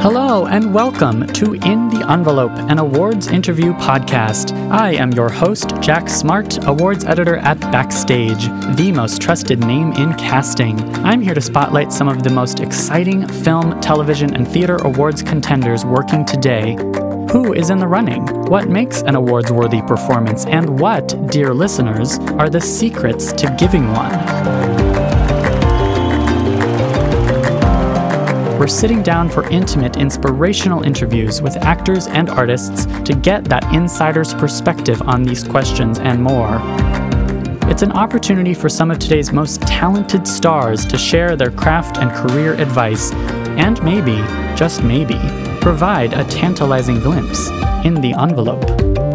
Hello 0.00 0.46
and 0.46 0.72
welcome 0.72 1.26
to 1.26 1.54
In 1.54 1.88
the 1.88 2.06
Envelope, 2.08 2.52
an 2.52 2.78
awards 2.78 3.26
interview 3.26 3.72
podcast. 3.72 4.52
I 4.70 4.92
am 4.92 5.10
your 5.10 5.28
host, 5.28 5.72
Jack 5.80 6.08
Smart, 6.08 6.64
awards 6.66 7.04
editor 7.04 7.38
at 7.38 7.58
Backstage, 7.60 8.44
the 8.76 8.92
most 8.94 9.20
trusted 9.20 9.58
name 9.58 9.92
in 9.94 10.14
casting. 10.14 10.78
I'm 11.04 11.20
here 11.20 11.34
to 11.34 11.40
spotlight 11.40 11.92
some 11.92 12.06
of 12.06 12.22
the 12.22 12.30
most 12.30 12.60
exciting 12.60 13.26
film, 13.26 13.80
television, 13.80 14.36
and 14.36 14.46
theater 14.46 14.76
awards 14.76 15.20
contenders 15.20 15.84
working 15.84 16.24
today. 16.24 16.76
Who 17.32 17.52
is 17.52 17.70
in 17.70 17.80
the 17.80 17.88
running? 17.88 18.24
What 18.44 18.68
makes 18.68 19.02
an 19.02 19.16
awards 19.16 19.50
worthy 19.50 19.82
performance? 19.82 20.46
And 20.46 20.78
what, 20.78 21.28
dear 21.32 21.52
listeners, 21.52 22.20
are 22.38 22.48
the 22.48 22.60
secrets 22.60 23.32
to 23.32 23.54
giving 23.58 23.92
one? 23.92 24.77
We're 28.58 28.66
sitting 28.66 29.04
down 29.04 29.28
for 29.28 29.48
intimate, 29.50 29.96
inspirational 29.96 30.82
interviews 30.82 31.40
with 31.40 31.56
actors 31.58 32.08
and 32.08 32.28
artists 32.28 32.86
to 33.04 33.14
get 33.14 33.44
that 33.44 33.62
insider's 33.72 34.34
perspective 34.34 35.00
on 35.02 35.22
these 35.22 35.44
questions 35.44 36.00
and 36.00 36.20
more. 36.20 36.60
It's 37.70 37.82
an 37.82 37.92
opportunity 37.92 38.54
for 38.54 38.68
some 38.68 38.90
of 38.90 38.98
today's 38.98 39.32
most 39.32 39.62
talented 39.62 40.26
stars 40.26 40.84
to 40.86 40.98
share 40.98 41.36
their 41.36 41.52
craft 41.52 41.98
and 41.98 42.10
career 42.10 42.54
advice, 42.54 43.12
and 43.12 43.80
maybe, 43.84 44.16
just 44.56 44.82
maybe, 44.82 45.20
provide 45.60 46.12
a 46.14 46.24
tantalizing 46.24 46.98
glimpse 46.98 47.50
in 47.84 47.94
the 48.00 48.12
envelope. 48.18 49.07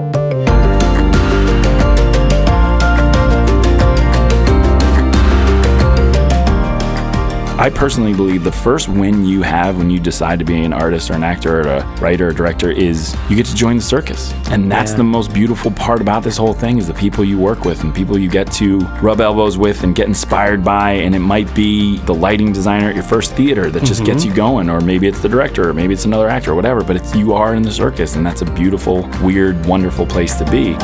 I 7.64 7.70
personally 7.70 8.14
believe 8.14 8.44
the 8.44 8.52
first 8.52 8.90
win 8.90 9.26
you 9.26 9.42
have 9.42 9.78
when 9.78 9.90
you 9.90 9.98
decide 9.98 10.38
to 10.40 10.44
be 10.44 10.66
an 10.66 10.74
artist 10.74 11.10
or 11.10 11.14
an 11.14 11.24
actor 11.24 11.62
or 11.62 11.62
a 11.62 11.86
writer 12.02 12.28
or 12.28 12.34
director 12.34 12.70
is 12.70 13.16
you 13.30 13.38
get 13.38 13.46
to 13.46 13.56
join 13.56 13.78
the 13.78 13.82
circus. 13.82 14.34
And 14.52 14.70
that's 14.70 14.92
Yeah. 14.92 14.98
the 14.98 15.06
most 15.06 15.34
beautiful 15.34 15.72
part 15.72 16.02
about 16.02 16.24
this 16.24 16.36
whole 16.36 16.52
thing 16.52 16.78
is 16.78 16.88
the 16.88 16.94
people 16.94 17.24
you 17.24 17.38
work 17.38 17.64
with 17.64 17.82
and 17.86 17.96
people 17.96 18.18
you 18.18 18.30
get 18.30 18.52
to 18.56 18.80
rub 19.02 19.22
elbows 19.22 19.58
with 19.58 19.86
and 19.86 19.96
get 19.96 20.08
inspired 20.10 20.62
by. 20.62 20.92
And 20.92 21.16
it 21.16 21.20
might 21.20 21.56
be 21.56 22.00
the 22.00 22.14
lighting 22.14 22.52
designer 22.52 22.90
at 22.90 22.96
your 22.96 23.04
first 23.06 23.34
theater 23.34 23.72
that 23.72 23.86
just 23.86 24.04
gets 24.04 24.24
mm-hmm. 24.24 24.32
you 24.32 24.36
going, 24.36 24.70
or 24.70 24.82
maybe 24.82 25.08
it's 25.08 25.22
the 25.22 25.30
director, 25.30 25.70
or 25.70 25.74
maybe 25.74 25.94
it's 25.94 26.04
another 26.04 26.28
actor, 26.28 26.52
or 26.52 26.56
whatever. 26.56 26.84
But 26.84 26.98
it's 26.98 27.16
you 27.16 27.32
are 27.32 27.56
in 27.56 27.62
the 27.62 27.72
circus, 27.72 28.18
and 28.18 28.26
that's 28.26 28.42
a 28.42 28.46
beautiful, 28.46 29.10
weird, 29.22 29.66
wonderful 29.66 30.06
place 30.06 30.36
to 30.36 30.52
be. 30.52 30.76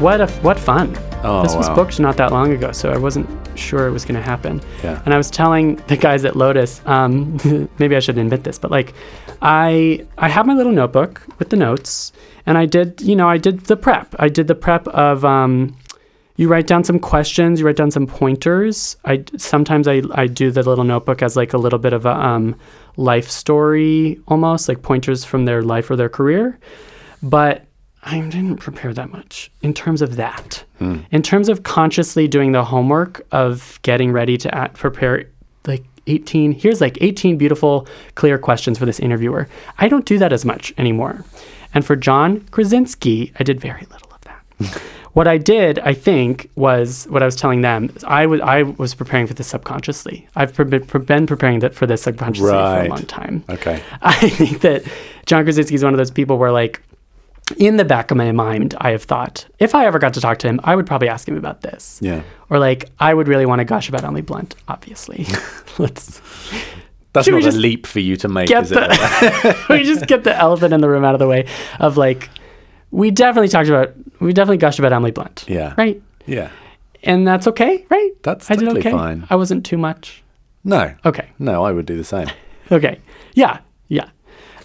What 0.00 0.20
a 0.20 0.28
what 0.42 0.60
fun! 0.60 0.96
Oh, 1.24 1.42
this 1.42 1.56
was 1.56 1.68
wow. 1.68 1.74
booked 1.74 1.98
not 1.98 2.16
that 2.18 2.30
long 2.30 2.52
ago, 2.52 2.70
so 2.70 2.92
I 2.92 2.96
wasn't 2.96 3.28
sure 3.58 3.88
it 3.88 3.90
was 3.90 4.04
going 4.04 4.14
to 4.14 4.22
happen. 4.22 4.60
Yeah. 4.84 5.02
And 5.04 5.12
I 5.12 5.16
was 5.16 5.28
telling 5.28 5.74
the 5.88 5.96
guys 5.96 6.24
at 6.24 6.36
Lotus, 6.36 6.80
um, 6.86 7.36
maybe 7.80 7.96
I 7.96 7.98
shouldn't 7.98 8.24
admit 8.24 8.44
this, 8.44 8.60
but 8.60 8.70
like, 8.70 8.94
I 9.42 10.06
I 10.16 10.28
have 10.28 10.46
my 10.46 10.54
little 10.54 10.70
notebook 10.70 11.26
with 11.40 11.50
the 11.50 11.56
notes, 11.56 12.12
and 12.46 12.56
I 12.56 12.64
did 12.64 13.00
you 13.00 13.16
know 13.16 13.28
I 13.28 13.38
did 13.38 13.62
the 13.62 13.76
prep. 13.76 14.14
I 14.20 14.28
did 14.28 14.46
the 14.46 14.54
prep 14.54 14.86
of 14.86 15.24
um, 15.24 15.76
you 16.36 16.46
write 16.46 16.68
down 16.68 16.84
some 16.84 17.00
questions, 17.00 17.58
you 17.58 17.66
write 17.66 17.74
down 17.74 17.90
some 17.90 18.06
pointers. 18.06 18.96
I 19.04 19.24
sometimes 19.36 19.88
I 19.88 20.02
I 20.12 20.28
do 20.28 20.52
the 20.52 20.62
little 20.62 20.84
notebook 20.84 21.22
as 21.22 21.34
like 21.36 21.54
a 21.54 21.58
little 21.58 21.80
bit 21.80 21.92
of 21.92 22.06
a 22.06 22.14
um, 22.14 22.54
life 22.96 23.28
story 23.28 24.20
almost 24.28 24.68
like 24.68 24.82
pointers 24.82 25.24
from 25.24 25.44
their 25.44 25.62
life 25.62 25.90
or 25.90 25.96
their 25.96 26.08
career, 26.08 26.56
but 27.20 27.64
I 28.02 28.20
didn't 28.20 28.56
prepare 28.56 28.94
that 28.94 29.10
much 29.10 29.50
in 29.62 29.74
terms 29.74 30.02
of 30.02 30.16
that. 30.16 30.64
Hmm. 30.78 30.98
In 31.10 31.22
terms 31.22 31.48
of 31.48 31.62
consciously 31.64 32.28
doing 32.28 32.52
the 32.52 32.64
homework 32.64 33.26
of 33.32 33.78
getting 33.82 34.12
ready 34.12 34.36
to 34.38 34.54
at, 34.54 34.74
prepare 34.74 35.28
like 35.66 35.84
18, 36.06 36.52
here's 36.52 36.80
like 36.80 36.96
18 37.00 37.36
beautiful, 37.36 37.86
clear 38.14 38.38
questions 38.38 38.78
for 38.78 38.86
this 38.86 39.00
interviewer. 39.00 39.48
I 39.78 39.88
don't 39.88 40.06
do 40.06 40.18
that 40.18 40.32
as 40.32 40.44
much 40.44 40.72
anymore. 40.78 41.24
And 41.74 41.84
for 41.84 41.96
John 41.96 42.40
Krasinski, 42.50 43.32
I 43.38 43.42
did 43.44 43.60
very 43.60 43.86
little 43.90 44.10
of 44.12 44.20
that. 44.22 44.82
what 45.12 45.26
I 45.26 45.36
did, 45.36 45.78
I 45.80 45.94
think, 45.94 46.48
was 46.54 47.06
what 47.10 47.22
I 47.22 47.26
was 47.26 47.36
telling 47.36 47.60
them. 47.60 47.94
I 48.06 48.26
was 48.26 48.40
I 48.40 48.62
was 48.62 48.94
preparing 48.94 49.26
for 49.26 49.34
this 49.34 49.48
subconsciously. 49.48 50.28
I've 50.36 50.54
pre- 50.54 50.78
pre- 50.78 51.00
been 51.00 51.26
preparing 51.26 51.58
that 51.60 51.74
for 51.74 51.86
this 51.86 52.02
subconsciously 52.02 52.50
for 52.50 52.80
a 52.80 52.88
long 52.88 53.04
time. 53.06 53.44
Okay. 53.50 53.82
I 54.02 54.30
think 54.30 54.60
that 54.60 54.84
John 55.26 55.44
Krasinski 55.44 55.74
is 55.74 55.84
one 55.84 55.92
of 55.92 55.98
those 55.98 56.10
people 56.10 56.38
where, 56.38 56.52
like, 56.52 56.80
in 57.56 57.76
the 57.76 57.84
back 57.84 58.10
of 58.10 58.16
my 58.16 58.32
mind, 58.32 58.74
I 58.78 58.90
have 58.90 59.04
thought 59.04 59.46
if 59.58 59.74
I 59.74 59.86
ever 59.86 59.98
got 59.98 60.14
to 60.14 60.20
talk 60.20 60.38
to 60.38 60.48
him, 60.48 60.60
I 60.64 60.76
would 60.76 60.86
probably 60.86 61.08
ask 61.08 61.28
him 61.28 61.36
about 61.36 61.62
this. 61.62 61.98
Yeah. 62.02 62.22
Or 62.50 62.58
like, 62.58 62.90
I 62.98 63.14
would 63.14 63.28
really 63.28 63.46
want 63.46 63.60
to 63.60 63.64
gush 63.64 63.88
about 63.88 64.04
Emily 64.04 64.22
Blunt. 64.22 64.54
Obviously, 64.68 65.26
let's 65.78 66.20
That's 67.12 67.28
not 67.28 67.42
a 67.42 67.52
leap 67.52 67.86
for 67.86 68.00
you 68.00 68.16
to 68.16 68.28
make, 68.28 68.50
is 68.50 68.72
it? 68.72 69.68
we 69.68 69.82
just 69.82 70.06
get 70.06 70.24
the 70.24 70.36
elephant 70.36 70.74
in 70.74 70.80
the 70.80 70.88
room 70.88 71.04
out 71.04 71.14
of 71.14 71.18
the 71.18 71.28
way. 71.28 71.46
Of 71.80 71.96
like, 71.96 72.30
we 72.90 73.10
definitely 73.10 73.48
talked 73.48 73.68
about 73.68 73.94
we 74.20 74.32
definitely 74.32 74.58
gushed 74.58 74.78
about 74.78 74.92
Emily 74.92 75.10
Blunt. 75.10 75.44
Yeah. 75.48 75.74
Right. 75.76 76.02
yeah. 76.26 76.50
And 77.04 77.26
that's 77.26 77.46
okay, 77.46 77.86
right? 77.88 78.10
That's 78.22 78.50
I 78.50 78.56
did 78.56 78.64
totally 78.64 78.80
okay. 78.80 78.90
fine. 78.90 79.26
I 79.30 79.36
wasn't 79.36 79.64
too 79.64 79.78
much. 79.78 80.22
No. 80.64 80.94
Okay. 81.04 81.30
No, 81.38 81.64
I 81.64 81.72
would 81.72 81.86
do 81.86 81.96
the 81.96 82.04
same. 82.04 82.28
Okay. 82.72 83.00
Yeah. 83.34 83.60
Yeah. 83.88 84.10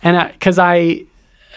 And 0.01 0.31
because 0.33 0.57
I, 0.59 1.05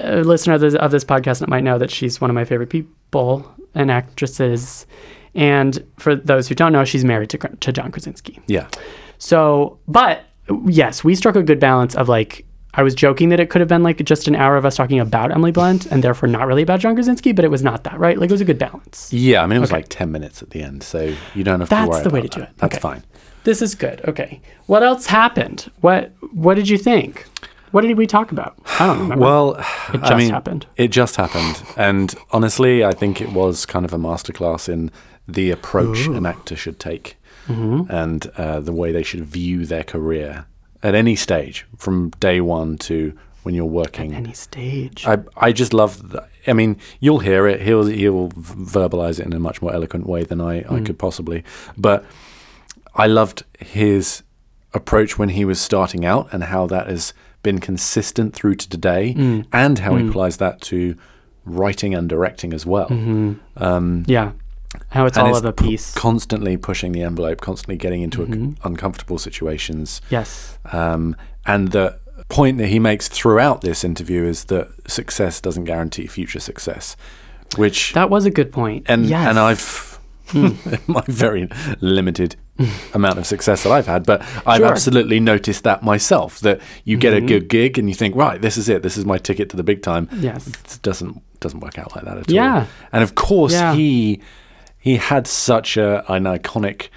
a 0.00 0.22
listener 0.22 0.54
of 0.54 0.60
this, 0.60 0.74
of 0.74 0.90
this 0.90 1.04
podcast 1.04 1.46
might 1.48 1.64
know 1.64 1.78
that 1.78 1.90
she's 1.90 2.20
one 2.20 2.30
of 2.30 2.34
my 2.34 2.44
favorite 2.44 2.70
people 2.70 3.50
and 3.74 3.90
actresses. 3.90 4.86
And 5.34 5.84
for 5.98 6.14
those 6.14 6.48
who 6.48 6.54
don't 6.54 6.72
know, 6.72 6.84
she's 6.84 7.04
married 7.04 7.30
to, 7.30 7.38
to 7.38 7.72
John 7.72 7.90
Krasinski. 7.92 8.40
Yeah. 8.46 8.68
So, 9.18 9.78
but 9.88 10.24
yes, 10.66 11.04
we 11.04 11.14
struck 11.14 11.36
a 11.36 11.42
good 11.42 11.60
balance 11.60 11.94
of 11.94 12.08
like, 12.08 12.44
I 12.74 12.82
was 12.82 12.94
joking 12.94 13.30
that 13.30 13.40
it 13.40 13.48
could 13.48 13.60
have 13.60 13.68
been 13.68 13.82
like 13.82 14.04
just 14.04 14.28
an 14.28 14.36
hour 14.36 14.56
of 14.56 14.66
us 14.66 14.76
talking 14.76 15.00
about 15.00 15.30
Emily 15.32 15.50
Blunt 15.52 15.86
and 15.86 16.04
therefore 16.04 16.28
not 16.28 16.46
really 16.46 16.62
about 16.62 16.80
John 16.80 16.94
Krasinski, 16.94 17.32
but 17.32 17.44
it 17.44 17.50
was 17.50 17.62
not 17.62 17.84
that, 17.84 17.98
right? 17.98 18.18
Like 18.18 18.28
it 18.28 18.32
was 18.34 18.42
a 18.42 18.46
good 18.46 18.58
balance. 18.58 19.10
Yeah, 19.12 19.42
I 19.42 19.46
mean, 19.46 19.56
it 19.56 19.60
was 19.60 19.70
Okay. 19.70 19.78
like 19.78 19.88
10 19.88 20.12
minutes 20.12 20.42
at 20.42 20.50
the 20.50 20.60
end, 20.62 20.82
so 20.82 21.14
you 21.34 21.42
don't 21.42 21.60
have 21.60 21.70
That's 21.70 21.86
to 21.86 21.90
worry 21.90 22.02
the 22.02 22.10
way 22.10 22.20
to 22.22 22.28
do 22.28 22.40
that. 22.40 22.50
it. 22.50 22.56
That's 22.58 22.74
Okay. 22.74 22.80
fine. 22.82 23.02
This 23.44 23.62
is 23.62 23.74
good. 23.74 24.02
Okay. 24.06 24.40
What 24.66 24.82
else 24.82 25.06
happened? 25.06 25.70
What 25.80 26.12
What 26.32 26.54
did 26.54 26.68
you 26.68 26.76
think? 26.76 27.26
What 27.76 27.82
did 27.84 27.98
we 27.98 28.06
talk 28.06 28.32
about? 28.32 28.56
I 28.80 28.86
don't 28.86 29.00
remember. 29.00 29.22
Well, 29.22 29.50
It 29.92 30.00
I 30.02 30.08
just 30.08 30.16
mean, 30.16 30.30
happened. 30.30 30.66
It 30.78 30.88
just 30.88 31.16
happened. 31.16 31.62
And 31.76 32.14
honestly, 32.30 32.82
I 32.82 32.92
think 32.92 33.20
it 33.20 33.32
was 33.32 33.66
kind 33.66 33.84
of 33.84 33.92
a 33.92 33.98
masterclass 33.98 34.66
in 34.66 34.90
the 35.28 35.50
approach 35.50 36.06
an 36.06 36.24
actor 36.24 36.56
should 36.56 36.80
take 36.80 37.16
Mm-hmm. 37.48 37.90
and 37.90 38.26
uh, 38.38 38.60
the 38.60 38.72
way 38.72 38.92
they 38.92 39.02
should 39.02 39.26
view 39.26 39.66
their 39.66 39.84
career 39.84 40.46
at 40.82 40.94
any 40.94 41.16
stage, 41.16 41.66
from 41.76 42.08
day 42.18 42.40
one 42.40 42.78
to 42.78 43.12
when 43.42 43.54
you're 43.54 43.66
working. 43.66 44.14
At 44.14 44.18
any 44.24 44.32
stage. 44.32 45.06
I, 45.06 45.18
I 45.36 45.52
just 45.52 45.74
love 45.74 46.12
that. 46.12 46.30
I 46.46 46.54
mean, 46.54 46.78
you'll 46.98 47.18
hear 47.20 47.46
it. 47.46 47.60
He'll 47.60 47.84
he'll 47.86 48.30
verbalize 48.30 49.20
it 49.20 49.26
in 49.26 49.34
a 49.34 49.38
much 49.38 49.60
more 49.60 49.74
eloquent 49.74 50.06
way 50.06 50.24
than 50.24 50.40
I, 50.40 50.64
I 50.76 50.80
could 50.80 50.98
possibly. 50.98 51.44
But 51.76 52.06
I 52.94 53.06
loved 53.06 53.44
his 53.60 54.22
approach 54.72 55.18
when 55.18 55.28
he 55.28 55.44
was 55.44 55.60
starting 55.60 56.06
out 56.06 56.28
and 56.32 56.44
how 56.44 56.66
that 56.68 56.88
is 56.90 57.12
been 57.46 57.60
consistent 57.60 58.34
through 58.34 58.56
to 58.56 58.68
today, 58.68 59.04
and 59.52 59.78
how 59.78 59.94
he 59.96 60.08
applies 60.08 60.36
that 60.38 60.60
to 60.70 60.96
writing 61.44 61.94
and 61.94 62.08
directing 62.08 62.52
as 62.52 62.64
well. 62.66 62.88
yeah. 64.16 64.32
How 64.90 65.06
it's 65.06 65.16
all 65.16 65.28
it's 65.30 65.38
of 65.38 65.44
a 65.46 65.52
p- 65.52 65.68
piece. 65.68 65.94
constantly 65.94 66.56
pushing 66.56 66.92
the 66.92 67.02
envelope, 67.02 67.40
constantly 67.40 67.76
getting 67.76 68.02
into 68.02 68.18
Mm-hmm. 68.26 68.32
a, 68.62 68.66
uncomfortable 68.68 69.18
situations. 69.18 70.00
yes. 70.10 70.58
Um, 70.72 71.16
and 71.46 71.70
the 71.72 71.98
point 72.28 72.58
that 72.58 72.66
he 72.66 72.78
makes 72.78 73.08
throughout 73.08 73.60
this 73.62 73.84
interview 73.84 74.24
is 74.24 74.44
that 74.46 74.68
success 74.90 75.40
doesn't 75.40 75.64
guarantee 75.64 76.06
future 76.08 76.40
success, 76.40 76.96
which 77.56 77.92
That 77.94 78.10
was 78.10 78.26
a 78.26 78.30
good 78.30 78.50
point. 78.52 78.84
and 78.88 79.06
yes. 79.06 79.22
Hmm. 79.22 79.28
and 79.30 79.38
I've 79.38 80.88
my 80.88 81.02
very 81.06 81.48
limited 81.80 82.34
amount 82.94 83.18
of 83.18 83.26
success 83.26 83.62
that 83.64 83.72
I've 83.72 83.86
had, 83.86 84.04
but 84.06 84.22
I've 84.46 84.58
Sure. 84.58 84.66
absolutely 84.66 85.20
noticed 85.20 85.64
that 85.64 85.82
myself. 85.82 86.40
That 86.40 86.60
you 86.84 86.96
get 86.96 87.12
Mm-hmm. 87.14 87.24
a 87.24 87.28
good 87.28 87.48
gig 87.48 87.78
and 87.78 87.88
you 87.88 87.94
think, 87.94 88.16
right, 88.16 88.40
this 88.40 88.56
is 88.56 88.68
it. 88.68 88.82
This 88.82 88.96
is 88.96 89.04
my 89.04 89.18
ticket 89.18 89.50
to 89.50 89.56
the 89.56 89.62
big 89.64 89.82
time. 89.82 90.08
Yes. 90.18 90.46
it 90.48 90.78
doesn't 90.82 91.22
doesn't 91.40 91.60
work 91.60 91.78
out 91.78 91.94
like 91.94 92.04
that 92.04 92.16
at 92.16 92.30
Yeah. 92.30 92.60
all. 92.60 92.66
And 92.92 93.02
of 93.02 93.14
course, 93.14 93.52
Yeah. 93.52 93.74
he 93.74 94.20
he 94.78 94.96
had 94.96 95.26
such 95.26 95.76
a, 95.76 96.10
an 96.12 96.24
iconic 96.24 96.88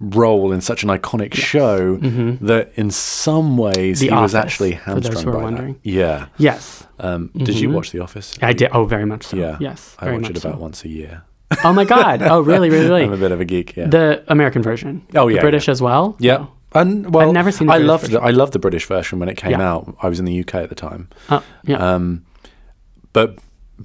role 0.00 0.50
in 0.52 0.60
such 0.60 0.82
an 0.82 0.88
iconic 0.88 1.32
show 1.34 1.96
that 2.40 2.72
in 2.74 2.90
some 2.90 3.56
ways 3.56 4.00
Mm-hmm. 4.00 4.08
The 4.10 4.16
he 4.16 4.22
was 4.22 4.34
Office, 4.34 4.44
actually 4.44 4.76
for 4.76 4.94
those 4.94 5.06
hamstrung 5.08 5.34
by 5.36 5.42
wondering. 5.42 5.72
that. 5.74 5.86
Yeah. 5.88 6.26
Yes. 6.38 6.86
Um, 6.98 7.30
Did 7.36 7.58
you 7.60 7.70
watch 7.70 7.90
The 7.92 8.00
Office? 8.00 8.34
I 8.42 8.52
did. 8.52 8.70
Oh, 8.72 8.84
very 8.84 9.04
much 9.04 9.24
so. 9.26 9.36
Yeah. 9.36 9.56
Yes. 9.60 9.96
I 10.00 10.10
watch 10.12 10.30
it 10.30 10.38
about 10.38 10.54
so. 10.54 10.58
once 10.58 10.84
a 10.84 10.88
year. 10.88 11.22
Oh 11.64 11.72
my 11.72 11.84
God. 11.84 12.22
Oh, 12.22 12.40
really, 12.40 12.70
really, 12.70 12.86
really. 12.86 13.04
I'm 13.04 13.12
a 13.12 13.16
bit 13.16 13.32
of 13.32 13.40
a 13.40 13.44
geek. 13.44 13.76
Yeah. 13.76 13.86
the 13.86 14.24
American 14.28 14.62
version. 14.62 15.04
Oh, 15.14 15.28
The 15.28 15.34
yeah, 15.36 15.40
British 15.40 15.68
as 15.68 15.80
well. 15.82 16.16
Yeah. 16.18 16.38
Oh. 16.40 16.52
And 16.74 17.12
well, 17.14 17.28
I've 17.28 17.34
never 17.34 17.52
seen 17.52 17.66
the 17.66 17.74
I 17.74 17.76
British 17.76 17.88
loved 17.88 18.02
version. 18.04 18.20
the, 18.20 18.26
I 18.26 18.30
loved 18.30 18.52
the 18.54 18.58
British 18.58 18.86
version 18.86 19.18
when 19.18 19.28
it 19.28 19.36
came 19.36 19.50
Yeah. 19.52 19.70
out. 19.72 19.94
I 20.02 20.08
was 20.08 20.18
in 20.18 20.24
the 20.24 20.40
UK 20.40 20.54
at 20.56 20.68
the 20.70 20.74
time, 20.74 21.08
Oh, 21.28 21.42
yeah. 21.64 21.76
um, 21.94 22.24
but 23.12 23.38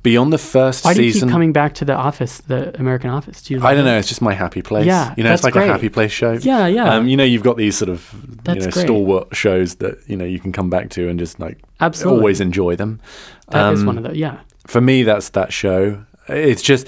beyond 0.04 0.32
the 0.32 0.38
first 0.38 0.86
Why 0.86 0.94
do 0.94 1.04
you 1.04 1.12
season. 1.12 1.28
keep 1.28 1.34
coming 1.34 1.52
back 1.52 1.74
to 1.76 1.86
the 1.86 1.94
office, 1.96 2.40
the 2.40 2.78
American 2.80 3.10
office? 3.10 3.42
Do 3.42 3.54
you? 3.56 3.60
Like 3.60 3.72
I 3.72 3.76
don't 3.76 3.86
it? 3.86 3.90
know. 3.92 3.98
It's 3.98 4.08
just 4.08 4.22
my 4.22 4.34
happy 4.34 4.62
place. 4.62 4.86
Yeah, 4.86 5.14
you 5.18 5.24
know, 5.26 5.34
it's 5.34 5.44
like 5.44 5.54
great. 5.54 5.68
a 5.68 5.72
happy 5.74 5.90
place 5.90 6.12
show. 6.12 6.34
Yeah, 6.34 6.68
yeah. 6.68 6.94
Um, 6.96 7.08
you 7.10 7.18
know, 7.18 7.24
you've 7.26 7.44
got 7.44 7.58
these 7.58 7.78
sort 7.78 7.90
of 7.90 8.10
you 8.14 8.38
That's 8.44 8.66
know 8.66 8.72
great. 8.72 8.86
stalwart 8.86 9.36
shows 9.36 9.76
that 9.76 9.98
you 10.08 10.16
know 10.16 10.26
you 10.26 10.40
can 10.40 10.52
come 10.54 10.70
back 10.70 10.90
to 10.92 11.10
and 11.10 11.20
just 11.20 11.40
like 11.42 11.58
Absolutely. 11.82 12.20
always 12.20 12.40
enjoy 12.40 12.78
them. 12.78 13.02
That 13.50 13.74
is 13.74 13.82
Um, 13.82 13.86
one 13.88 13.98
of 13.98 14.04
the 14.06 14.16
yeah. 14.16 14.38
for 14.66 14.80
me, 14.80 15.04
that's 15.04 15.28
that 15.30 15.52
show. 15.52 16.04
It's 16.30 16.62
just 16.62 16.88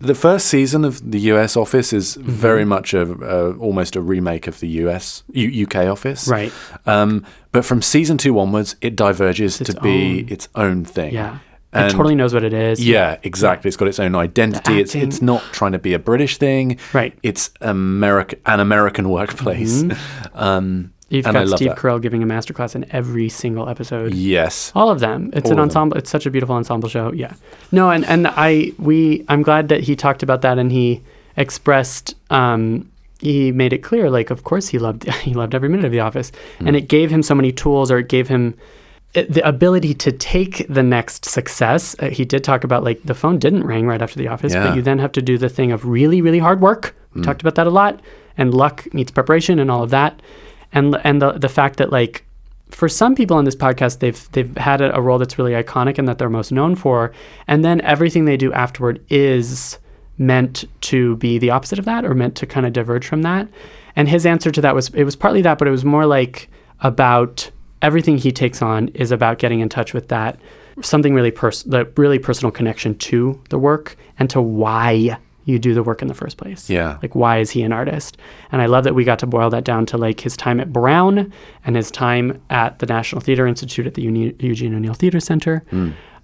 the 0.00 0.14
first 0.14 0.46
season 0.46 0.84
of 0.84 1.10
the 1.10 1.20
US 1.32 1.56
Office 1.56 1.92
is 1.92 2.16
Mm-hmm. 2.16 2.30
very 2.30 2.64
much 2.64 2.92
a, 2.94 3.02
a 3.02 3.56
almost 3.58 3.96
a 3.96 4.00
remake 4.00 4.46
of 4.46 4.58
the 4.60 4.68
US 4.84 5.22
U, 5.32 5.64
UK 5.66 5.86
Office, 5.86 6.26
Right. 6.28 6.52
Um, 6.86 7.24
but 7.52 7.64
from 7.64 7.82
season 7.82 8.16
two 8.18 8.38
onwards, 8.38 8.76
it 8.80 8.96
diverges 8.96 9.60
It's 9.60 9.74
to 9.74 9.80
be 9.80 10.20
its 10.28 10.48
own 10.54 10.84
thing. 10.84 11.14
Yeah. 11.14 11.38
And- 11.72 11.86
it 11.92 11.94
totally 11.96 12.16
knows 12.16 12.34
what 12.34 12.42
it 12.42 12.52
is. 12.52 12.84
Yeah, 12.84 13.18
exactly. 13.22 13.68
It's 13.68 13.76
got 13.76 13.86
its 13.86 14.00
own 14.00 14.16
identity. 14.16 14.80
It's 14.80 14.94
it's 14.96 15.22
not 15.22 15.40
trying 15.52 15.70
to 15.72 15.78
be 15.78 15.94
a 15.94 16.00
British 16.00 16.36
thing. 16.38 16.78
Right. 16.92 17.16
It's 17.22 17.50
America, 17.60 18.36
an 18.46 18.58
American 18.60 19.08
workplace. 19.08 19.84
Um, 20.34 20.92
You've 21.10 21.26
and 21.26 21.34
got 21.34 21.56
Steve 21.56 21.70
that. 21.70 21.76
Carell 21.78 22.00
giving 22.00 22.22
a 22.22 22.26
masterclass 22.26 22.74
in 22.74 22.86
every 22.90 23.28
single 23.28 23.68
episode. 23.68 24.14
yes. 24.14 24.72
All 24.74 24.90
of 24.90 25.00
them. 25.00 25.30
It's 25.34 25.50
All 25.50 25.54
an 25.54 25.60
ensemble. 25.60 25.96
It's 25.98 26.08
such 26.08 26.24
a 26.24 26.30
beautiful 26.30 26.54
ensemble 26.54 26.88
show. 26.88 27.12
Yeah. 27.12 27.34
No, 27.72 27.90
and 27.90 28.04
and 28.06 28.26
I 28.28 28.72
we 28.78 29.24
I'm 29.28 29.42
glad 29.42 29.68
that 29.68 29.80
he 29.80 29.94
talked 29.96 30.22
about 30.22 30.40
that 30.42 30.58
and 30.58 30.70
he 30.72 31.02
expressed 31.36 32.14
um 32.30 32.88
he 33.18 33.50
made 33.52 33.72
it 33.72 33.78
clear 33.82 34.08
like 34.10 34.30
of 34.30 34.44
course 34.44 34.68
he 34.68 34.78
loved 34.78 35.04
he 35.26 35.34
loved 35.34 35.54
every 35.54 35.68
minute 35.68 35.84
of 35.84 35.92
the 35.92 36.00
office 36.00 36.30
Hmm. 36.58 36.68
and 36.68 36.76
it 36.76 36.88
gave 36.88 37.10
him 37.10 37.22
so 37.22 37.34
many 37.34 37.50
tools 37.52 37.90
or 37.90 37.98
it 37.98 38.08
gave 38.08 38.28
him 38.28 38.54
the 39.12 39.40
ability 39.44 39.92
to 39.94 40.12
take 40.12 40.64
the 40.68 40.84
next 40.84 41.24
success. 41.24 41.96
Uh, 41.98 42.10
he 42.10 42.24
did 42.24 42.44
talk 42.44 42.62
about 42.62 42.84
like 42.84 43.02
the 43.04 43.14
phone 43.14 43.38
didn't 43.40 43.64
ring 43.64 43.84
right 43.84 44.00
after 44.00 44.16
the 44.16 44.28
office, 44.28 44.52
Yeah. 44.54 44.68
But 44.68 44.76
you 44.76 44.82
then 44.82 45.00
have 45.00 45.10
to 45.12 45.22
do 45.22 45.36
the 45.36 45.48
thing 45.48 45.72
of 45.72 45.84
really 45.84 46.22
really 46.22 46.38
hard 46.38 46.60
work. 46.60 46.94
We 47.14 47.22
talked 47.22 47.40
about 47.42 47.56
that 47.56 47.66
a 47.66 47.70
lot 47.70 48.00
and 48.38 48.54
luck 48.54 48.86
meets 48.94 49.10
preparation 49.10 49.58
and 49.58 49.68
all 49.68 49.82
of 49.82 49.90
that. 49.90 50.22
And 50.72 50.96
and 51.04 51.20
the 51.20 51.32
the 51.32 51.48
fact 51.48 51.76
that 51.76 51.90
like 51.90 52.24
for 52.70 52.88
some 52.88 53.14
people 53.14 53.36
on 53.36 53.44
this 53.44 53.56
podcast, 53.56 53.98
they've 53.98 54.30
they've 54.32 54.56
had 54.56 54.80
a, 54.80 55.00
role 55.00 55.18
that's 55.18 55.38
really 55.38 55.52
iconic 55.52 55.98
and 55.98 56.06
that 56.08 56.18
they're 56.18 56.30
most 56.30 56.52
known 56.52 56.76
for, 56.76 57.12
and 57.48 57.64
then 57.64 57.80
everything 57.80 58.24
they 58.24 58.36
do 58.36 58.52
afterward 58.52 59.04
is 59.10 59.78
meant 60.18 60.64
to 60.82 61.16
be 61.16 61.38
the 61.38 61.50
opposite 61.50 61.78
of 61.78 61.84
that, 61.86 62.04
or 62.04 62.14
meant 62.14 62.36
to 62.36 62.46
kind 62.46 62.66
of 62.66 62.72
diverge 62.72 63.06
from 63.06 63.22
that. 63.22 63.48
And 63.96 64.08
his 64.08 64.24
answer 64.26 64.50
to 64.50 64.60
that 64.60 64.74
was 64.74 64.88
it 64.90 65.04
was 65.04 65.16
partly 65.16 65.42
that, 65.42 65.58
but 65.58 65.66
it 65.66 65.72
was 65.72 65.84
more 65.84 66.06
like 66.06 66.48
about 66.80 67.50
everything 67.82 68.18
he 68.18 68.30
takes 68.30 68.62
on 68.62 68.88
is 68.88 69.10
about 69.10 69.38
getting 69.38 69.60
in 69.60 69.68
touch 69.68 69.92
with 69.94 70.08
that 70.08 70.38
something 70.82 71.14
really 71.14 71.30
pers- 71.30 71.62
the 71.64 71.84
really 71.96 72.18
personal 72.18 72.50
connection 72.50 72.96
to 72.96 73.40
the 73.50 73.58
work 73.58 73.96
and 74.18 74.30
to 74.30 74.40
why 74.40 75.16
you 75.50 75.58
do 75.58 75.74
the 75.74 75.82
work 75.82 76.00
in 76.02 76.08
the 76.08 76.14
first 76.14 76.36
place. 76.36 76.70
Yeah. 76.70 76.98
Like 77.02 77.14
why 77.14 77.38
is 77.38 77.50
he 77.50 77.62
an 77.62 77.72
artist? 77.72 78.16
And 78.52 78.62
I 78.62 78.66
love 78.66 78.84
that 78.84 78.94
we 78.94 79.04
got 79.04 79.18
to 79.20 79.26
boil 79.26 79.50
that 79.50 79.64
down 79.64 79.86
to 79.86 79.98
like 79.98 80.20
his 80.20 80.36
time 80.36 80.60
at 80.60 80.72
Brown 80.72 81.32
and 81.64 81.76
his 81.76 81.90
time 81.90 82.40
at 82.50 82.78
the 82.78 82.86
National 82.86 83.20
Theater 83.20 83.46
Institute 83.46 83.86
at 83.86 83.94
the 83.94 84.02
Uni- 84.02 84.34
Eugene 84.38 84.74
O'Neill 84.74 84.94
Theater 84.94 85.20
Center. 85.20 85.62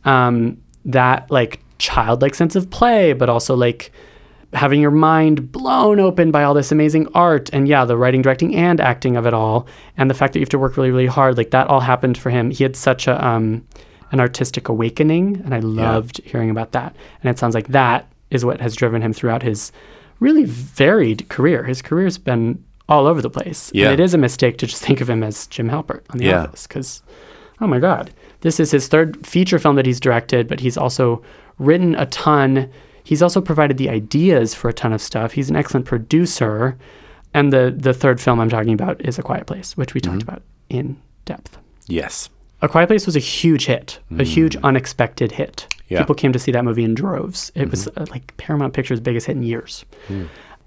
Um, 0.04 0.58
that 0.84 1.30
like 1.30 1.60
childlike 1.78 2.34
sense 2.34 2.54
of 2.56 2.70
play, 2.70 3.12
but 3.12 3.28
also 3.28 3.54
like 3.56 3.92
having 4.52 4.80
your 4.80 4.92
mind 4.92 5.50
blown 5.50 5.98
open 6.00 6.30
by 6.30 6.44
all 6.44 6.54
this 6.54 6.70
amazing 6.72 7.08
art 7.14 7.50
and 7.52 7.66
yeah, 7.68 7.84
the 7.84 7.96
writing, 7.96 8.22
directing, 8.22 8.54
and 8.54 8.80
acting 8.80 9.16
of 9.16 9.26
it 9.26 9.34
all, 9.34 9.66
and 9.96 10.08
the 10.08 10.14
fact 10.14 10.32
that 10.32 10.38
you 10.38 10.42
have 10.42 10.48
to 10.50 10.58
work 10.58 10.76
really, 10.76 10.90
really 10.90 11.06
hard. 11.06 11.36
Like 11.36 11.50
that 11.50 11.66
all 11.66 11.80
happened 11.80 12.16
for 12.16 12.30
him. 12.30 12.50
He 12.50 12.62
had 12.62 12.76
such 12.76 13.08
a 13.08 13.26
um, 13.26 13.66
an 14.12 14.20
artistic 14.20 14.68
awakening, 14.68 15.42
and 15.44 15.52
I 15.54 15.58
loved 15.58 16.20
hearing 16.24 16.50
about 16.50 16.72
that. 16.72 16.94
And 17.22 17.30
it 17.30 17.38
sounds 17.38 17.54
like 17.54 17.68
that 17.68 18.08
is 18.30 18.44
what 18.44 18.60
has 18.60 18.74
driven 18.74 19.02
him 19.02 19.12
throughout 19.12 19.42
his 19.42 19.72
really 20.20 20.44
varied 20.44 21.28
career. 21.28 21.64
His 21.64 21.82
career's 21.82 22.18
been 22.18 22.62
all 22.88 23.06
over 23.06 23.20
the 23.20 23.30
place. 23.30 23.70
Yeah. 23.74 23.86
And 23.86 23.94
it 23.94 24.02
is 24.02 24.14
a 24.14 24.18
mistake 24.18 24.58
to 24.58 24.66
just 24.66 24.82
think 24.82 25.00
of 25.00 25.10
him 25.10 25.22
as 25.22 25.46
Jim 25.48 25.68
Halpert 25.68 26.02
on 26.10 26.18
The 26.18 26.26
Yeah. 26.26 26.44
Office 26.44 26.66
because, 26.66 27.02
oh 27.60 27.66
my 27.66 27.78
God, 27.78 28.10
this 28.40 28.60
is 28.60 28.70
his 28.70 28.88
third 28.88 29.26
feature 29.26 29.58
film 29.58 29.76
that 29.76 29.86
he's 29.86 30.00
directed, 30.00 30.48
but 30.48 30.60
he's 30.60 30.76
also 30.76 31.22
written 31.58 31.94
a 31.94 32.06
ton. 32.06 32.70
He's 33.02 33.22
also 33.22 33.40
provided 33.40 33.76
the 33.76 33.90
ideas 33.90 34.54
for 34.54 34.68
a 34.68 34.72
ton 34.72 34.92
of 34.92 35.00
stuff. 35.00 35.32
He's 35.32 35.50
an 35.50 35.56
excellent 35.56 35.86
producer. 35.86 36.76
And 37.34 37.52
the, 37.52 37.74
the 37.76 37.92
third 37.92 38.20
film 38.20 38.40
I'm 38.40 38.48
talking 38.48 38.72
about 38.72 39.00
is 39.04 39.18
A 39.18 39.22
Quiet 39.22 39.46
Place, 39.46 39.76
which 39.76 39.94
we 39.94 40.00
talked 40.00 40.20
mm-hmm. 40.20 40.28
about 40.28 40.42
in 40.68 40.96
depth. 41.24 41.58
Yes. 41.86 42.30
A 42.62 42.68
Quiet 42.68 42.86
Place 42.86 43.04
was 43.04 43.16
a 43.16 43.20
huge 43.20 43.66
hit, 43.66 43.98
a 44.10 44.14
mm. 44.14 44.24
huge 44.24 44.56
unexpected 44.56 45.32
hit. 45.32 45.66
Yeah. 45.88 46.00
People 46.00 46.14
came 46.14 46.32
to 46.32 46.38
see 46.38 46.50
that 46.52 46.64
movie 46.64 46.82
in 46.84 46.94
droves. 46.94 47.52
It 47.54 47.70
was 47.70 47.86
uh, 47.88 48.06
like 48.10 48.36
Paramount 48.38 48.74
Pictures' 48.74 48.98
biggest 49.00 49.26
hit 49.26 49.36
in 49.36 49.42
years. 49.42 49.84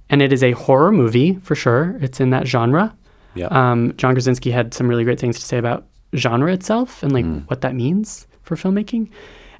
And 0.10 0.22
it 0.22 0.34
is 0.34 0.42
a 0.44 0.52
horror 0.54 0.92
movie 0.92 1.36
for 1.44 1.56
sure. 1.56 1.98
It's 2.02 2.20
in 2.20 2.30
that 2.32 2.48
genre. 2.48 2.96
Yeah. 3.36 3.48
Um, 3.48 3.94
John 3.98 4.14
Krasinski 4.16 4.50
had 4.52 4.74
some 4.74 4.88
really 4.88 5.04
great 5.04 5.20
things 5.20 5.38
to 5.40 5.46
say 5.46 5.58
about 5.58 5.86
genre 6.16 6.52
itself 6.52 7.04
and 7.04 7.12
like 7.12 7.26
Hmm. 7.26 7.40
what 7.48 7.62
that 7.62 7.76
means 7.76 8.26
for 8.44 8.56
filmmaking. 8.56 9.10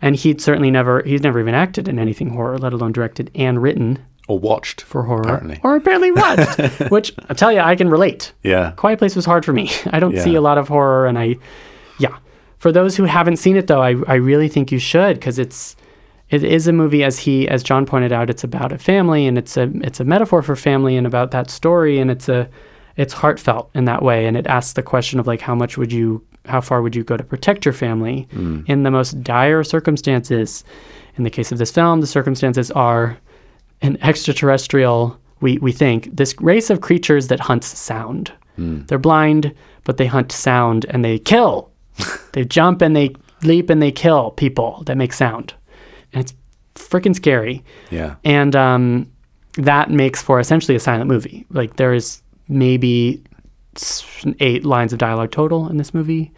And 0.02 0.16
he'd 0.16 0.42
certainly 0.42 0.72
never, 0.72 1.04
he's 1.04 1.22
never 1.22 1.40
even 1.40 1.54
acted 1.54 1.88
in 1.88 2.00
anything 2.00 2.30
horror, 2.30 2.58
let 2.58 2.72
alone 2.74 2.94
directed 2.94 3.30
and 3.36 3.62
written 3.62 4.00
or 4.30 4.40
watched 4.40 4.82
for 4.82 5.04
horror. 5.04 5.22
Apparently. 5.24 5.60
Or 5.64 5.76
apparently 5.76 6.12
watched, 6.12 6.80
which 6.92 7.14
I 7.30 7.34
tell 7.34 7.52
you, 7.52 7.60
I 7.60 7.76
can 7.76 7.90
relate. 7.90 8.32
Yeah. 8.44 8.72
Quiet 8.78 8.98
Place 9.00 9.16
was 9.16 9.26
hard 9.26 9.44
for 9.44 9.54
me. 9.54 9.70
I 9.92 10.00
don't 10.00 10.18
see 10.18 10.36
a 10.36 10.42
lot 10.42 10.58
of 10.58 10.68
horror, 10.68 11.06
and 11.08 11.18
I, 11.20 11.36
yeah. 12.00 12.16
For 12.60 12.72
those 12.72 12.96
who 12.96 13.06
haven't 13.06 13.38
seen 13.38 13.58
it 13.58 13.68
though, 13.68 13.82
I, 13.82 13.96
I 14.08 14.16
really 14.16 14.48
think 14.48 14.72
you 14.72 14.80
should 14.80 15.16
because 15.16 15.40
it's 15.40 15.76
it 16.30 16.44
is 16.44 16.68
a 16.68 16.74
movie 16.74 17.04
as 17.04 17.18
he 17.20 17.48
as 17.48 17.64
John 17.64 17.86
pointed 17.86 18.12
out. 18.12 18.30
It's 18.30 18.44
about 18.44 18.72
a 18.72 18.78
family 18.78 19.26
and 19.26 19.38
it's 19.38 19.58
a 19.58 19.72
it's 19.82 20.00
a 20.00 20.06
metaphor 20.06 20.42
for 20.42 20.56
family 20.56 20.96
and 20.96 21.08
about 21.08 21.32
that 21.32 21.50
story 21.50 22.00
and 22.00 22.12
it's 22.12 22.30
a 22.30 22.48
it's 22.98 23.14
heartfelt 23.14 23.70
in 23.74 23.86
that 23.86 24.04
way 24.04 24.26
and 24.26 24.36
it 24.36 24.46
asks 24.46 24.74
the 24.74 24.84
question 24.84 25.20
of 25.20 25.28
like 25.28 25.42
how 25.42 25.56
much 25.56 25.78
would 25.78 25.92
you 25.92 26.24
how 26.46 26.62
far 26.62 26.82
would 26.82 26.96
you 26.96 27.04
go 27.04 27.18
to 27.18 27.24
protect 27.24 27.66
your 27.66 27.74
family 27.74 28.28
mm. 28.34 28.68
in 28.68 28.84
the 28.84 28.92
most 28.92 29.24
dire 29.24 29.64
circumstances. 29.64 30.64
In 31.16 31.24
the 31.24 31.30
case 31.30 31.52
of 31.52 31.58
this 31.58 31.72
film, 31.72 32.02
the 32.02 32.08
circumstances 32.08 32.72
are 32.72 33.18
an 33.82 33.98
extraterrestrial, 34.02 35.20
we, 35.42 35.58
we 35.60 35.72
think, 35.72 36.16
this 36.16 36.36
race 36.42 36.70
of 36.70 36.82
creatures 36.82 37.28
that 37.28 37.40
hunts 37.40 37.68
sound. 37.78 38.32
Hmm. 38.56 38.82
They're 38.88 38.98
blind, 38.98 39.54
but 39.84 39.98
they 39.98 40.06
hunt 40.06 40.32
sound 40.32 40.86
and 40.90 41.04
they 41.04 41.20
kill. 41.20 41.72
they 42.34 42.46
jump 42.46 42.82
and 42.82 42.96
they 42.96 43.16
leap 43.44 43.70
and 43.70 43.82
they 43.82 43.92
kill 43.92 44.32
people 44.32 44.84
that 44.86 44.98
make 44.98 45.14
sound. 45.14 45.54
And 46.14 46.24
it's 46.24 46.34
freaking 46.76 47.16
scary. 47.16 47.64
Yeah. 47.92 48.16
And 48.24 48.56
um, 48.56 49.12
that 49.56 49.90
makes 49.90 50.22
for 50.22 50.40
essentially 50.40 50.76
a 50.76 50.80
silent 50.80 51.08
movie. 51.08 51.46
Like 51.50 51.76
there 51.76 51.94
is 51.94 52.22
maybe 52.48 53.24
eight 54.40 54.66
lines 54.66 54.94
of 54.94 55.00
dialogue 55.00 55.32
total 55.32 55.70
in 55.70 55.78
this 55.78 55.94
movie. 55.94 56.32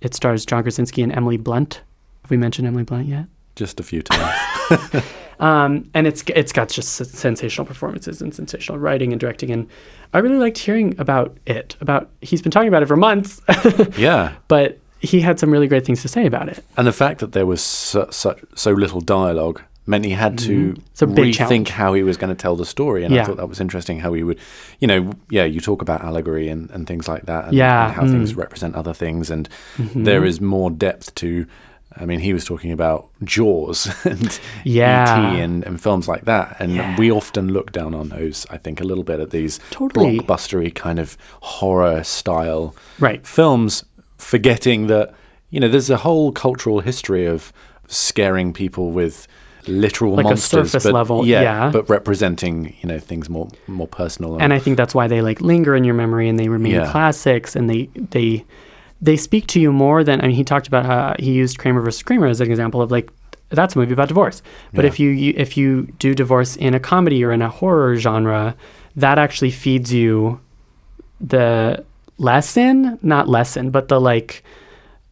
It 0.00 0.14
stars 0.14 0.46
John 0.46 0.62
Krasinski 0.62 1.02
and 1.02 1.12
Emily 1.12 1.36
Blunt. 1.36 1.82
Have 2.22 2.30
we 2.30 2.36
mentioned 2.36 2.68
Emily 2.68 2.84
Blunt 2.84 3.06
yet? 3.06 3.26
Just 3.56 3.80
a 3.80 3.82
few 3.82 4.02
times. 4.02 5.04
Um, 5.40 5.88
and 5.94 6.06
it's 6.06 6.24
it's 6.34 6.52
got 6.52 6.68
just 6.68 6.96
sensational 6.96 7.64
performances 7.64 8.20
and 8.20 8.34
sensational 8.34 8.78
writing 8.78 9.12
and 9.12 9.20
directing, 9.20 9.50
and 9.50 9.68
I 10.12 10.18
really 10.18 10.36
liked 10.36 10.58
hearing 10.58 10.98
about 10.98 11.36
it. 11.46 11.76
About 11.80 12.10
he's 12.20 12.42
been 12.42 12.50
talking 12.50 12.68
about 12.68 12.82
it 12.82 12.86
for 12.86 12.96
months, 12.96 13.40
yeah. 13.96 14.34
but 14.48 14.78
he 15.00 15.20
had 15.20 15.38
some 15.38 15.50
really 15.50 15.68
great 15.68 15.84
things 15.86 16.02
to 16.02 16.08
say 16.08 16.26
about 16.26 16.48
it. 16.48 16.64
And 16.76 16.86
the 16.86 16.92
fact 16.92 17.20
that 17.20 17.32
there 17.32 17.46
was 17.46 17.60
su- 17.62 18.06
such 18.10 18.40
so 18.54 18.72
little 18.72 19.00
dialogue 19.00 19.62
meant 19.86 20.04
he 20.04 20.10
had 20.10 20.36
to 20.36 20.74
a 21.00 21.06
rethink 21.06 21.32
challenge. 21.34 21.70
how 21.70 21.94
he 21.94 22.02
was 22.02 22.16
going 22.18 22.28
to 22.28 22.34
tell 22.40 22.56
the 22.56 22.66
story. 22.66 23.04
And 23.04 23.18
I 23.18 23.24
thought 23.24 23.38
that 23.38 23.48
was 23.48 23.58
interesting 23.60 24.00
how 24.00 24.12
he 24.12 24.22
would, 24.22 24.38
you 24.80 24.86
know, 24.86 25.12
yeah, 25.30 25.44
you 25.44 25.60
talk 25.60 25.80
about 25.80 26.02
allegory 26.02 26.48
and, 26.50 26.68
and 26.70 26.86
things 26.86 27.08
like 27.08 27.24
that, 27.26 27.46
and, 27.46 27.54
Yeah, 27.54 27.86
and 27.86 27.94
how 27.94 28.02
things 28.06 28.34
mm. 28.34 28.36
represent 28.36 28.74
other 28.74 28.92
things, 28.92 29.30
and 29.30 29.48
Mm-hmm. 29.78 30.04
there 30.04 30.24
is 30.26 30.40
more 30.40 30.70
depth 30.70 31.14
to. 31.16 31.46
I 31.96 32.04
mean, 32.04 32.20
he 32.20 32.34
was 32.34 32.44
talking 32.44 32.70
about 32.70 33.08
Jaws 33.24 33.88
and 34.04 34.38
Yeah. 34.62 35.32
E.T. 35.32 35.40
and, 35.40 35.64
and 35.64 35.80
films 35.80 36.06
like 36.06 36.26
that, 36.26 36.56
and 36.60 36.74
Yeah. 36.74 36.94
we 36.98 37.10
often 37.10 37.50
look 37.54 37.72
down 37.72 37.94
on 37.94 38.10
those. 38.10 38.46
I 38.50 38.58
think 38.58 38.82
a 38.82 38.84
little 38.84 39.04
bit 39.04 39.20
at 39.20 39.30
these 39.30 39.58
Totally. 39.70 40.18
blockbustery 40.20 40.72
kind 40.74 40.98
of 40.98 41.16
horror 41.40 42.04
style 42.04 42.74
Right. 42.98 43.26
films, 43.26 43.84
forgetting 44.18 44.86
that 44.88 45.14
you 45.50 45.60
know 45.60 45.68
there's 45.68 45.90
a 45.90 45.96
whole 45.98 46.32
cultural 46.32 46.80
history 46.80 47.24
of 47.26 47.52
scaring 47.86 48.52
people 48.52 48.90
with 48.90 49.26
literal 49.66 50.14
Like 50.14 50.26
a 50.26 50.28
monsters, 50.30 50.70
surface 50.70 50.84
but, 50.84 50.94
level, 50.94 51.26
yeah, 51.26 51.42
yeah. 51.42 51.70
but 51.70 51.88
representing 51.88 52.74
you 52.80 52.88
know 52.88 52.98
things 52.98 53.28
more 53.28 53.48
more 53.66 53.88
personal. 53.88 54.38
And 54.40 54.52
I 54.52 54.58
think 54.58 54.76
that's 54.76 54.94
why 54.94 55.06
they 55.08 55.20
like 55.22 55.40
linger 55.40 55.74
in 55.74 55.84
your 55.84 55.94
memory 55.94 56.28
and 56.28 56.38
they 56.38 56.48
remain 56.48 56.74
Yeah. 56.74 56.90
classics 56.90 57.54
and 57.56 57.68
they 57.70 57.88
they 58.10 58.44
they 59.00 59.16
speak 59.16 59.46
to 59.48 59.60
you 59.60 59.72
more 59.72 60.02
than 60.04 60.20
I 60.20 60.26
mean 60.26 60.36
he 60.36 60.44
talked 60.44 60.66
about 60.68 60.84
how 60.86 61.14
he 61.18 61.32
used 61.32 61.58
Kramer 61.58 61.80
versus 61.80 62.02
Kramer 62.02 62.26
as 62.26 62.40
an 62.40 62.50
example 62.50 62.80
of 62.82 62.90
like 62.90 63.10
that's 63.50 63.74
a 63.76 63.78
movie 63.78 63.92
about 63.94 64.08
divorce. 64.08 64.42
But 64.74 64.84
Yeah. 64.84 64.88
if 64.90 65.00
you, 65.00 65.08
you 65.10 65.32
if 65.36 65.56
you 65.56 65.86
do 65.98 66.14
divorce 66.14 66.56
in 66.56 66.74
a 66.74 66.80
comedy 66.80 67.24
or 67.24 67.32
in 67.32 67.40
a 67.40 67.48
horror 67.48 67.96
genre, 67.96 68.54
that 68.96 69.18
actually 69.18 69.50
feeds 69.52 69.90
you 69.92 70.40
the 71.20 71.84
lesson, 72.18 72.98
not 73.02 73.28
lesson, 73.28 73.70
but 73.70 73.88
the 73.88 74.00
like 74.00 74.42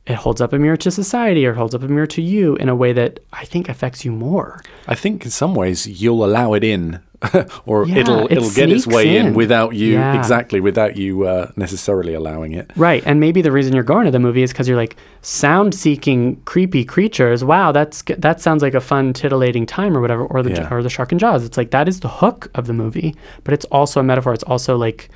it 0.06 0.14
holds 0.14 0.40
up 0.40 0.52
a 0.52 0.58
mirror 0.58 0.76
to 0.76 0.90
society 0.90 1.44
or 1.44 1.54
holds 1.54 1.74
up 1.74 1.82
a 1.82 1.88
mirror 1.88 2.06
to 2.06 2.22
you 2.22 2.54
in 2.56 2.68
a 2.68 2.76
way 2.76 2.92
that 2.92 3.18
I 3.32 3.44
think 3.44 3.68
affects 3.68 4.04
you 4.04 4.12
more. 4.12 4.62
I 4.86 4.94
think 4.94 5.24
in 5.24 5.32
some 5.32 5.52
ways 5.54 5.86
you'll 6.00 6.24
allow 6.24 6.52
it 6.52 6.62
in, 6.62 7.00
or 7.66 7.86
Yeah, 7.88 7.96
it'll 7.96 8.26
it 8.26 8.32
it'll 8.36 8.50
get 8.50 8.70
its 8.70 8.86
way 8.86 9.16
in. 9.16 9.26
in. 9.28 9.34
without 9.34 9.74
you 9.74 9.94
Yeah. 9.94 10.16
exactly 10.16 10.60
without 10.60 10.96
you 10.96 11.26
uh, 11.26 11.50
necessarily 11.56 12.14
allowing 12.14 12.52
it. 12.52 12.70
Right. 12.76 13.02
And 13.04 13.18
maybe 13.18 13.42
the 13.42 13.50
reason 13.50 13.74
you're 13.74 13.82
going 13.82 14.04
to 14.04 14.12
the 14.12 14.20
movie 14.20 14.44
is 14.44 14.52
because 14.52 14.68
you're 14.68 14.76
like 14.76 14.94
sound 15.22 15.74
seeking 15.74 16.36
creepy 16.44 16.84
creatures. 16.84 17.42
Wow, 17.42 17.72
that's 17.72 18.04
that 18.18 18.40
sounds 18.40 18.62
like 18.62 18.74
a 18.74 18.80
fun 18.80 19.12
titillating 19.12 19.66
time 19.66 19.96
or 19.96 20.00
whatever. 20.00 20.24
Or 20.24 20.40
the 20.44 20.50
Yeah. 20.50 20.68
or 20.72 20.84
the 20.84 20.88
shark 20.90 21.10
and 21.10 21.18
jaws. 21.18 21.44
It's 21.44 21.56
like 21.56 21.72
that 21.72 21.88
is 21.88 21.98
the 21.98 22.08
hook 22.08 22.48
of 22.54 22.68
the 22.68 22.72
movie, 22.74 23.16
but 23.42 23.52
it's 23.54 23.64
also 23.72 23.98
a 23.98 24.04
metaphor. 24.04 24.34
It's 24.34 24.44
also 24.44 24.76
like 24.76 25.08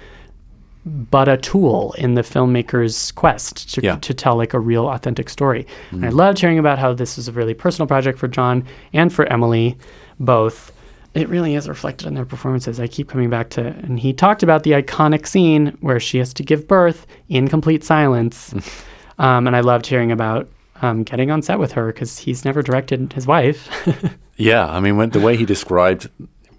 but 0.86 1.28
a 1.28 1.36
tool 1.36 1.94
in 1.98 2.14
the 2.14 2.22
filmmaker's 2.22 3.12
quest 3.12 3.74
to, 3.74 3.82
Yeah. 3.82 3.96
to 3.96 4.14
tell 4.14 4.36
like 4.36 4.54
a 4.54 4.58
real 4.58 4.88
authentic 4.88 5.28
story. 5.28 5.66
And 5.90 6.06
I 6.06 6.08
loved 6.08 6.38
hearing 6.38 6.58
about 6.58 6.78
how 6.78 6.92
this 6.94 7.18
is 7.18 7.28
a 7.28 7.32
really 7.32 7.54
personal 7.54 7.86
project 7.86 8.18
for 8.18 8.28
John 8.28 8.64
and 8.92 9.12
for 9.12 9.26
Emily, 9.26 9.76
both. 10.18 10.72
It 11.12 11.28
really 11.28 11.54
is 11.56 11.68
reflected 11.68 12.06
in 12.06 12.14
their 12.14 12.24
performances. 12.24 12.78
I 12.78 12.86
keep 12.86 13.08
coming 13.08 13.28
back 13.30 13.50
to, 13.50 13.62
and 13.66 13.98
he 13.98 14.12
talked 14.12 14.42
about 14.44 14.62
the 14.62 14.70
iconic 14.70 15.26
scene 15.26 15.76
where 15.80 15.98
she 16.00 16.18
has 16.18 16.32
to 16.34 16.42
give 16.44 16.68
birth 16.68 17.06
in 17.28 17.48
complete 17.48 17.82
silence. 17.84 18.54
um, 19.18 19.46
and 19.48 19.56
I 19.56 19.60
loved 19.60 19.86
hearing 19.86 20.12
about 20.12 20.48
um, 20.82 21.02
getting 21.02 21.30
on 21.30 21.42
set 21.42 21.58
with 21.58 21.72
her 21.72 21.88
because 21.88 22.16
he's 22.18 22.44
never 22.44 22.62
directed 22.62 23.12
his 23.12 23.26
wife. 23.26 23.68
Yeah, 24.36 24.66
I 24.66 24.80
mean, 24.80 24.96
when, 24.96 25.10
the 25.10 25.20
way 25.20 25.36
he 25.36 25.44
described, 25.44 26.08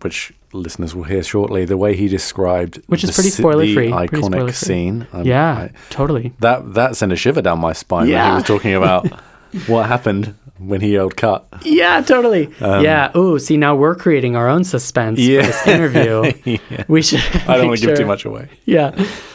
which 0.04 0.32
listeners 0.54 0.94
will 0.96 1.04
hear 1.04 1.24
shortly, 1.24 1.66
the 1.66 1.78
way 1.78 1.96
he 1.96 2.08
described, 2.08 2.82
Which 2.88 3.04
is 3.04 3.12
pretty 3.14 3.30
si- 3.30 3.42
spoiler-free, 3.42 3.88
the 3.90 3.92
pretty 3.92 3.92
iconic 4.08 4.26
spoiler-free. 4.34 4.52
scene. 4.54 5.08
um, 5.14 5.26
yeah, 5.26 5.54
I- 5.54 5.72
totally. 5.90 6.34
that 6.40 6.74
that 6.74 6.96
sent 6.96 7.12
a 7.12 7.16
shiver 7.16 7.42
down 7.42 7.60
my 7.60 7.74
spine 7.74 8.02
when 8.04 8.10
Yeah. 8.10 8.30
he 8.30 8.36
was 8.36 8.44
talking 8.44 8.74
about 8.76 9.08
what 9.68 9.88
happened 9.88 10.36
when 10.58 10.80
he 10.82 10.94
yelled 10.94 11.16
"cut." 11.18 11.48
Yeah, 11.64 12.02
totally. 12.02 12.50
yeah. 12.62 13.16
Ooh, 13.18 13.40
see, 13.40 13.58
now 13.58 13.76
we're 13.76 13.96
creating 13.96 14.36
our 14.36 14.48
own 14.48 14.64
suspense 14.64 15.20
Yeah. 15.20 15.42
for 15.42 15.48
this 15.48 15.68
interview. 15.68 16.58
We 16.88 17.02
should. 17.02 17.20
I 17.48 17.58
don't 17.58 17.68
want 17.68 17.80
to 17.80 17.88
give 17.88 17.98
too 17.98 18.06
much 18.06 18.26
away. 18.26 18.50
Yeah. 18.66 18.92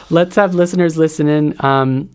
Let's 0.09 0.35
have 0.37 0.55
listeners 0.55 0.97
listen 0.97 1.27
in 1.27 1.55
um, 1.59 2.09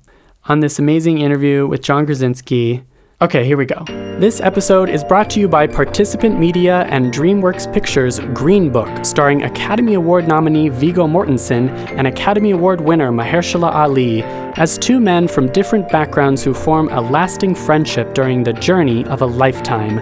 on 0.48 0.60
this 0.60 0.78
amazing 0.78 1.18
interview 1.18 1.66
with 1.66 1.82
John 1.82 2.06
Krasinski. 2.06 2.82
Okay, 3.22 3.44
here 3.44 3.56
we 3.56 3.66
go. 3.66 3.84
This 4.18 4.40
episode 4.40 4.88
is 4.88 5.04
brought 5.04 5.30
to 5.30 5.38
you 5.38 5.46
by 5.46 5.68
Participant 5.68 6.40
Media 6.40 6.82
and 6.88 7.14
DreamWorks 7.14 7.72
Pictures' 7.72 8.18
Green 8.34 8.68
Book, 8.68 9.04
starring 9.04 9.44
Academy 9.44 9.94
Award 9.94 10.26
nominee 10.26 10.68
Viggo 10.68 11.06
Mortensen 11.06 11.68
and 11.96 12.08
Academy 12.08 12.50
Award 12.50 12.80
winner 12.80 13.12
Mahershala 13.12 13.72
Ali 13.72 14.24
as 14.56 14.76
two 14.76 14.98
men 14.98 15.28
from 15.28 15.46
different 15.52 15.88
backgrounds 15.88 16.42
who 16.42 16.52
form 16.52 16.88
a 16.88 17.00
lasting 17.00 17.54
friendship 17.54 18.12
during 18.12 18.42
the 18.42 18.54
journey 18.54 19.04
of 19.04 19.22
a 19.22 19.26
lifetime. 19.26 20.00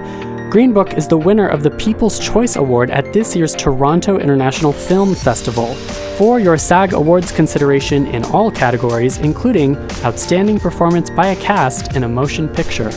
Green 0.50 0.73
Book 0.73 0.95
is 0.95 1.07
the 1.07 1.16
winner 1.16 1.47
of 1.47 1.62
the 1.62 1.71
People's 1.71 2.19
Choice 2.19 2.57
Award 2.57 2.90
at 2.90 3.12
this 3.12 3.37
year's 3.37 3.54
Toronto 3.54 4.19
International 4.19 4.73
Film 4.73 5.14
Festival. 5.14 5.75
For 6.19 6.40
your 6.40 6.59
SAG 6.59 6.92
Awards 6.92 7.30
consideration 7.30 8.09
in 8.09 8.25
all 8.25 8.50
categories, 8.50 9.19
including 9.19 9.76
Outstanding 10.02 10.59
Performance 10.59 11.09
by 11.09 11.28
a 11.28 11.37
Cast 11.37 11.95
in 11.95 12.02
a 12.02 12.09
Motion 12.09 12.49
Picture. 12.49 12.90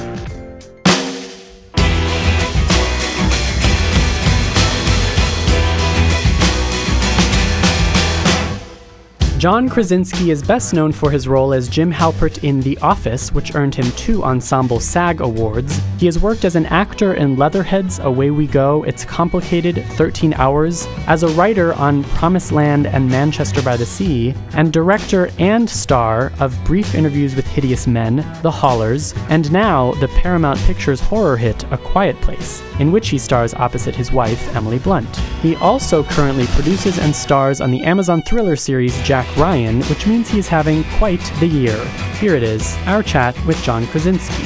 John 9.44 9.68
Krasinski 9.68 10.32
is 10.32 10.42
best 10.42 10.74
known 10.74 10.94
for 10.94 11.12
his 11.12 11.28
role 11.28 11.54
as 11.54 11.68
Jim 11.68 11.92
Halpert 11.92 12.46
in 12.46 12.62
The 12.62 12.78
Office, 12.78 13.34
which 13.34 13.56
earned 13.56 13.76
him 13.76 13.92
two 13.98 14.24
Ensemble 14.24 14.80
SAG 14.80 15.20
Awards. 15.20 15.82
He 15.98 16.06
has 16.06 16.18
worked 16.18 16.46
as 16.46 16.56
an 16.56 16.66
actor 16.68 17.16
in 17.16 17.36
Leatherheads, 17.36 18.00
Away 18.00 18.32
We 18.32 18.48
Go, 18.48 18.84
It's 18.84 19.04
Complicated, 19.04 19.84
13 19.98 20.34
Hours, 20.36 20.88
as 21.08 21.24
a 21.24 21.28
writer 21.30 21.74
on 21.74 22.06
Promised 22.06 22.54
Land 22.54 22.88
and 22.88 23.10
Manchester 23.10 23.62
by 23.62 23.76
the 23.76 23.86
Sea, 23.86 24.34
and 24.54 24.72
director 24.72 25.30
and 25.40 25.70
star 25.70 26.32
of 26.40 26.58
Brief 26.64 26.96
Interviews 26.96 27.36
with 27.36 27.46
Hideous 27.46 27.86
Men, 27.86 28.26
The 28.44 28.52
Hollars, 28.52 29.14
and 29.28 29.52
now 29.52 29.92
the 29.96 30.08
Paramount 30.08 30.60
Pictures 30.60 31.02
horror 31.02 31.36
hit 31.36 31.66
A 31.70 31.78
Quiet 31.78 32.16
Place, 32.22 32.64
in 32.80 32.94
which 32.94 33.10
he 33.10 33.18
stars 33.18 33.54
opposite 33.56 33.94
his 33.94 34.10
wife, 34.10 34.56
Emily 34.56 34.80
Blunt. 34.80 35.14
He 35.42 35.58
also 35.58 36.06
currently 36.06 36.46
produces 36.48 36.98
and 36.98 37.14
stars 37.14 37.60
on 37.60 37.72
the 37.72 37.82
Amazon 37.82 38.22
thriller 38.22 38.56
series 38.56 38.98
Jack 39.04 39.28
Ryan, 39.38 39.82
which 39.84 40.06
means 40.06 40.30
he 40.30 40.38
is 40.38 40.48
having 40.48 40.84
quite 40.98 41.22
the 41.40 41.48
year. 41.48 41.84
Here 42.20 42.36
it 42.36 42.44
is, 42.44 42.78
our 42.86 43.02
chat 43.02 43.36
with 43.46 43.62
John 43.64 43.88
Krasinski. 43.88 44.44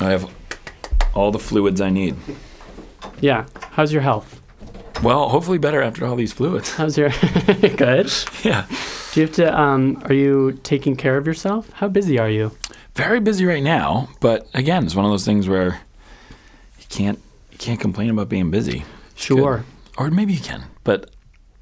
I 0.00 0.10
have 0.10 0.30
all 1.14 1.30
the 1.30 1.38
fluids 1.38 1.80
I 1.80 1.90
need. 1.90 2.16
Yeah, 3.20 3.46
how's 3.72 3.92
your 3.92 4.02
health? 4.02 4.40
Well, 5.02 5.28
hopefully 5.28 5.58
better 5.58 5.82
after 5.82 6.06
all 6.06 6.16
these 6.16 6.32
fluids. 6.32 6.70
How's 6.74 6.96
your 6.96 7.10
good? 7.76 8.12
Yeah. 8.42 8.66
Do 9.12 9.20
you 9.20 9.26
have 9.26 9.34
to 9.36 9.60
um 9.60 10.02
are 10.04 10.14
you 10.14 10.58
taking 10.62 10.96
care 10.96 11.16
of 11.16 11.26
yourself? 11.26 11.70
How 11.72 11.88
busy 11.88 12.18
are 12.18 12.30
you? 12.30 12.52
Very 12.96 13.20
busy 13.20 13.44
right 13.44 13.62
now, 13.62 14.08
but 14.20 14.48
again, 14.54 14.84
it's 14.84 14.94
one 14.94 15.04
of 15.04 15.10
those 15.10 15.24
things 15.26 15.48
where 15.48 15.80
you 16.78 16.86
can't 16.88 17.20
you 17.52 17.58
can't 17.58 17.78
complain 17.78 18.08
about 18.08 18.30
being 18.30 18.50
busy. 18.50 18.84
Sure. 19.14 19.64
Or 19.98 20.10
maybe 20.10 20.32
you 20.32 20.40
can, 20.40 20.64
but 20.82 21.10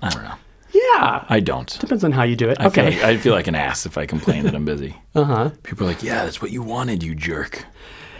I 0.01 0.11
don't 0.11 0.23
know. 0.23 0.35
Yeah. 0.73 1.25
I 1.29 1.41
don't. 1.41 1.77
Depends 1.81 2.05
on 2.05 2.13
how 2.13 2.23
you 2.23 2.37
do 2.37 2.49
it. 2.49 2.59
I 2.61 2.69
feel 2.69 2.85
okay. 2.85 2.97
like, 2.97 3.05
I 3.05 3.17
feel 3.17 3.33
like 3.33 3.49
an 3.49 3.57
ass 3.57 3.85
if 3.85 3.99
I 3.99 4.07
complain 4.07 4.45
that 4.45 4.55
I'm 4.55 4.65
busy. 4.65 4.97
Uh-huh. 5.17 5.51
People 5.63 5.87
are 5.87 5.91
like, 5.91 6.03
"Yeah, 6.03 6.25
that's 6.25 6.43
what 6.43 6.51
you 6.51 6.61
wanted, 6.61 7.05
you 7.05 7.15
jerk." 7.15 7.65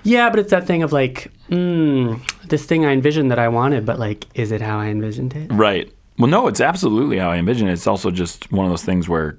Yeah, 0.05 0.31
but 0.31 0.39
it's 0.39 0.51
that 0.51 0.65
thing 0.65 0.85
of 0.85 0.93
like, 0.93 1.33
mm, 1.51 2.21
this 2.47 2.65
thing 2.65 2.85
I 2.85 2.93
envisioned 2.93 3.33
that 3.33 3.41
I 3.41 3.49
wanted, 3.49 3.85
but 3.85 3.99
like, 3.99 4.27
is 4.35 4.53
it 4.53 4.61
how 4.61 4.79
I 4.79 4.87
envisioned 4.87 5.35
it? 5.35 5.53
Right. 5.53 5.93
Well, 6.17 6.31
no, 6.31 6.47
it's 6.47 6.61
absolutely 6.61 7.19
how 7.19 7.33
I 7.33 7.37
envisioned 7.39 7.69
it. 7.69 7.73
It's 7.73 7.89
also 7.89 8.13
just 8.13 8.53
one 8.53 8.65
of 8.65 8.71
those 8.71 8.85
things 8.85 9.09
where 9.09 9.39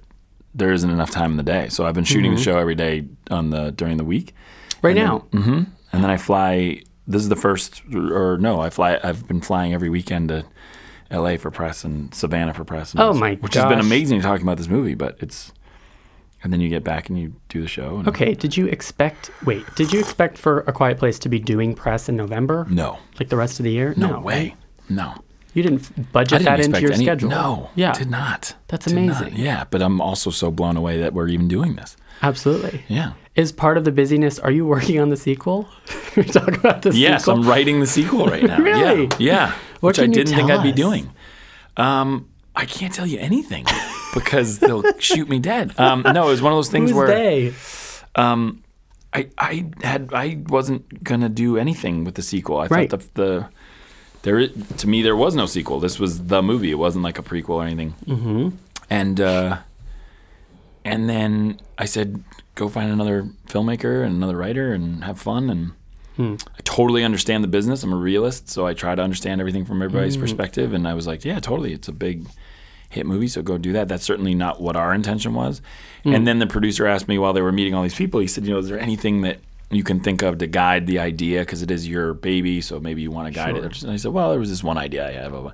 there 0.56 0.72
isn't 0.72 0.90
enough 0.90 1.12
time 1.12 1.32
in 1.32 1.38
the 1.38 1.44
day. 1.44 1.68
So 1.70 1.86
I've 1.86 1.94
been 1.94 2.06
shooting 2.06 2.34
the 2.34 2.42
show 2.42 2.58
every 2.58 2.76
day 2.76 3.06
on 3.30 3.50
the 3.52 3.72
during 3.72 3.98
the 3.98 4.06
week, 4.06 4.34
Right 4.82 4.96
And 4.98 5.06
now. 5.06 5.20
hmm 5.32 5.64
and 5.92 6.04
then 6.04 6.10
I 6.12 6.18
fly. 6.18 6.82
This 7.08 7.22
is 7.22 7.30
the 7.30 7.36
first, 7.36 7.84
or 7.94 8.38
no, 8.40 8.60
I 8.62 8.70
fly. 8.70 9.00
I've 9.04 9.28
been 9.28 9.40
flying 9.42 9.74
every 9.74 9.90
weekend 9.90 10.30
to 10.30 10.44
L.A. 11.12 11.38
for 11.38 11.52
press 11.52 11.84
and 11.84 12.12
Savannah 12.16 12.54
for 12.54 12.64
press. 12.66 12.92
And 12.94 13.00
Oh 13.02 13.14
my 13.14 13.36
Which 13.36 13.54
has 13.54 13.64
been 13.66 13.78
gosh. 13.78 13.86
amazing 13.86 14.22
talking 14.22 14.42
about 14.46 14.58
this 14.58 14.68
movie, 14.68 14.96
but 14.96 15.16
it's. 15.20 15.52
And 16.44 16.52
then 16.54 16.62
you 16.62 16.70
get 16.70 16.84
back 16.84 17.10
and 17.10 17.18
you 17.20 17.34
do 17.50 17.62
the 17.62 17.68
show. 17.68 17.98
And 17.98 18.08
Okay, 18.08 18.34
did 18.34 18.56
you 18.58 18.68
expect 18.68 19.32
wait, 19.46 19.64
did 19.76 19.92
you 19.94 20.00
expect 20.00 20.38
for 20.38 20.60
A 20.68 20.72
Quiet 20.74 20.98
Place 21.00 21.18
to 21.20 21.30
be 21.30 21.40
doing 21.40 21.74
press 21.76 22.08
in 22.10 22.16
November? 22.16 22.66
No, 22.70 23.00
Like 23.20 23.30
the 23.30 23.38
rest 23.38 23.60
of 23.60 23.64
the 23.64 23.72
year? 23.72 23.94
no, 23.98 24.20
way, 24.20 24.56
no. 24.90 25.14
You 25.56 25.64
didn't 25.64 26.12
budget 26.12 26.40
didn't 26.40 26.46
that 26.46 26.60
into 26.60 26.82
your 26.82 26.92
any. 26.94 27.06
schedule. 27.06 27.30
No, 27.30 27.70
Yeah. 27.76 27.94
did 27.94 28.10
not. 28.12 28.54
That's 28.68 28.86
Did 28.86 28.96
not. 28.96 29.22
amazing. 29.22 29.40
Yeah, 29.44 29.64
but 29.72 29.82
I'm 29.82 30.00
also 30.02 30.30
so 30.30 30.52
blown 30.52 30.78
away 30.78 31.00
that 31.00 31.14
we're 31.14 31.30
even 31.30 31.48
doing 31.48 31.76
this. 31.76 31.98
Absolutely. 32.22 32.84
Yeah. 32.88 33.14
Is 33.36 33.52
part 33.52 33.78
of 33.78 33.84
the 33.86 33.92
busyness 33.92 34.38
are 34.40 34.52
you 34.52 34.66
working 34.66 35.00
on 35.00 35.10
the 35.10 35.18
sequel? 35.18 35.68
we 36.16 36.24
talk 36.24 36.50
about 36.50 36.82
the 36.84 36.92
sequel. 36.92 37.02
Yes, 37.02 37.24
sequel. 37.26 37.42
I'm 37.42 37.50
writing 37.50 37.80
the 37.80 37.88
sequel 37.88 38.28
right 38.28 38.44
now. 38.52 38.58
Really? 38.60 39.04
Yeah. 39.04 39.16
Yeah. 39.20 39.52
Which 39.82 39.98
I 40.00 40.08
didn't 40.08 40.34
think 40.36 40.50
tell 40.50 40.60
I'd 40.60 40.64
be 40.64 40.72
doing. 40.72 41.12
Um, 41.78 42.30
I 42.56 42.66
can't 42.66 42.94
tell 42.94 43.06
you 43.06 43.20
anything 43.20 43.66
because 44.14 44.60
they'll 44.60 44.84
shoot 45.00 45.28
me 45.30 45.40
dead. 45.40 45.74
Um, 45.80 46.04
no, 46.06 46.28
it 46.28 46.32
was 46.32 46.42
one 46.42 46.54
of 46.54 46.58
those 46.58 46.70
things 46.70 46.92
Who's 46.92 46.98
where 46.98 47.08
they? 47.08 47.54
um, 48.16 48.64
I 49.14 49.28
I 49.38 49.66
had 49.84 50.14
I 50.14 50.40
wasn't 50.48 51.04
gonna 51.04 51.30
do 51.30 51.58
anything 51.58 52.04
with 52.06 52.16
the 52.16 52.22
sequel. 52.22 52.58
I 52.58 52.68
Right. 52.68 52.90
thought 52.90 53.02
the 53.14 53.22
the 53.22 53.50
there 54.26 54.48
to 54.48 54.88
me 54.88 55.04
there 55.04 55.16
was 55.16 55.36
no 55.36 55.46
sequel. 55.46 55.80
This 55.80 56.00
was 56.00 56.26
the 56.26 56.42
movie. 56.42 56.72
It 56.72 56.80
wasn't 56.80 57.04
like 57.04 57.20
a 57.20 57.24
prequel 57.24 57.50
or 57.50 57.64
anything. 57.64 57.94
Mm-hmm. 58.06 58.50
And 58.90 59.22
uh, 59.22 59.60
and 60.84 61.08
then 61.08 61.62
I 61.78 61.86
said, 61.86 62.24
go 62.56 62.68
find 62.68 62.92
another 62.92 63.30
filmmaker 63.48 64.04
and 64.04 64.16
another 64.16 64.36
writer 64.36 64.74
and 64.74 65.04
have 65.04 65.20
fun. 65.22 65.50
And 65.50 65.72
I 66.18 66.62
totally 66.64 67.04
understand 67.04 67.44
the 67.44 67.48
business. 67.48 67.84
I'm 67.84 67.94
a 67.94 67.98
realist, 67.98 68.50
so 68.50 68.66
I 68.66 68.74
try 68.74 68.96
to 68.96 69.02
understand 69.02 69.42
everything 69.42 69.64
from 69.64 69.82
everybody's 69.82 70.18
perspective. 70.18 70.74
And 70.74 70.88
I 70.88 70.96
was 70.96 71.06
like, 71.06 71.24
yeah, 71.24 71.40
totally. 71.40 71.74
It's 71.74 71.88
a 71.88 71.94
big 71.94 72.26
hit 72.90 73.06
movie, 73.06 73.28
so 73.28 73.44
go 73.44 73.58
do 73.58 73.74
that. 73.74 73.88
That's 73.88 74.04
certainly 74.04 74.34
not 74.34 74.60
what 74.60 74.76
our 74.76 74.94
intention 74.94 75.34
was. 75.34 75.62
And 76.04 76.26
then 76.28 76.40
the 76.40 76.48
producer 76.48 76.88
asked 76.88 77.08
me 77.08 77.18
while 77.18 77.34
they 77.34 77.42
were 77.42 77.52
meeting 77.52 77.76
all 77.76 77.84
these 77.84 77.96
people, 77.96 78.20
he 78.22 78.28
said, 78.28 78.46
you 78.46 78.54
know, 78.54 78.60
is 78.60 78.70
there 78.70 78.80
anything 78.80 79.22
that 79.22 79.40
you 79.72 79.84
can 79.84 80.00
think 80.00 80.22
of 80.22 80.38
to 80.38 80.48
guide 80.48 80.88
the 80.88 81.00
idea 81.00 81.40
because 81.40 81.62
it 81.62 81.72
is 81.72 81.88
your 81.88 82.14
baby, 82.14 82.62
so 82.62 82.80
maybe 82.80 83.02
you 83.02 83.12
want 83.12 83.28
to 83.28 83.34
guide 83.34 83.56
it. 83.56 83.84
And 83.84 83.92
I 83.92 83.98
said, 83.98 84.12
well, 84.12 84.30
there 84.30 84.40
was 84.40 84.50
this 84.50 84.64
one 84.64 84.78
idea 84.78 85.08
I 85.08 85.24
a, 85.24 85.54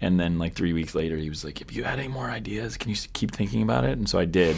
and 0.00 0.18
then 0.18 0.38
like 0.38 0.54
three 0.54 0.72
weeks 0.72 0.94
later, 0.94 1.16
he 1.16 1.28
was 1.28 1.44
like, 1.44 1.60
"If 1.60 1.74
you 1.74 1.84
had 1.84 1.98
any 1.98 2.08
more 2.08 2.30
ideas, 2.30 2.76
can 2.76 2.90
you 2.90 2.96
keep 3.12 3.32
thinking 3.32 3.62
about 3.62 3.84
it?" 3.84 3.98
And 3.98 4.08
so 4.08 4.18
I 4.18 4.24
did. 4.24 4.56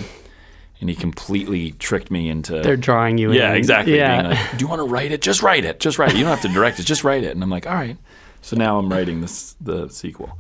And 0.81 0.91
he 0.91 0.97
completely 0.97 1.73
tricked 1.73 2.11
me 2.11 2.29
into. 2.29 2.61
They're 2.61 2.77
drawing 2.77 3.17
you 3.17 3.33
yeah, 3.33 3.51
in. 3.51 3.57
exactly. 3.57 3.97
Yeah. 3.97 4.23
Being 4.23 4.31
like, 4.31 4.51
"Do 4.53 4.59
you 4.59 4.69
want 4.69 4.81
to 4.81 4.87
write 4.87 5.13
it? 5.13 5.23
Just 5.23 5.43
write 5.43 5.65
it. 5.65 5.81
Just 5.81 5.99
write 5.99 6.11
it. 6.11 6.17
You 6.17 6.23
don't 6.23 6.31
have 6.31 6.43
to 6.43 6.49
direct 6.49 6.81
it. 6.81 6.85
Just 6.85 7.05
write 7.05 7.25
it." 7.25 7.33
And 7.33 7.43
I'm 7.43 7.51
like, 7.51 7.67
"All 7.67 7.75
right." 7.75 7.97
So 8.41 8.57
now 8.57 8.79
I'm 8.79 8.89
writing 8.89 9.21
this 9.21 9.55
the 9.61 9.89
sequel. 9.89 10.39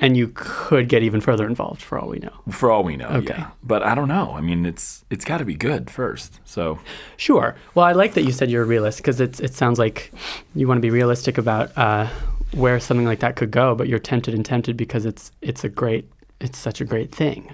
And 0.00 0.16
you 0.16 0.30
could 0.34 0.88
get 0.88 1.02
even 1.02 1.20
further 1.20 1.44
involved 1.46 1.82
for 1.82 1.98
all 1.98 2.08
we 2.08 2.18
know. 2.20 2.32
For 2.50 2.70
all 2.70 2.84
we 2.84 2.96
know, 2.96 3.08
Okay. 3.08 3.34
yeah. 3.36 3.48
But 3.64 3.82
I 3.82 3.94
don't 3.96 4.06
know. 4.08 4.32
I 4.36 4.40
mean, 4.40 4.64
it's 4.64 5.04
it's 5.10 5.24
got 5.24 5.38
to 5.38 5.44
be 5.44 5.54
good 5.56 5.90
first. 5.90 6.38
So 6.44 6.78
Sure. 7.16 7.56
Well, 7.74 7.84
I 7.84 7.92
like 7.92 8.14
that 8.14 8.22
you 8.22 8.30
said 8.32 8.48
you're 8.50 8.62
a 8.62 8.66
realist 8.66 8.98
because 8.98 9.20
it 9.20 9.40
it 9.40 9.54
sounds 9.54 9.78
like 9.78 10.12
you 10.54 10.68
want 10.68 10.78
to 10.78 10.82
be 10.82 10.90
realistic 10.90 11.36
about 11.36 11.76
uh, 11.76 12.06
where 12.52 12.78
something 12.80 13.06
like 13.06 13.18
that 13.20 13.34
could 13.36 13.50
go, 13.50 13.74
but 13.74 13.88
you're 13.88 13.98
tempted 13.98 14.34
and 14.34 14.44
tempted 14.46 14.76
because 14.76 15.04
it's 15.04 15.32
it's 15.42 15.64
a 15.64 15.68
great 15.68 16.04
it's 16.40 16.58
such 16.58 16.80
a 16.80 16.84
great 16.84 17.12
thing. 17.12 17.52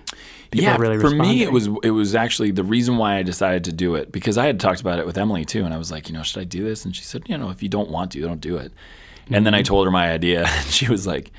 People 0.51 0.65
yeah, 0.67 0.77
really 0.77 0.99
for 0.99 1.09
me 1.11 1.43
it 1.43 1.51
was 1.51 1.69
it 1.83 1.91
was 1.93 2.15
actually 2.15 2.51
the 2.51 2.63
reason 2.63 2.99
why 2.99 3.17
I 3.17 3.23
decided 3.23 3.65
to 3.65 3.73
do 3.73 3.95
it 3.95 4.13
because 4.13 4.37
I 4.37 4.45
had 4.47 4.61
talked 4.61 4.83
about 4.83 4.99
it 4.99 5.07
with 5.07 5.17
Emily 5.17 5.47
too, 5.47 5.65
and 5.65 5.73
I 5.73 5.79
was 5.79 5.91
like, 5.91 6.09
you 6.11 6.15
know, 6.15 6.23
should 6.23 6.43
I 6.43 6.45
do 6.45 6.63
this? 6.63 6.85
And 6.85 6.95
she 6.95 7.05
said, 7.05 7.23
you 7.27 7.39
know, 7.39 7.49
if 7.49 7.63
you 7.63 7.71
don't 7.71 7.89
want 7.91 8.13
to, 8.13 8.21
don't 8.21 8.41
do 8.43 8.59
it. 8.59 8.71
And 9.31 9.47
then 9.47 9.55
I 9.55 9.61
Mm-hmm. 9.61 9.65
told 9.65 9.87
her 9.87 9.91
my 9.91 10.13
idea, 10.13 10.45
and 10.47 10.67
she 10.69 10.87
was 10.91 11.07
like, 11.07 11.33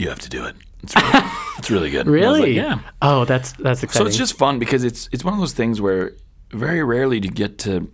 you 0.00 0.08
have 0.08 0.18
to 0.20 0.28
do 0.28 0.44
it. 0.44 0.56
It's 0.82 0.96
really, 0.96 1.24
it's 1.58 1.70
really 1.70 1.90
good. 1.90 2.06
And 2.06 2.14
was 2.14 2.22
like, 2.22 2.34
Really? 2.38 2.56
yeah. 2.56 2.80
Oh, 3.02 3.24
that's 3.24 3.52
that's 3.52 3.82
exciting. 3.82 4.06
So 4.06 4.08
it's 4.08 4.16
just 4.16 4.38
fun 4.38 4.58
because 4.58 4.82
it's 4.82 5.08
it's 5.12 5.24
one 5.24 5.34
of 5.34 5.40
those 5.40 5.52
things 5.52 5.80
where 5.80 6.12
very 6.52 6.82
rarely 6.82 7.20
do 7.20 7.28
you 7.28 7.34
get 7.34 7.58
to 7.58 7.90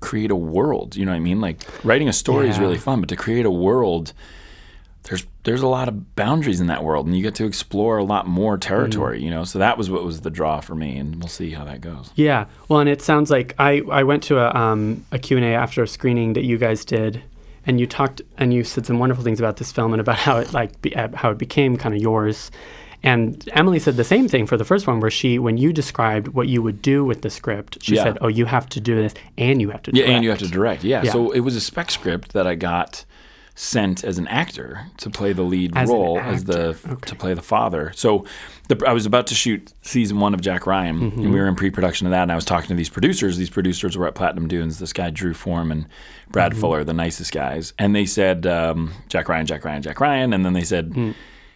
create 0.00 0.30
a 0.30 0.36
world. 0.36 0.96
You 0.96 1.06
know 1.06 1.12
what 1.12 1.16
I 1.16 1.20
mean? 1.20 1.40
Like 1.40 1.62
writing 1.82 2.08
a 2.08 2.12
story 2.12 2.48
is 2.48 2.58
really 2.58 2.78
fun, 2.78 3.00
but 3.00 3.08
to 3.08 3.16
create 3.16 3.46
a 3.46 3.50
world, 3.50 4.12
there's 5.04 5.26
there's 5.44 5.62
a 5.62 5.66
lot 5.66 5.88
of 5.88 6.14
boundaries 6.14 6.60
in 6.60 6.66
that 6.66 6.84
world, 6.84 7.06
and 7.06 7.16
you 7.16 7.22
get 7.22 7.34
to 7.36 7.46
explore 7.46 7.96
a 7.96 8.04
lot 8.04 8.26
more 8.26 8.58
territory. 8.58 9.20
Mm. 9.20 9.22
You 9.22 9.30
know, 9.30 9.44
so 9.44 9.58
that 9.58 9.78
was 9.78 9.88
what 9.90 10.04
was 10.04 10.20
the 10.20 10.30
draw 10.30 10.60
for 10.60 10.74
me, 10.74 10.98
and 10.98 11.16
we'll 11.16 11.28
see 11.28 11.50
how 11.50 11.64
that 11.64 11.80
goes. 11.80 12.10
Yeah. 12.14 12.46
Well, 12.68 12.80
and 12.80 12.88
it 12.88 13.00
sounds 13.00 13.30
like 13.30 13.54
I, 13.58 13.82
I 13.90 14.02
went 14.02 14.22
to 14.24 14.38
a, 14.38 14.54
um, 14.54 15.04
a 15.10 15.18
Q&A 15.18 15.54
after 15.54 15.82
a 15.82 15.88
screening 15.88 16.34
that 16.34 16.44
you 16.44 16.58
guys 16.58 16.84
did 16.84 17.22
and 17.66 17.80
you 17.80 17.86
talked 17.86 18.22
and 18.38 18.52
you 18.52 18.64
said 18.64 18.86
some 18.86 18.98
wonderful 18.98 19.24
things 19.24 19.38
about 19.40 19.56
this 19.56 19.72
film 19.72 19.92
and 19.92 20.00
about 20.00 20.16
how 20.26 20.38
it 20.38 20.52
like 20.52 20.80
be, 20.82 20.94
uh, 20.94 21.08
how 21.14 21.30
it 21.30 21.38
became 21.38 21.76
kind 21.76 21.94
of 21.94 22.00
yours. 22.00 22.50
And 23.02 23.46
Emily 23.52 23.78
said 23.78 23.96
the 23.96 24.04
same 24.04 24.28
thing 24.28 24.46
for 24.46 24.56
the 24.56 24.64
first 24.64 24.86
one 24.86 24.98
where 25.00 25.10
she 25.10 25.38
when 25.38 25.58
you 25.58 25.74
described 25.74 26.28
what 26.28 26.48
you 26.48 26.62
would 26.62 26.80
do 26.80 27.04
with 27.04 27.20
the 27.20 27.28
script, 27.28 27.78
she 27.82 27.96
Yeah. 27.96 28.04
said, 28.04 28.18
"Oh, 28.22 28.28
you 28.28 28.46
have 28.46 28.66
to 28.70 28.80
do 28.80 28.94
this 28.94 29.12
and 29.36 29.60
you 29.60 29.68
have 29.70 29.82
to 29.82 29.94
Yeah, 29.94 30.06
and 30.06 30.24
you 30.24 30.30
have 30.30 30.38
to 30.38 30.48
direct. 30.48 30.84
Yeah. 30.84 31.02
Yeah. 31.02 31.12
So 31.12 31.30
it 31.32 31.40
was 31.40 31.54
a 31.54 31.60
spec 31.60 31.90
script 31.90 32.32
that 32.32 32.46
I 32.46 32.54
got 32.54 33.04
sent 33.56 34.02
as 34.02 34.18
an 34.18 34.26
actor 34.28 34.86
to 34.96 35.08
play 35.08 35.32
the 35.32 35.42
lead 35.42 35.72
As 35.76 35.88
role 35.88 36.18
as 36.18 36.44
the 36.44 36.70
actor. 36.84 37.06
to 37.06 37.14
play 37.14 37.34
the 37.34 37.42
father. 37.42 37.92
So 37.94 38.26
the, 38.68 38.82
I 38.86 38.92
was 38.92 39.06
about 39.06 39.28
to 39.28 39.34
shoot 39.34 39.72
season 39.82 40.18
one 40.18 40.34
of 40.34 40.40
Jack 40.40 40.66
Ryan, 40.66 40.98
Mm-hmm. 40.98 41.20
and 41.20 41.32
we 41.32 41.38
were 41.38 41.46
in 41.46 41.54
pre-production 41.54 42.06
of 42.06 42.10
that. 42.10 42.22
And 42.22 42.32
I 42.32 42.34
was 42.34 42.44
talking 42.44 42.68
to 42.68 42.74
these 42.74 42.88
producers. 42.88 43.36
These 43.36 43.50
producers 43.50 43.96
were 43.96 44.06
at 44.08 44.14
Platinum 44.16 44.48
Dunes. 44.48 44.78
This 44.80 44.92
guy 44.92 45.10
Drew 45.10 45.34
Form 45.34 45.70
and 45.70 45.86
Brad 46.30 46.52
Mm-hmm. 46.52 46.60
Fuller, 46.60 46.84
the 46.84 46.92
nicest 46.94 47.32
guys, 47.32 47.72
and 47.78 47.94
they 47.94 48.06
said 48.06 48.46
um, 48.46 48.92
Jack 49.08 49.28
Ryan, 49.28 49.46
Jack 49.46 49.64
Ryan, 49.64 49.82
Jack 49.82 50.00
Ryan, 50.00 50.32
and 50.32 50.44
then 50.44 50.52
they 50.52 50.64
said. 50.64 50.90
Mm. 50.90 51.14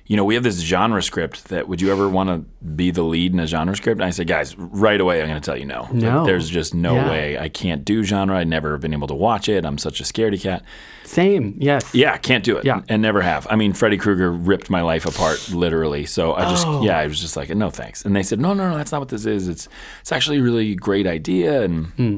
You 0.08 0.16
know, 0.16 0.24
we 0.24 0.34
have 0.36 0.42
this 0.42 0.58
genre 0.60 1.02
script 1.02 1.48
that 1.50 1.68
would 1.68 1.82
you 1.82 1.92
ever 1.92 2.08
want 2.08 2.30
to 2.30 2.38
be 2.64 2.90
the 2.90 3.02
lead 3.02 3.34
in 3.34 3.40
a 3.40 3.46
genre 3.46 3.76
script? 3.76 4.00
And 4.00 4.06
I 4.06 4.10
said, 4.10 4.26
guys, 4.26 4.56
right 4.56 4.98
away, 4.98 5.20
I'm 5.20 5.28
going 5.28 5.38
to 5.40 5.44
tell 5.44 5.56
you 5.58 5.66
no. 5.66 5.86
No. 5.92 6.24
there's 6.24 6.48
just 6.48 6.74
no 6.74 6.94
Yeah. 6.94 7.10
way 7.10 7.38
I 7.38 7.50
can't 7.50 7.84
do 7.84 8.02
genre. 8.02 8.38
I'd 8.38 8.48
never 8.48 8.78
been 8.78 8.94
able 8.94 9.06
to 9.08 9.14
watch 9.14 9.50
it. 9.50 9.66
I'm 9.66 9.76
such 9.76 10.00
a 10.00 10.04
scaredy 10.04 10.40
cat. 10.40 10.64
Same. 11.04 11.54
Yes. 11.60 11.94
Yeah, 11.94 12.16
can't 12.16 12.42
do 12.42 12.56
it. 12.56 12.64
Yeah. 12.64 12.80
And 12.88 13.02
never 13.02 13.20
have. 13.20 13.46
I 13.50 13.56
mean, 13.56 13.74
Freddy 13.74 13.98
Krueger 13.98 14.32
ripped 14.32 14.70
my 14.70 14.80
life 14.80 15.04
apart 15.04 15.50
literally. 15.52 16.06
So 16.06 16.32
I 16.32 16.48
just, 16.48 16.66
Oh. 16.66 16.82
yeah, 16.82 16.96
I 16.98 17.06
was 17.06 17.20
just 17.20 17.36
like, 17.36 17.50
no 17.54 17.68
thanks. 17.68 18.02
And 18.06 18.16
they 18.16 18.22
said, 18.22 18.40
no, 18.40 18.54
no, 18.54 18.70
no, 18.70 18.78
that's 18.78 18.92
not 18.92 19.02
what 19.02 19.10
this 19.10 19.26
is. 19.26 19.46
It's, 19.46 19.68
it's 20.00 20.10
actually 20.10 20.38
a 20.38 20.42
really 20.42 20.74
great 20.74 21.06
idea. 21.06 21.60
And 21.62 21.86
Hmm. 21.98 22.16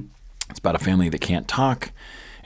it's 0.48 0.60
about 0.60 0.76
a 0.76 0.78
family 0.78 1.08
that 1.08 1.20
can't 1.20 1.48
talk 1.48 1.90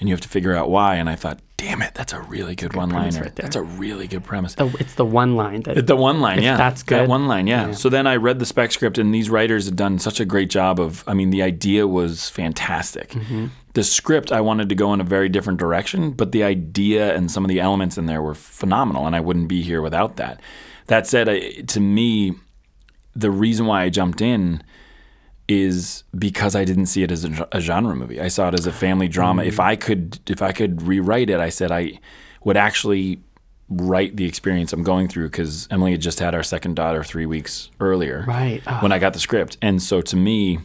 and 0.05 0.09
you 0.11 0.13
have 0.13 0.21
to 0.21 0.29
figure 0.29 0.55
out 0.55 0.69
why. 0.69 0.97
And 0.97 1.09
I 1.09 1.17
thought, 1.17 1.41
damn 1.57 1.81
it, 1.81 1.95
that's 1.95 2.13
a 2.13 2.21
really 2.21 2.55
good, 2.55 2.77
one 2.77 2.91
liner. 2.91 3.23
right 3.23 3.35
that's 3.35 3.57
a 3.57 3.63
really 3.63 4.07
good 4.07 4.23
premise. 4.23 4.55
The, 4.55 4.67
it's 4.79 4.97
the 4.97 5.05
one 5.07 5.35
line 5.35 5.63
that 5.63 5.87
The 5.87 5.97
one 5.97 6.21
line, 6.21 6.43
yeah. 6.43 6.59
that's 6.59 6.83
That 6.83 7.01
good. 7.01 7.09
one 7.09 7.27
line, 7.27 7.47
yeah. 7.47 7.69
Yeah. 7.69 7.73
So 7.73 7.89
then 7.89 8.07
I 8.07 8.17
read 8.17 8.39
the 8.39 8.45
spec 8.45 8.71
script, 8.71 8.99
and 8.99 9.15
these 9.15 9.31
writers 9.31 9.65
had 9.65 9.77
done 9.77 9.99
such 9.99 10.21
a 10.21 10.27
great 10.27 10.51
job 10.51 10.79
of. 10.79 11.05
I 11.07 11.15
mean, 11.15 11.31
the 11.31 11.43
idea 11.43 11.89
was 11.89 12.29
fantastic. 12.29 13.13
Mm-hmm. 13.13 13.47
The 13.73 13.83
script, 13.83 14.31
I 14.31 14.43
wanted 14.43 14.69
to 14.69 14.75
go 14.75 14.93
in 14.93 15.01
a 15.01 15.05
very 15.05 15.31
different 15.31 15.59
direction, 15.59 16.11
but 16.11 16.33
the 16.33 16.43
idea 16.45 17.17
and 17.17 17.31
some 17.31 17.43
of 17.47 17.49
the 17.49 17.61
elements 17.61 17.97
in 17.97 18.05
there 18.05 18.21
were 18.21 18.35
phenomenal, 18.35 19.07
and 19.07 19.17
I 19.17 19.21
wouldn't 19.21 19.49
be 19.49 19.63
here 19.63 19.81
without 19.81 20.17
that. 20.17 20.41
That 20.89 21.07
said, 21.07 21.31
I, 21.31 21.63
to 21.69 21.81
me, 21.81 22.35
the 23.17 23.31
reason 23.31 23.65
why 23.65 23.85
I 23.85 23.89
jumped 23.89 24.21
in 24.21 24.63
is 25.47 26.05
because 26.17 26.57
I 26.57 26.65
didn't 26.65 26.87
see 26.87 27.03
it 27.03 27.11
as 27.11 27.25
a, 27.25 27.49
a 27.53 27.61
genre 27.61 27.95
movie. 27.95 28.21
I 28.21 28.29
saw 28.29 28.49
it 28.49 28.55
as 28.55 28.67
a 28.67 28.73
family 28.73 29.09
drama. 29.09 29.43
Mm. 29.43 29.47
If 29.47 29.61
I 29.61 29.77
could, 29.77 30.19
if 30.27 30.41
I 30.43 30.53
could 30.53 30.83
rewrite 30.83 31.31
it, 31.31 31.41
I 31.41 31.51
said 31.51 31.71
I 31.71 31.99
would 32.45 32.57
actually 32.57 33.23
write 33.69 34.17
the 34.17 34.27
experience 34.27 34.73
I'm 34.73 34.83
going 34.83 35.09
through 35.09 35.29
because 35.29 35.67
Emily 35.71 35.93
had 35.93 36.01
just 36.01 36.21
had 36.21 36.35
our 36.35 36.43
second 36.43 36.77
daughter 36.77 37.03
three 37.03 37.27
weeks 37.27 37.71
earlier, 37.81 38.25
Right. 38.27 38.63
Ah. 38.67 38.81
When 38.81 38.93
I 38.93 38.99
got 38.99 39.13
the 39.13 39.21
script, 39.21 39.57
and 39.63 39.83
so 39.83 40.01
to 40.03 40.17
me, 40.17 40.59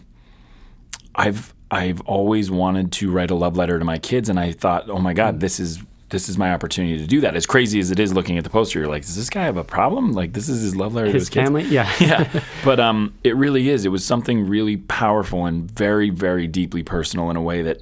I've 1.16 1.54
I've 1.72 2.02
always 2.02 2.50
wanted 2.50 2.92
to 2.94 3.12
write 3.12 3.32
a 3.32 3.36
love 3.36 3.56
letter 3.56 3.78
to 3.78 3.86
my 3.86 4.00
kids, 4.00 4.30
and 4.30 4.40
I 4.40 4.52
thought, 4.52 4.90
oh 4.90 5.00
my 5.00 5.14
God, 5.14 5.40
this 5.40 5.60
is 5.60 5.80
this 6.10 6.28
is 6.28 6.38
my 6.38 6.54
opportunity 6.54 6.98
to 6.98 7.08
do 7.08 7.22
that. 7.22 7.36
As 7.36 7.46
crazy 7.46 7.80
as 7.80 7.92
it 7.92 8.00
is, 8.00 8.14
looking 8.14 8.38
at 8.38 8.44
the 8.44 8.50
poster, 8.50 8.80
you're 8.80 8.88
like, 8.88 9.04
does 9.04 9.16
this 9.16 9.30
guy 9.30 9.44
have 9.44 9.58
a 9.58 9.64
problem? 9.64 10.14
Like, 10.14 10.34
this 10.34 10.50
is 10.50 10.62
his 10.62 10.76
love 10.76 10.94
letter 10.94 11.08
to 11.08 11.14
his 11.14 11.24
his 11.24 11.30
kids 11.30 11.46
family. 11.46 11.64
Yeah. 11.66 11.92
yeah, 12.00 12.42
but 12.64 12.80
um, 12.80 13.14
it 13.24 13.36
really 13.36 13.70
is. 13.70 13.86
It 13.86 13.90
was 13.90 14.04
something 14.04 14.48
really 14.48 14.78
powerful 14.78 15.46
and 15.46 15.70
very, 15.70 16.10
very 16.10 16.48
deeply 16.48 16.84
personal 16.84 17.30
in 17.30 17.36
a 17.36 17.42
way 17.42 17.62
that 17.62 17.82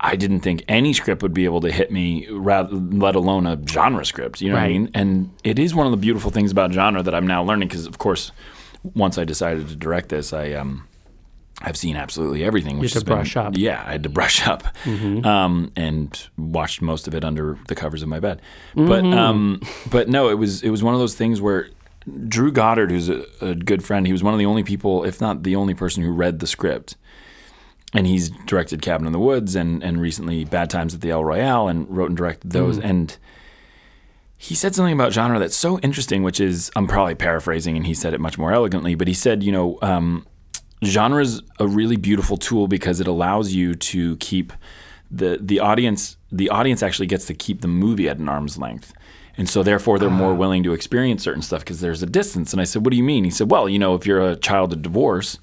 I 0.00 0.16
didn't 0.16 0.40
think 0.40 0.64
any 0.68 0.92
script 0.92 1.22
would 1.22 1.34
be 1.34 1.44
able 1.44 1.60
to 1.62 1.70
hit 1.70 1.90
me, 1.90 2.26
rather, 2.28 2.74
let 2.74 3.14
alone 3.14 3.46
a 3.46 3.58
genre 3.66 4.04
script. 4.04 4.40
You 4.40 4.50
know 4.50 4.56
what 4.56 4.64
I 4.64 4.68
mean? 4.68 4.90
And 4.94 5.30
it 5.44 5.58
is 5.58 5.74
one 5.74 5.86
of 5.86 5.92
the 5.92 5.98
beautiful 5.98 6.30
things 6.30 6.50
about 6.52 6.72
genre 6.72 7.02
that 7.02 7.14
I'm 7.14 7.26
now 7.26 7.42
learning. 7.42 7.68
Because 7.68 7.86
of 7.86 7.98
course, 7.98 8.32
once 8.94 9.18
I 9.18 9.24
decided 9.24 9.68
to 9.68 9.76
direct 9.76 10.08
this, 10.08 10.32
I 10.32 10.52
um, 10.52 10.86
I've 11.62 11.76
seen 11.76 11.96
absolutely 11.96 12.42
everything. 12.44 12.78
Which 12.78 12.90
had 12.92 12.94
to 12.94 12.98
has 12.98 13.04
been- 13.04 13.14
brush 13.16 13.36
up. 13.36 13.56
Yeah, 13.56 13.82
I 13.86 13.92
had 13.92 14.02
to 14.02 14.08
brush 14.08 14.46
up, 14.46 14.64
um, 14.86 15.72
and 15.76 16.28
watched 16.36 16.82
most 16.82 17.06
of 17.08 17.14
it 17.14 17.24
under 17.24 17.58
the 17.68 17.74
covers 17.74 18.02
of 18.02 18.08
my 18.08 18.20
bed. 18.20 18.42
But 18.74 19.04
um, 19.04 19.60
but 19.90 20.08
no, 20.08 20.28
it 20.28 20.34
was 20.34 20.62
it 20.62 20.70
was 20.70 20.82
one 20.82 20.94
of 20.94 21.00
those 21.00 21.14
things 21.14 21.40
where 21.40 21.68
Drew 22.28 22.52
Goddard, 22.52 22.90
who's 22.90 23.08
a, 23.08 23.24
a 23.40 23.54
good 23.54 23.82
friend, 23.84 24.06
he 24.06 24.12
was 24.12 24.22
one 24.22 24.34
of 24.34 24.38
the 24.38 24.46
only 24.46 24.62
people, 24.62 25.04
if 25.04 25.20
not 25.20 25.42
the 25.42 25.56
only 25.56 25.74
person, 25.74 26.02
who 26.02 26.10
read 26.12 26.40
the 26.40 26.46
script. 26.46 26.96
And 27.96 28.06
he's 28.08 28.30
directed 28.46 28.82
Cabin 28.82 29.06
in 29.06 29.12
the 29.12 29.20
Woods 29.20 29.54
and 29.54 29.82
and 29.82 30.00
recently 30.00 30.44
Bad 30.44 30.68
Times 30.68 30.92
at 30.94 31.00
the 31.00 31.10
El 31.10 31.24
Royale 31.24 31.68
and 31.68 31.88
wrote 31.88 32.08
and 32.10 32.16
directed 32.16 32.50
those. 32.50 32.76
And 32.80 33.16
he 34.36 34.56
said 34.56 34.74
something 34.74 34.92
about 34.92 35.12
genre 35.12 35.38
that's 35.38 35.56
so 35.56 35.78
interesting, 35.78 36.24
which 36.24 36.40
is 36.40 36.72
I'm 36.74 36.88
probably 36.88 37.14
paraphrasing, 37.14 37.76
and 37.76 37.86
he 37.86 37.94
said 37.94 38.12
it 38.12 38.20
much 38.20 38.36
more 38.36 38.52
elegantly. 38.52 38.96
But 38.96 39.06
he 39.06 39.14
said, 39.14 39.44
you 39.44 39.52
know, 39.52 39.78
um, 39.80 40.26
genre 40.82 41.22
is 41.22 41.42
a 41.58 41.66
really 41.66 41.96
beautiful 41.96 42.36
tool 42.36 42.68
because 42.68 43.00
it 43.00 43.06
allows 43.06 43.52
you 43.52 43.74
to 43.74 44.16
keep 44.16 44.52
the 45.10 45.38
the 45.40 45.60
audience. 45.60 46.16
The 46.32 46.50
audience 46.50 46.82
actually 46.82 47.06
gets 47.06 47.26
to 47.26 47.34
keep 47.34 47.60
the 47.60 47.68
movie 47.68 48.08
at 48.08 48.18
an 48.18 48.28
arm's 48.28 48.58
length. 48.58 48.92
And 49.36 49.48
so, 49.48 49.64
therefore, 49.64 49.98
they're 49.98 50.10
more 50.10 50.32
willing 50.32 50.62
to 50.62 50.72
experience 50.72 51.24
certain 51.24 51.42
stuff 51.42 51.60
because 51.60 51.80
there's 51.80 52.02
a 52.02 52.06
distance. 52.06 52.52
And 52.52 52.60
I 52.60 52.64
said, 52.64 52.84
"What 52.84 52.92
do 52.92 52.96
you 52.96 53.02
mean?" 53.02 53.24
He 53.24 53.30
said, 53.30 53.50
"Well, 53.50 53.68
you 53.68 53.78
know, 53.80 53.94
if 53.94 54.06
you're 54.06 54.24
a 54.30 54.36
child 54.36 54.72
of 54.72 54.82
divorce 54.82 55.38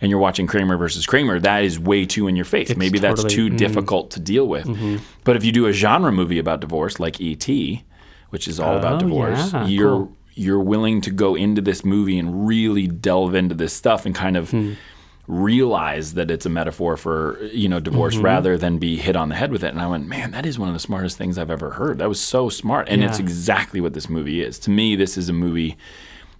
and 0.00 0.10
you're 0.10 0.18
watching 0.18 0.46
Kramer 0.46 0.76
versus 0.78 1.04
Kramer, 1.06 1.38
that 1.40 1.62
is 1.62 1.78
way 1.78 2.06
too 2.06 2.26
in 2.26 2.36
your 2.36 2.44
face. 2.46 2.74
Maybe 2.74 2.98
that's 2.98 3.22
too 3.24 3.50
mm. 3.50 3.56
difficult 3.56 4.10
to 4.12 4.20
deal 4.20 4.46
with. 4.48 4.66
But 5.24 5.36
if 5.36 5.44
you 5.44 5.52
do 5.52 5.66
a 5.66 5.72
genre 5.72 6.10
movie 6.10 6.38
about 6.38 6.60
divorce, 6.60 6.98
like 6.98 7.20
E.T., 7.20 7.84
which 8.30 8.48
is 8.48 8.58
all 8.58 8.74
Oh, 8.74 8.78
about 8.78 8.98
divorce, 9.00 9.52
yeah, 9.52 9.66
you're 9.66 9.90
cool. 9.90 10.16
You're 10.34 10.60
willing 10.60 11.00
to 11.00 11.10
go 11.10 11.34
into 11.34 11.60
this 11.62 11.84
movie 11.84 12.18
and 12.18 12.46
really 12.46 12.86
delve 12.86 13.34
into 13.34 13.54
this 13.54 13.72
stuff 13.72 14.04
and 14.06 14.14
kind 14.14 14.36
of 14.36 14.50
Hmm. 14.50 14.72
realize 15.26 16.14
that 16.14 16.30
it's 16.30 16.44
a 16.44 16.50
metaphor 16.50 16.96
for 16.96 17.42
you 17.52 17.68
know 17.68 17.80
divorce 17.80 18.14
Mm-hmm. 18.14 18.24
rather 18.24 18.58
than 18.58 18.78
be 18.78 18.96
hit 18.96 19.16
on 19.16 19.30
the 19.30 19.34
head 19.34 19.50
with 19.52 19.64
it 19.64 19.68
and 19.68 19.80
i 19.80 19.86
went 19.86 20.06
man 20.06 20.32
that 20.32 20.44
is 20.44 20.58
one 20.58 20.68
of 20.68 20.74
the 20.74 20.80
smartest 20.80 21.16
things 21.16 21.38
i've 21.38 21.50
ever 21.50 21.70
heard 21.70 21.98
that 21.98 22.08
was 22.08 22.20
so 22.20 22.48
smart 22.50 22.88
and 22.90 23.02
it's 23.02 23.18
exactly 23.18 23.80
what 23.80 23.94
this 23.94 24.08
movie 24.10 24.42
is 24.42 24.58
to 24.58 24.70
me 24.70 24.94
this 24.96 25.16
is 25.16 25.30
a 25.30 25.32
movie 25.32 25.76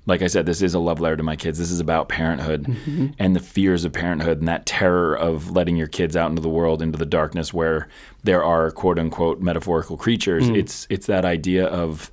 like 0.07 0.21
i 0.21 0.27
said 0.27 0.45
this 0.45 0.61
is 0.61 0.75
a 0.75 0.79
love 0.79 1.01
letter 1.01 1.17
to 1.17 1.23
my 1.23 1.35
kids 1.35 1.59
this 1.59 1.71
is 1.71 1.81
about 1.81 2.11
parenthood 2.11 2.65
Mm-hmm. 2.65 3.07
and 3.19 3.35
the 3.35 3.41
fears 3.41 3.87
of 3.87 3.93
parenthood 3.95 4.39
and 4.41 4.49
that 4.49 4.67
terror 4.67 5.15
of 5.17 5.51
letting 5.51 5.77
your 5.77 5.89
kids 5.89 6.15
out 6.15 6.29
into 6.29 6.43
the 6.43 6.51
world 6.51 6.83
into 6.83 6.99
the 6.99 7.07
darkness 7.07 7.55
where 7.55 7.89
there 8.23 8.45
are 8.45 8.71
quote 8.71 8.99
unquote 8.99 9.41
metaphorical 9.41 9.97
creatures 9.97 10.45
Mm. 10.51 10.59
it's 10.59 10.87
it's 10.91 11.07
that 11.07 11.25
idea 11.25 11.65
of 11.67 12.11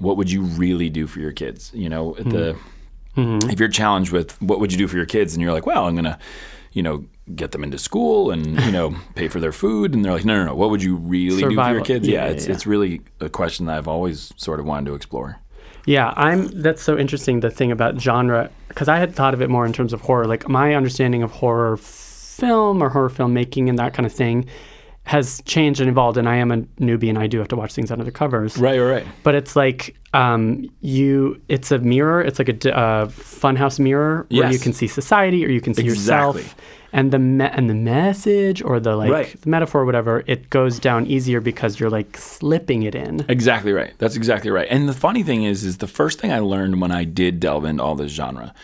what 0.00 0.16
would 0.16 0.30
you 0.30 0.42
really 0.42 0.88
do 0.90 1.06
for 1.06 1.20
your 1.20 1.32
kids 1.32 1.70
you 1.74 1.88
know 1.88 2.14
the 2.14 2.56
Mm-hmm. 3.16 3.50
if 3.50 3.58
you're 3.58 3.68
challenged 3.68 4.12
with 4.12 4.40
what 4.40 4.60
would 4.60 4.70
you 4.70 4.78
do 4.78 4.86
for 4.86 4.96
your 4.96 5.06
kids 5.06 5.34
and 5.34 5.42
you're 5.42 5.52
like 5.52 5.66
well 5.66 5.88
i'm 5.88 5.96
gonna 5.96 6.18
you 6.72 6.84
know 6.84 7.04
get 7.34 7.50
them 7.50 7.64
into 7.64 7.76
school 7.76 8.30
and 8.30 8.60
you 8.60 8.70
know 8.70 8.94
pay 9.16 9.26
for 9.26 9.40
their 9.40 9.50
food 9.50 9.92
and 9.92 10.04
they're 10.04 10.12
like 10.12 10.24
no 10.24 10.36
no 10.36 10.44
no 10.44 10.54
what 10.54 10.70
would 10.70 10.82
you 10.82 10.94
really 10.94 11.42
do 11.42 11.56
for 11.56 11.72
your 11.72 11.82
kids 11.84 12.06
Yeah, 12.06 12.26
yeah, 12.26 12.30
it's 12.30 12.46
yeah. 12.46 12.52
it's 12.52 12.64
really 12.64 13.00
a 13.20 13.28
question 13.28 13.66
that 13.66 13.76
i've 13.76 13.88
always 13.88 14.32
sort 14.36 14.60
of 14.60 14.66
wanted 14.66 14.86
to 14.90 14.94
explore 14.94 15.40
Yeah, 15.86 16.12
I'm. 16.16 16.48
That's 16.62 16.82
so 16.82 16.98
interesting. 16.98 17.40
The 17.40 17.50
thing 17.50 17.72
about 17.72 17.98
genre, 17.98 18.50
because 18.68 18.88
I 18.88 18.98
had 18.98 19.14
thought 19.14 19.32
of 19.34 19.40
it 19.40 19.48
more 19.48 19.64
in 19.64 19.72
terms 19.72 19.92
of 19.94 20.02
horror. 20.02 20.26
Like 20.26 20.46
my 20.46 20.74
understanding 20.74 21.22
of 21.22 21.30
horror 21.32 21.78
film 21.78 22.82
or 22.82 22.90
horror 22.90 23.08
filmmaking 23.10 23.68
and 23.70 23.78
that 23.78 23.94
kind 23.94 24.04
of 24.06 24.12
thing 24.12 24.44
has 25.08 25.42
changed 25.46 25.80
and 25.80 25.88
evolved. 25.88 26.18
And 26.18 26.28
I 26.28 26.36
am 26.36 26.50
a 26.52 26.58
newbie, 26.80 27.08
and 27.08 27.18
I 27.18 27.26
do 27.26 27.38
have 27.38 27.48
to 27.48 27.56
watch 27.56 27.72
things 27.72 27.90
under 27.90 28.04
the 28.04 28.12
covers. 28.12 28.56
Right, 28.58 28.78
right, 28.78 28.90
right. 28.90 29.06
But 29.22 29.34
it's 29.34 29.56
like 29.56 29.96
um, 30.12 30.70
you. 30.80 31.40
It's 31.48 31.72
a 31.72 31.78
mirror. 31.78 32.20
It's 32.20 32.38
like 32.38 32.48
a 32.50 32.76
uh, 32.76 33.06
funhouse 33.08 33.78
mirror 33.80 34.26
where 34.30 34.52
you 34.52 34.58
can 34.58 34.72
see 34.72 34.86
society 34.86 35.44
or 35.44 35.48
you 35.48 35.60
can 35.60 35.74
see 35.74 35.84
Exactly. 35.84 36.42
yourself. 36.42 36.56
And 36.90 37.10
the 37.10 37.18
me- 37.18 37.44
and 37.52 37.68
the 37.68 37.74
message 37.74 38.62
or 38.62 38.80
the 38.80 38.96
like 38.96 39.10
Right. 39.12 39.40
the 39.42 39.48
metaphor, 39.50 39.82
or 39.82 39.84
whatever, 39.84 40.24
it 40.26 40.48
goes 40.48 40.78
down 40.78 41.06
easier 41.06 41.38
because 41.40 41.78
you're 41.78 41.90
like 41.90 42.16
slipping 42.16 42.82
it 42.82 42.94
in. 42.94 43.26
Exactly 43.28 43.72
right. 43.72 43.92
That's 43.98 44.16
exactly 44.16 44.50
right. 44.50 44.66
And 44.70 44.88
the 44.88 44.94
funny 44.94 45.22
thing 45.22 45.42
is, 45.44 45.64
is 45.64 45.78
the 45.78 45.86
first 45.86 46.18
thing 46.18 46.32
I 46.32 46.38
learned 46.38 46.80
when 46.80 46.90
I 46.90 47.04
did 47.04 47.40
delve 47.40 47.66
into 47.66 47.82
all 47.82 47.94
this 47.94 48.12
genre, 48.12 48.54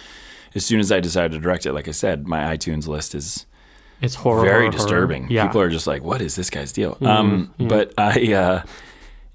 as 0.54 0.64
soon 0.64 0.80
as 0.80 0.90
I 0.90 1.00
decided 1.00 1.32
to 1.32 1.38
direct 1.38 1.66
it, 1.66 1.74
like 1.74 1.86
I 1.86 1.90
said, 1.90 2.26
my 2.26 2.56
iTunes 2.56 2.86
list 2.86 3.14
is 3.14 3.44
It's 4.04 4.14
horror. 4.14 4.42
very 4.42 4.52
horror, 4.52 4.62
horror. 4.64 4.70
disturbing. 4.72 5.30
Yeah. 5.30 5.46
People 5.46 5.60
are 5.62 5.70
just 5.70 5.86
like, 5.86 6.02
"What 6.02 6.20
is 6.20 6.36
this 6.36 6.50
guy's 6.50 6.72
deal?" 6.72 6.96
um, 7.02 7.52
But 7.58 7.92
I, 7.98 8.32
uh, 8.32 8.62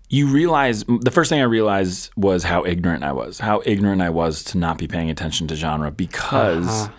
you 0.09 0.27
realize 0.27 0.83
the 0.85 1.11
first 1.11 1.29
thing 1.29 1.39
I 1.39 1.43
realized 1.43 2.11
was 2.15 2.43
how 2.43 2.63
ignorant 2.65 3.03
I 3.03 3.11
was, 3.11 3.39
how 3.39 3.61
ignorant 3.65 4.01
I 4.01 4.09
was 4.09 4.43
to 4.45 4.57
not 4.57 4.77
be 4.77 4.87
paying 4.87 5.09
attention 5.09 5.47
to 5.47 5.55
genre 5.55 5.91
because. 5.91 6.67
Uh-huh. 6.67 6.93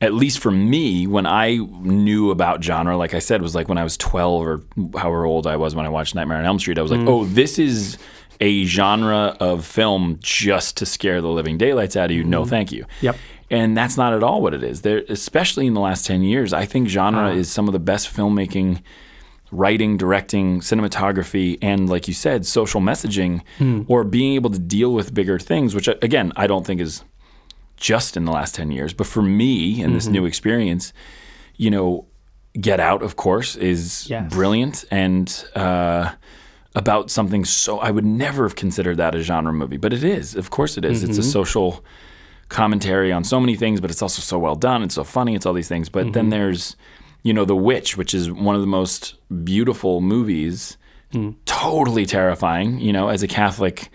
At 0.00 0.12
least 0.12 0.40
for 0.40 0.50
me, 0.50 1.06
when 1.06 1.24
I 1.24 1.56
knew 1.56 2.30
about 2.30 2.62
genre, 2.62 2.94
like 2.94 3.14
I 3.14 3.20
said, 3.20 3.40
was 3.40 3.54
like 3.54 3.68
when 3.70 3.78
I 3.78 3.84
was 3.84 3.96
12 3.96 4.46
or 4.46 4.60
however 4.98 5.24
old 5.24 5.46
I 5.46 5.56
was 5.56 5.74
when 5.74 5.86
I 5.86 5.88
watched 5.88 6.14
Nightmare 6.14 6.36
on 6.36 6.44
Elm 6.44 6.58
Street. 6.58 6.78
I 6.78 6.82
was 6.82 6.90
like, 6.90 7.00
Mm. 7.00 7.08
oh, 7.08 7.24
this 7.24 7.58
is 7.58 7.96
a 8.38 8.64
genre 8.66 9.34
of 9.40 9.64
film 9.64 10.18
just 10.20 10.76
to 10.78 10.84
scare 10.84 11.22
the 11.22 11.28
living 11.28 11.56
daylights 11.56 11.96
out 11.96 12.10
of 12.10 12.16
you. 12.16 12.22
No, 12.24 12.44
thank 12.44 12.70
you. 12.70 12.82
Mm-hmm. 12.82 13.04
Yep. 13.06 13.16
And 13.50 13.76
that's 13.76 13.96
not 13.96 14.12
at 14.14 14.22
all 14.22 14.40
what 14.40 14.54
it 14.54 14.62
is. 14.62 14.80
There, 14.82 15.02
especially 15.08 15.66
in 15.66 15.74
the 15.74 15.80
last 15.80 16.06
10 16.06 16.22
years, 16.22 16.52
I 16.52 16.64
think 16.64 16.88
genre 16.88 17.28
Uh-huh. 17.28 17.36
is 17.38 17.50
some 17.50 17.68
of 17.68 17.72
the 17.72 17.78
best 17.78 18.08
filmmaking, 18.14 18.80
writing, 19.52 19.96
directing, 19.96 20.60
cinematography, 20.60 21.58
and 21.62 21.88
like 21.88 22.08
you 22.08 22.14
said, 22.14 22.44
social 22.46 22.80
messaging 22.80 23.42
Hmm. 23.58 23.82
or 23.86 24.02
being 24.04 24.34
able 24.34 24.50
to 24.50 24.58
deal 24.58 24.92
with 24.92 25.12
bigger 25.14 25.38
things, 25.38 25.74
which 25.74 25.88
again, 26.02 26.32
I 26.36 26.46
don't 26.46 26.66
think 26.66 26.80
is 26.80 27.04
just 27.76 28.16
in 28.16 28.24
the 28.24 28.32
last 28.32 28.54
10 28.54 28.70
years. 28.70 28.92
But 28.94 29.06
for 29.06 29.22
me 29.22 29.80
in 29.80 29.86
Mm-hmm. 29.88 29.94
this 29.94 30.06
new 30.08 30.24
experience, 30.24 30.92
you 31.56 31.70
know, 31.70 32.06
Get 32.60 32.80
Out, 32.80 33.02
of 33.02 33.16
course, 33.16 33.56
is 33.56 34.08
Yes. 34.08 34.32
brilliant 34.32 34.84
and 34.90 35.44
uh, 35.54 36.10
about 36.74 37.10
something 37.10 37.44
so 37.44 37.78
I 37.78 37.90
would 37.90 38.04
never 38.06 38.44
have 38.44 38.54
considered 38.56 38.96
that 38.96 39.14
a 39.14 39.22
genre 39.22 39.52
movie, 39.52 39.76
but 39.76 39.92
it 39.92 40.02
is. 40.04 40.34
Of 40.34 40.50
course, 40.50 40.76
it 40.78 40.84
is. 40.84 41.02
It's 41.04 41.18
a 41.18 41.20
Mm-hmm. 41.20 41.30
social 41.30 41.84
commentary 42.48 43.12
on 43.12 43.24
so 43.24 43.40
many 43.40 43.56
things, 43.56 43.80
but 43.80 43.90
it's 43.90 44.02
also 44.02 44.20
so 44.20 44.38
well 44.38 44.54
done. 44.56 44.82
It's 44.82 44.94
so 44.94 45.04
funny. 45.04 45.34
It's 45.34 45.46
all 45.46 45.52
these 45.54 45.68
things. 45.68 45.88
But 45.88 46.04
Mm-hmm. 46.04 46.12
then 46.12 46.28
there's, 46.30 46.76
you 47.22 47.32
know, 47.32 47.44
The 47.44 47.56
Witch, 47.56 47.96
which 47.96 48.14
is 48.14 48.30
one 48.30 48.54
of 48.54 48.60
the 48.60 48.66
most 48.66 49.14
beautiful 49.44 50.00
movies. 50.00 50.76
Hmm. 51.12 51.30
Totally 51.46 52.06
terrifying. 52.06 52.78
You 52.80 52.92
know, 52.92 53.08
as 53.08 53.22
a 53.22 53.28
Catholic, 53.28 53.88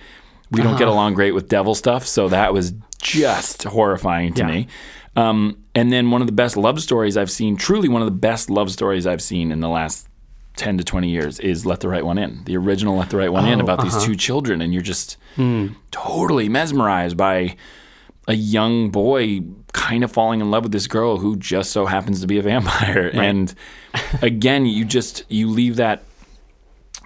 we 0.52 0.62
don't 0.62 0.78
get 0.78 0.88
Uh-huh. 0.88 0.94
along 0.96 1.14
great 1.14 1.34
with 1.34 1.48
devil 1.48 1.76
stuff, 1.76 2.06
so 2.08 2.30
that 2.30 2.54
was 2.54 2.74
just 3.02 3.64
horrifying 3.64 4.34
to 4.34 4.42
Yeah. 4.42 4.48
me. 4.48 4.68
Um, 5.16 5.58
and 5.76 5.92
then 5.92 6.12
one 6.12 6.22
of 6.22 6.28
the 6.28 6.34
best 6.34 6.56
love 6.58 6.82
stories 6.82 7.18
I've 7.18 7.32
seen, 7.32 7.56
truly 7.58 7.90
one 7.90 8.02
of 8.02 8.06
the 8.08 8.12
best 8.30 8.50
love 8.50 8.72
stories 8.72 9.06
I've 9.06 9.22
seen 9.22 9.52
in 9.52 9.60
the 9.60 9.70
last 9.70 10.08
10 10.56 10.78
to 10.78 10.84
20 10.84 11.10
years 11.10 11.40
is 11.40 11.66
Let 11.66 11.80
the 11.82 11.88
Right 11.90 12.06
One 12.06 12.18
In. 12.18 12.42
The 12.46 12.58
original 12.58 12.98
Let 12.98 13.10
the 13.10 13.18
Right 13.18 13.32
One 13.32 13.46
In 13.48 13.60
Oh, 13.60 13.64
about 13.64 13.80
uh-huh. 13.80 13.98
these 14.00 14.04
two 14.06 14.16
children. 14.16 14.62
And 14.62 14.74
you're 14.74 14.82
just 14.84 15.18
Hmm. 15.36 15.68
totally 15.92 16.50
mesmerized 16.50 17.16
by 17.18 17.56
a 18.30 18.34
young 18.34 18.90
boy 18.92 19.42
kind 19.74 20.04
of 20.04 20.12
falling 20.12 20.40
in 20.40 20.50
love 20.52 20.64
with 20.64 20.72
this 20.72 20.88
girl 20.88 21.18
who 21.18 21.36
just 21.36 21.72
so 21.72 21.86
happens 21.86 22.22
to 22.22 22.28
be 22.28 22.38
a 22.38 22.42
vampire. 22.44 23.10
And 23.14 23.54
again, 24.22 24.66
you 24.66 24.86
just, 24.86 25.24
you 25.30 25.50
leave 25.50 25.76
that 25.78 26.04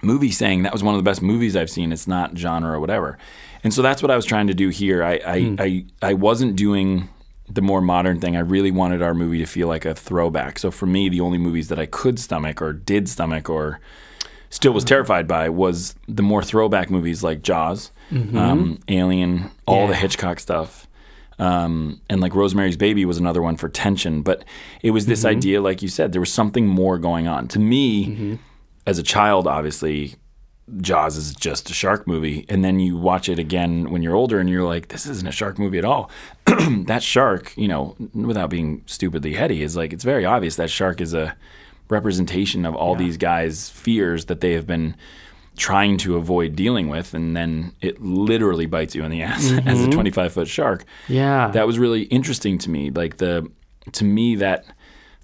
movie 0.02 0.30
saying 0.30 0.62
that 0.62 0.72
was 0.72 0.82
one 0.82 0.94
of 0.94 0.98
the 0.98 1.08
best 1.10 1.22
movies 1.22 1.56
I've 1.56 1.70
seen. 1.70 1.92
It's 1.92 2.06
not 2.06 2.36
genre 2.36 2.72
or 2.72 2.78
whatever. 2.80 3.18
And 3.62 3.72
so 3.72 3.80
that's 3.82 4.02
what 4.02 4.10
I 4.10 4.16
was 4.16 4.26
trying 4.26 4.48
to 4.48 4.54
do 4.54 4.68
here. 4.68 5.02
I, 5.02 5.20
I, 5.26 5.40
Hmm. 5.40 5.56
I, 5.58 5.84
I 6.02 6.14
wasn't 6.14 6.56
doing 6.56 7.08
the 7.48 7.62
more 7.62 7.80
modern 7.80 8.20
thing. 8.20 8.36
I 8.36 8.40
really 8.40 8.70
wanted 8.70 9.00
our 9.02 9.14
movie 9.14 9.38
to 9.38 9.46
feel 9.46 9.68
like 9.68 9.84
a 9.84 9.94
throwback. 9.94 10.58
So 10.58 10.70
for 10.70 10.86
me, 10.86 11.08
the 11.08 11.20
only 11.20 11.38
movies 11.38 11.68
that 11.68 11.78
I 11.78 11.86
could 11.86 12.18
stomach 12.18 12.60
or 12.62 12.72
did 12.72 13.08
stomach 13.08 13.48
or 13.48 13.80
still 14.50 14.72
was 14.72 14.84
terrified 14.84 15.26
by 15.26 15.48
was 15.48 15.94
the 16.06 16.22
more 16.22 16.42
throwback 16.42 16.90
movies 16.90 17.22
like 17.22 17.42
Jaws, 17.42 17.90
um, 18.12 18.78
Alien, 18.88 19.50
all 19.66 19.86
the 19.86 19.94
Hitchcock 19.94 20.38
stuff. 20.40 20.83
Um, 21.38 22.00
and 22.08 22.20
like 22.20 22.34
Rosemary's 22.34 22.76
Baby 22.76 23.04
was 23.04 23.18
another 23.18 23.42
one 23.42 23.56
for 23.56 23.68
tension. 23.68 24.22
But 24.22 24.44
it 24.82 24.90
was 24.90 25.06
this 25.06 25.24
idea, 25.24 25.60
like 25.60 25.82
you 25.82 25.88
said, 25.88 26.12
there 26.12 26.20
was 26.20 26.32
something 26.32 26.66
more 26.66 26.98
going 26.98 27.26
on. 27.28 27.48
To 27.48 27.58
me, 27.58 28.38
as 28.86 28.98
a 28.98 29.02
child, 29.02 29.46
obviously, 29.46 30.14
Jaws 30.80 31.16
is 31.16 31.34
just 31.34 31.70
a 31.70 31.74
shark 31.74 32.06
movie. 32.06 32.46
And 32.48 32.64
then 32.64 32.80
you 32.80 32.96
watch 32.96 33.28
it 33.28 33.38
again 33.38 33.90
when 33.90 34.02
you're 34.02 34.14
older 34.14 34.38
and 34.38 34.48
you're 34.48 34.64
like, 34.64 34.88
this 34.88 35.06
isn't 35.06 35.28
a 35.28 35.32
shark 35.32 35.58
movie 35.58 35.78
at 35.78 35.84
all. 35.84 36.10
that 36.86 37.02
shark, 37.02 37.52
you 37.56 37.68
know, 37.68 37.96
without 38.14 38.50
being 38.50 38.82
stupidly 38.86 39.34
heady, 39.34 39.62
is 39.62 39.76
like, 39.76 39.92
it's 39.92 40.04
very 40.04 40.24
obvious 40.24 40.56
that 40.56 40.70
shark 40.70 41.00
is 41.00 41.12
a 41.12 41.36
representation 41.88 42.64
of 42.64 42.74
all 42.74 42.94
these 42.94 43.16
guys' 43.16 43.68
fears 43.68 44.24
that 44.26 44.40
they 44.40 44.52
have 44.52 44.66
been 44.66 44.96
trying 45.56 45.96
to 45.98 46.16
avoid 46.16 46.56
dealing 46.56 46.88
with. 46.88 47.14
And 47.14 47.36
then 47.36 47.72
it 47.80 48.00
literally 48.00 48.66
bites 48.66 48.94
you 48.94 49.04
in 49.04 49.10
the 49.10 49.22
ass 49.30 49.44
as 49.44 49.80
a 49.80 49.84
mm-hmm. 49.84 49.90
25 49.90 50.32
foot 50.32 50.48
shark 50.48 50.84
Yeah. 51.08 51.48
that 51.48 51.66
was 51.66 51.78
really 51.78 52.02
interesting 52.04 52.58
to 52.58 52.70
me. 52.70 52.90
Like 52.90 53.18
the 53.18 53.50
to 53.92 54.04
me 54.04 54.36
that 54.36 54.64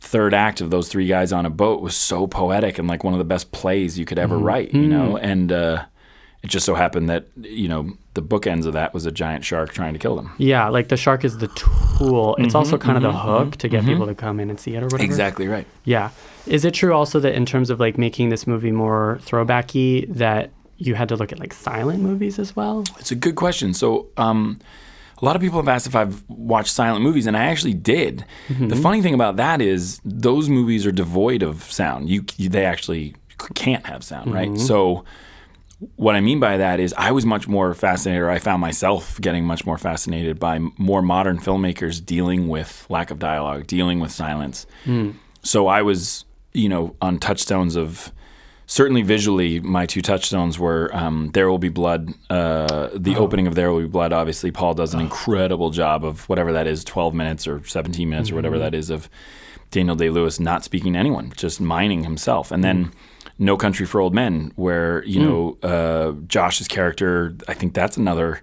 third 0.00 0.32
act 0.32 0.60
of 0.60 0.70
those 0.70 0.88
three 0.88 1.06
guys 1.06 1.32
on 1.32 1.46
a 1.46 1.50
boat 1.50 1.80
was 1.82 1.94
so 1.94 2.26
poetic 2.26 2.78
and 2.78 2.88
like 2.88 3.04
one 3.04 3.12
of 3.12 3.18
the 3.18 3.24
best 3.24 3.52
plays 3.52 3.98
you 3.98 4.04
could 4.04 4.18
ever 4.18 4.36
mm-hmm. 4.36 4.44
write, 4.44 4.74
you 4.74 4.88
know. 4.88 5.14
Mm-hmm. 5.14 5.24
And 5.24 5.52
uh, 5.52 5.84
it 6.42 6.48
just 6.48 6.64
so 6.64 6.74
happened 6.74 7.08
that 7.10 7.26
you 7.36 7.68
know 7.68 7.92
the 8.14 8.22
bookends 8.22 8.66
of 8.66 8.72
that 8.72 8.94
was 8.94 9.06
a 9.06 9.12
giant 9.12 9.44
shark 9.44 9.72
trying 9.72 9.92
to 9.92 9.98
kill 9.98 10.16
them. 10.16 10.32
yeah, 10.38 10.68
like 10.68 10.88
the 10.88 10.96
shark 10.96 11.24
is 11.24 11.38
the 11.38 11.48
tool. 11.48 12.34
It's 12.36 12.48
mm-hmm, 12.48 12.56
also 12.56 12.76
Mm-hmm, 12.76 12.86
kind 12.86 12.96
of 12.96 13.02
the 13.02 13.10
mm-hmm, 13.10 13.28
hook 13.28 13.48
mm-hmm, 13.48 13.58
to 13.58 13.68
get 13.68 13.84
people 13.84 14.06
to 14.06 14.14
come 14.14 14.40
in 14.40 14.50
and 14.50 14.58
see 14.58 14.74
it 14.74 14.82
or 14.82 14.86
whatever. 14.86 15.02
Exactly 15.04 15.46
right. 15.48 15.66
Yeah. 15.84 16.10
Is 16.46 16.64
it 16.64 16.72
true 16.74 16.94
also 16.94 17.20
that 17.20 17.34
in 17.34 17.44
terms 17.46 17.68
of 17.70 17.78
like 17.78 17.98
making 17.98 18.30
this 18.30 18.46
movie 18.46 18.72
more 18.72 19.20
throwbacky, 19.24 20.12
that 20.14 20.50
you 20.78 20.94
had 20.94 21.08
to 21.10 21.16
look 21.16 21.30
at 21.30 21.38
like 21.38 21.52
silent 21.52 22.00
movies 22.02 22.38
as 22.38 22.56
well? 22.56 22.84
It's 22.98 23.10
a 23.10 23.14
good 23.14 23.36
question. 23.36 23.74
So, 23.74 24.08
um, 24.16 24.58
a 25.20 25.24
lot 25.26 25.36
of 25.36 25.42
people 25.42 25.58
have 25.60 25.68
asked 25.68 25.86
if 25.86 25.94
I've 25.94 26.24
watched 26.30 26.72
silent 26.72 27.02
movies, 27.04 27.26
and 27.26 27.36
I 27.36 27.44
actually 27.44 27.74
did. 27.74 28.24
The 28.58 28.74
funny 28.76 29.02
thing 29.02 29.12
about 29.12 29.36
that 29.36 29.60
is 29.60 30.00
those 30.02 30.48
movies 30.48 30.86
are 30.86 30.92
devoid 30.92 31.42
of 31.42 31.62
sound. 31.64 32.08
You, 32.08 32.24
you 32.38 32.48
they 32.48 32.64
actually 32.64 33.14
can't 33.54 33.84
have 33.84 34.02
sound, 34.02 34.32
right? 34.32 34.58
So, 34.58 35.04
what 35.96 36.14
I 36.14 36.20
mean 36.20 36.40
by 36.40 36.58
that 36.58 36.78
is 36.78 36.94
I 36.96 37.10
was 37.10 37.24
much 37.24 37.48
more 37.48 37.72
fascinated, 37.74 38.22
or 38.22 38.30
I 38.30 38.38
found 38.38 38.60
myself 38.60 39.20
getting 39.20 39.44
much 39.44 39.64
more 39.64 39.78
fascinated 39.78 40.38
by 40.38 40.58
more 40.76 41.00
modern 41.00 41.38
filmmakers 41.38 42.04
dealing 42.04 42.48
with 42.48 42.86
lack 42.90 43.10
of 43.10 43.18
dialogue, 43.18 43.66
dealing 43.66 43.98
with 43.98 44.12
silence. 44.12 44.66
Hmm. 44.84 45.12
So 45.42 45.68
I 45.68 45.80
was, 45.82 46.26
you 46.52 46.68
know, 46.68 46.96
on 47.00 47.18
touchstones 47.18 47.76
of 47.76 48.12
certainly 48.66 49.00
visually, 49.00 49.58
my 49.60 49.86
two 49.86 50.02
touchstones 50.02 50.58
were 50.58 50.90
um, 50.94 51.30
"There 51.32 51.50
Will 51.50 51.58
Be 51.58 51.70
Blood." 51.70 52.12
Uh, 52.28 52.90
the 52.94 53.12
uh-huh. 53.12 53.20
opening 53.20 53.46
of 53.46 53.54
"There 53.54 53.72
Will 53.72 53.80
Be 53.80 53.88
Blood." 53.88 54.12
Obviously, 54.12 54.50
Paul 54.50 54.74
does 54.74 54.92
an 54.92 55.00
uh-huh. 55.00 55.06
incredible 55.06 55.70
job 55.70 56.04
of 56.04 56.28
whatever 56.28 56.52
that 56.52 56.66
is, 56.66 56.84
twelve 56.84 57.14
minutes 57.14 57.46
or 57.46 57.64
seventeen 57.64 58.10
minutes 58.10 58.30
or 58.30 58.34
whatever 58.34 58.56
mm-hmm. 58.56 58.64
that 58.64 58.74
is 58.74 58.90
of 58.90 59.08
Daniel 59.70 59.96
Day 59.96 60.10
Lewis 60.10 60.38
not 60.38 60.62
speaking 60.62 60.92
to 60.92 60.98
anyone, 60.98 61.32
just 61.36 61.60
mining 61.60 62.04
himself, 62.04 62.50
and 62.50 62.62
then. 62.62 62.86
Mm-hmm. 62.86 62.98
No 63.38 63.56
Country 63.56 63.86
for 63.86 64.00
Old 64.00 64.14
Men, 64.14 64.52
where 64.56 65.04
you 65.04 65.20
know 65.20 65.58
uh, 65.62 66.12
Josh's 66.26 66.68
character. 66.68 67.34
I 67.48 67.54
think 67.54 67.74
that's 67.74 67.96
another 67.96 68.40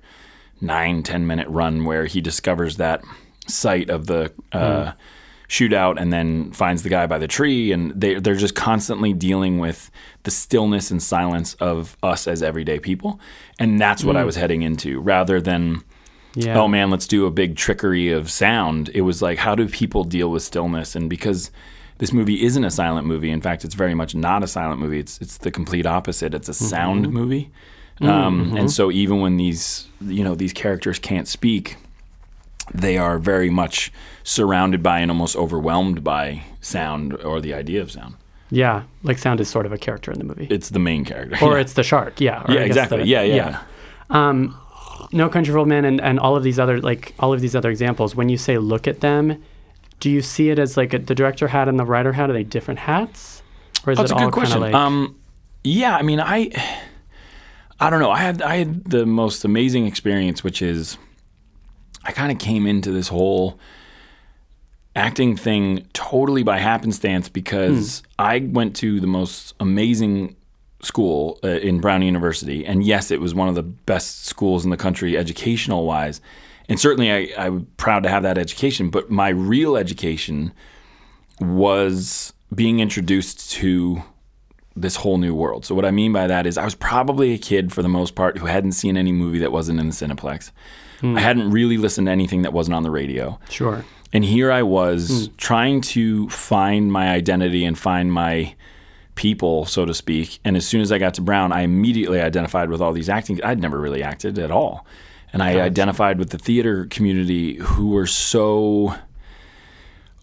nine 0.61 1.03
ten 1.03 1.27
minute 1.27 1.47
run 1.49 1.85
where 1.85 2.05
he 2.05 2.21
discovers 2.21 2.77
that 2.77 3.01
site 3.47 3.89
of 3.89 4.07
the 4.07 4.31
uh, 4.51 4.91
shootout 5.47 5.99
and 5.99 6.11
then 6.11 6.51
finds 6.51 6.83
the 6.83 6.89
guy 6.89 7.07
by 7.07 7.17
the 7.17 7.27
tree 7.27 7.71
and 7.71 7.91
they 7.91 8.15
they're 8.19 8.35
just 8.35 8.55
constantly 8.55 9.13
dealing 9.13 9.59
with 9.59 9.89
the 10.23 10.31
stillness 10.31 10.91
and 10.91 11.01
silence 11.01 11.53
of 11.55 11.95
us 12.03 12.27
as 12.27 12.43
everyday 12.43 12.79
people. 12.79 13.19
And 13.59 13.79
that's 13.79 14.03
what 14.03 14.17
I 14.17 14.23
was 14.25 14.35
heading 14.35 14.63
into. 14.63 14.99
Rather 14.99 15.39
than 15.39 15.83
Yeah. 16.35 16.59
oh 16.59 16.67
man 16.67 16.89
let's 16.91 17.07
do 17.07 17.25
a 17.25 17.31
big 17.31 17.55
trickery 17.55 18.11
of 18.11 18.29
sound 18.29 18.89
it 18.93 19.01
was 19.01 19.21
like 19.21 19.39
how 19.39 19.55
do 19.55 19.67
people 19.69 20.03
deal 20.03 20.29
with 20.29 20.43
stillness? 20.43 20.95
And 20.95 21.09
because 21.09 21.49
this 21.99 22.13
movie 22.13 22.43
isn't 22.43 22.63
a 22.63 22.71
silent 22.71 23.07
movie 23.07 23.29
in 23.29 23.41
fact 23.41 23.65
it's 23.65 23.75
very 23.75 23.93
much 23.93 24.13
not 24.15 24.43
a 24.43 24.47
silent 24.47 24.79
movie 24.79 24.99
it's 24.99 25.19
it's 25.21 25.37
the 25.37 25.51
complete 25.51 25.85
opposite 25.85 26.33
it's 26.33 26.49
a 26.49 26.53
sound 26.53 27.11
movie 27.11 27.49
um, 28.01 28.55
and 28.55 28.71
so 28.71 28.91
even 28.91 29.21
when 29.21 29.37
these 29.37 29.87
you 30.01 30.23
know 30.23 30.35
these 30.35 30.53
characters 30.53 30.99
can't 30.99 31.27
speak 31.27 31.77
they 32.73 32.97
are 32.97 33.17
very 33.17 33.49
much 33.49 33.91
surrounded 34.23 34.83
by 34.83 34.99
and 34.99 35.09
almost 35.09 35.35
overwhelmed 35.35 36.03
by 36.03 36.43
sound 36.61 37.13
or 37.13 37.39
the 37.39 37.53
idea 37.53 37.81
of 37.81 37.91
sound. 37.91 38.15
Yeah. 38.49 38.83
Like 39.03 39.17
sound 39.17 39.39
is 39.39 39.49
sort 39.49 39.65
of 39.65 39.71
a 39.71 39.77
character 39.77 40.11
in 40.11 40.19
the 40.19 40.25
movie. 40.25 40.47
It's 40.49 40.69
the 40.69 40.79
main 40.79 41.05
character. 41.05 41.37
or 41.43 41.53
yeah. 41.55 41.61
it's 41.61 41.73
the 41.73 41.83
shark. 41.83 42.19
Yeah. 42.19 42.43
yeah, 42.49 42.59
I 42.59 42.63
exactly. 42.63 42.99
the- 42.99 43.07
yeah, 43.07 43.21
yeah, 43.21 43.61
Um, 44.09 44.57
no 45.11 45.29
Country 45.29 45.51
for 45.53 45.59
Old 45.59 45.67
Men 45.67 45.85
and, 45.85 46.01
and 46.01 46.19
all 46.19 46.35
of 46.35 46.43
these 46.43 46.59
other 46.59 46.81
like 46.81 47.13
all 47.19 47.33
of 47.33 47.39
these 47.41 47.55
other 47.55 47.69
examples. 47.69 48.15
When 48.15 48.29
you 48.29 48.37
say 48.37 48.57
look 48.57 48.87
at 48.87 48.99
them, 48.99 49.41
do 49.99 50.09
you 50.09 50.21
see 50.21 50.49
it 50.49 50.59
as 50.59 50.77
like 50.77 50.93
a, 50.93 50.99
the 50.99 51.15
director 51.15 51.47
hat 51.47 51.67
and 51.67 51.79
the 51.79 51.85
writer 51.85 52.13
hat? 52.13 52.29
Are 52.29 52.33
they 52.33 52.43
different 52.43 52.79
hats? 52.81 53.41
or 53.85 53.91
is 53.93 53.97
That's 53.97 54.11
it 54.11 54.15
a 54.15 54.17
all 54.17 54.25
good 54.25 54.33
question. 54.33 54.61
kind 54.61 54.73
of 54.75 54.79
like? 54.79 54.85
um, 54.87 55.15
yeah, 55.63 55.95
I 55.95 56.01
mean, 56.01 56.19
I, 56.19 56.51
I 57.79 57.89
don't 57.89 57.99
know. 57.99 58.11
I 58.11 58.19
had 58.19 58.41
I 58.41 58.57
had 58.57 58.85
the 58.85 59.05
most 59.05 59.45
amazing 59.45 59.85
experience, 59.85 60.43
which 60.43 60.61
is, 60.61 60.97
I 62.03 62.11
kind 62.11 62.31
of 62.31 62.39
came 62.39 62.65
into 62.65 62.91
this 62.91 63.07
whole 63.07 63.59
acting 64.95 65.37
thing 65.37 65.87
totally 65.93 66.41
by 66.41 66.57
happenstance 66.57 67.29
because 67.29 68.01
I 68.17 68.39
went 68.39 68.75
to 68.77 68.99
the 68.99 69.05
most 69.05 69.53
amazing 69.59 70.35
school 70.81 71.39
uh, 71.43 71.49
in 71.49 71.79
Brown 71.79 72.01
University, 72.01 72.65
and 72.65 72.83
yes, 72.83 73.11
it 73.11 73.21
was 73.21 73.35
one 73.35 73.47
of 73.47 73.53
the 73.55 73.63
best 73.63 74.25
schools 74.25 74.63
in 74.63 74.71
the 74.71 74.77
country, 74.77 75.15
educational 75.15 75.85
wise, 75.85 76.19
and 76.69 76.79
certainly 76.79 77.11
I, 77.11 77.45
I'm 77.45 77.67
proud 77.77 78.03
to 78.03 78.09
have 78.09 78.23
that 78.23 78.37
education. 78.37 78.89
But 78.89 79.09
my 79.09 79.29
real 79.29 79.77
education 79.77 80.53
was 81.39 82.33
being 82.53 82.79
introduced 82.79 83.51
to 83.51 84.03
this 84.75 84.97
whole 84.97 85.17
new 85.17 85.33
world. 85.33 85.65
So 85.65 85.73
what 85.73 85.85
I 85.85 85.91
mean 85.91 86.13
by 86.13 86.27
that 86.27 86.45
is 86.45 86.57
I 86.57 86.65
was 86.65 86.75
probably 86.75 87.33
a 87.33 87.37
kid 87.37 87.73
for 87.73 87.81
the 87.81 87.89
most 87.89 88.15
part 88.15 88.37
who 88.37 88.45
hadn't 88.45 88.73
seen 88.73 88.95
any 88.95 89.11
movie 89.11 89.39
that 89.39 89.51
wasn't 89.51 89.79
in 89.79 89.87
the 89.87 89.93
Cineplex. 89.93 90.51
Hmm. 91.01 91.17
I 91.17 91.21
hadn't 91.21 91.51
really 91.51 91.77
listened 91.77 92.07
to 92.07 92.11
anything 92.11 92.43
that 92.43 92.53
wasn't 92.53 92.75
on 92.75 92.83
the 92.83 92.91
radio. 92.91 93.39
sure. 93.49 93.85
And 94.13 94.23
here 94.23 94.51
I 94.51 94.63
was 94.63 95.27
hmm. 95.27 95.35
trying 95.35 95.81
to 95.81 96.29
find 96.29 96.91
my 96.91 97.09
identity 97.09 97.65
and 97.65 97.77
find 97.77 98.11
my 98.11 98.55
people, 99.15 99.65
so 99.65 99.83
to 99.83 99.93
speak. 99.93 100.39
And 100.45 100.55
as 100.55 100.65
soon 100.65 100.79
as 100.79 100.91
I 100.91 100.97
got 100.97 101.15
to 101.15 101.21
Brown, 101.21 101.51
I 101.51 101.61
immediately 101.61 102.21
identified 102.21 102.69
with 102.69 102.79
all 102.79 102.93
these 102.93 103.09
acting. 103.09 103.43
I'd 103.43 103.59
never 103.59 103.79
really 103.79 104.03
acted 104.03 104.39
at 104.39 104.51
all. 104.51 104.85
And 105.39 105.43
I 105.43 105.61
identified 105.61 106.17
with 106.17 106.31
the 106.31 106.39
theater 106.39 106.87
community 106.87 107.57
who 107.57 107.89
were 107.89 108.07
so 108.07 108.95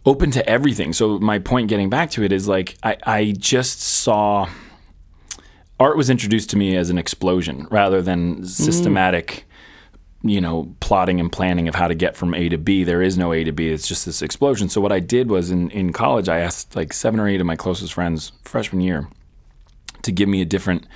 open 0.04 0.32
to 0.32 0.48
everything. 0.48 0.92
So 0.92 1.20
my 1.20 1.38
point 1.38 1.68
getting 1.68 1.88
back 1.88 2.10
to 2.12 2.24
it 2.24 2.32
is 2.32 2.48
like 2.48 2.76
I, 2.82 2.96
I 3.04 3.34
just 3.38 3.80
saw 3.80 4.48
art 5.78 5.96
was 5.96 6.10
introduced 6.10 6.50
to 6.50 6.56
me 6.56 6.76
as 6.76 6.90
an 6.90 6.98
explosion 6.98 7.68
rather 7.70 8.02
than 8.02 8.44
systematic 8.44 9.46
you 10.22 10.40
know 10.40 10.74
plotting 10.80 11.20
and 11.20 11.30
planning 11.30 11.68
of 11.68 11.76
how 11.76 11.86
to 11.86 11.94
get 11.94 12.16
from 12.16 12.34
a 12.34 12.48
to 12.48 12.58
b. 12.58 12.82
There 12.82 13.00
is 13.00 13.16
no 13.16 13.32
a 13.32 13.44
to 13.44 13.52
b. 13.52 13.68
It's 13.68 13.86
just 13.86 14.06
this 14.06 14.20
explosion. 14.20 14.68
So 14.68 14.80
what 14.80 14.90
i 14.90 14.98
did 14.98 15.30
was 15.30 15.50
in, 15.50 15.70
in 15.70 15.92
college 15.92 16.28
i 16.28 16.40
asked 16.40 16.74
like 16.74 16.92
seven 16.92 17.20
or 17.20 17.28
eight 17.28 17.40
of 17.40 17.46
my 17.46 17.56
closest 17.56 17.92
friends 17.92 18.32
freshman 18.42 18.80
year 18.80 19.08
to 20.02 20.10
give 20.10 20.28
me 20.28 20.40
a 20.40 20.44
different 20.44 20.88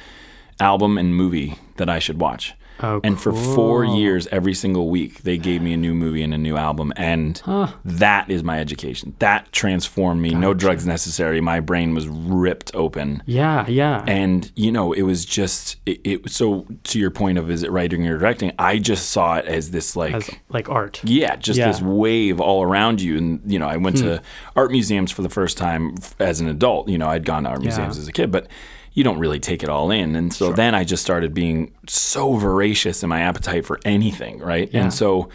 album 0.58 0.98
and 0.98 1.14
movie 1.14 1.56
that 1.76 1.88
i 1.88 2.00
should 2.00 2.20
watch 2.20 2.54
Oh, 2.80 3.00
and 3.02 3.20
for 3.20 3.32
four 3.32 3.84
years 3.84 4.26
every 4.28 4.54
single 4.54 4.88
week 4.88 5.22
they 5.22 5.36
gave 5.36 5.62
me 5.62 5.72
a 5.72 5.76
new 5.76 5.94
movie 5.94 6.22
and 6.22 6.32
a 6.32 6.38
new 6.38 6.56
album. 6.56 6.92
And 6.96 7.40
that 7.84 8.30
is 8.30 8.42
my 8.42 8.60
education. 8.60 9.14
That 9.18 9.50
transformed 9.52 10.20
me. 10.20 10.34
No 10.34 10.54
drugs 10.54 10.86
necessary. 10.86 11.40
My 11.40 11.60
brain 11.60 11.94
was 11.94 12.06
ripped 12.08 12.74
open. 12.74 13.22
Yeah, 13.26 13.66
yeah. 13.68 14.04
and 14.06 14.50
you 14.54 14.70
know 14.72 14.92
it 14.92 15.02
was 15.02 15.24
just 15.24 15.76
it, 15.86 16.00
it 16.04 16.30
so 16.30 16.66
to 16.84 16.98
your 16.98 17.10
point 17.10 17.38
of 17.38 17.50
is 17.50 17.62
it 17.62 17.70
writing 17.70 18.06
or 18.06 18.18
directing? 18.18 18.52
I 18.58 18.78
just 18.78 19.10
saw 19.10 19.36
it 19.36 19.46
as 19.46 19.70
this 19.70 19.96
like 19.96 20.14
As 20.14 20.30
like 20.48 20.68
art. 20.68 21.00
yeah 21.04 21.36
just 21.36 21.58
Yeah. 21.58 21.68
this 21.68 21.80
wave 21.80 22.40
all 22.40 22.62
around 22.62 23.00
you. 23.00 23.16
And 23.16 23.40
you 23.50 23.58
know 23.58 23.66
i 23.66 23.76
went 23.76 23.96
to 23.98 24.18
hmm. 24.18 24.24
art 24.56 24.70
museums 24.70 25.10
for 25.10 25.22
the 25.22 25.28
first 25.28 25.58
time 25.58 25.94
as 26.18 26.40
an 26.40 26.48
adult. 26.48 26.88
You 26.88 26.98
know 26.98 27.08
i'd 27.08 27.24
gone 27.24 27.44
to 27.44 27.50
art 27.50 27.60
museums 27.60 27.98
as 27.98 28.08
a 28.08 28.12
kid. 28.12 28.30
But 28.30 28.48
you 28.98 29.04
don't 29.04 29.20
really 29.20 29.38
take 29.38 29.62
it 29.62 29.68
all 29.68 29.92
in 29.92 30.16
and 30.16 30.32
so 30.34 30.52
then 30.52 30.74
i 30.74 30.82
just 30.82 31.04
started 31.04 31.32
being 31.32 31.72
so 31.86 32.34
voracious 32.34 33.04
in 33.04 33.08
my 33.08 33.20
appetite 33.20 33.64
for 33.64 33.78
anything 33.84 34.40
right 34.40 34.68
Yeah. 34.72 34.82
and 34.82 34.92
so 34.92 35.28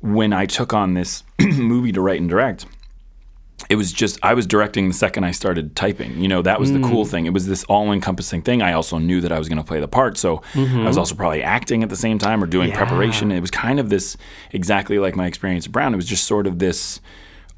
when 0.00 0.32
i 0.32 0.44
took 0.44 0.74
on 0.74 0.94
this 0.94 1.22
movie 1.40 1.92
to 1.92 2.00
write 2.00 2.20
and 2.20 2.28
direct 2.28 2.66
it 3.68 3.76
was 3.76 3.92
just 3.92 4.18
I 4.22 4.34
was 4.34 4.46
directing 4.46 4.88
the 4.88 4.94
second 4.94 5.24
I 5.24 5.32
started 5.32 5.76
typing. 5.76 6.18
You 6.18 6.28
know, 6.28 6.40
that 6.42 6.58
was 6.58 6.72
the 6.72 6.80
cool 6.80 7.04
mm. 7.04 7.10
thing. 7.10 7.26
It 7.26 7.34
was 7.34 7.46
this 7.46 7.62
all-encompassing 7.64 8.40
thing. 8.40 8.62
I 8.62 8.72
also 8.72 8.96
knew 8.96 9.20
that 9.20 9.32
I 9.32 9.38
was 9.38 9.48
going 9.48 9.58
to 9.58 9.64
play 9.64 9.80
the 9.80 9.86
part, 9.86 10.16
so 10.16 10.36
I 10.36 10.58
was 10.58 10.68
mm-hmm. 10.68 10.98
also 10.98 11.14
probably 11.14 11.42
acting 11.42 11.82
at 11.82 11.90
the 11.90 11.96
same 11.96 12.18
time 12.18 12.42
or 12.42 12.46
doing 12.46 12.70
Yeah. 12.70 12.78
preparation. 12.78 13.30
It 13.30 13.40
was 13.40 13.50
kind 13.50 13.78
of 13.78 13.90
this 13.90 14.16
exactly 14.50 14.98
like 14.98 15.14
my 15.14 15.26
experience 15.26 15.66
at 15.66 15.72
Brown. 15.72 15.92
It 15.92 15.96
was 15.96 16.06
just 16.06 16.24
sort 16.24 16.46
of 16.46 16.58
this 16.58 17.00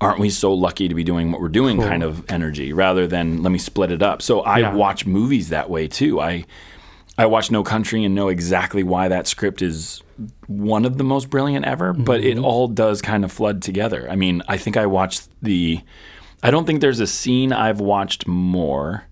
aren't 0.03 0.19
we 0.19 0.31
so 0.31 0.53
lucky 0.53 0.89
to 0.89 0.95
be 0.95 1.05
doing 1.05 1.31
what 1.33 1.41
we're 1.41 1.49
doing 1.49 1.81
kind 1.81 2.03
of 2.03 2.25
energy 2.31 2.73
rather 2.73 3.07
than 3.07 3.43
let 3.43 3.51
me 3.51 3.59
split 3.59 3.91
it 3.91 4.03
up. 4.03 4.21
So 4.23 4.41
I 4.41 4.59
Yeah. 4.59 4.75
watch 4.75 5.07
movies 5.07 5.49
that 5.51 5.71
way 5.71 5.89
too. 5.89 6.21
I 6.21 6.45
I 7.19 7.27
watch 7.27 7.51
No 7.51 7.63
Country 7.63 8.05
and 8.05 8.15
know 8.15 8.29
exactly 8.29 8.83
why 8.83 9.09
that 9.09 9.27
script 9.27 9.61
is 9.61 10.03
one 10.47 10.85
of 10.87 10.97
the 10.97 11.05
most 11.05 11.29
brilliant 11.29 11.67
ever, 11.67 11.93
but 11.93 12.21
it 12.21 12.37
Mm-hmm. 12.37 12.45
all 12.45 12.69
does 12.69 13.03
kind 13.03 13.23
of 13.25 13.31
flood 13.31 13.61
together. 13.63 14.09
I 14.11 14.17
mean, 14.17 14.43
I 14.49 14.57
think 14.57 14.77
I 14.77 14.87
watched 14.87 15.29
the 15.43 15.81
I 16.43 16.51
don't 16.51 16.67
think 16.67 16.81
there's 16.81 17.01
a 17.01 17.07
scene 17.07 17.53
I've 17.53 17.81
watched 17.81 18.27
more 18.27 19.05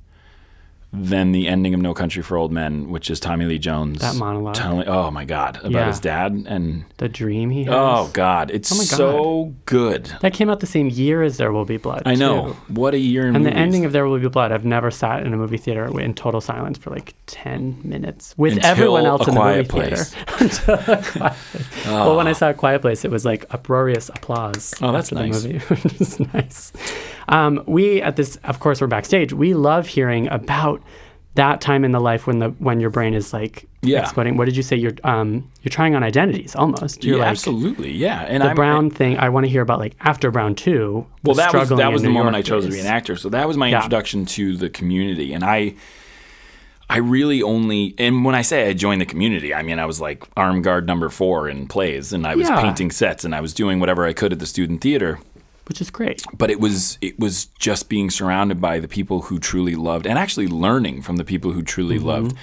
than 0.92 1.31
the 1.31 1.46
ending 1.46 1.72
of 1.72 1.81
No 1.81 1.94
Country 1.94 2.20
for 2.20 2.37
Old 2.37 2.50
Men, 2.50 2.88
which 2.90 3.11
is 3.11 3.20
Tommy 3.20 3.44
Lee 3.44 3.59
Jones 3.59 4.00
That 4.00 4.16
monologue. 4.16 4.55
telling 4.57 4.88
oh 4.88 5.09
my 5.12 5.24
god, 5.24 5.57
about 5.59 5.70
Yeah. 5.70 5.87
his 5.87 6.00
dad 6.00 6.33
and 6.48 6.85
The 6.96 7.09
dream 7.09 7.50
he 7.50 7.62
has. 7.64 7.72
oh 7.74 8.11
god, 8.12 8.50
it's 8.50 8.72
Oh 8.72 8.76
God. 8.76 8.85
so 8.87 9.55
good. 9.66 10.11
That 10.20 10.33
came 10.33 10.50
out 10.50 10.59
the 10.59 10.66
same 10.66 10.88
year 10.88 11.22
as 11.22 11.37
There 11.37 11.53
Will 11.53 11.64
Be 11.64 11.76
Blood. 11.76 12.03
I 12.07 12.16
know. 12.16 12.48
too. 12.66 12.74
What 12.74 12.94
a 12.94 12.98
year 12.98 13.29
in 13.29 13.37
And 13.37 13.46
the 13.46 13.53
ending 13.53 13.85
of 13.85 13.92
There 13.92 14.07
Will 14.09 14.18
Be 14.18 14.29
Blood, 14.29 14.50
I've 14.50 14.64
never 14.64 14.90
sat 14.90 15.24
in 15.24 15.33
a 15.33 15.37
movie 15.37 15.59
theater 15.59 16.00
in 16.00 16.12
total 16.14 16.40
silence 16.40 16.76
for 16.76 16.90
like 16.90 17.14
10 17.26 17.83
minutes 17.85 18.35
with 18.37 18.55
Until 18.55 18.70
everyone 18.70 19.07
else 19.07 19.29
in 19.29 19.35
the 19.37 19.40
movie 19.44 19.68
Place. 19.68 20.12
theater. 20.12 20.26
Until 20.40 20.74
A 20.74 20.79
Quiet 20.83 21.05
Place. 21.05 21.85
Ah. 21.87 22.05
Well, 22.07 22.16
when 22.16 22.26
I 22.26 22.33
saw 22.33 22.50
A 22.50 22.55
Quiet 22.55 22.81
Place, 22.83 23.05
it 23.05 23.11
was 23.12 23.24
like 23.24 23.46
uproarious 23.55 24.09
applause. 24.09 24.74
Oh, 24.83 24.90
that's 24.90 25.12
nice. 25.12 25.42
The 25.42 25.53
movie, 25.53 25.64
which 25.68 26.00
is 26.00 26.18
nice. 26.35 26.72
Um, 27.31 27.62
we, 27.66 28.03
at 28.03 28.16
this, 28.16 28.37
of 28.45 28.61
course, 28.61 28.81
we're 28.81 28.87
backstage. 28.88 29.33
We 29.33 29.55
love 29.55 29.87
hearing 29.87 30.29
about 30.29 30.83
that 31.37 31.61
time 31.61 31.85
in 31.85 31.93
the 31.93 32.01
life 32.01 32.27
when 32.27 32.40
the 32.40 32.49
when 32.59 32.81
your 32.81 32.90
brain 32.90 33.14
is 33.14 33.33
like 33.33 33.66
Yeah. 33.83 34.01
exploding. 34.01 34.37
What 34.37 34.47
did 34.47 34.57
you 34.57 34.64
say? 34.64 34.75
You're 34.77 34.95
um 35.05 35.49
you're 35.62 35.71
trying 35.71 35.95
on 35.95 36.03
identities 36.03 36.57
almost. 36.57 37.05
You're 37.05 37.19
yeah, 37.19 37.23
like 37.23 37.31
absolutely. 37.31 37.93
Yeah. 37.93 38.23
And 38.23 38.43
the 38.43 38.49
I'm 38.49 38.57
Brown 38.57 38.90
thing. 38.90 39.16
I 39.16 39.29
want 39.29 39.47
to 39.47 39.51
hear 39.51 39.62
about 39.62 39.79
like 39.79 39.95
after 40.01 40.33
Brown 40.33 40.57
two. 40.57 41.07
Well, 41.23 41.37
that 41.37 41.55
was 41.55 41.69
that 41.69 41.93
was 41.93 42.03
the 42.03 42.09
New 42.09 42.14
moment 42.14 42.35
York 42.35 42.47
I 42.47 42.49
chose 42.49 42.64
to 42.66 42.73
be 42.73 42.81
an 42.81 42.87
actor. 42.87 43.14
So 43.14 43.29
that 43.29 43.47
was 43.47 43.57
my 43.57 43.69
Yeah. 43.69 43.77
introduction 43.77 44.27
to 44.27 44.57
the 44.57 44.69
community, 44.69 45.33
and 45.33 45.45
I, 45.45 45.75
I 46.88 46.97
really 46.99 47.43
only 47.45 47.95
and 47.97 48.25
when 48.25 48.35
I 48.35 48.43
say 48.43 48.69
I 48.69 48.73
joined 48.73 49.01
the 49.01 49.07
community, 49.07 49.55
I 49.55 49.62
mean 49.62 49.79
I 49.79 49.87
was 49.87 50.01
like 50.01 50.25
arm 50.37 50.62
guard 50.62 50.88
number 50.88 51.09
four 51.09 51.49
in 51.49 51.69
plays, 51.69 52.12
and 52.12 52.27
I 52.27 52.35
was 52.35 52.49
Yeah. 52.49 52.61
painting 52.61 52.90
sets, 52.90 53.25
and 53.25 53.37
I 53.37 53.40
was 53.40 53.55
doing 53.55 53.79
whatever 53.79 54.05
I 54.05 54.12
could 54.12 54.33
at 54.33 54.40
the 54.40 54.47
student 54.47 54.81
theater. 54.81 55.21
Which 55.70 55.80
is 55.80 55.88
great. 55.90 56.22
But 56.37 56.50
it 56.50 56.61
was 56.61 56.98
it 57.00 57.18
was 57.18 57.46
just 57.59 57.88
being 57.88 58.11
surrounded 58.11 58.61
by 58.61 58.78
the 58.80 58.88
people 58.88 59.22
who 59.22 59.38
truly 59.38 59.74
loved, 59.76 60.06
and 60.06 60.18
actually 60.18 60.48
learning 60.48 61.00
from 61.02 61.16
the 61.16 61.24
people 61.24 61.52
who 61.52 61.62
truly 61.62 61.96
Mm-hmm. 61.96 62.06
loved. 62.06 62.37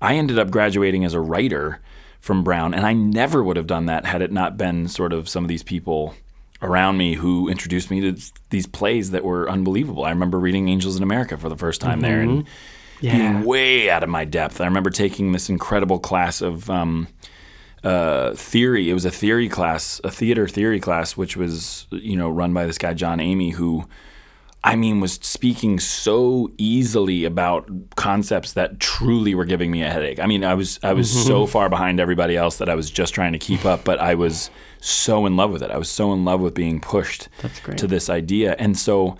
I 0.00 0.14
ended 0.16 0.38
up 0.38 0.50
graduating 0.50 1.04
as 1.04 1.14
a 1.14 1.20
writer 1.20 1.80
from 2.20 2.44
Brown, 2.44 2.74
and 2.74 2.84
I 2.86 2.92
never 2.92 3.42
would 3.42 3.56
have 3.56 3.66
done 3.66 3.86
that 3.86 4.04
had 4.04 4.20
it 4.20 4.30
not 4.30 4.56
been 4.58 4.88
sort 4.88 5.12
of 5.14 5.28
some 5.28 5.42
of 5.44 5.48
these 5.48 5.62
people 5.62 6.14
around 6.62 6.96
me 6.98 7.14
who 7.14 7.48
introduced 7.48 7.90
me 7.90 8.00
to 8.02 8.16
these 8.50 8.66
plays 8.66 9.10
that 9.12 9.24
were 9.24 9.48
unbelievable. 9.48 10.04
I 10.04 10.10
remember 10.10 10.38
reading 10.38 10.68
Angels 10.68 10.96
in 10.96 11.02
America 11.02 11.36
for 11.38 11.48
the 11.48 11.56
first 11.56 11.80
time 11.80 12.00
there 12.00 12.20
and 12.20 12.44
Yeah. 13.00 13.16
being 13.16 13.44
way 13.44 13.88
out 13.90 14.02
of 14.02 14.08
my 14.10 14.24
depth. 14.24 14.60
I 14.60 14.64
remember 14.66 14.90
taking 14.90 15.32
this 15.32 15.48
incredible 15.48 15.98
class 15.98 16.40
of 16.42 16.68
um, 16.70 17.08
uh, 17.86 18.34
theory. 18.34 18.90
It 18.90 18.94
was 18.94 19.04
a 19.04 19.12
theory 19.12 19.48
class, 19.48 20.00
a 20.02 20.10
theater 20.10 20.48
theory 20.48 20.80
class, 20.80 21.16
which 21.16 21.36
was 21.36 21.86
you 21.90 22.16
know 22.16 22.28
run 22.28 22.52
by 22.52 22.66
this 22.66 22.78
guy 22.78 22.94
John 22.94 23.20
Emigh, 23.20 23.50
who 23.50 23.86
I 24.64 24.74
mean 24.74 24.98
was 24.98 25.12
speaking 25.22 25.78
so 25.78 26.50
easily 26.58 27.24
about 27.24 27.70
concepts 27.94 28.54
that 28.54 28.80
truly 28.80 29.36
were 29.36 29.44
giving 29.44 29.70
me 29.70 29.84
a 29.84 29.90
headache. 29.90 30.18
I 30.18 30.26
mean, 30.26 30.42
I 30.42 30.54
was 30.54 30.80
I 30.82 30.94
was 30.94 31.08
so 31.26 31.46
far 31.46 31.68
behind 31.68 32.00
everybody 32.00 32.36
else 32.36 32.56
that 32.58 32.68
I 32.68 32.74
was 32.74 32.90
just 32.90 33.14
trying 33.14 33.32
to 33.34 33.38
keep 33.38 33.64
up, 33.64 33.84
but 33.84 34.00
I 34.00 34.16
was 34.16 34.50
so 34.80 35.24
in 35.24 35.36
love 35.36 35.52
with 35.52 35.62
it. 35.62 35.70
I 35.70 35.78
was 35.78 35.88
so 35.88 36.12
in 36.12 36.24
love 36.24 36.40
with 36.40 36.54
being 36.54 36.80
pushed 36.80 37.28
to 37.76 37.86
this 37.86 38.10
idea, 38.10 38.56
and 38.58 38.76
so 38.76 39.16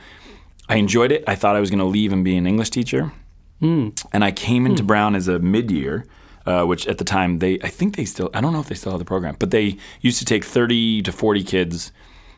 I 0.69 0.77
enjoyed 0.77 1.13
it. 1.13 1.23
I 1.29 1.37
thought 1.37 1.55
I 1.55 1.61
was 1.61 1.71
going 1.71 1.79
to 1.79 1.85
leave 1.85 2.13
and 2.13 2.25
be 2.25 2.37
an 2.37 2.49
English 2.49 2.71
teacher. 2.71 3.13
Hmm. 3.61 3.91
And 4.13 4.25
I 4.25 4.33
came 4.33 4.67
into 4.67 4.83
Brown 4.83 5.15
as 5.15 5.29
a 5.29 5.39
mid-year, 5.39 6.05
uh, 6.47 6.65
which 6.65 6.87
at 6.87 6.99
the 6.99 7.05
time 7.05 7.39
they, 7.39 7.59
I 7.61 7.69
think 7.69 7.97
they 7.97 8.05
still, 8.05 8.31
I 8.33 8.41
don't 8.41 8.53
know 8.53 8.61
if 8.61 8.69
they 8.69 8.75
still 8.75 8.93
have 8.93 8.99
the 8.99 9.05
program, 9.05 9.37
but 9.39 9.51
they 9.51 9.77
used 10.01 10.19
to 10.21 10.25
take 10.25 10.45
30 10.45 11.03
to 11.03 11.13
40 11.13 11.43
kids 11.43 11.93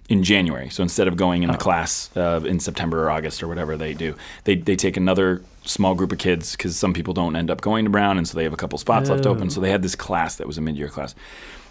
in 0.08 0.24
January. 0.24 0.70
So 0.70 0.82
instead 0.82 1.06
of 1.06 1.16
going 1.16 1.42
in 1.42 1.50
the 1.50 1.58
class 1.58 2.10
uh, 2.16 2.40
in 2.44 2.60
September 2.60 3.04
or 3.04 3.10
August 3.10 3.42
or 3.42 3.48
whatever 3.48 3.76
they 3.76 3.92
do, 3.92 4.14
they, 4.44 4.56
they 4.56 4.74
take 4.74 4.96
another 4.96 5.42
small 5.64 5.94
group 5.94 6.12
of 6.12 6.18
kids 6.18 6.52
because 6.52 6.76
some 6.76 6.94
people 6.94 7.12
don't 7.12 7.36
end 7.36 7.50
up 7.50 7.60
going 7.60 7.84
to 7.84 7.90
Brown, 7.90 8.16
and 8.16 8.26
so 8.26 8.34
they 8.36 8.44
have 8.44 8.54
a 8.54 8.56
couple 8.56 8.78
spots 8.78 9.10
left 9.10 9.26
open. 9.26 9.50
So 9.50 9.60
they 9.60 9.70
had 9.70 9.82
this 9.82 9.94
class 9.94 10.36
that 10.36 10.46
was 10.46 10.56
a 10.56 10.62
mid-year 10.62 10.88
class. 10.88 11.14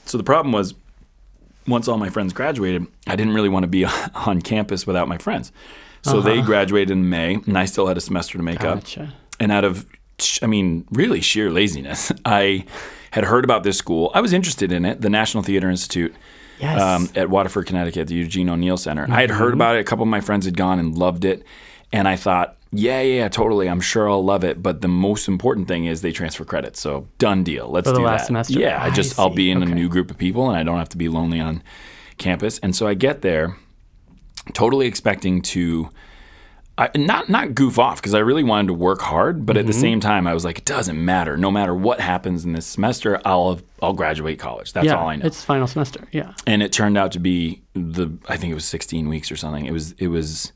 So 0.06 0.17
the 0.19 0.23
problem 0.23 0.52
was, 0.54 0.76
once 1.67 1.88
all 1.88 1.97
my 1.97 2.10
friends 2.10 2.32
graduated, 2.32 2.86
I 3.08 3.15
didn't 3.15 3.34
really 3.34 3.50
want 3.50 3.63
to 3.63 3.67
be 3.67 3.86
on 4.15 4.41
campus 4.41 4.86
without 4.86 5.08
my 5.08 5.17
friends. 5.17 5.52
So 6.04 6.21
they 6.21 6.41
graduated 6.41 6.91
in 6.91 7.10
May, 7.10 7.34
and 7.36 7.58
I 7.58 7.65
still 7.65 7.88
had 7.88 7.97
a 7.97 8.02
semester 8.02 8.38
to 8.38 8.43
make 8.43 8.63
up. 8.63 8.78
And 9.39 9.52
out 9.52 9.65
of, 9.65 9.86
I 10.41 10.47
mean, 10.47 10.86
really 10.91 11.21
sheer 11.21 11.49
laziness, 11.51 12.12
I 12.25 12.65
had 13.12 13.23
heard 13.25 13.43
about 13.43 13.63
this 13.63 13.77
school. 13.77 14.12
I 14.13 14.21
was 14.21 14.34
interested 14.34 14.71
in 14.71 14.86
it, 14.86 15.01
the 15.01 15.10
National 15.10 15.43
Theater 15.43 15.69
Institute 15.69 16.15
Yes. 16.60 16.82
um, 16.82 17.10
at 17.15 17.30
Waterford, 17.30 17.67
Connecticut, 17.67 18.08
the 18.08 18.15
Eugene 18.15 18.49
O'Neill 18.49 18.77
Center. 18.77 19.06
I 19.10 19.21
had 19.21 19.30
Mm-hmm. 19.30 19.39
heard 19.39 19.53
about 19.53 19.75
it. 19.75 19.80
A 19.80 19.84
couple 19.84 20.01
of 20.03 20.10
my 20.10 20.21
friends 20.21 20.45
had 20.45 20.58
gone 20.58 20.80
and 20.80 20.97
loved 20.97 21.23
it. 21.23 21.43
And 21.93 22.08
I 22.08 22.15
thought, 22.15 22.58
yeah, 22.73 22.99
yeah, 23.01 23.19
yeah, 23.21 23.27
totally. 23.30 23.69
I'm 23.69 23.80
sure 23.80 24.10
I'll 24.10 24.25
love 24.25 24.43
it. 24.43 24.62
But 24.63 24.82
the 24.82 24.88
most 24.88 25.27
important 25.27 25.67
thing 25.67 25.86
is 25.86 26.01
they 26.01 26.12
transfer 26.12 26.43
credits. 26.45 26.82
So 26.82 27.08
done 27.19 27.43
deal. 27.43 27.69
Let's 27.69 27.88
For 27.88 27.93
the 27.93 27.99
do 27.99 28.06
last 28.06 28.21
that. 28.21 28.27
semester? 28.27 28.60
Yeah, 28.60 28.82
I 28.82 28.88
I 28.88 28.89
just 28.89 29.19
I'll 29.19 29.30
be 29.30 29.51
in 29.51 29.62
Okay. 29.62 29.71
a 29.71 29.75
new 29.75 29.88
group 29.88 30.10
of 30.10 30.17
people, 30.17 30.49
and 30.49 30.58
I 30.58 30.63
don't 30.63 30.77
have 30.80 30.89
to 30.89 30.97
be 30.97 31.08
lonely 31.10 31.39
on 31.39 31.62
campus. 32.17 32.58
And 32.60 32.75
so 32.75 32.88
I 32.88 32.95
get 32.95 33.21
there, 33.21 33.56
totally 34.53 34.88
expecting 34.88 35.41
to. 35.43 35.89
I, 36.80 36.92
not 36.96 37.28
not 37.28 37.56
goof 37.56 37.80
off 37.80 38.00
because 38.00 38.13
I 38.13 38.20
really 38.20 38.44
wanted 38.44 38.68
to 38.68 38.74
work 38.74 39.02
hard, 39.02 39.46
but 39.48 39.58
at 39.58 39.62
Mm-hmm. 39.62 39.68
the 39.68 39.74
same 39.74 40.00
time 40.00 40.28
I 40.28 40.34
was 40.36 40.46
like, 40.46 40.60
it 40.60 40.66
doesn't 40.66 41.04
matter. 41.04 41.36
No 41.36 41.50
matter 41.50 41.74
what 41.74 42.00
happens 42.00 42.46
in 42.46 42.54
this 42.54 42.68
semester, 42.68 43.20
I'll 43.26 43.60
I'll 43.82 43.94
graduate 43.94 44.38
college. 44.38 44.74
That's 44.74 44.86
yeah, 44.86 44.96
all 44.98 45.08
I 45.10 45.16
know 45.16 45.26
it's 45.26 45.44
final 45.44 45.66
semester. 45.68 46.08
Yeah. 46.12 46.34
and 46.46 46.62
it 46.62 46.72
turned 46.72 46.98
out 46.98 47.12
to 47.13 47.20
be 47.20 47.63
the 47.74 48.12
I 48.30 48.38
think 48.38 48.52
it 48.52 48.56
was 48.56 48.66
16 48.66 49.10
weeks 49.10 49.32
or 49.32 49.36
something. 49.36 49.66
It 49.66 49.72
was 49.72 49.94
it 49.94 50.10
was 50.10 50.52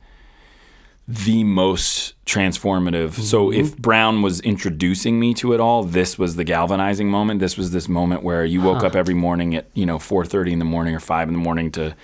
the 1.08 1.44
most 1.44 2.14
transformative. 2.26 3.14
So 3.14 3.52
if 3.52 3.76
Brown 3.78 4.22
was 4.22 4.40
introducing 4.42 5.20
me 5.20 5.34
to 5.36 5.54
it 5.54 5.60
all, 5.60 5.84
this 5.84 6.18
was 6.18 6.36
the 6.36 6.44
galvanizing 6.44 7.10
moment. 7.10 7.40
This 7.40 7.58
was 7.58 7.72
this 7.72 7.90
moment 7.90 8.24
where 8.24 8.46
you 8.46 8.62
woke 8.62 8.84
up 8.84 8.96
every 8.96 9.16
morning 9.16 9.56
at 9.56 9.66
you 9.74 9.86
know 9.88 9.98
4:30 9.98 10.52
in 10.54 10.60
the 10.60 10.66
morning 10.66 10.96
or 10.96 11.00
5 11.00 11.28
in 11.28 11.34
the 11.34 11.40
morning 11.40 11.72
to 11.72 11.96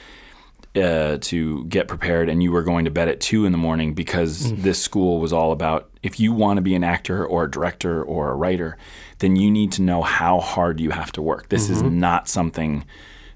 uh, 0.77 1.17
to 1.21 1.65
get 1.65 1.87
prepared, 1.87 2.29
and 2.29 2.41
you 2.43 2.51
were 2.51 2.63
going 2.63 2.85
to 2.85 2.91
bed 2.91 3.07
at 3.07 3.19
two 3.19 3.45
in 3.45 3.51
the 3.51 3.57
morning 3.57 3.93
because 3.93 4.53
this 4.53 4.81
school 4.81 5.19
was 5.19 5.33
all 5.33 5.51
about 5.51 5.89
if 6.03 6.19
you 6.19 6.31
want 6.33 6.57
to 6.57 6.61
be 6.61 6.75
an 6.75 6.83
actor 6.83 7.25
or 7.25 7.43
a 7.45 7.51
director 7.51 8.03
or 8.03 8.29
a 8.29 8.35
writer, 8.35 8.77
then 9.19 9.35
you 9.35 9.49
need 9.51 9.71
to 9.73 9.81
know 9.81 10.01
how 10.01 10.39
hard 10.39 10.79
you 10.79 10.91
have 10.91 11.11
to 11.13 11.21
work. 11.21 11.49
This 11.49 11.69
is 11.69 11.81
not 11.83 12.27
something 12.27 12.85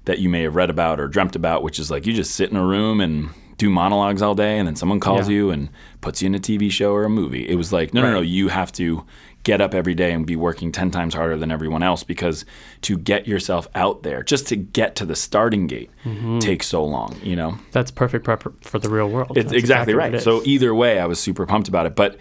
that 0.04 0.18
you 0.18 0.28
may 0.28 0.42
have 0.42 0.56
read 0.56 0.70
about 0.70 0.98
or 1.00 1.06
dreamt 1.08 1.36
about, 1.36 1.62
which 1.62 1.78
is 1.78 1.90
like 1.90 2.06
you 2.06 2.12
just 2.12 2.34
sit 2.34 2.50
in 2.50 2.56
a 2.56 2.64
room 2.64 3.00
and 3.00 3.30
do 3.58 3.68
monologues 3.70 4.22
all 4.22 4.34
day, 4.34 4.58
and 4.58 4.66
then 4.66 4.74
someone 4.74 4.98
calls 4.98 5.28
Yeah. 5.28 5.34
you 5.36 5.50
and 5.50 5.68
puts 6.00 6.20
you 6.22 6.26
in 6.26 6.34
a 6.34 6.40
TV 6.40 6.70
show 6.70 6.92
or 6.92 7.04
a 7.04 7.10
movie. 7.10 7.48
It 7.48 7.54
was 7.56 7.72
like, 7.72 7.94
no, 7.94 8.02
no, 8.02 8.10
no, 8.12 8.20
you 8.20 8.48
have 8.48 8.72
to 8.72 9.04
get 9.44 9.60
up 9.60 9.74
every 9.74 9.94
day 9.94 10.12
and 10.12 10.26
be 10.26 10.36
working 10.36 10.70
10 10.70 10.90
times 10.90 11.14
harder 11.14 11.36
than 11.36 11.50
everyone 11.50 11.82
else 11.82 12.04
because 12.04 12.44
to 12.82 12.96
get 12.96 13.26
yourself 13.26 13.66
out 13.74 14.02
there, 14.02 14.22
just 14.22 14.46
to 14.48 14.56
get 14.56 14.94
to 14.96 15.04
the 15.04 15.16
starting 15.16 15.66
gate, 15.66 15.90
takes 16.40 16.66
so 16.66 16.84
long, 16.84 17.18
you 17.22 17.34
know? 17.34 17.58
That's 17.72 17.90
perfect 17.90 18.24
prep 18.24 18.44
for 18.62 18.78
the 18.78 18.88
real 18.88 19.08
world. 19.08 19.36
It's 19.36 19.50
That's 19.50 19.58
exactly, 19.58 19.94
what 19.94 20.00
right. 20.00 20.14
it 20.14 20.22
So 20.22 20.42
either 20.44 20.74
way, 20.74 21.00
I 21.00 21.06
was 21.06 21.18
super 21.18 21.44
pumped 21.46 21.68
about 21.68 21.86
it. 21.86 21.96
But 21.96 22.18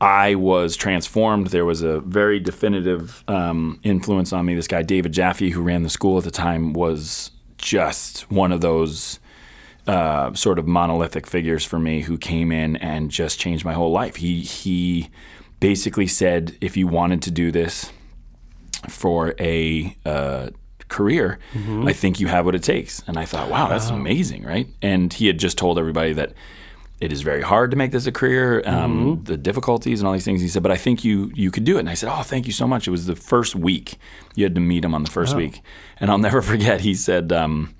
I 0.00 0.34
was 0.34 0.76
transformed. 0.76 1.46
There 1.48 1.64
was 1.64 1.82
a 1.82 2.00
very 2.00 2.40
definitive 2.40 3.24
um, 3.28 3.80
influence 3.82 4.32
on 4.32 4.44
me. 4.44 4.54
This 4.54 4.68
guy, 4.68 4.82
David 4.82 5.12
Jaffe, 5.12 5.50
who 5.50 5.62
ran 5.62 5.82
the 5.82 5.88
school 5.88 6.18
at 6.18 6.24
the 6.24 6.30
time, 6.30 6.72
was 6.74 7.30
just 7.56 8.30
one 8.30 8.52
of 8.52 8.60
those 8.60 9.18
uh, 9.86 10.32
sort 10.34 10.58
of 10.58 10.66
monolithic 10.66 11.26
figures 11.26 11.64
for 11.64 11.78
me 11.78 12.02
who 12.02 12.18
came 12.18 12.50
in 12.52 12.76
and 12.76 13.10
just 13.10 13.38
changed 13.38 13.64
my 13.64 13.72
whole 13.72 13.92
life. 13.92 14.16
He 14.16 14.40
he 14.40 15.10
basically 15.64 16.06
said, 16.06 16.58
if 16.60 16.76
you 16.76 16.86
wanted 16.86 17.22
to 17.22 17.30
do 17.30 17.50
this 17.50 17.90
for 18.86 19.34
a 19.40 19.96
uh, 20.04 20.50
career, 20.88 21.38
I 21.88 21.94
think 21.94 22.20
you 22.20 22.26
have 22.26 22.44
what 22.44 22.54
it 22.54 22.62
takes. 22.62 23.02
And 23.06 23.16
I 23.16 23.24
thought, 23.24 23.48
wow, 23.48 23.68
that's 23.68 23.88
amazing, 23.88 24.42
right? 24.44 24.66
And 24.82 25.10
he 25.10 25.26
had 25.26 25.38
just 25.38 25.56
told 25.56 25.78
everybody 25.78 26.12
that 26.12 26.34
it 27.00 27.12
is 27.12 27.22
very 27.22 27.40
hard 27.40 27.70
to 27.70 27.78
make 27.78 27.92
this 27.92 28.06
a 28.06 28.12
career, 28.12 28.62
um, 28.66 29.22
the 29.24 29.38
difficulties 29.38 30.00
and 30.00 30.06
all 30.06 30.12
these 30.12 30.26
things. 30.26 30.42
He 30.42 30.48
said, 30.48 30.62
but 30.62 30.70
I 30.70 30.76
think 30.76 31.02
you 31.02 31.32
you 31.34 31.50
could 31.50 31.64
do 31.64 31.76
it. 31.76 31.80
And 31.80 31.88
I 31.88 31.94
said, 31.94 32.10
oh, 32.12 32.22
thank 32.22 32.46
you 32.46 32.52
so 32.52 32.66
much. 32.66 32.86
It 32.86 32.90
was 32.90 33.06
the 33.06 33.16
first 33.16 33.54
week. 33.56 33.96
You 34.34 34.44
had 34.44 34.54
to 34.56 34.60
meet 34.60 34.84
him 34.84 34.94
on 34.94 35.02
the 35.02 35.10
first 35.10 35.34
week, 35.34 35.62
and 35.98 36.10
I'll 36.10 36.18
never 36.28 36.42
forget. 36.52 36.80
He 36.80 36.94
said. 36.94 37.32
Um, 37.32 37.74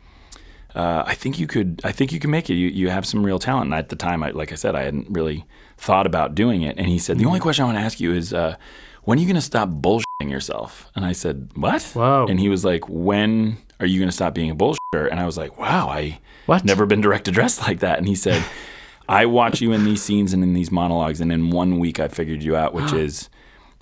uh, 0.75 1.05
I 1.07 1.15
think 1.15 1.39
you 1.39 1.47
could. 1.47 1.81
I 1.85 1.93
think 1.93 2.11
you 2.11 2.19
can 2.19 2.31
make 2.31 2.51
it. 2.51 2.55
You 2.55 2.69
you 2.69 2.89
have 2.91 3.07
some 3.07 3.25
real 3.25 3.39
talent. 3.39 3.67
And 3.67 3.75
at 3.75 3.91
the 3.91 3.97
time, 3.97 4.25
I 4.25 4.31
like 4.31 4.51
I 4.51 4.57
said, 4.57 4.75
I 4.75 4.83
hadn't 4.83 5.07
really 5.09 5.45
thought 5.85 6.07
about 6.07 6.35
doing 6.35 6.63
it. 6.63 6.77
And 6.79 6.89
he 6.89 6.99
said, 6.99 7.19
the 7.19 7.27
only 7.27 7.41
question 7.41 7.63
I 7.63 7.67
want 7.67 7.79
to 7.79 7.83
ask 7.85 8.01
you 8.01 8.13
is, 8.13 8.33
uh, 8.33 8.57
when 9.05 9.19
are 9.19 9.21
you 9.21 9.27
going 9.27 9.35
to 9.37 9.41
stop 9.43 9.69
bullshitting 9.69 10.31
yourself? 10.31 10.91
And 10.97 11.05
I 11.05 11.13
said, 11.13 11.51
what? 11.55 11.83
Whoa. 11.95 12.27
And 12.29 12.41
he 12.41 12.49
was 12.49 12.65
like, 12.65 12.89
when 12.89 13.59
are 13.81 13.87
you 13.87 13.99
going 13.99 14.09
to 14.09 14.13
stop 14.15 14.35
being 14.35 14.51
a 14.51 14.57
bullshitter? 14.57 15.11
And 15.11 15.21
I 15.21 15.27
was 15.27 15.37
like, 15.37 15.59
wow, 15.59 15.89
I 15.89 16.21
What? 16.47 16.65
never 16.65 16.87
been 16.87 17.01
direct 17.03 17.29
addressed 17.29 17.61
like 17.63 17.81
that. 17.81 17.99
And 17.99 18.09
he 18.09 18.15
said, 18.15 18.43
I 19.09 19.27
watch 19.27 19.61
you 19.61 19.73
in 19.73 19.85
these 19.85 20.03
scenes 20.03 20.33
and 20.33 20.43
in 20.43 20.55
these 20.55 20.71
monologues, 20.71 21.21
and 21.21 21.31
in 21.31 21.51
one 21.51 21.79
week 21.79 22.01
I 22.01 22.09
figured 22.09 22.43
you 22.43 22.57
out, 22.57 22.73
which 22.73 22.93
is 23.05 23.29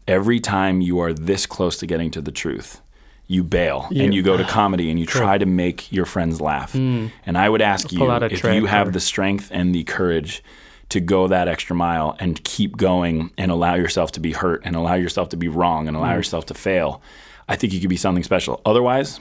every 0.09 0.41
time 0.41 0.81
you 0.81 0.99
are 0.99 1.13
this 1.15 1.47
close 1.47 1.77
to 1.79 1.87
getting 1.87 2.11
to 2.11 2.21
the 2.21 2.33
truth, 2.33 2.81
you 3.29 3.45
bail 3.45 3.87
and 3.95 4.13
you 4.13 4.23
go 4.25 4.37
to 4.37 4.43
comedy 4.59 4.91
and 4.91 4.99
you 4.99 5.07
try 5.07 5.39
to 5.39 5.47
make 5.47 5.93
your 5.93 6.05
friends 6.07 6.41
laugh. 6.41 6.75
And 6.75 7.13
I 7.39 7.49
would 7.49 7.63
ask 7.63 7.93
you 7.93 7.99
if 8.33 8.43
you 8.45 8.67
have 8.67 8.89
or- 8.89 8.91
the 8.91 8.99
strength 9.01 9.49
and 9.53 9.73
the 9.73 9.85
courage 9.85 10.43
to 10.93 11.01
go 11.01 11.29
that 11.29 11.49
extra 11.49 11.75
mile 11.77 12.17
and 12.21 12.43
keep 12.45 12.77
going 12.77 13.31
and 13.37 13.51
allow 13.51 13.75
yourself 13.75 14.13
to 14.13 14.21
be 14.21 14.33
hurt 14.33 14.63
and 14.65 14.75
allow 14.77 14.95
yourself 14.95 15.29
to 15.31 15.37
be 15.37 15.49
wrong 15.49 15.89
and 15.89 15.97
allow 15.97 16.11
Hmm. 16.11 16.17
yourself 16.19 16.47
to 16.47 16.55
fail, 16.55 17.03
I 17.49 17.57
think 17.57 17.73
you 17.73 17.81
could 17.81 17.91
be 17.91 17.97
something 17.97 18.23
special. 18.25 18.61
Otherwise, 18.65 19.21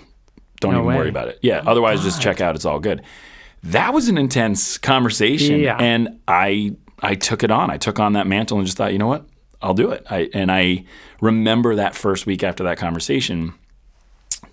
don't 0.60 0.74
No 0.74 0.80
even 0.80 0.88
way. 0.90 0.96
worry 0.98 1.10
about 1.10 1.28
it. 1.30 1.40
Yeah, 1.42 1.62
otherwise 1.66 2.04
just 2.04 2.22
check 2.22 2.40
out. 2.42 2.56
It's 2.56 2.66
all 2.66 2.80
good. 2.80 3.02
That 3.64 3.94
was 3.94 4.10
an 4.10 4.18
intense 4.18 4.78
conversation, 4.78 5.60
Yeah. 5.60 5.78
and 5.80 6.20
I 6.28 6.76
I 7.04 7.16
took 7.16 7.44
it 7.44 7.50
on. 7.52 7.72
I 7.72 7.78
took 7.78 8.00
on 8.00 8.14
that 8.14 8.28
mantle 8.28 8.58
and 8.60 8.66
just 8.68 8.78
thought, 8.78 8.92
you 8.94 9.00
know 9.00 9.08
what, 9.08 9.26
I'll 9.62 9.74
do 9.74 9.90
it. 9.92 10.06
I 10.10 10.30
and 10.34 10.52
I 10.52 10.84
remember 11.20 11.76
that 11.76 11.96
first 11.96 12.26
week 12.28 12.44
after 12.44 12.64
that 12.66 12.78
conversation, 12.78 13.54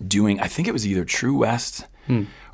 doing 0.07 0.39
I 0.39 0.47
think 0.47 0.67
it 0.67 0.71
was 0.71 0.87
either 0.87 1.05
True 1.05 1.35
West 1.35 1.85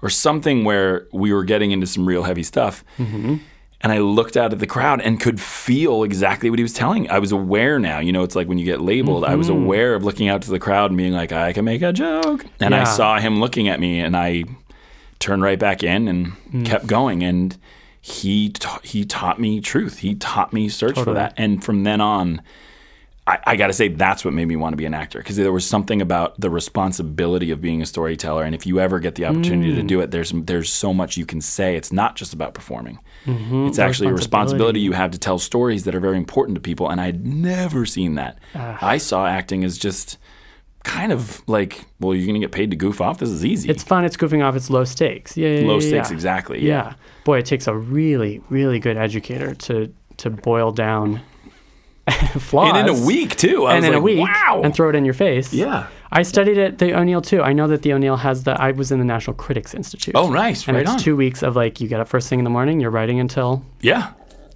or 0.01 0.09
something 0.09 0.65
where 0.65 1.07
we 1.13 1.31
were 1.31 1.45
getting 1.45 1.71
into 1.71 1.87
some 1.87 2.05
real 2.05 2.23
heavy 2.23 2.43
stuff. 2.43 2.83
And 3.85 3.93
I 3.93 3.99
looked 3.99 4.35
out 4.35 4.51
at 4.51 4.57
the 4.57 4.65
crowd 4.65 4.99
and 4.99 5.19
could 5.19 5.39
feel 5.39 6.01
exactly 6.01 6.49
what 6.49 6.57
he 6.57 6.63
was 6.63 6.73
telling. 6.73 7.07
I 7.11 7.19
was 7.19 7.31
aware 7.31 7.77
now. 7.77 7.99
You 7.99 8.11
know, 8.11 8.23
it's 8.23 8.35
like 8.35 8.47
when 8.47 8.57
you 8.57 8.65
get 8.65 8.81
labeled. 8.81 9.23
I 9.23 9.35
was 9.35 9.47
mm-hmm. 9.47 9.63
aware 9.63 9.93
of 9.93 10.03
looking 10.03 10.27
out 10.27 10.41
to 10.41 10.49
the 10.49 10.57
crowd 10.57 10.89
and 10.89 10.97
being 10.97 11.13
like, 11.13 11.31
I 11.31 11.53
can 11.53 11.65
make 11.65 11.83
a 11.83 11.93
joke. 11.93 12.47
And 12.59 12.73
I 12.73 12.83
saw 12.83 13.19
him 13.19 13.39
looking 13.39 13.67
at 13.67 13.79
me, 13.79 13.99
and 13.99 14.17
I 14.17 14.45
turned 15.19 15.43
right 15.43 15.59
back 15.59 15.83
in 15.83 16.07
and 16.07 16.31
mm. 16.51 16.65
kept 16.65 16.87
going. 16.87 17.21
And 17.21 17.55
he 18.01 18.49
ta- 18.49 18.79
he 18.81 19.05
taught 19.05 19.39
me 19.39 19.61
truth. 19.61 19.99
He 19.99 20.15
taught 20.15 20.51
me 20.51 20.67
search 20.67 20.97
for 20.97 21.13
that. 21.13 21.35
And 21.37 21.63
from 21.63 21.83
then 21.83 22.01
on, 22.01 22.41
I, 23.27 23.39
I 23.45 23.55
got 23.55 23.67
to 23.67 23.73
say 23.73 23.87
that's 23.87 24.23
what 24.23 24.35
made 24.35 24.47
me 24.47 24.55
want 24.55 24.73
to 24.73 24.77
be 24.77 24.85
an 24.85 24.93
actor 24.93 25.17
because 25.17 25.35
there 25.35 25.51
was 25.51 25.67
something 25.67 25.99
about 25.99 26.39
the 26.39 26.49
responsibility 26.49 27.49
of 27.49 27.59
being 27.59 27.81
a 27.81 27.85
storyteller, 27.85 28.43
and 28.43 28.53
if 28.53 28.67
you 28.67 28.79
ever 28.79 28.99
get 28.99 29.15
the 29.15 29.25
opportunity 29.25 29.71
Mm. 29.71 29.77
to 29.77 29.83
do 29.83 29.99
it, 30.01 30.11
there's 30.11 30.31
there's 30.31 30.71
so 30.71 30.93
much 30.93 31.17
you 31.17 31.25
can 31.25 31.41
say. 31.41 31.75
It's 31.75 31.91
not 31.91 32.15
just 32.15 32.33
about 32.33 32.53
performing; 32.53 32.99
it's 33.25 33.77
the 33.77 33.83
actually 33.83 34.09
a 34.09 34.13
responsibility 34.13 34.79
you 34.79 34.91
have 34.91 35.09
to 35.11 35.17
tell 35.17 35.39
stories 35.39 35.85
that 35.85 35.95
are 35.95 35.99
very 35.99 36.17
important 36.17 36.55
to 36.55 36.61
people. 36.61 36.87
And 36.89 37.01
I'd 37.01 37.25
never 37.25 37.85
seen 37.87 38.15
that. 38.15 38.37
Ah. 38.53 38.77
I 38.81 38.97
saw 38.97 39.25
acting 39.25 39.63
as 39.63 39.77
just 39.79 40.17
kind 40.83 41.11
of 41.11 41.41
like, 41.49 41.83
well, 41.99 42.13
you're 42.13 42.27
going 42.27 42.39
to 42.39 42.39
get 42.39 42.51
paid 42.51 42.69
to 42.69 42.77
goof 42.77 43.01
off. 43.01 43.17
This 43.17 43.29
is 43.29 43.43
easy. 43.43 43.69
It's 43.69 43.81
fun. 43.81 44.05
It's 44.05 44.17
goofing 44.17 44.45
off. 44.45 44.55
It's 44.55 44.69
low 44.69 44.83
stakes. 44.83 45.35
Yeah, 45.35 45.47
yeah 45.49 45.67
low 45.67 45.79
yeah, 45.79 45.87
stakes, 45.87 46.09
yeah. 46.11 46.13
exactly. 46.13 46.61
Yeah. 46.63 46.93
Boy, 47.23 47.39
it 47.39 47.47
takes 47.47 47.65
a 47.65 47.73
really, 47.75 48.39
really 48.49 48.79
good 48.79 48.97
educator 48.97 49.55
to 49.55 49.91
to 50.17 50.29
boil 50.29 50.71
down 50.71 51.21
flaws. 52.39 52.75
And 52.75 52.87
in 52.87 52.95
a 52.95 53.05
week 53.05 53.35
too. 53.35 53.65
I 53.65 53.75
and 53.75 53.77
was 53.77 53.85
in 53.85 53.91
like, 53.93 53.99
a 53.99 54.03
week, 54.03 54.19
wow. 54.19 54.61
and 54.63 54.73
throw 54.73 54.89
it 54.89 54.95
in 54.95 55.05
your 55.05 55.13
face. 55.13 55.53
Yeah. 55.53 55.87
I 56.11 56.21
studied 56.21 56.57
at 56.57 56.77
the 56.77 56.97
O'Neill 56.97 57.21
too. 57.21 57.41
I 57.41 57.51
know 57.51 57.67
that 57.67 57.81
the 57.81 57.93
O'Neill 57.93 58.17
has 58.17 58.43
the. 58.43 58.51
I 58.61 58.71
was 58.71 58.91
in 58.91 58.99
the 58.99 59.05
National 59.05 59.35
Critics 59.35 59.73
Institute. 59.73 60.15
oh, 60.15 60.29
nice. 60.29 60.67
and 60.67 60.75
right 60.77 60.83
it's 60.83 60.91
on. 60.91 60.99
two 60.99 61.15
weeks 61.15 61.41
of 61.43 61.55
like 61.55 61.81
you 61.81 61.87
get 61.87 61.99
up 61.99 62.07
first 62.07 62.29
thing 62.29 62.39
in 62.39 62.43
the 62.43 62.49
morning, 62.51 62.79
you're 62.79 62.91
writing 62.91 63.19
until 63.19 63.63
Yeah, 63.81 64.11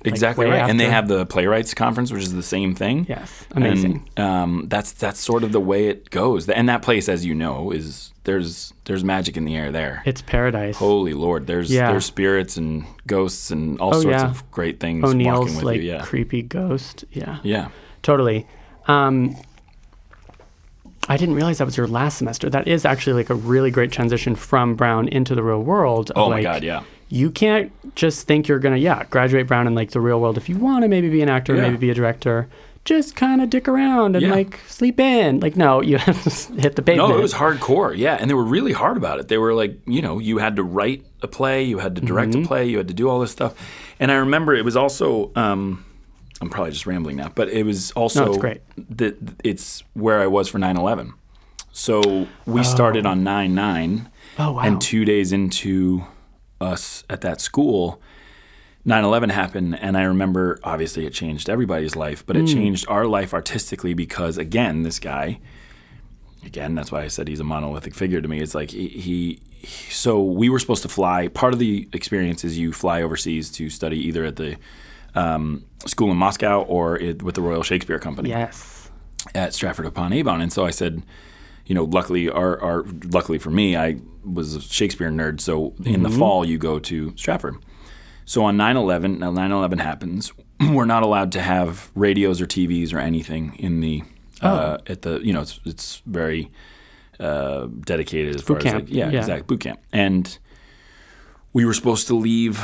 exactly 0.06 0.46
way 0.46 0.52
right. 0.60 0.70
And 0.70 0.80
they 0.80 0.90
have 0.90 1.08
the 1.08 1.26
playwrights 1.26 1.74
conference, 1.74 2.12
which 2.12 2.24
is 2.24 2.34
the 2.34 2.44
same 2.44 2.74
thing. 2.76 3.06
yes, 3.10 3.46
amazing. 3.52 4.10
And, 4.16 4.26
um, 4.26 4.66
that's 4.70 4.92
that's 4.94 5.20
sort 5.20 5.44
of 5.44 5.52
the 5.52 5.60
way 5.60 5.88
it 5.88 6.10
goes. 6.10 6.48
And 6.50 6.70
that 6.70 6.82
place, 6.82 7.10
as 7.10 7.26
you 7.26 7.36
know, 7.36 7.72
is 7.72 8.14
there's 8.24 8.74
there's 8.86 9.04
magic 9.04 9.36
in 9.38 9.46
the 9.46 9.56
air 9.56 9.72
there. 9.72 10.02
it's 10.06 10.22
paradise. 10.22 10.78
Holy 10.78 11.14
Lord, 11.14 11.48
there's 11.48 11.72
Yeah. 11.72 11.92
there's 11.92 12.06
spirits 12.06 12.58
and 12.58 12.86
ghosts 13.08 13.52
and 13.52 13.80
all 13.82 13.96
Oh, 13.96 14.02
sorts 14.02 14.22
yeah. 14.22 14.30
of 14.30 14.50
great 14.52 14.80
things 14.80 15.04
walking 15.04 15.22
O'Neill's 15.22 15.56
with 15.56 15.64
like 15.64 15.82
you. 15.82 15.92
Yeah, 15.92 16.02
creepy 16.04 16.42
ghost. 16.44 17.06
Yeah, 17.12 17.40
yeah. 17.44 17.70
totally. 18.02 18.48
Um, 18.88 19.36
I 21.08 21.18
didn't 21.18 21.36
realize 21.36 21.58
that 21.58 21.66
was 21.66 21.76
your 21.78 21.88
last 21.88 22.20
semester. 22.20 22.50
That 22.50 22.68
is 22.68 22.86
actually 22.86 23.14
like 23.14 23.30
a 23.32 23.36
really 23.36 23.72
great 23.72 23.92
transition 23.92 24.36
from 24.36 24.76
Brown 24.76 25.08
into 25.08 25.34
the 25.34 25.42
real 25.44 25.64
world. 25.64 26.12
Oh 26.16 26.30
my 26.30 26.42
God, 26.44 26.64
yeah. 26.64 26.84
You 27.10 27.32
can't 27.32 27.72
just 27.96 28.28
think 28.28 28.48
you're 28.48 28.60
gonna 28.60 28.78
yeah 28.78 29.04
graduate 29.10 29.48
Brown 29.48 29.66
in 29.68 29.76
like 29.76 29.92
the 29.92 30.00
real 30.02 30.20
world. 30.22 30.38
If 30.38 30.48
you 30.48 30.58
want 30.58 30.84
to 30.84 30.88
maybe 30.88 31.10
be 31.10 31.22
an 31.22 31.30
actor, 31.30 31.56
Yeah. 31.56 31.64
maybe 31.64 31.78
be 31.78 31.90
a 31.90 31.94
director, 31.96 32.48
just 32.86 33.16
kind 33.16 33.42
of 33.42 33.50
dick 33.50 33.68
around 33.68 34.16
and 34.16 34.24
Yeah. 34.26 34.32
like 34.32 34.60
sleep 34.68 35.00
in. 35.00 35.40
Like 35.40 35.56
no, 35.56 35.82
you 35.82 35.98
have 36.08 36.24
to 36.24 36.54
hit 36.54 36.76
the 36.76 36.82
pavement. 36.84 37.10
No, 37.10 37.18
it 37.18 37.22
was 37.22 37.34
hardcore. 37.34 37.98
Yeah, 37.98 38.16
and 38.20 38.30
they 38.30 38.36
were 38.36 38.44
really 38.44 38.74
hard 38.74 38.96
about 38.96 39.20
it. 39.20 39.28
They 39.28 39.38
were 39.40 39.54
like, 39.56 39.80
you 39.88 40.02
know, 40.02 40.20
you 40.20 40.38
had 40.38 40.56
to 40.58 40.64
write 40.64 41.04
a 41.22 41.28
play, 41.28 41.64
you 41.64 41.80
had 41.80 41.96
to 41.96 42.02
direct 42.02 42.32
Mm-hmm. 42.34 42.44
a 42.44 42.48
play, 42.48 42.70
you 42.70 42.78
had 42.78 42.88
to 42.88 42.94
do 42.94 43.10
all 43.10 43.20
this 43.20 43.32
stuff. 43.32 43.54
And 44.00 44.12
I 44.12 44.16
remember 44.16 44.54
it 44.56 44.64
was 44.64 44.76
also. 44.78 45.32
Um, 45.36 45.86
I'm 46.42 46.50
probably 46.50 46.72
just 46.72 46.86
rambling 46.86 47.18
now, 47.18 47.30
but 47.36 47.50
it 47.50 47.64
was 47.66 47.92
also 47.92 48.24
No, 48.24 48.30
it's 48.32 48.38
great. 48.40 48.62
that 48.98 49.18
it's 49.44 49.84
where 49.94 50.22
I 50.22 50.28
was 50.28 50.48
for 50.48 50.58
9/11. 50.58 51.12
So 51.74 52.28
we 52.46 52.64
started 52.64 53.06
on 53.06 53.24
9/9, 53.26 54.06
Oh 54.38 54.54
wow. 54.54 54.62
and 54.62 54.80
two 54.80 55.04
days 55.06 55.34
into 55.34 56.04
us 56.62 57.04
at 57.10 57.22
that 57.22 57.42
school, 57.42 58.02
9/11 58.86 59.32
happened, 59.32 59.78
and 59.80 59.98
I 59.98 60.04
remember 60.04 60.60
obviously 60.64 61.06
it 61.06 61.14
changed 61.14 61.50
everybody's 61.50 61.96
life, 61.96 62.26
but 62.26 62.36
it 62.38 62.48
changed 62.48 62.86
our 62.88 63.06
life 63.06 63.34
artistically 63.34 63.94
because 63.94 64.38
again, 64.38 64.84
this 64.84 65.00
guy, 65.00 65.40
again, 66.46 66.76
that's 66.76 66.92
why 66.92 67.02
I 67.04 67.08
said 67.08 67.28
he's 67.28 67.40
a 67.42 67.44
monolithic 67.44 67.94
figure 67.94 68.22
to 68.22 68.28
me. 68.28 68.40
It's 68.40 68.56
like 68.56 68.72
he, 68.72 68.88
he, 68.88 69.40
he- 69.52 69.92
so 69.92 70.24
we 70.24 70.50
were 70.50 70.60
supposed 70.60 70.82
to 70.84 70.90
fly. 70.90 71.28
Part 71.28 71.54
of 71.54 71.60
the 71.60 71.88
experience 71.94 72.44
is 72.46 72.58
you 72.58 72.72
fly 72.72 73.02
overseas 73.02 73.52
to 73.52 73.70
study 73.70 73.98
either 74.08 74.24
at 74.24 74.38
the 74.38 74.56
um, 75.16 75.66
school 75.86 76.10
in 76.12 76.18
Moscow 76.18 76.62
or 76.62 76.98
it, 76.98 77.22
with 77.22 77.36
the 77.36 77.42
Royal 77.42 77.64
Shakespeare 77.64 78.00
Company 78.00 78.30
Yes. 78.30 78.90
at 79.36 79.54
Stratford 79.54 79.86
upon 79.88 80.14
Avon. 80.14 80.40
And 80.40 80.54
so 80.54 80.66
I 80.66 80.70
said, 80.70 81.04
you 81.66 81.76
know, 81.76 81.84
luckily, 81.84 82.30
our, 82.30 82.60
our 82.62 82.84
luckily 83.12 83.38
for 83.40 83.50
me, 83.52 83.76
I 83.76 83.98
was 84.34 84.56
a 84.56 84.62
Shakespeare 84.62 85.10
nerd. 85.10 85.40
So 85.42 85.74
in 85.86 86.04
the 86.04 86.10
fall, 86.10 86.46
you 86.46 86.58
go 86.58 86.80
to 86.80 87.14
Stratford. 87.16 87.56
So 88.26 88.44
on 88.44 88.58
9 88.58 88.78
11, 88.78 89.20
now 89.20 89.32
9 89.32 89.52
11 89.52 89.80
happens, 89.80 90.32
we're 90.72 90.86
not 90.86 91.04
allowed 91.04 91.32
to 91.34 91.42
have 91.42 91.90
radios 91.96 92.40
or 92.42 92.46
TVs 92.46 92.94
or 92.94 93.00
anything 93.00 93.56
in 93.58 93.80
the, 93.80 94.04
uh, 94.42 94.78
at 94.88 95.02
the, 95.02 95.20
you 95.20 95.34
know, 95.34 95.42
it's, 95.42 95.60
it's 95.66 96.02
very 96.06 96.52
uh, 97.20 97.68
dedicated 97.86 98.36
as 98.36 98.42
far 98.44 98.58
Boot 98.58 98.66
as, 98.68 98.72
camp, 98.74 98.84
like, 98.86 98.94
yeah, 98.94 99.10
yeah. 99.10 99.20
exactly, 99.20 99.46
boot 99.48 99.62
camp. 99.62 99.80
And 99.92 100.38
we 101.54 101.66
were 101.66 101.74
supposed 101.74 102.08
to 102.08 102.14
leave 102.16 102.64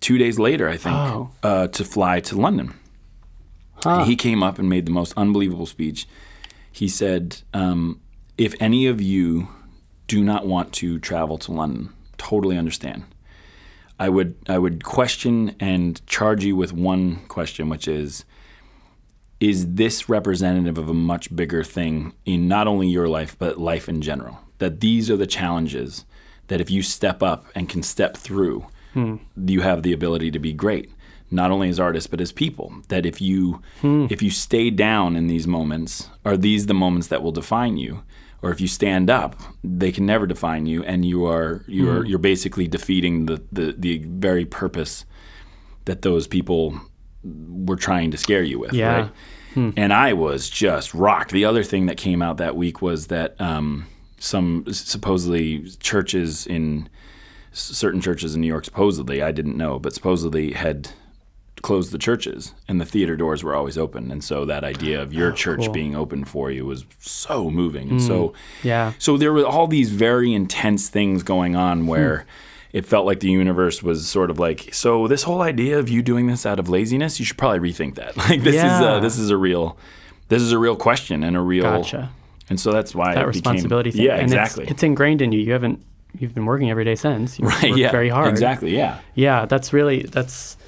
two 0.00 0.16
days 0.18 0.38
later, 0.38 0.68
I 0.68 0.76
think, 0.78 0.94
Oh. 0.96 1.30
uh, 1.42 1.68
to 1.68 1.84
fly 1.84 2.20
to 2.20 2.36
London. 2.36 2.72
Huh. 3.82 4.04
He 4.04 4.16
came 4.16 4.42
up 4.42 4.58
and 4.58 4.68
made 4.70 4.86
the 4.86 4.92
most 4.92 5.12
unbelievable 5.16 5.66
speech. 5.66 6.08
He 6.72 6.88
said, 6.88 7.42
um, 7.52 8.00
"If 8.38 8.54
any 8.60 8.86
of 8.86 9.00
you 9.02 9.48
do 10.06 10.22
not 10.22 10.46
want 10.46 10.72
to 10.74 10.98
travel 10.98 11.38
to 11.38 11.52
London, 11.52 11.92
totally 12.18 12.56
understand. 12.56 13.04
I 13.98 14.08
would 14.08 14.36
I 14.48 14.58
would 14.58 14.84
question 14.84 15.56
and 15.58 16.04
charge 16.06 16.44
you 16.44 16.56
with 16.56 16.72
one 16.72 17.16
question, 17.28 17.68
which 17.68 17.88
is." 17.88 18.24
Is 19.38 19.74
this 19.74 20.08
representative 20.08 20.78
of 20.78 20.88
a 20.88 20.94
much 20.94 21.36
bigger 21.36 21.62
thing 21.62 22.14
in 22.24 22.48
not 22.48 22.66
only 22.66 22.88
your 22.88 23.06
life, 23.06 23.36
but 23.38 23.58
life 23.60 23.86
in 23.86 24.00
general? 24.00 24.38
That 24.60 24.80
these 24.80 25.10
are 25.10 25.16
the 25.18 25.26
challenges 25.26 26.06
that 26.48 26.58
if 26.58 26.70
you 26.70 26.80
step 26.80 27.22
up 27.22 27.44
and 27.54 27.68
can 27.68 27.82
step 27.82 28.16
through, 28.16 28.64
hmm. 28.94 29.16
you 29.36 29.60
have 29.60 29.82
the 29.82 29.92
ability 29.92 30.30
to 30.30 30.38
be 30.38 30.54
great 30.54 30.90
not 31.30 31.50
only 31.50 31.68
as 31.68 31.80
artists 31.80 32.06
but 32.06 32.20
as 32.20 32.32
people 32.32 32.72
that 32.88 33.04
if 33.04 33.20
you 33.20 33.60
hmm. 33.80 34.06
if 34.10 34.22
you 34.22 34.30
stay 34.30 34.70
down 34.70 35.16
in 35.16 35.26
these 35.26 35.46
moments 35.46 36.08
are 36.24 36.36
these 36.36 36.66
the 36.66 36.74
moments 36.74 37.08
that 37.08 37.22
will 37.22 37.32
define 37.32 37.76
you 37.76 38.02
or 38.46 38.52
if 38.52 38.60
you 38.60 38.68
stand 38.68 39.10
up 39.10 39.34
they 39.64 39.90
can 39.90 40.06
never 40.06 40.26
define 40.26 40.66
you 40.66 40.82
and 40.84 41.04
you 41.04 41.26
are 41.26 41.64
you're 41.66 42.04
you're 42.06 42.18
basically 42.18 42.68
defeating 42.68 43.26
the, 43.26 43.42
the 43.52 43.74
the 43.78 43.98
very 44.06 44.44
purpose 44.44 45.04
that 45.86 46.02
those 46.02 46.26
people 46.26 46.80
were 47.24 47.76
trying 47.76 48.10
to 48.10 48.16
scare 48.16 48.42
you 48.42 48.58
with 48.58 48.72
Yeah. 48.72 48.96
right 48.96 49.10
and 49.76 49.90
I 49.90 50.12
was 50.12 50.50
just 50.50 50.92
rocked. 50.92 51.30
The 51.32 51.46
other 51.46 51.62
thing 51.64 51.86
that 51.86 51.96
came 51.96 52.20
out 52.20 52.36
that 52.36 52.56
week 52.56 52.82
was 52.82 53.06
that 53.06 53.40
um, 53.40 53.86
some 54.18 54.64
supposedly 54.70 55.70
churches 55.80 56.46
in 56.46 56.90
certain 57.52 58.02
churches 58.02 58.34
in 58.34 58.42
New 58.42 58.48
York, 58.48 58.66
supposedly, 58.66 59.22
I 59.22 59.32
didn't 59.32 59.56
know, 59.56 59.78
but 59.78 59.94
supposedly 59.94 60.52
had 60.52 60.90
closed 61.66 61.90
the 61.92 61.98
churches 62.08 62.54
and 62.68 62.80
the 62.80 62.84
theater 62.84 63.16
doors 63.16 63.42
were 63.44 63.54
always 63.54 63.76
open. 63.76 64.10
And 64.12 64.22
so 64.22 64.44
that 64.46 64.62
idea 64.64 65.02
of 65.02 65.12
your 65.12 65.32
church 65.32 65.60
Oh, 65.62 65.64
cool. 65.64 65.72
Hmm. 65.74 65.80
being 65.80 65.94
open 65.96 66.24
for 66.24 66.50
you 66.50 66.64
was 66.64 66.84
so 67.00 67.50
moving. 67.50 67.90
And 67.90 68.00
so, 68.02 68.32
Yeah. 68.62 68.92
so 68.98 69.16
there 69.16 69.32
were 69.32 69.44
all 69.44 69.66
these 69.66 69.90
very 69.90 70.32
intense 70.32 70.88
things 70.88 71.22
going 71.22 71.56
on 71.56 71.86
where. 71.86 72.18
Hmm. 72.20 72.28
It 72.72 72.84
felt 72.84 73.06
like 73.06 73.20
the 73.20 73.30
universe 73.30 73.82
was 73.82 74.06
sort 74.06 74.28
of 74.30 74.38
like, 74.38 74.74
so 74.74 75.08
this 75.08 75.22
whole 75.22 75.40
idea 75.40 75.78
of 75.78 75.88
you 75.88 76.02
doing 76.02 76.26
this 76.26 76.44
out 76.44 76.58
of 76.58 76.68
laziness, 76.68 77.18
you 77.18 77.24
should 77.24 77.38
probably 77.38 77.60
rethink 77.72 77.94
that. 77.94 78.14
Like 78.28 78.42
this 78.42 78.56
is 78.56 78.80
a, 78.88 78.98
this 79.00 79.16
is 79.16 79.30
a 79.30 79.36
real, 79.38 79.78
this 80.28 80.42
is 80.42 80.52
a 80.52 80.58
real 80.58 80.76
question 80.76 81.22
and 81.24 81.36
a 81.38 81.40
real, 81.40 81.62
Gotcha. 81.62 82.10
and 82.50 82.60
so 82.60 82.72
that's 82.72 82.94
why 82.94 83.14
That 83.14 83.22
it 83.24 83.28
responsibility 83.28 83.90
became, 83.92 83.98
thing. 84.00 84.06
Yeah, 84.08 84.14
and 84.16 84.24
exactly. 84.24 84.64
It's, 84.64 84.72
it's 84.72 84.82
ingrained 84.82 85.22
in 85.22 85.32
you. 85.32 85.40
You 85.40 85.52
haven't. 85.52 85.78
You've 86.18 86.34
been 86.34 86.44
working 86.44 86.70
every 86.70 86.84
day 86.84 86.96
since. 86.96 87.38
You 87.38 87.46
right. 87.48 87.74
Yeah. 87.74 87.90
very 87.92 88.10
hard. 88.10 88.28
Exactly. 88.28 88.76
Yeah. 88.76 88.98
Yeah, 89.14 89.46
that's 89.46 89.72
really 89.72 90.02
that's. 90.02 90.58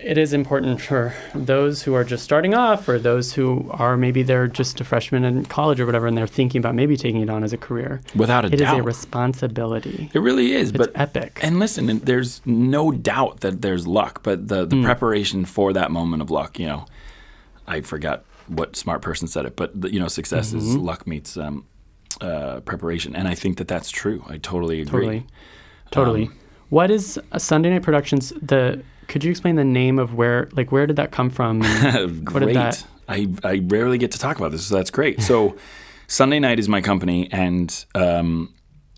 It 0.00 0.18
is 0.18 0.32
important 0.32 0.80
for 0.80 1.14
those 1.34 1.82
who 1.82 1.94
are 1.94 2.04
just 2.04 2.24
starting 2.24 2.54
off, 2.54 2.88
or 2.88 2.98
those 2.98 3.32
who 3.32 3.68
are 3.70 3.96
maybe 3.96 4.22
they're 4.22 4.48
just 4.48 4.80
a 4.80 4.84
freshman 4.84 5.24
in 5.24 5.44
college 5.46 5.80
or 5.80 5.86
whatever, 5.86 6.06
and 6.06 6.16
they're 6.18 6.26
thinking 6.26 6.58
about 6.58 6.74
maybe 6.74 6.96
taking 6.96 7.22
it 7.22 7.30
on 7.30 7.42
as 7.44 7.52
a 7.52 7.56
career. 7.56 8.00
Without 8.14 8.44
a 8.44 8.48
It 8.48 8.54
is 8.54 8.60
doubt. 8.60 8.74
It 8.74 8.78
is 8.78 8.80
a 8.80 8.82
responsibility. 8.82 10.10
It 10.12 10.18
really 10.18 10.52
is, 10.52 10.70
It's 10.70 10.78
but 10.78 10.92
epic. 10.94 11.40
And 11.42 11.58
listen, 11.58 11.98
there's 12.00 12.42
no 12.44 12.90
doubt 12.90 13.40
that 13.40 13.62
there's 13.62 13.86
luck, 13.86 14.22
but 14.22 14.48
the 14.48 14.66
the 14.66 14.82
preparation 14.82 15.44
for 15.44 15.72
that 15.72 15.90
moment 15.90 16.22
of 16.22 16.30
luck, 16.30 16.58
you 16.58 16.66
know, 16.66 16.86
I 17.66 17.80
forgot 17.80 18.24
what 18.46 18.76
smart 18.76 19.00
person 19.00 19.26
said 19.28 19.46
it, 19.46 19.56
but 19.56 19.92
you 19.92 20.00
know, 20.00 20.08
success 20.08 20.52
is 20.52 20.64
Mm-hmm. 20.74 20.84
luck 20.84 21.06
meets 21.06 21.36
um, 21.36 21.64
uh, 22.20 22.60
preparation, 22.60 23.16
and 23.16 23.26
I 23.26 23.34
think 23.34 23.56
that 23.58 23.68
that's 23.68 23.90
true. 23.90 24.22
I 24.28 24.36
totally 24.38 24.80
agree. 24.82 25.06
Totally, 25.06 25.26
totally. 25.90 26.22
Um, 26.26 26.38
what 26.68 26.90
is 26.90 27.18
Sunday 27.38 27.70
Night 27.70 27.82
Productions? 27.82 28.32
The 28.42 28.82
could 29.08 29.24
you 29.24 29.30
explain 29.30 29.56
the 29.56 29.64
name 29.64 29.98
of 29.98 30.14
where, 30.14 30.48
like, 30.52 30.72
where 30.72 30.86
did 30.86 30.96
that 30.96 31.10
come 31.12 31.30
from? 31.30 31.60
great. 32.24 32.46
did 32.46 32.56
that? 32.56 32.84
I, 33.08 33.28
I 33.42 33.62
rarely 33.66 33.98
get 33.98 34.12
to 34.12 34.18
talk 34.18 34.38
about 34.38 34.50
this, 34.52 34.66
so 34.66 34.74
that's 34.76 34.90
great. 34.90 35.20
So, 35.22 35.56
Sunday 36.06 36.38
night 36.40 36.58
is 36.58 36.68
my 36.68 36.80
company, 36.80 37.28
and 37.32 37.84
um, 37.94 38.54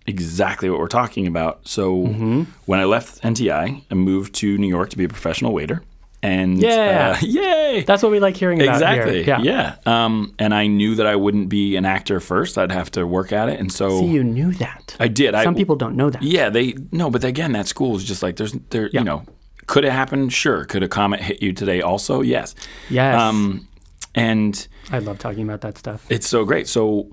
exactly 0.06 0.70
what 0.70 0.78
we're 0.78 0.86
talking 0.88 1.26
about. 1.26 1.66
So, 1.66 1.96
Mm-hmm. 2.06 2.42
when 2.66 2.78
I 2.80 2.84
left 2.84 3.22
NTI, 3.22 3.82
I 3.90 3.94
moved 3.94 4.34
to 4.36 4.56
New 4.58 4.68
York 4.68 4.90
to 4.90 4.96
be 4.96 5.04
a 5.04 5.08
professional 5.08 5.52
waiter. 5.52 5.82
And 6.22 6.58
Yeah. 6.58 7.16
uh, 7.20 7.20
yay! 7.26 7.84
That's 7.86 8.02
what 8.02 8.10
we 8.10 8.20
like 8.20 8.36
hearing 8.36 8.60
about 8.62 8.76
exactly. 8.76 9.22
here. 9.22 9.38
Yeah. 9.42 9.76
Um, 9.84 10.34
and 10.38 10.54
I 10.54 10.66
knew 10.66 10.94
that 10.96 11.06
I 11.06 11.14
wouldn't 11.14 11.48
be 11.48 11.76
an 11.76 11.84
actor 11.84 12.20
first. 12.20 12.58
I'd 12.58 12.72
have 12.72 12.90
to 12.92 13.06
work 13.06 13.32
at 13.32 13.48
it, 13.48 13.60
and 13.60 13.70
so 13.70 14.00
See, 14.00 14.06
you 14.06 14.24
knew 14.24 14.52
that. 14.54 14.96
I 14.98 15.08
did. 15.08 15.34
Some 15.34 15.54
I, 15.54 15.56
people 15.56 15.76
don't 15.76 15.94
know 15.94 16.10
that. 16.10 16.22
yeah, 16.22 16.48
they 16.48 16.74
no, 16.90 17.10
but 17.10 17.22
again, 17.22 17.52
that 17.52 17.66
school 17.68 17.96
is 17.96 18.02
just 18.04 18.22
like 18.22 18.36
there's 18.36 18.52
there. 18.70 18.88
Yeah. 18.92 19.00
You 19.00 19.04
know, 19.04 19.24
could 19.66 19.84
it 19.84 19.92
happen? 19.92 20.28
Sure. 20.28 20.64
Could 20.64 20.82
a 20.82 20.88
comet 20.88 21.20
hit 21.20 21.42
you 21.42 21.52
today? 21.52 21.80
Also, 21.82 22.22
yes. 22.22 22.54
Yes. 22.90 23.20
Um, 23.20 23.68
and 24.14 24.66
I 24.90 24.98
love 25.00 25.18
talking 25.18 25.42
about 25.42 25.60
that 25.62 25.76
stuff. 25.78 26.06
it's 26.08 26.26
so 26.26 26.44
great. 26.44 26.68
So 26.68 27.10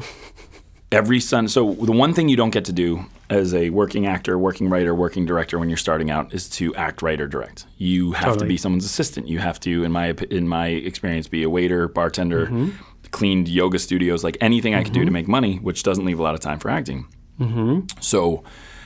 every 0.91 1.19
Sun. 1.19 1.47
So 1.47 1.73
the 1.73 1.91
one 1.91 2.13
thing 2.13 2.29
you 2.29 2.35
don't 2.37 2.51
get 2.51 2.65
to 2.65 2.71
do 2.73 3.05
as 3.29 3.53
a 3.53 3.71
working 3.71 4.05
actor, 4.05 4.37
working 4.37 4.69
writer, 4.69 4.93
working 4.93 5.25
director 5.25 5.57
when 5.57 5.67
you're 5.69 5.77
starting 5.77 6.11
out 6.11 6.33
is 6.33 6.47
to 6.51 6.73
act, 6.75 7.01
write, 7.01 7.19
or 7.19 7.27
direct. 7.27 7.65
You 7.77 8.11
have 8.11 8.37
to 8.37 8.45
be 8.45 8.57
someone's 8.57 8.85
assistant. 8.85 9.27
You 9.27 9.39
have 9.39 9.59
to, 9.61 9.83
in 9.83 9.91
my 9.91 10.09
in 10.29 10.47
my 10.47 10.67
experience, 10.67 11.27
be 11.27 11.43
a 11.43 11.49
waiter, 11.49 11.87
bartender, 11.87 12.45
Mm-hmm. 12.45 12.69
cleaned 13.11 13.47
yoga 13.47 13.79
studios, 13.79 14.23
like 14.23 14.37
anything 14.41 14.75
I 14.75 14.83
could 14.83 14.93
do 14.93 15.03
to 15.05 15.11
make 15.11 15.27
money, 15.27 15.57
which 15.57 15.83
doesn't 15.83 16.05
leave 16.05 16.19
a 16.19 16.23
lot 16.23 16.35
of 16.35 16.41
time 16.41 16.59
for 16.59 16.69
acting. 16.69 17.07
Mm-hmm. 17.39 17.99
So, 17.99 18.43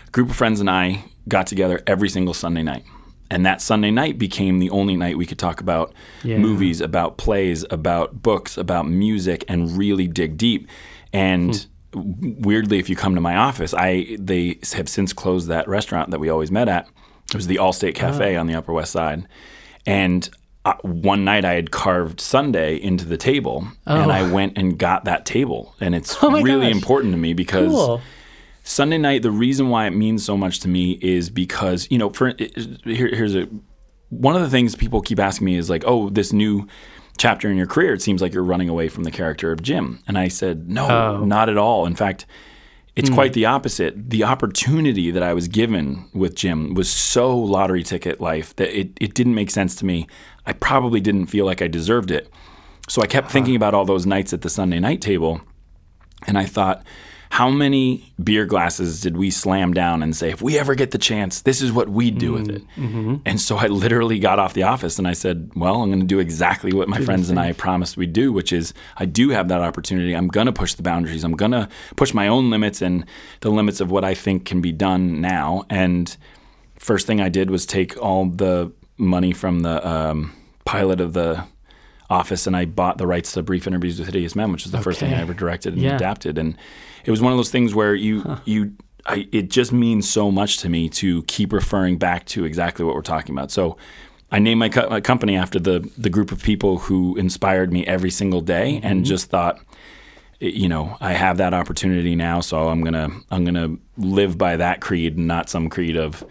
a 0.07 0.11
group 0.11 0.29
of 0.29 0.35
friends 0.35 0.59
and 0.61 0.69
I 0.69 1.03
got 1.27 1.47
together 1.47 1.81
every 1.85 2.07
single 2.09 2.33
Sunday 2.33 2.63
night. 2.63 2.83
And 3.29 3.45
that 3.45 3.61
Sunday 3.61 3.91
night 3.91 4.17
became 4.17 4.59
the 4.59 4.69
only 4.69 4.95
night 4.95 5.17
we 5.17 5.25
could 5.25 5.37
talk 5.39 5.59
about 5.59 5.93
Yeah. 6.23 6.37
movies, 6.37 6.79
about 6.81 7.17
plays, 7.17 7.65
about 7.69 8.21
books, 8.21 8.57
about 8.57 8.87
music, 8.87 9.43
and 9.47 9.77
really 9.77 10.07
dig 10.07 10.37
deep. 10.37 10.67
And 11.11 11.65
Hmm. 11.93 12.01
weirdly, 12.39 12.79
if 12.79 12.89
you 12.89 12.95
come 12.95 13.15
to 13.15 13.21
my 13.21 13.35
office, 13.35 13.73
I 13.73 14.15
they 14.19 14.59
have 14.73 14.87
since 14.89 15.13
closed 15.13 15.47
that 15.47 15.67
restaurant 15.67 16.11
that 16.11 16.19
we 16.19 16.29
always 16.29 16.51
met 16.51 16.67
at. 16.69 16.87
It 17.29 17.35
was 17.35 17.47
the 17.47 17.57
Allstate 17.57 17.95
Cafe 17.95 18.35
Oh. 18.35 18.39
on 18.39 18.47
the 18.47 18.55
Upper 18.55 18.71
West 18.73 18.91
Side. 18.91 19.27
And 19.85 20.29
uh, 20.65 20.73
one 20.81 21.23
night 21.23 21.45
I 21.45 21.53
had 21.53 21.71
carved 21.71 22.19
Sunday 22.19 22.75
into 22.75 23.05
the 23.05 23.15
table, 23.17 23.67
and 23.85 24.11
Oh. 24.11 24.13
I 24.13 24.29
went 24.29 24.57
and 24.57 24.77
got 24.77 25.05
that 25.05 25.25
table. 25.25 25.73
And 25.79 25.95
it's 25.95 26.17
Oh 26.21 26.31
really 26.41 26.67
gosh. 26.67 26.75
important 26.75 27.13
to 27.13 27.17
me 27.17 27.33
because. 27.33 27.71
Cool. 27.71 28.01
Sunday 28.67 28.97
night, 28.97 29.21
the 29.21 29.31
reason 29.31 29.69
why 29.69 29.87
it 29.87 29.91
means 29.91 30.25
so 30.25 30.35
much 30.37 30.59
to 30.59 30.67
me 30.67 30.99
is 31.01 31.29
because 31.29 31.87
you 31.89 31.97
know, 31.97 32.09
for 32.09 32.33
here, 32.83 33.07
here's 33.07 33.35
a 33.35 33.47
one 34.09 34.35
of 34.35 34.41
the 34.41 34.49
things 34.49 34.75
people 34.75 35.01
keep 35.01 35.19
asking 35.19 35.45
me 35.45 35.55
is 35.55 35.69
like, 35.69 35.83
oh, 35.85 36.09
this 36.09 36.31
new 36.31 36.67
chapter 37.17 37.49
in 37.49 37.57
your 37.57 37.67
career, 37.67 37.93
it 37.93 38.01
seems 38.01 38.21
like 38.21 38.33
you're 38.33 38.43
running 38.43 38.69
away 38.69 38.89
from 38.89 39.03
the 39.03 39.11
character 39.11 39.51
of 39.51 39.61
Jim, 39.61 39.99
and 40.07 40.17
I 40.17 40.27
said, 40.27 40.69
no, 40.69 40.87
Oh. 40.87 41.25
not 41.25 41.49
at 41.49 41.57
all. 41.57 41.85
In 41.85 41.95
fact, 41.95 42.25
it's 42.95 43.09
hmm. 43.09 43.15
quite 43.15 43.33
the 43.33 43.45
opposite. 43.45 44.09
The 44.09 44.23
opportunity 44.23 45.11
that 45.11 45.23
I 45.23 45.33
was 45.33 45.47
given 45.47 46.09
with 46.13 46.35
Jim 46.35 46.73
was 46.73 46.89
so 46.89 47.37
lottery 47.37 47.83
ticket 47.83 48.21
life 48.21 48.55
that 48.55 48.77
it, 48.77 48.91
it 49.01 49.13
didn't 49.13 49.35
make 49.35 49.51
sense 49.51 49.75
to 49.75 49.85
me. 49.85 50.07
I 50.45 50.53
probably 50.53 50.99
didn't 50.99 51.27
feel 51.27 51.45
like 51.45 51.61
I 51.61 51.67
deserved 51.67 52.11
it. 52.11 52.29
So 52.87 53.01
I 53.01 53.07
kept 53.07 53.29
thinking 53.29 53.55
about 53.55 53.73
all 53.73 53.85
those 53.85 54.05
nights 54.05 54.31
at 54.31 54.41
the 54.41 54.49
Sunday 54.49 54.79
night 54.79 55.01
table, 55.01 55.41
and 56.25 56.37
I 56.37 56.45
thought, 56.45 56.83
how 57.29 57.49
many 57.49 58.11
beer 58.23 58.45
glasses 58.45 59.01
did 59.01 59.17
we 59.17 59.29
slam 59.31 59.73
down 59.73 60.01
and 60.01 60.15
say, 60.15 60.29
if 60.31 60.41
we 60.41 60.57
ever 60.57 60.75
get 60.75 60.91
the 60.91 60.97
chance, 60.97 61.41
this 61.41 61.61
is 61.61 61.71
what 61.71 61.89
we'd 61.89 62.17
do 62.17 62.33
with 62.33 62.49
it? 62.49 62.63
And 63.25 63.39
so 63.39 63.57
I 63.57 63.67
literally 63.67 64.17
got 64.19 64.39
off 64.39 64.53
the 64.53 64.63
office 64.63 64.97
and 64.97 65.07
I 65.07 65.13
said, 65.13 65.51
well, 65.55 65.81
I'm 65.81 65.89
going 65.89 65.99
to 65.99 66.05
do 66.05 66.19
exactly 66.19 66.73
what 66.73 66.87
my 66.87 66.99
friends 67.01 67.29
and 67.29 67.39
I 67.39 67.51
promised 67.53 67.97
we'd 67.97 68.13
do, 68.13 68.31
which 68.31 68.51
is 68.53 68.73
I 68.97 69.05
do 69.05 69.29
have 69.29 69.49
that 69.49 69.61
opportunity. 69.61 70.13
I'm 70.15 70.29
going 70.29 70.45
to 70.47 70.53
push 70.53 70.73
the 70.73 70.83
boundaries. 70.83 71.23
I'm 71.23 71.35
going 71.35 71.51
to 71.51 71.67
push 71.95 72.13
my 72.13 72.27
own 72.27 72.49
limits 72.49 72.81
and 72.81 73.05
the 73.41 73.49
limits 73.51 73.81
of 73.81 73.91
what 73.91 74.03
I 74.05 74.13
think 74.13 74.45
can 74.45 74.61
be 74.61 74.71
done 74.71 75.19
now. 75.21 75.65
And 75.69 76.15
first 76.79 77.07
thing 77.07 77.19
I 77.21 77.29
did 77.29 77.49
was 77.51 77.65
take 77.65 77.97
all 78.01 78.25
the 78.27 78.71
money 78.97 79.33
from 79.33 79.59
the 79.59 79.85
um, 79.87 80.33
pilot 80.65 81.01
of 81.01 81.13
the 81.13 81.43
Office, 82.09 82.47
and 82.47 82.55
I 82.55 82.63
bought 82.63 82.97
the 82.97 83.05
rights 83.05 83.33
to 83.33 83.43
Brief 83.43 83.67
Interviews 83.67 83.99
with 83.99 84.07
Hideous 84.07 84.33
Men, 84.33 84.53
which 84.53 84.65
is 84.65 84.71
the 84.71 84.79
first 84.81 85.01
thing 85.01 85.13
I 85.13 85.19
ever 85.19 85.33
directed 85.33 85.73
and 85.73 85.81
Yeah. 85.81 85.97
adapted. 85.97 86.37
And 86.37 86.55
it 87.05 87.11
was 87.11 87.21
one 87.21 87.31
of 87.31 87.37
those 87.37 87.51
things 87.51 87.73
where 87.73 87.95
you 87.95 88.37
you 88.45 88.73
I, 89.05 89.27
it 89.31 89.49
just 89.49 89.71
means 89.71 90.09
so 90.09 90.31
much 90.31 90.57
to 90.57 90.69
me 90.69 90.89
to 90.89 91.23
keep 91.23 91.53
referring 91.53 91.97
back 91.97 92.25
to 92.27 92.45
exactly 92.45 92.83
what 92.85 92.95
we're 92.95 93.01
talking 93.01 93.35
about. 93.35 93.51
So. 93.51 93.77
I 94.29 94.39
named 94.39 94.59
my, 94.59 94.67
co- 94.67 94.89
my 94.89 94.99
company 94.99 95.37
after 95.37 95.57
the 95.57 95.89
the 95.97 96.09
group 96.09 96.33
of 96.33 96.43
people 96.43 96.79
who 96.79 97.15
inspired 97.15 97.71
me 97.71 97.87
every 97.87 98.11
single 98.11 98.41
day, 98.41 98.81
and 98.83 98.97
mm-hmm. 98.97 99.03
just 99.05 99.29
thought, 99.29 99.57
you 100.41 100.67
know, 100.67 100.97
I 100.99 101.13
have 101.13 101.37
that 101.37 101.53
opportunity 101.53 102.13
now, 102.13 102.41
so 102.41 102.67
I'm 102.67 102.83
gonna 102.83 103.09
I'm 103.31 103.45
gonna 103.45 103.77
live 103.97 104.37
by 104.37 104.57
that 104.57 104.81
creed, 104.81 105.15
and 105.15 105.27
not 105.27 105.49
some 105.49 105.69
creed 105.69 105.95
of, 105.95 106.25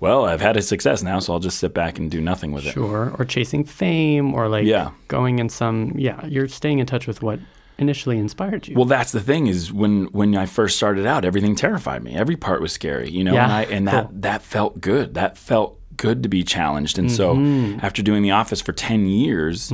well, 0.00 0.24
I've 0.24 0.40
had 0.40 0.56
a 0.56 0.62
success 0.62 1.02
now, 1.02 1.20
so 1.20 1.32
I'll 1.32 1.40
just 1.40 1.58
sit 1.58 1.74
back 1.74 1.98
and 1.98 2.10
do 2.10 2.20
nothing 2.20 2.52
with 2.52 2.66
it. 2.66 2.72
Sure. 2.72 3.14
Or 3.18 3.24
chasing 3.24 3.64
fame 3.64 4.34
or 4.34 4.48
like 4.48 4.64
Yeah. 4.64 4.90
going 5.08 5.38
in 5.38 5.48
some, 5.48 5.92
yeah, 5.96 6.24
you're 6.26 6.48
staying 6.48 6.80
in 6.80 6.86
touch 6.86 7.06
with 7.06 7.22
what 7.22 7.38
initially 7.78 8.18
inspired 8.18 8.68
you. 8.68 8.74
Well, 8.76 8.84
that's 8.84 9.12
the 9.12 9.20
thing 9.20 9.46
is 9.46 9.72
when 9.72 10.04
when 10.12 10.36
I 10.36 10.46
first 10.46 10.76
started 10.76 11.06
out, 11.06 11.24
everything 11.24 11.54
terrified 11.54 12.02
me. 12.02 12.14
Every 12.14 12.36
part 12.36 12.60
was 12.60 12.72
scary, 12.72 13.10
you 13.10 13.24
know, 13.24 13.34
Yeah, 13.34 13.44
and 13.44 13.52
I 13.52 13.62
and 13.64 13.88
cool. 13.88 13.96
that 14.12 14.22
that 14.22 14.42
felt 14.42 14.80
good. 14.80 15.14
That 15.14 15.36
felt 15.38 15.78
good 15.96 16.22
to 16.24 16.28
be 16.28 16.42
challenged. 16.42 16.98
And 16.98 17.08
Mm-hmm. 17.10 17.78
so 17.78 17.84
after 17.86 18.02
doing 18.02 18.22
the 18.22 18.32
office 18.32 18.60
for 18.60 18.72
10 18.72 19.06
years, 19.06 19.72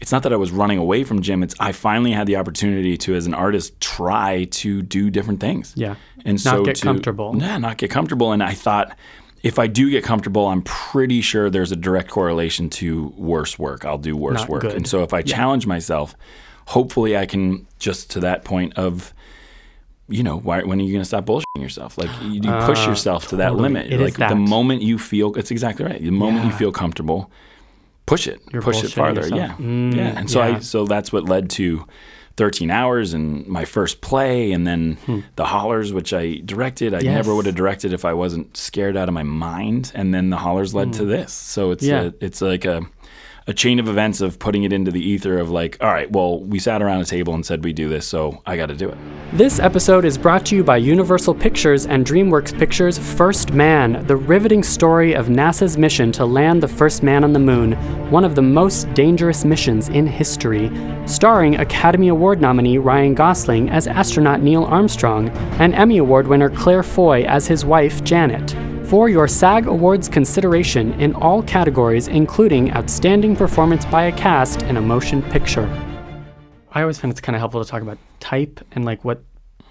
it's 0.00 0.12
not 0.12 0.22
that 0.22 0.32
I 0.32 0.36
was 0.36 0.50
running 0.50 0.78
away 0.78 1.04
from 1.04 1.20
Jim, 1.20 1.42
it's 1.42 1.54
I 1.60 1.72
finally 1.72 2.12
had 2.12 2.26
the 2.26 2.36
opportunity 2.36 2.96
to 2.98 3.14
as 3.14 3.26
an 3.26 3.34
artist 3.34 3.78
try 3.80 4.44
to 4.44 4.80
do 4.82 5.10
different 5.10 5.40
things. 5.40 5.74
Yeah. 5.76 5.96
And 6.24 6.42
Not 6.44 6.52
so 6.58 6.64
get 6.64 6.76
to- 6.76 6.82
comfortable. 6.82 7.34
Yeah, 7.38 7.58
not 7.58 7.76
get 7.76 7.90
comfortable 7.90 8.32
and 8.32 8.42
I 8.42 8.54
thought 8.54 8.96
if 9.42 9.58
I 9.58 9.66
do 9.68 9.88
get 9.90 10.02
comfortable, 10.04 10.46
I'm 10.46 10.62
pretty 10.62 11.20
sure 11.20 11.48
there's 11.50 11.70
a 11.70 11.76
direct 11.76 12.08
correlation 12.10 12.70
to 12.70 13.12
worse 13.16 13.56
work. 13.58 13.84
I'll 13.84 13.98
do 13.98 14.16
worse 14.16 14.40
Not 14.40 14.48
work. 14.48 14.62
good. 14.62 14.72
And 14.74 14.86
so 14.86 15.02
if 15.04 15.12
I 15.12 15.22
challenge 15.22 15.64
myself, 15.66 16.16
hopefully 16.74 17.16
I 17.16 17.26
can 17.26 17.66
just 17.78 18.10
to 18.12 18.20
that 18.20 18.44
point 18.44 18.76
of, 18.76 19.12
you 20.08 20.22
know, 20.22 20.38
why, 20.38 20.62
when 20.62 20.78
are 20.80 20.82
you 20.82 20.92
going 20.92 21.02
to 21.02 21.06
stop 21.08 21.24
bullshitting 21.26 21.62
yourself? 21.62 21.98
Like 21.98 22.10
you, 22.22 22.40
you 22.42 22.52
push 22.66 22.86
yourself 22.86 23.28
to 23.28 23.36
that 23.36 23.52
Uh, 23.52 23.56
limit. 23.64 23.92
It 23.92 24.00
like 24.00 24.14
the 24.14 24.18
that. 24.20 24.36
moment 24.36 24.82
you 24.82 24.98
feel, 24.98 25.34
it's 25.34 25.50
exactly 25.50 25.84
right. 25.84 26.00
The 26.00 26.10
moment 26.10 26.44
you 26.46 26.52
feel 26.52 26.72
comfortable, 26.72 27.30
push 28.06 28.26
it, 28.26 28.40
You're 28.52 28.62
push 28.62 28.82
it 28.84 28.92
farther. 28.92 29.20
yourself. 29.22 29.38
Yeah, 29.40 29.54
Mm, 29.58 29.94
yeah. 29.96 30.18
And 30.18 30.30
so 30.30 30.40
I, 30.40 30.58
so 30.60 30.84
that's 30.86 31.12
what 31.12 31.24
led 31.24 31.50
to 31.50 31.86
13 32.36 32.70
hours 32.70 33.14
and 33.14 33.46
my 33.48 33.64
first 33.64 34.00
play, 34.00 34.52
and 34.52 34.64
then 34.66 34.96
the 35.36 35.44
Hollars, 35.44 35.92
which 35.92 36.12
I 36.14 36.40
directed. 36.44 36.94
I 36.94 37.00
Hmm. 37.00 37.04
Yes. 37.06 37.14
never 37.16 37.34
would 37.34 37.46
have 37.46 37.56
directed 37.56 37.92
if 37.92 38.04
I 38.04 38.12
wasn't 38.12 38.56
scared 38.56 38.96
out 38.96 39.08
of 39.08 39.14
my 39.14 39.24
mind. 39.24 39.90
And 39.94 40.14
then 40.14 40.30
the 40.30 40.36
Hollars 40.36 40.72
led 40.74 40.92
to 40.94 41.04
this. 41.04 41.32
So 41.32 41.70
it's 41.72 41.84
Hmm. 41.84 41.90
Yeah. 41.90 42.02
a, 42.02 42.12
it's 42.20 42.40
like 42.40 42.64
a 42.64 42.82
a 43.48 43.54
chain 43.54 43.78
of 43.78 43.88
events 43.88 44.20
of 44.20 44.38
putting 44.38 44.64
it 44.64 44.74
into 44.74 44.90
the 44.90 45.00
ether 45.00 45.38
of 45.38 45.50
like, 45.50 45.78
all 45.80 45.88
right, 45.88 46.12
well, 46.12 46.38
we 46.38 46.58
sat 46.58 46.82
around 46.82 47.00
a 47.00 47.04
table 47.06 47.32
and 47.32 47.46
said 47.46 47.64
we 47.64 47.72
do 47.72 47.88
this, 47.88 48.06
so 48.06 48.42
I 48.44 48.58
got 48.58 48.66
to 48.66 48.76
do 48.76 48.90
it. 48.90 48.98
This 49.32 49.58
episode 49.58 50.04
is 50.04 50.18
brought 50.18 50.44
to 50.46 50.56
you 50.56 50.62
by 50.62 50.76
Universal 50.76 51.34
Pictures 51.34 51.86
and 51.86 52.04
DreamWorks 52.04 52.56
Pictures' 52.58 52.98
First 52.98 53.54
Man, 53.54 54.06
the 54.06 54.16
riveting 54.16 54.62
story 54.62 55.14
of 55.14 55.28
NASA's 55.28 55.78
mission 55.78 56.12
to 56.12 56.26
land 56.26 56.62
the 56.62 56.68
first 56.68 57.02
man 57.02 57.24
on 57.24 57.32
the 57.32 57.38
moon, 57.38 57.72
one 58.10 58.24
of 58.24 58.34
the 58.34 58.42
most 58.42 58.92
dangerous 58.92 59.46
missions 59.46 59.88
in 59.88 60.06
history. 60.06 60.70
Starring 61.06 61.56
Academy 61.56 62.08
Award 62.08 62.42
nominee 62.42 62.76
Ryan 62.76 63.14
Gosling 63.14 63.70
as 63.70 63.86
astronaut 63.86 64.42
Neil 64.42 64.64
Armstrong 64.64 65.30
and 65.58 65.74
Emmy 65.74 65.96
Award 65.96 66.28
winner 66.28 66.50
Claire 66.50 66.82
Foy 66.82 67.22
as 67.22 67.46
his 67.46 67.64
wife 67.64 68.04
Janet. 68.04 68.54
For 68.88 69.10
your 69.10 69.28
SAG 69.28 69.66
Awards 69.66 70.08
consideration 70.08 70.98
in 70.98 71.12
all 71.12 71.42
categories, 71.42 72.08
including 72.08 72.72
Outstanding 72.72 73.36
Performance 73.36 73.84
by 73.84 74.04
a 74.04 74.12
Cast 74.12 74.62
in 74.62 74.78
a 74.78 74.80
Motion 74.80 75.20
Picture. 75.20 75.68
I 76.72 76.80
always 76.80 76.98
find 76.98 77.10
it's 77.10 77.20
kind 77.20 77.36
of 77.36 77.40
helpful 77.40 77.62
to 77.62 77.70
talk 77.70 77.82
about 77.82 77.98
type 78.18 78.60
and 78.72 78.86
like 78.86 79.04
what 79.04 79.22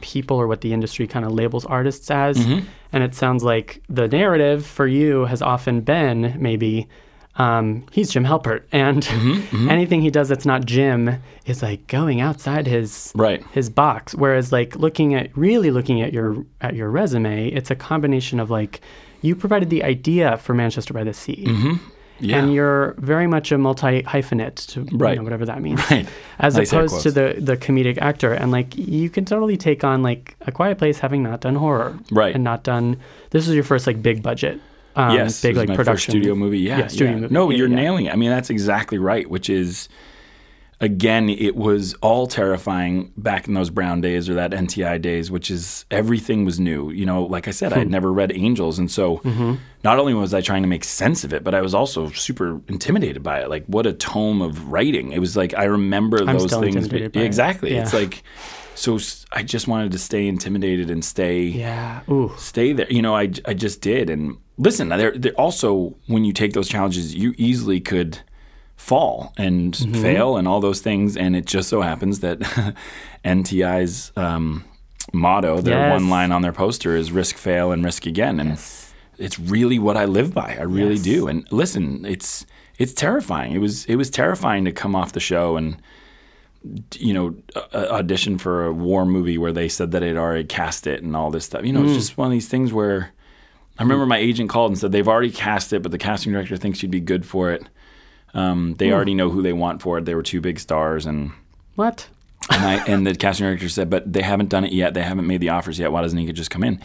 people 0.01 0.37
or 0.37 0.45
what 0.45 0.61
the 0.61 0.71
industry 0.71 1.07
kind 1.07 1.25
of 1.25 1.31
labels 1.31 1.65
artists 1.65 2.11
as. 2.11 2.37
Mm-hmm. 2.37 2.67
And 2.93 3.03
it 3.03 3.15
sounds 3.15 3.43
like 3.43 3.81
the 3.89 4.07
narrative 4.07 4.67
for 4.67 4.85
you 4.85 5.25
has 5.25 5.41
often 5.41 5.81
been 5.81 6.35
maybe 6.39 6.87
um, 7.37 7.85
he's 7.91 8.11
Jim 8.11 8.23
Halpert, 8.25 8.63
and 8.71 9.03
mm-hmm, 9.03 9.31
mm-hmm. 9.33 9.69
anything 9.69 10.01
he 10.01 10.09
does 10.09 10.29
that's 10.29 10.45
not 10.45 10.65
Jim 10.65 11.21
is 11.45 11.61
like 11.61 11.85
going 11.87 12.19
outside 12.19 12.65
his 12.65 13.11
Right. 13.15 13.43
his 13.51 13.69
box. 13.69 14.15
Whereas 14.15 14.51
like 14.51 14.75
looking 14.75 15.13
at 15.13 15.35
really 15.37 15.71
looking 15.71 16.01
at 16.01 16.13
your 16.13 16.45
at 16.61 16.75
your 16.75 16.89
resume, 16.89 17.47
it's 17.49 17.69
a 17.69 17.75
combination 17.75 18.39
of 18.39 18.49
like 18.49 18.81
you 19.21 19.35
provided 19.35 19.69
the 19.69 19.83
idea 19.83 20.37
for 20.37 20.53
Manchester 20.53 20.93
by 20.93 21.03
the 21.03 21.13
Sea. 21.13 21.45
Yeah. 22.19 22.39
And 22.39 22.51
you're 22.53 22.95
very 22.97 23.27
much 23.27 23.51
a 23.51 23.57
multi 23.59 24.01
hyphenate 24.01 24.55
to 24.69 24.81
you 24.81 25.15
know, 25.15 25.23
whatever 25.23 25.45
that 25.45 25.61
means. 25.61 25.79
Right. 25.91 26.07
As 26.39 26.55
Nice 26.55 26.71
opposed 26.71 27.01
to 27.01 27.11
the 27.11 27.35
the 27.37 27.55
comedic 27.57 27.99
actor. 27.99 28.33
And 28.33 28.51
like 28.51 28.75
you 28.75 29.09
can 29.09 29.23
totally 29.23 29.55
take 29.55 29.83
on 29.83 30.01
like 30.01 30.35
a 30.41 30.51
quiet 30.51 30.79
place 30.79 30.97
having 30.97 31.21
not 31.21 31.41
done 31.41 31.55
horror. 31.55 31.97
Right. 32.11 32.33
And 32.33 32.43
not 32.43 32.63
done 32.63 32.97
this 33.29 33.47
is 33.47 33.53
your 33.53 33.63
first 33.63 33.85
like 33.85 34.01
big 34.01 34.23
budget. 34.23 34.59
Um, 34.95 35.15
yes, 35.15 35.43
big 35.43 35.55
like 35.55 35.69
my 35.69 35.75
production. 35.75 35.93
first 35.93 36.03
studio 36.09 36.33
movie. 36.33 36.57
Yeah, 36.57 36.79
Yeah, 36.79 36.87
studio 36.87 37.13
yeah. 37.13 37.19
movie. 37.19 37.33
No, 37.33 37.51
you're 37.51 37.67
nailing 37.67 38.05
it. 38.07 38.13
I 38.13 38.15
mean, 38.15 38.31
that's 38.31 38.49
exactly 38.49 38.97
right. 38.97 39.29
Which 39.29 39.47
is, 39.47 39.87
again, 40.79 41.29
it 41.29 41.55
was 41.55 41.93
all 41.95 42.27
terrifying 42.27 43.11
back 43.17 43.47
in 43.47 43.53
those 43.53 43.69
Brown 43.69 44.01
days 44.01 44.29
or 44.29 44.35
that 44.35 44.51
NTI 44.51 45.01
days. 45.01 45.31
Which 45.31 45.49
is 45.51 45.85
everything 45.91 46.45
was 46.45 46.59
new. 46.59 46.91
You 46.91 47.05
know, 47.05 47.23
like 47.23 47.47
I 47.47 47.51
said, 47.51 47.71
Hmm. 47.71 47.75
I 47.75 47.79
had 47.79 47.89
never 47.91 48.11
read 48.13 48.31
Angels, 48.35 48.79
and 48.79 48.89
so 48.89 49.17
Mm-hmm. 49.17 49.55
not 49.83 49.99
only 49.99 50.13
was 50.13 50.33
I 50.33 50.41
trying 50.41 50.61
to 50.63 50.67
make 50.67 50.83
sense 50.83 51.23
of 51.23 51.33
it, 51.33 51.43
but 51.43 51.53
I 51.55 51.61
was 51.61 51.73
also 51.73 52.09
super 52.11 52.61
intimidated 52.67 53.23
by 53.23 53.41
it. 53.41 53.49
Like, 53.49 53.65
what 53.65 53.85
a 53.85 53.93
tome 53.93 54.41
of 54.41 54.71
writing! 54.71 55.11
It 55.11 55.19
was 55.19 55.35
like 55.35 55.53
I 55.55 55.65
remember 55.65 56.19
I'm 56.19 56.37
those 56.37 56.53
things. 56.53 56.87
by 56.87 56.97
it. 56.97 57.15
exactly. 57.15 57.75
It's 57.75 57.93
like. 57.93 58.23
So 58.75 58.99
I 59.31 59.41
just 59.41 59.67
wanted 59.67 59.91
to 59.93 59.97
stay 59.97 60.27
intimidated 60.27 60.91
and 60.91 61.03
stay 61.03 61.45
Yeah. 61.45 62.01
Ooh. 62.11 62.31
stay 62.37 62.73
there. 62.73 62.85
You 62.91 63.01
know, 63.01 63.15
I, 63.15 63.31
I 63.45 63.55
just 63.55 63.81
did. 63.81 64.07
And 64.11 64.37
listen, 64.59 64.89
there, 64.89 65.17
there 65.17 65.31
also 65.31 65.95
when 66.05 66.23
you 66.25 66.31
take 66.31 66.53
those 66.53 66.69
challenges, 66.69 67.15
you 67.15 67.33
easily 67.39 67.79
could 67.79 68.19
fall 68.77 69.33
and 69.37 69.73
Mm-hmm. 69.73 70.01
fail 70.01 70.37
and 70.37 70.47
all 70.47 70.61
those 70.61 70.79
things. 70.81 71.17
And 71.17 71.35
it 71.35 71.45
just 71.45 71.67
so 71.67 71.81
happens 71.81 72.19
that 72.21 72.39
NTI's 73.25 74.11
um, 74.15 74.63
motto, 75.13 75.61
their 75.61 75.77
Yes. 75.79 75.91
one 75.91 76.09
line 76.09 76.31
on 76.31 76.41
their 76.41 76.53
poster 76.53 76.95
is 76.95 77.11
"risk, 77.11 77.35
fail, 77.37 77.71
and 77.71 77.83
risk 77.83 78.05
again." 78.05 78.39
And 78.39 78.57
it's 79.17 79.39
really 79.39 79.79
what 79.79 79.97
I 79.97 80.05
live 80.05 80.33
by. 80.33 80.55
I 80.59 80.63
really 80.63 80.95
Yes. 80.95 81.03
do. 81.03 81.27
And 81.27 81.47
listen, 81.51 82.05
it's 82.05 82.45
it's 82.77 82.93
terrifying. 82.93 83.51
It 83.53 83.59
was 83.59 83.85
it 83.85 83.95
was 83.95 84.09
terrifying 84.09 84.65
to 84.65 84.71
come 84.71 84.95
off 84.95 85.13
the 85.13 85.19
show 85.19 85.57
and 85.57 85.77
you 86.97 87.13
know, 87.13 87.33
audition 87.73 88.37
for 88.37 88.65
a 88.65 88.73
war 88.73 89.05
movie 89.05 89.37
where 89.37 89.53
they 89.53 89.69
said 89.69 89.91
that 89.91 89.99
they'd 90.01 90.17
already 90.17 90.43
cast 90.43 90.85
it 90.85 91.01
and 91.01 91.15
all 91.15 91.31
this 91.31 91.45
stuff. 91.45 91.63
You 91.63 91.71
know, 91.71 91.83
it's 91.83 91.93
just 91.93 92.17
one 92.17 92.25
of 92.27 92.31
these 92.31 92.49
things 92.49 92.73
where 92.73 93.13
I 93.79 93.83
remember 93.83 94.05
my 94.05 94.17
agent 94.17 94.49
called 94.49 94.71
and 94.71 94.77
said 94.77 94.91
they've 94.91 95.07
already 95.07 95.31
cast 95.31 95.71
it, 95.71 95.81
but 95.81 95.91
the 95.93 95.97
casting 95.97 96.33
director 96.33 96.57
thinks 96.57 96.81
you'd 96.81 96.91
be 96.91 96.99
good 96.99 97.25
for 97.25 97.51
it. 97.51 97.63
Um, 98.37 98.75
they 98.77 98.91
already 98.91 99.13
know 99.15 99.29
who 99.29 99.41
they 99.41 99.53
want 99.53 99.81
for 99.81 99.97
it. 99.97 100.05
They 100.05 100.15
were 100.15 100.23
two 100.23 100.41
big 100.41 100.59
stars, 100.59 101.05
and 101.05 101.31
What? 101.75 102.07
and 102.49 102.63
I 102.63 102.75
and 102.85 103.05
the 103.05 103.15
casting 103.23 103.45
director 103.47 103.67
said, 103.69 103.89
but 103.89 104.11
they 104.13 104.21
haven't 104.21 104.49
done 104.49 104.63
it 104.63 104.71
yet. 104.71 104.93
They 104.93 105.01
haven't 105.03 105.27
made 105.27 105.41
the 105.41 105.49
offers 105.49 105.79
yet. 105.79 105.91
Why 105.91 106.01
doesn't 106.01 106.17
he 106.19 106.25
could 106.25 106.35
just 106.35 106.51
come 106.51 106.63
in? 106.63 106.79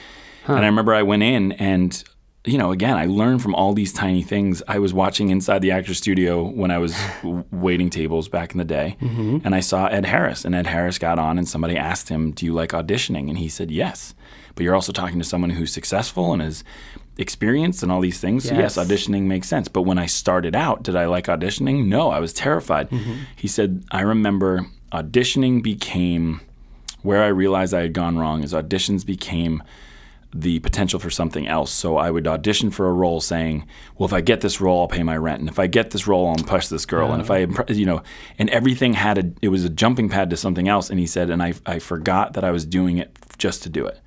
And 0.46 0.59
I 0.59 0.66
remember 0.66 0.92
I 0.94 1.03
went 1.03 1.22
in 1.22 1.53
and. 1.53 2.03
You 2.44 2.59
know, 2.59 2.72
again, 2.72 2.96
I 2.96 3.07
learned 3.07 3.40
from 3.40 3.55
all 3.55 3.72
these 3.72 3.92
tiny 3.92 4.24
things. 4.24 4.64
I 4.66 4.80
was 4.80 4.92
watching 4.92 5.28
inside 5.28 5.61
the 5.62 5.70
actor 5.70 5.94
studio 5.94 6.42
when 6.42 6.72
I 6.72 6.78
was 6.78 6.92
waiting 7.53 7.88
tables 7.88 8.28
back 8.28 8.50
in 8.50 8.59
the 8.59 8.64
day, 8.64 8.96
and 9.00 9.55
I 9.55 9.61
saw 9.61 9.86
Ed 9.86 10.07
Harris. 10.07 10.44
And 10.44 10.53
Ed 10.53 10.66
Harris 10.66 10.98
got 10.98 11.20
on, 11.20 11.38
and 11.38 11.48
somebody 11.48 11.76
asked 11.76 12.09
him, 12.09 12.32
"Do 12.32 12.44
you 12.44 12.53
like 12.53 12.70
auditioning?" 12.70 13.28
And 13.28 13.38
he 13.38 13.48
said, 13.48 13.70
"Yes." 13.70 14.12
But 14.57 14.64
you're 14.64 14.74
also 14.74 14.90
talking 14.90 15.20
to 15.20 15.24
someone 15.24 15.50
who's 15.50 15.72
successful 15.72 16.32
and 16.32 16.42
is 16.42 16.64
experienced 17.18 17.82
and 17.82 17.92
all 17.92 18.00
these 18.00 18.20
things. 18.20 18.48
So 18.48 18.54
yes, 18.54 18.76
Yes. 18.76 18.86
auditioning 18.86 19.24
makes 19.24 19.48
sense. 19.48 19.68
But 19.68 19.82
when 19.82 19.98
I 19.98 20.06
started 20.06 20.56
out, 20.56 20.82
did 20.82 20.96
I 20.96 21.06
like 21.06 21.26
auditioning? 21.26 21.86
No, 21.86 22.10
I 22.10 22.18
was 22.20 22.32
terrified. 22.32 22.90
Mm-hmm. 22.90 23.12
He 23.36 23.48
said, 23.48 23.84
I 23.90 24.00
remember 24.00 24.66
auditioning 24.92 25.62
became 25.62 26.40
where 27.02 27.22
I 27.22 27.28
realized 27.28 27.74
I 27.74 27.82
had 27.82 27.92
gone 27.92 28.16
wrong 28.18 28.42
is 28.42 28.52
auditions 28.52 29.04
became 29.04 29.62
the 30.34 30.60
potential 30.60 30.98
for 30.98 31.10
something 31.10 31.46
else. 31.46 31.70
So 31.70 31.98
I 31.98 32.10
would 32.10 32.26
audition 32.26 32.70
for 32.70 32.88
a 32.88 32.92
role 32.92 33.20
saying, 33.20 33.66
well, 33.98 34.06
if 34.06 34.14
I 34.14 34.22
get 34.22 34.40
this 34.40 34.60
role, 34.62 34.80
I'll 34.80 34.88
pay 34.88 35.02
my 35.02 35.16
rent. 35.16 35.40
And 35.40 35.48
if 35.48 35.58
I 35.58 35.66
get 35.66 35.90
this 35.90 36.06
role, 36.06 36.28
I'll 36.28 36.36
impress 36.36 36.70
this 36.70 36.86
girl. 36.86 37.12
And 37.12 37.20
if 37.20 37.30
I, 37.30 37.42
oh. 37.42 37.46
impre- 37.48 37.76
you 37.76 37.84
know, 37.84 38.02
and 38.38 38.48
everything 38.48 38.94
had 38.94 39.18
a, 39.18 39.30
it 39.42 39.48
was 39.48 39.64
a 39.64 39.68
jumping 39.68 40.08
pad 40.08 40.30
to 40.30 40.36
something 40.38 40.68
else. 40.68 40.88
And 40.88 40.98
he 40.98 41.06
said, 41.06 41.28
and 41.28 41.42
I, 41.42 41.52
I 41.66 41.78
forgot 41.78 42.32
that 42.32 42.44
I 42.44 42.50
was 42.50 42.64
doing 42.64 42.96
it 42.96 43.14
just 43.36 43.62
to 43.64 43.68
do 43.68 43.84
it. 43.84 44.00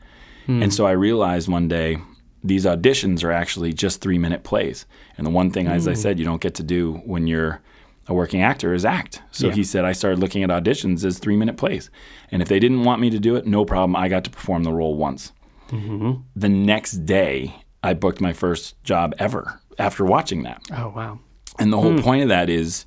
Hmm. 0.48 0.64
And 0.64 0.74
so 0.74 0.88
I 0.88 0.92
realized 0.92 1.48
one 1.48 1.68
day 1.68 1.98
these 2.46 2.66
auditions 2.66 3.24
are 3.24 3.32
actually 3.32 3.74
just 3.74 4.02
three 4.02 4.20
minute 4.20 4.44
plays. 4.44 4.86
And 5.18 5.26
the 5.26 5.32
one 5.32 5.50
thing, 5.50 5.68
as 5.68 5.88
I 5.88 5.94
mm. 5.94 5.98
said, 5.98 6.20
you 6.20 6.26
don't 6.26 6.42
get 6.42 6.54
to 6.56 6.64
do 6.64 7.02
when 7.06 7.26
you're 7.26 7.62
a 8.08 8.14
working 8.14 8.44
actor 8.44 8.74
is 8.74 8.86
act. 8.86 9.22
So 9.32 9.48
Yeah. 9.48 9.54
he 9.54 9.64
said 9.64 9.84
I 9.84 9.94
started 9.94 10.20
looking 10.20 10.44
at 10.44 10.50
auditions 10.52 11.04
as 11.04 11.18
three 11.18 11.36
minute 11.36 11.58
plays. 11.58 11.90
And 12.32 12.42
if 12.42 12.48
they 12.48 12.60
didn't 12.60 12.84
want 12.84 13.02
me 13.02 13.10
to 13.10 13.20
do 13.20 13.36
it, 13.36 13.48
no 13.48 13.66
problem. 13.66 13.96
I 13.96 14.08
got 14.10 14.24
to 14.26 14.30
perform 14.30 14.64
the 14.64 14.72
role 14.72 14.96
once. 14.96 15.32
Mm-hmm. 15.70 16.22
The 16.36 16.50
next 16.50 17.06
day, 17.06 17.56
I 17.82 17.96
booked 17.96 18.22
my 18.22 18.34
first 18.34 18.82
job 18.84 19.16
ever 19.18 19.60
after 19.80 20.06
watching 20.06 20.44
that. 20.44 20.62
Oh 20.72 20.90
wow. 20.96 21.20
And 21.58 21.74
the 21.74 21.80
whole 21.80 21.94
hmm. 21.94 22.02
point 22.02 22.24
of 22.24 22.30
that 22.30 22.50
is 22.50 22.86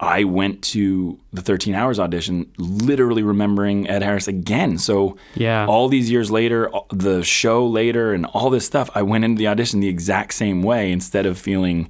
I 0.00 0.22
went 0.24 0.62
to 0.62 1.18
the 1.32 1.42
13 1.42 1.74
hours 1.74 1.98
audition 1.98 2.46
literally 2.56 3.22
remembering 3.24 3.88
Ed 3.88 4.02
Harris 4.02 4.28
again. 4.28 4.78
So 4.78 5.16
Yeah. 5.34 5.66
all 5.66 5.88
these 5.88 6.08
years 6.10 6.30
later, 6.30 6.70
the 6.90 7.24
show 7.24 7.66
later 7.66 8.12
and 8.12 8.24
all 8.26 8.48
this 8.48 8.64
stuff, 8.64 8.90
I 8.94 9.02
went 9.02 9.24
into 9.24 9.38
the 9.38 9.48
audition 9.48 9.80
the 9.80 9.88
exact 9.88 10.34
same 10.34 10.62
way 10.62 10.92
instead 10.92 11.26
of 11.26 11.36
feeling 11.38 11.88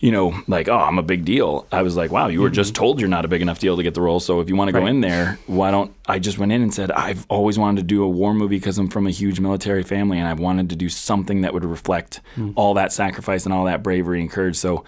you 0.00 0.12
know, 0.12 0.32
like, 0.46 0.68
oh, 0.68 0.76
I'm 0.78 0.96
a 0.96 1.02
big 1.02 1.24
deal. 1.24 1.66
I 1.72 1.82
was 1.82 1.96
like, 1.96 2.12
wow, 2.12 2.28
you 2.28 2.40
were 2.40 2.50
just 2.50 2.72
told 2.72 3.00
you're 3.00 3.08
not 3.08 3.24
a 3.24 3.28
big 3.28 3.42
enough 3.42 3.58
deal 3.58 3.76
to 3.76 3.82
get 3.82 3.94
the 3.94 4.00
role. 4.00 4.20
So 4.20 4.38
if 4.38 4.48
you 4.48 4.54
want 4.54 4.68
to 4.68 4.72
go 4.72 4.78
Mm-hmm. 4.78 4.86
In 4.88 5.00
there, 5.00 5.40
why 5.48 5.72
don't 5.72 5.92
I 6.06 6.20
just 6.20 6.38
went 6.38 6.52
in 6.52 6.62
and 6.62 6.72
said, 6.72 6.92
I've 6.92 7.26
always 7.28 7.58
wanted 7.58 7.80
to 7.80 7.82
do 7.82 8.04
a 8.04 8.08
war 8.08 8.32
movie 8.32 8.58
because 8.60 8.78
I'm 8.78 8.86
from 8.90 9.08
a 9.08 9.10
huge 9.10 9.40
military 9.40 9.82
family 9.82 10.16
and 10.20 10.28
I 10.28 10.34
wanted 10.34 10.70
to 10.70 10.76
do 10.76 10.88
something 10.88 11.40
that 11.40 11.52
would 11.52 11.64
reflect 11.64 12.20
Hmm. 12.36 12.50
all 12.54 12.74
that 12.74 12.92
sacrifice 12.92 13.44
and 13.44 13.52
all 13.52 13.64
that 13.64 13.82
bravery 13.82 14.20
and 14.20 14.30
courage. 14.30 14.54
So 14.54 14.84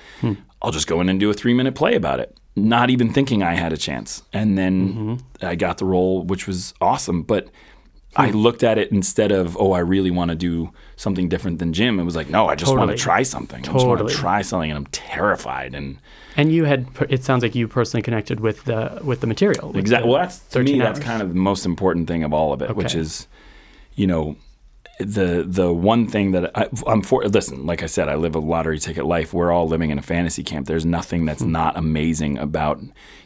I'll 0.62 0.72
just 0.72 0.86
go 0.86 1.00
in 1.00 1.08
and 1.08 1.18
do 1.20 1.30
a 1.30 1.34
three 1.34 1.54
minute 1.54 1.74
play 1.74 1.94
about 1.94 2.20
it, 2.20 2.36
not 2.56 2.90
even 2.90 3.12
thinking 3.12 3.42
I 3.42 3.54
had 3.54 3.72
a 3.72 3.76
chance. 3.76 4.22
And 4.32 4.56
then 4.58 4.88
Mm-hmm. 4.94 5.46
I 5.46 5.54
got 5.54 5.78
the 5.78 5.84
role, 5.86 6.22
which 6.22 6.46
was 6.46 6.74
awesome. 6.80 7.22
But 7.22 7.48
Hmm. 8.16 8.22
I 8.22 8.30
looked 8.32 8.64
at 8.64 8.76
it 8.76 8.90
instead 8.90 9.30
of, 9.30 9.56
oh, 9.56 9.70
I 9.70 9.78
really 9.78 10.10
want 10.10 10.30
to 10.32 10.34
do 10.34 10.72
something 10.96 11.28
different 11.28 11.60
than 11.60 11.72
Jim. 11.72 12.00
It 12.00 12.02
was 12.02 12.16
like, 12.16 12.28
no, 12.28 12.48
I 12.48 12.56
just 12.56 12.74
want 12.76 12.90
to 12.90 12.96
try 12.96 13.22
something. 13.22 13.60
I 13.60 13.72
just 13.72 13.86
want 13.86 14.00
Totally. 14.00 14.12
to 14.12 14.18
try 14.18 14.42
something, 14.42 14.68
and 14.68 14.76
I'm 14.78 14.86
terrified. 14.86 15.76
And 15.76 15.96
And 16.36 16.50
you 16.50 16.64
had 16.64 16.88
it 17.08 17.22
sounds 17.22 17.44
like 17.44 17.54
you 17.54 17.68
personally 17.68 18.02
connected 18.02 18.40
with 18.40 18.64
the 18.64 19.00
with 19.04 19.20
the 19.20 19.28
material. 19.28 19.68
with 19.68 19.76
exactly, 19.76 20.08
the 20.08 20.12
well, 20.12 20.22
that's 20.22 20.40
to 20.48 20.58
me, 20.58 20.64
13 20.72 20.78
that's 20.80 20.98
kind 20.98 21.22
of 21.22 21.28
the 21.28 21.36
most 21.36 21.64
important 21.64 22.08
thing 22.08 22.24
of 22.24 22.32
all 22.34 22.52
of 22.52 22.60
it, 22.62 22.74
which 22.74 22.96
is, 22.96 23.28
you 23.94 24.08
know, 24.08 24.34
the 25.00 25.44
the 25.46 25.72
one 25.72 26.06
thing 26.06 26.32
that 26.32 26.50
I, 26.56 26.68
I'm 26.86 27.02
for. 27.02 27.24
Listen, 27.24 27.66
like 27.66 27.82
I 27.82 27.86
said, 27.86 28.08
I 28.08 28.14
live 28.16 28.34
a 28.34 28.38
lottery 28.38 28.78
ticket 28.78 29.06
life. 29.06 29.32
We're 29.34 29.50
all 29.52 29.66
living 29.68 29.90
in 29.90 29.98
a 29.98 30.02
fantasy 30.02 30.42
camp. 30.44 30.66
There's 30.66 30.84
nothing 30.86 31.24
that's 31.24 31.42
Hmm. 31.42 31.52
not 31.52 31.76
amazing 31.76 32.38
about 32.38 32.80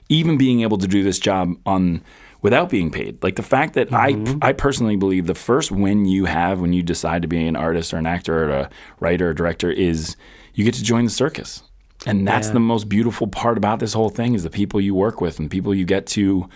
even 0.08 0.36
being 0.38 0.62
able 0.62 0.78
to 0.78 0.86
do 0.86 1.02
this 1.02 1.18
job 1.18 1.54
on 1.66 2.02
without 2.42 2.68
being 2.68 2.90
paid. 2.90 3.22
Like 3.22 3.36
the 3.36 3.42
fact 3.42 3.74
that 3.74 3.88
Mm-hmm. 3.90 4.38
I 4.42 4.48
I 4.48 4.52
personally 4.52 4.96
believe 4.96 5.26
the 5.26 5.34
first 5.34 5.70
win 5.72 6.04
you 6.06 6.26
have 6.26 6.60
when 6.60 6.72
you 6.72 6.82
decide 6.82 7.22
to 7.22 7.28
be 7.28 7.46
an 7.46 7.56
artist 7.56 7.92
or 7.94 7.96
an 7.98 8.06
actor 8.06 8.44
or 8.44 8.50
a 8.50 8.70
writer 9.00 9.30
or 9.30 9.34
director 9.34 9.70
is 9.70 10.16
you 10.54 10.64
get 10.64 10.74
to 10.74 10.82
join 10.84 11.04
the 11.04 11.10
circus. 11.10 11.62
And 12.06 12.28
that's 12.28 12.48
Yeah. 12.48 12.54
the 12.54 12.60
most 12.60 12.88
beautiful 12.88 13.26
part 13.28 13.56
about 13.56 13.78
this 13.78 13.94
whole 13.94 14.10
thing 14.10 14.34
is 14.34 14.42
the 14.42 14.50
people 14.50 14.78
you 14.80 14.94
work 14.94 15.20
with 15.22 15.38
and 15.38 15.50
people 15.50 15.74
you 15.74 15.86
get 15.86 16.06
to 16.08 16.48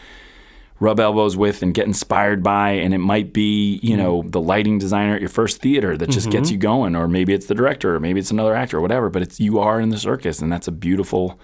rub 0.80 1.00
elbows 1.00 1.36
with 1.36 1.62
and 1.62 1.74
get 1.74 1.86
inspired 1.86 2.42
by 2.42 2.70
and 2.70 2.94
it 2.94 2.98
might 2.98 3.32
be 3.32 3.80
you 3.82 3.94
mm. 3.94 3.98
know 3.98 4.22
the 4.26 4.40
lighting 4.40 4.78
designer 4.78 5.14
at 5.14 5.20
your 5.20 5.28
first 5.28 5.60
theater 5.60 5.96
that 5.96 6.08
just 6.08 6.30
gets 6.30 6.48
mm-hmm. 6.48 6.54
you 6.54 6.58
going 6.58 6.96
or 6.96 7.08
maybe 7.08 7.32
it's 7.32 7.46
the 7.46 7.54
director 7.54 7.96
or 7.96 8.00
maybe 8.00 8.20
it's 8.20 8.30
another 8.30 8.54
actor 8.54 8.78
or 8.78 8.80
whatever 8.80 9.10
but 9.10 9.20
it's 9.20 9.40
you 9.40 9.58
are 9.58 9.80
in 9.80 9.88
the 9.88 9.98
circus 9.98 10.40
and 10.40 10.52
that's 10.52 10.68
a 10.68 10.72
beautiful 10.72 11.38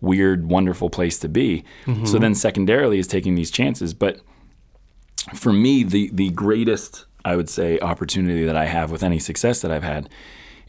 weird 0.00 0.50
wonderful 0.50 0.90
place 0.90 1.18
to 1.18 1.30
be. 1.30 1.64
So 1.86 1.92
mm-hmm. 1.92 2.18
then 2.18 2.34
secondarily 2.34 2.98
is 2.98 3.06
taking 3.06 3.36
these 3.36 3.50
chances 3.50 3.94
but 3.94 4.20
for 5.32 5.52
me 5.52 5.82
the 5.82 6.10
the 6.12 6.30
greatest 6.30 7.06
i 7.24 7.34
would 7.34 7.48
say 7.48 7.78
opportunity 7.80 8.44
that 8.44 8.56
i 8.56 8.66
have 8.66 8.90
with 8.90 9.02
any 9.02 9.18
success 9.18 9.62
that 9.62 9.70
i've 9.70 9.82
had 9.82 10.08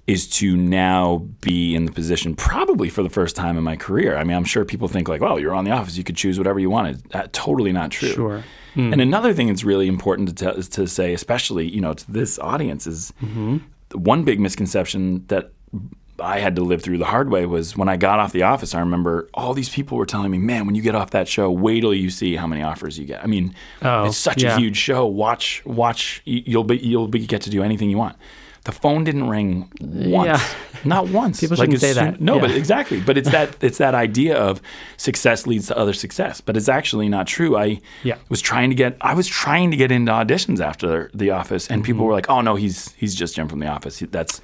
is 0.07 0.27
to 0.27 0.55
now 0.55 1.25
be 1.41 1.73
in 1.73 1.85
the 1.85 1.91
position 1.91 2.35
probably 2.35 2.89
for 2.89 3.01
the 3.01 3.09
first 3.09 3.35
time 3.35 3.57
in 3.57 3.63
my 3.63 3.75
career. 3.75 4.17
I 4.17 4.23
mean, 4.23 4.37
I'm 4.37 4.43
sure 4.43 4.63
people 4.63 4.87
think 4.87 5.07
like, 5.07 5.21
"Well, 5.21 5.39
you're 5.39 5.55
on 5.55 5.65
the 5.65 5.71
office, 5.71 5.97
you 5.97 6.03
could 6.03 6.15
choose 6.15 6.37
whatever 6.37 6.59
you 6.59 6.69
wanted." 6.69 7.03
That 7.09 7.33
totally 7.33 7.71
not 7.71 7.91
true. 7.91 8.09
Sure. 8.09 8.43
And 8.75 8.95
hmm. 8.95 8.99
another 8.99 9.33
thing 9.33 9.47
that's 9.47 9.63
really 9.63 9.87
important 9.87 10.29
to 10.29 10.35
tell, 10.35 10.61
to 10.61 10.87
say, 10.87 11.13
especially 11.13 11.67
you 11.67 11.81
know 11.81 11.93
to 11.93 12.11
this 12.11 12.37
audience, 12.39 12.85
is 12.85 13.13
mm-hmm. 13.23 13.57
the 13.89 13.97
one 13.97 14.23
big 14.23 14.39
misconception 14.39 15.25
that 15.27 15.51
I 16.19 16.39
had 16.39 16.55
to 16.55 16.61
live 16.61 16.81
through 16.81 16.99
the 16.99 17.05
hard 17.05 17.29
way 17.29 17.45
was 17.45 17.75
when 17.75 17.89
I 17.89 17.97
got 17.97 18.19
off 18.19 18.31
the 18.31 18.43
office. 18.43 18.73
I 18.73 18.79
remember 18.79 19.27
all 19.33 19.53
these 19.53 19.69
people 19.69 19.97
were 19.97 20.05
telling 20.05 20.29
me, 20.29 20.37
"Man, 20.37 20.65
when 20.67 20.75
you 20.75 20.81
get 20.81 20.93
off 20.93 21.11
that 21.11 21.27
show, 21.27 21.49
wait 21.49 21.81
till 21.81 21.93
you 21.93 22.09
see 22.09 22.35
how 22.35 22.45
many 22.45 22.61
offers 22.61 22.99
you 22.99 23.05
get." 23.05 23.23
I 23.23 23.27
mean, 23.27 23.55
Oh, 23.81 24.05
it's 24.05 24.17
such 24.17 24.43
yeah. 24.43 24.55
a 24.55 24.59
huge 24.59 24.77
show. 24.77 25.05
Watch, 25.05 25.65
watch. 25.65 26.21
You'll 26.25 26.63
be 26.63 26.77
you'll 26.77 27.07
be 27.07 27.25
get 27.25 27.41
to 27.43 27.49
do 27.49 27.63
anything 27.63 27.89
you 27.89 27.97
want. 27.97 28.17
The 28.65 28.71
phone 28.71 29.03
didn't 29.03 29.29
ring 29.29 29.71
once, 29.79 30.27
Yeah. 30.27 30.41
not 30.85 31.07
once. 31.09 31.39
People 31.39 31.55
shouldn't 31.55 31.75
as 31.75 31.81
say 31.81 31.93
soon- 31.93 32.03
that. 32.13 32.21
No, 32.21 32.39
but 32.39 32.51
exactly. 32.51 32.99
But 32.99 33.17
it's 33.17 33.29
that 33.31 33.55
it's 33.63 33.77
that 33.77 33.93
idea 33.95 34.35
of 34.37 34.61
success 34.97 35.45
leads 35.47 35.67
to 35.67 35.77
other 35.77 35.93
success. 35.93 36.41
But 36.41 36.57
it's 36.57 36.67
actually 36.67 37.07
not 37.07 37.27
true. 37.27 37.55
I 37.55 37.79
Yeah. 38.03 38.17
was 38.29 38.41
trying 38.41 38.69
to 38.71 38.75
get 38.75 38.97
I 39.01 39.13
was 39.13 39.27
trying 39.27 39.71
to 39.71 39.77
get 39.77 39.91
into 39.91 40.11
auditions 40.11 40.59
after 40.59 41.09
the 41.13 41.29
office, 41.31 41.67
and 41.67 41.81
Mm-hmm. 41.81 41.85
people 41.85 42.05
were 42.05 42.13
like, 42.13 42.29
"Oh 42.29 42.41
no, 42.41 42.55
he's 42.55 42.91
he's 42.97 43.13
just 43.15 43.35
Jim 43.35 43.47
from 43.47 43.59
the 43.59 43.67
office. 43.67 43.99
That's 44.11 44.41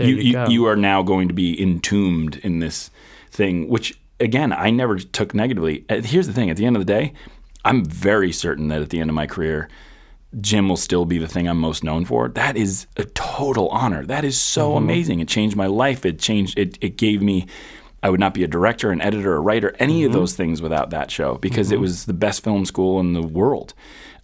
you 0.00 0.16
you, 0.16 0.44
you 0.48 0.66
are 0.66 0.76
now 0.76 1.02
going 1.02 1.28
to 1.28 1.34
be 1.34 1.60
entombed 1.60 2.36
in 2.42 2.58
this 2.60 2.90
thing." 3.30 3.68
Which 3.68 3.98
again, 4.20 4.52
I 4.52 4.68
never 4.70 4.98
took 4.98 5.34
negatively. 5.34 5.84
Uh, 5.88 6.02
Here's 6.02 6.26
the 6.26 6.34
thing: 6.34 6.50
at 6.50 6.56
the 6.58 6.66
end 6.66 6.76
of 6.76 6.80
the 6.86 6.92
day, 6.92 7.14
I'm 7.64 7.84
very 7.86 8.32
certain 8.32 8.68
that 8.68 8.82
at 8.82 8.90
the 8.90 9.00
end 9.00 9.08
of 9.08 9.14
my 9.16 9.26
career. 9.26 9.68
Jim 10.40 10.68
will 10.68 10.76
still 10.76 11.04
be 11.04 11.18
the 11.18 11.28
thing 11.28 11.46
I'm 11.46 11.58
most 11.58 11.84
known 11.84 12.04
for. 12.04 12.28
That 12.28 12.56
is 12.56 12.86
a 12.96 13.04
total 13.04 13.68
honor. 13.68 14.04
That 14.06 14.24
is 14.24 14.40
so 14.40 14.70
Mm-hmm. 14.70 14.78
amazing. 14.84 15.20
It 15.20 15.28
changed 15.28 15.56
my 15.56 15.66
life. 15.66 16.06
It 16.06 16.18
changed. 16.18 16.58
It, 16.58 16.78
it 16.80 16.96
gave 16.96 17.20
me. 17.22 17.46
I 18.02 18.10
would 18.10 18.18
not 18.18 18.34
be 18.34 18.42
a 18.42 18.48
director, 18.48 18.90
an 18.90 19.00
editor, 19.00 19.34
a 19.34 19.40
writer, 19.40 19.76
any 19.78 20.00
Mm-hmm. 20.00 20.06
of 20.06 20.12
those 20.12 20.34
things 20.34 20.60
without 20.62 20.90
that 20.90 21.10
show 21.10 21.34
because 21.36 21.70
it 21.70 21.78
was 21.80 22.06
the 22.06 22.12
best 22.14 22.42
film 22.42 22.64
school 22.64 22.98
in 22.98 23.12
the 23.12 23.22
world. 23.22 23.74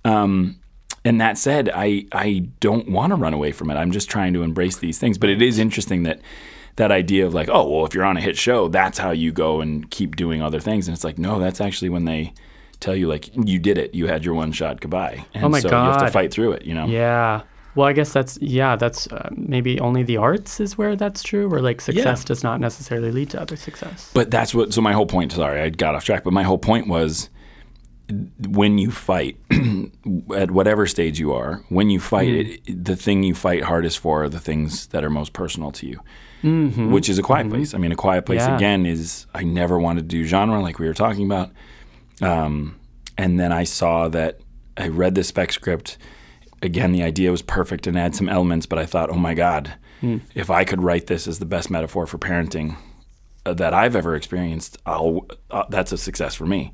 Um, 0.04 0.58
and 1.04 1.20
that 1.20 1.38
said, 1.38 1.70
I 1.74 2.06
I 2.12 2.48
don't 2.60 2.88
want 2.90 3.10
to 3.10 3.16
run 3.16 3.34
away 3.34 3.52
from 3.52 3.70
it. 3.70 3.74
I'm 3.76 3.92
just 3.92 4.10
trying 4.10 4.32
to 4.34 4.42
embrace 4.42 4.78
these 4.78 4.98
things. 4.98 5.16
But 5.18 5.30
it 5.30 5.40
is 5.42 5.58
interesting 5.58 6.02
that 6.04 6.20
that 6.76 6.90
idea 6.90 7.26
of 7.26 7.34
like, 7.34 7.48
oh 7.50 7.68
well, 7.68 7.86
if 7.86 7.94
you're 7.94 8.04
on 8.04 8.16
a 8.16 8.20
hit 8.20 8.36
show, 8.36 8.68
that's 8.68 8.98
how 8.98 9.10
you 9.10 9.30
go 9.32 9.60
and 9.60 9.88
keep 9.90 10.16
doing 10.16 10.42
other 10.42 10.60
things. 10.60 10.88
And 10.88 10.94
it's 10.94 11.04
like, 11.04 11.18
no, 11.18 11.38
that's 11.38 11.60
actually 11.60 11.88
when 11.90 12.04
they 12.04 12.32
tell 12.80 12.94
you 12.94 13.08
like 13.08 13.30
you 13.34 13.58
did 13.58 13.78
it, 13.78 13.94
you 13.94 14.06
had 14.06 14.24
your 14.24 14.34
one 14.34 14.52
shot, 14.52 14.80
goodbye. 14.80 15.24
Oh 15.24 15.28
and 15.34 15.44
Oh 15.44 15.48
my 15.48 15.60
so 15.60 15.68
you 15.68 15.74
have 15.74 15.98
to 15.98 16.10
fight 16.10 16.32
through 16.32 16.52
it. 16.52 16.64
You 16.64 16.74
know. 16.74 16.86
Yeah. 16.86 17.42
Well, 17.74 17.86
I 17.86 17.92
guess 17.92 18.12
that's 18.12 18.38
yeah. 18.40 18.76
That's 18.76 19.06
uh, 19.08 19.30
maybe 19.36 19.78
only 19.78 20.02
the 20.02 20.16
arts 20.16 20.58
is 20.58 20.76
where 20.76 20.96
that's 20.96 21.22
true, 21.22 21.48
where 21.48 21.60
like 21.60 21.80
success 21.80 22.24
does 22.24 22.42
not 22.42 22.60
necessarily 22.60 23.12
lead 23.12 23.30
to 23.30 23.40
other 23.40 23.56
success. 23.56 24.10
But 24.14 24.30
that's 24.30 24.54
what. 24.54 24.72
So 24.72 24.80
my 24.80 24.92
whole 24.92 25.06
point. 25.06 25.32
Sorry, 25.32 25.60
I 25.60 25.68
got 25.68 25.94
off 25.94 26.04
track. 26.04 26.24
But 26.24 26.32
my 26.32 26.42
whole 26.42 26.58
point 26.58 26.88
was, 26.88 27.30
when 28.48 28.78
you 28.78 28.90
fight, 28.90 29.36
at 30.34 30.50
whatever 30.50 30.86
stage 30.86 31.20
you 31.20 31.32
are, 31.32 31.62
when 31.68 31.88
you 31.90 32.00
fight, 32.00 32.28
mm. 32.28 32.60
it, 32.66 32.84
the 32.84 32.96
thing 32.96 33.22
you 33.22 33.34
fight 33.34 33.62
hardest 33.62 34.00
for 34.00 34.24
are 34.24 34.28
the 34.28 34.40
things 34.40 34.88
that 34.88 35.04
are 35.04 35.10
most 35.10 35.32
personal 35.32 35.70
to 35.72 35.86
you. 35.86 36.00
Mm-hmm. 36.42 36.92
Which 36.92 37.08
is 37.08 37.18
a 37.18 37.22
quiet 37.22 37.46
mm-hmm. 37.46 37.56
place. 37.56 37.74
I 37.74 37.78
mean, 37.78 37.92
a 37.92 37.96
quiet 37.96 38.24
place 38.24 38.40
Yeah. 38.40 38.56
again 38.56 38.86
is 38.86 39.26
I 39.34 39.44
never 39.44 39.78
wanted 39.78 40.02
to 40.02 40.16
do 40.16 40.24
genre 40.24 40.60
like 40.60 40.78
we 40.78 40.86
were 40.86 40.94
talking 40.94 41.26
about. 41.26 41.50
Um, 42.22 42.78
and 43.16 43.38
then 43.38 43.52
I 43.52 43.64
saw 43.64 44.08
that 44.08 44.40
I 44.76 44.88
read 44.88 45.14
the 45.14 45.24
spec 45.24 45.52
script. 45.52 45.98
Again, 46.62 46.92
the 46.92 47.02
idea 47.02 47.30
was 47.30 47.42
perfect 47.42 47.86
and 47.86 47.96
had 47.96 48.14
some 48.14 48.28
elements, 48.28 48.66
but 48.66 48.78
I 48.78 48.86
thought, 48.86 49.10
oh 49.10 49.18
my 49.18 49.34
God, 49.34 49.74
if 50.34 50.50
I 50.50 50.64
could 50.64 50.82
write 50.82 51.08
this 51.08 51.26
as 51.26 51.38
the 51.38 51.46
best 51.46 51.70
metaphor 51.70 52.06
for 52.06 52.18
parenting 52.18 52.76
uh, 53.44 53.54
that 53.54 53.74
I've 53.74 53.96
ever 53.96 54.14
experienced, 54.14 54.78
I'll, 54.86 55.26
uh, 55.50 55.64
that's 55.68 55.92
a 55.92 55.98
success 55.98 56.34
for 56.34 56.46
me. 56.46 56.72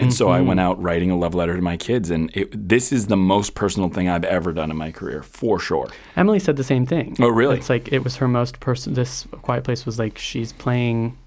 And 0.00 0.14
so 0.14 0.28
I 0.28 0.40
went 0.42 0.60
out 0.60 0.80
writing 0.80 1.10
a 1.10 1.16
love 1.16 1.34
letter 1.34 1.56
to 1.56 1.62
my 1.62 1.76
kids, 1.76 2.08
and 2.10 2.30
it, 2.32 2.68
this 2.68 2.92
is 2.92 3.08
the 3.08 3.16
most 3.16 3.56
personal 3.56 3.88
thing 3.88 4.08
I've 4.08 4.22
ever 4.24 4.52
done 4.52 4.70
in 4.70 4.76
my 4.76 4.92
career, 4.92 5.24
for 5.24 5.58
sure. 5.58 5.88
Emily 6.14 6.38
said 6.38 6.56
the 6.56 6.62
same 6.62 6.86
thing. 6.86 7.16
Oh, 7.18 7.28
really? 7.28 7.56
It's 7.56 7.68
like 7.68 7.90
it 7.92 8.04
was 8.04 8.14
her 8.16 8.28
most 8.28 8.60
person. 8.60 8.94
This 8.94 9.26
quiet 9.42 9.64
place 9.64 9.84
was 9.84 9.98
like 9.98 10.16
she's 10.16 10.52
playing. 10.52 11.18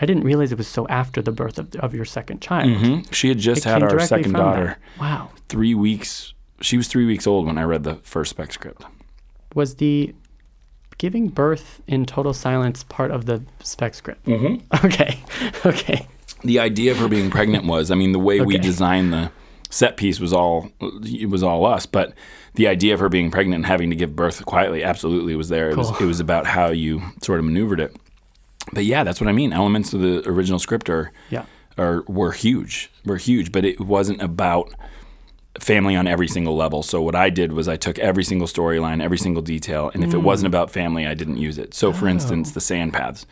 I 0.00 0.06
didn't 0.06 0.24
realize 0.24 0.52
it 0.52 0.58
was 0.58 0.68
so 0.68 0.86
after 0.88 1.22
the 1.22 1.32
birth 1.32 1.58
of, 1.58 1.74
of 1.76 1.94
your 1.94 2.04
second 2.04 2.40
child. 2.42 2.70
hmm 2.76 2.98
She 3.12 3.28
had 3.28 3.38
just 3.38 3.66
It 3.66 3.70
had 3.70 3.82
our 3.82 3.98
second 4.00 4.32
daughter. 4.32 4.78
that. 4.96 5.00
Wow. 5.00 5.30
Three 5.48 5.74
weeks. 5.74 6.34
She 6.60 6.76
was 6.76 6.88
three 6.88 7.06
weeks 7.06 7.26
old 7.26 7.46
when 7.46 7.58
I 7.58 7.62
read 7.64 7.82
the 7.84 7.96
first 7.96 8.30
spec 8.30 8.52
script. 8.52 8.84
Was 9.54 9.76
the 9.76 10.14
giving 10.98 11.28
birth 11.28 11.82
in 11.86 12.04
total 12.06 12.32
silence 12.34 12.84
part 12.84 13.10
of 13.10 13.26
the 13.26 13.42
spec 13.62 13.94
script? 13.94 14.24
Mm-hmm. 14.26 14.64
Okay. 14.86 15.18
Okay. 15.66 16.06
the 16.44 16.58
idea 16.60 16.92
of 16.92 16.98
her 16.98 17.08
being 17.08 17.30
pregnant 17.30 17.64
was, 17.64 17.90
I 17.90 17.94
mean, 17.94 18.12
the 18.12 18.18
way 18.18 18.40
we 18.40 18.58
designed 18.58 19.12
the 19.12 19.30
set 19.68 19.96
piece 19.96 20.20
was 20.20 20.32
all 20.32 20.70
it 20.80 21.28
was 21.28 21.42
all 21.42 21.66
us, 21.66 21.86
but 21.86 22.12
the 22.54 22.68
idea 22.68 22.94
of 22.94 23.00
her 23.00 23.08
being 23.08 23.30
pregnant 23.30 23.56
and 23.56 23.66
having 23.66 23.90
to 23.90 23.96
give 23.96 24.14
birth 24.14 24.44
quietly 24.46 24.84
absolutely 24.84 25.34
was 25.36 25.48
there. 25.48 25.70
It 25.70 25.76
was 25.76 25.90
Cool. 25.90 26.04
it 26.04 26.06
was 26.06 26.20
about 26.20 26.46
how 26.46 26.68
you 26.68 27.02
sort 27.22 27.38
of 27.40 27.44
maneuvered 27.46 27.80
it. 27.80 27.96
But 28.72 28.84
yeah, 28.84 29.04
that's 29.04 29.20
what 29.20 29.28
I 29.28 29.32
mean. 29.32 29.52
Elements 29.52 29.92
of 29.92 30.00
the 30.00 30.28
original 30.28 30.58
script 30.58 30.90
are 30.90 31.12
Yeah. 31.30 31.44
are 31.78 32.02
were 32.06 32.32
huge, 32.32 32.90
were 33.04 33.16
huge, 33.16 33.52
but 33.52 33.64
it 33.64 33.80
wasn't 33.80 34.20
about 34.20 34.72
family 35.60 35.96
on 35.96 36.06
every 36.06 36.28
single 36.28 36.56
level. 36.56 36.82
So 36.82 37.00
what 37.00 37.14
I 37.14 37.30
did 37.30 37.52
was 37.52 37.68
I 37.68 37.76
took 37.76 37.98
every 37.98 38.24
single 38.24 38.46
storyline, 38.46 39.02
every 39.02 39.18
single 39.18 39.42
detail, 39.42 39.90
and 39.94 40.04
if 40.04 40.12
it 40.12 40.18
mm. 40.18 40.22
wasn't 40.22 40.48
about 40.48 40.70
family, 40.70 41.06
I 41.06 41.14
didn't 41.14 41.38
use 41.38 41.58
it. 41.58 41.74
So 41.74 41.92
for 41.92 42.06
oh. 42.06 42.10
instance, 42.10 42.52
the 42.52 42.60
sand 42.60 42.92
paths. 42.92 43.26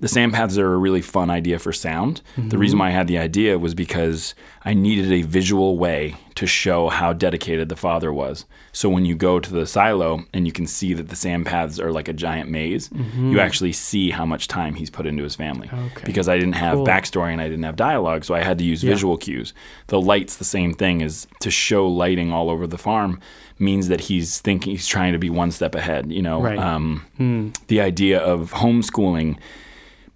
The 0.00 0.08
sand 0.08 0.32
paths 0.34 0.58
are 0.58 0.74
a 0.74 0.76
really 0.78 1.00
fun 1.00 1.30
idea 1.30 1.58
for 1.58 1.72
sound. 1.72 2.20
The 2.36 2.58
reason 2.58 2.78
why 2.78 2.88
I 2.88 2.90
had 2.90 3.06
the 3.06 3.16
idea 3.18 3.58
was 3.58 3.74
because 3.74 4.34
I 4.64 4.74
needed 4.74 5.10
a 5.10 5.22
visual 5.22 5.78
way 5.78 6.16
to 6.34 6.46
show 6.46 6.90
how 6.90 7.14
dedicated 7.14 7.70
the 7.70 7.76
father 7.76 8.12
was. 8.12 8.44
So 8.72 8.90
when 8.90 9.06
you 9.06 9.14
go 9.14 9.40
to 9.40 9.50
the 9.50 9.66
silo 9.66 10.24
and 10.34 10.46
you 10.46 10.52
can 10.52 10.66
see 10.66 10.92
that 10.92 11.08
the 11.08 11.16
sand 11.16 11.46
paths 11.46 11.80
are 11.80 11.90
like 11.92 12.08
a 12.08 12.12
giant 12.12 12.50
maze, 12.50 12.90
you 13.18 13.40
actually 13.40 13.72
see 13.72 14.10
how 14.10 14.26
much 14.26 14.48
time 14.48 14.74
he's 14.74 14.90
put 14.90 15.06
into 15.06 15.22
his 15.22 15.34
family. 15.34 15.70
Okay. 15.72 16.04
Because 16.04 16.28
I 16.28 16.36
didn't 16.36 16.56
have 16.56 16.74
Cool. 16.74 16.86
backstory 16.86 17.32
and 17.32 17.40
I 17.40 17.48
didn't 17.48 17.64
have 17.64 17.76
dialogue, 17.76 18.24
so 18.24 18.34
I 18.34 18.42
had 18.42 18.58
to 18.58 18.64
use 18.64 18.84
Yeah. 18.84 18.90
visual 18.90 19.16
cues. 19.16 19.54
The 19.86 19.98
light's 20.00 20.36
the 20.36 20.44
same 20.44 20.74
thing 20.74 21.02
as 21.02 21.26
to 21.40 21.50
show 21.50 21.88
lighting 21.88 22.34
all 22.34 22.50
over 22.50 22.66
the 22.66 22.76
farm 22.76 23.18
means 23.58 23.88
that 23.88 24.02
he's 24.02 24.38
thinking 24.42 24.72
he's 24.72 24.86
trying 24.86 25.14
to 25.14 25.18
be 25.18 25.30
one 25.30 25.50
step 25.50 25.74
ahead. 25.74 26.12
You 26.12 26.20
know, 26.20 26.42
Right. 26.42 26.58
um, 26.58 27.52
the 27.68 27.80
idea 27.80 28.18
of 28.18 28.52
homeschooling 28.52 29.36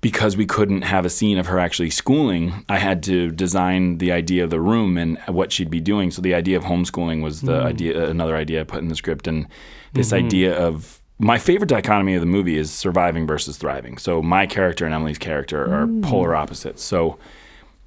because 0.01 0.37
we 0.37 0.47
couldn't 0.47 0.83
have 0.83 1.05
a 1.05 1.11
scene 1.11 1.37
of 1.37 1.47
her 1.47 1.59
actually 1.59 1.91
schooling, 1.91 2.65
I 2.69 2.79
had 2.79 3.03
to 3.05 3.31
design 3.31 3.99
the 3.99 4.13
idea 4.13 4.45
of 4.45 4.51
the 4.51 4.61
room 4.61 4.97
and 4.97 5.19
what 5.27 5.53
she'd 5.53 5.71
be 5.71 5.81
doing. 5.81 6.11
So 6.11 6.23
the 6.23 6.35
idea 6.35 6.57
of 6.57 6.65
homeschooling 6.65 7.23
was 7.23 7.43
the 7.43 7.61
hmm. 7.61 7.67
idea, 7.67 8.09
another 8.09 8.37
idea 8.37 8.61
I 8.61 8.65
put 8.65 8.81
in 8.81 8.89
the 8.89 8.97
script, 8.97 9.27
and 9.27 9.47
this 9.93 10.09
mm-hmm. 10.13 10.27
idea 10.27 10.59
of 10.59 11.01
my 11.19 11.39
favorite 11.39 11.69
dichotomy 11.69 12.15
of 12.15 12.21
the 12.21 12.27
movie 12.27 12.57
is 12.57 12.71
surviving 12.71 13.27
versus 13.27 13.59
thriving. 13.59 13.99
So 13.99 14.23
my 14.23 14.47
character 14.47 14.87
and 14.87 14.95
Emily's 14.95 15.19
character 15.19 15.63
are 15.65 15.87
mm. 15.87 16.03
polar 16.03 16.35
opposites. 16.35 16.83
So 16.83 17.19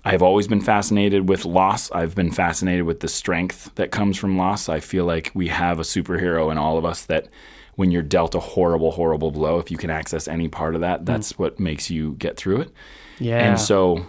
I've 0.05 0.21
always 0.21 0.47
been 0.47 0.61
fascinated 0.61 1.27
with 1.27 1.43
loss. 1.43 1.89
I've 1.91 2.13
been 2.13 2.31
fascinated 2.31 2.85
with 2.85 2.99
the 2.99 3.07
strength 3.07 3.73
that 3.73 3.89
comes 3.89 4.17
from 4.17 4.37
loss. 4.37 4.69
I 4.69 4.79
feel 4.81 5.05
like 5.05 5.31
we 5.33 5.47
have 5.47 5.79
a 5.79 5.83
superhero 5.83 6.51
in 6.51 6.59
all 6.59 6.77
of 6.77 6.85
us 6.85 7.05
that 7.05 7.27
when 7.75 7.91
you're 7.91 8.03
dealt 8.03 8.35
a 8.35 8.39
horrible, 8.39 8.91
horrible 8.91 9.31
blow, 9.31 9.59
if 9.59 9.71
you 9.71 9.77
can 9.77 9.89
access 9.89 10.27
any 10.27 10.47
part 10.47 10.75
of 10.75 10.81
that, 10.81 11.01
mm. 11.01 11.05
that's 11.05 11.37
what 11.37 11.59
makes 11.59 11.89
you 11.89 12.13
get 12.13 12.37
through 12.37 12.61
it. 12.61 12.71
Yeah. 13.19 13.39
And 13.39 13.59
so 13.59 14.05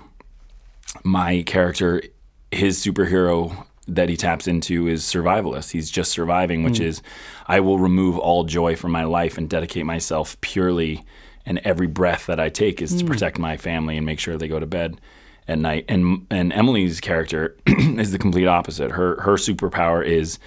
my 1.02 1.42
character, 1.42 2.02
his 2.50 2.78
superhero 2.78 3.66
that 3.86 4.08
he 4.08 4.16
taps 4.16 4.46
into 4.46 4.86
is 4.86 5.02
survivalist. 5.02 5.72
He's 5.72 5.90
just 5.90 6.10
surviving, 6.10 6.62
which 6.62 6.78
mm. 6.78 6.84
is 6.86 7.02
I 7.46 7.60
will 7.60 7.78
remove 7.78 8.18
all 8.18 8.44
joy 8.44 8.76
from 8.76 8.92
my 8.92 9.04
life 9.04 9.36
and 9.36 9.48
dedicate 9.48 9.84
myself 9.84 10.40
purely 10.40 11.04
and 11.46 11.58
every 11.58 11.86
breath 11.86 12.26
that 12.26 12.40
I 12.40 12.48
take 12.48 12.80
is 12.80 12.94
to 12.96 13.04
mm. 13.04 13.08
protect 13.08 13.38
my 13.38 13.56
family 13.56 13.96
and 13.96 14.06
make 14.06 14.18
sure 14.18 14.36
they 14.36 14.48
go 14.48 14.58
to 14.58 14.66
bed 14.66 15.00
at 15.46 15.58
night. 15.58 15.84
And 15.88 16.26
and 16.30 16.52
Emily's 16.52 17.00
character 17.00 17.56
is 17.66 18.12
the 18.12 18.18
complete 18.18 18.46
opposite. 18.46 18.92
Her 18.92 19.20
her 19.20 19.34
superpower 19.34 20.04
is 20.04 20.38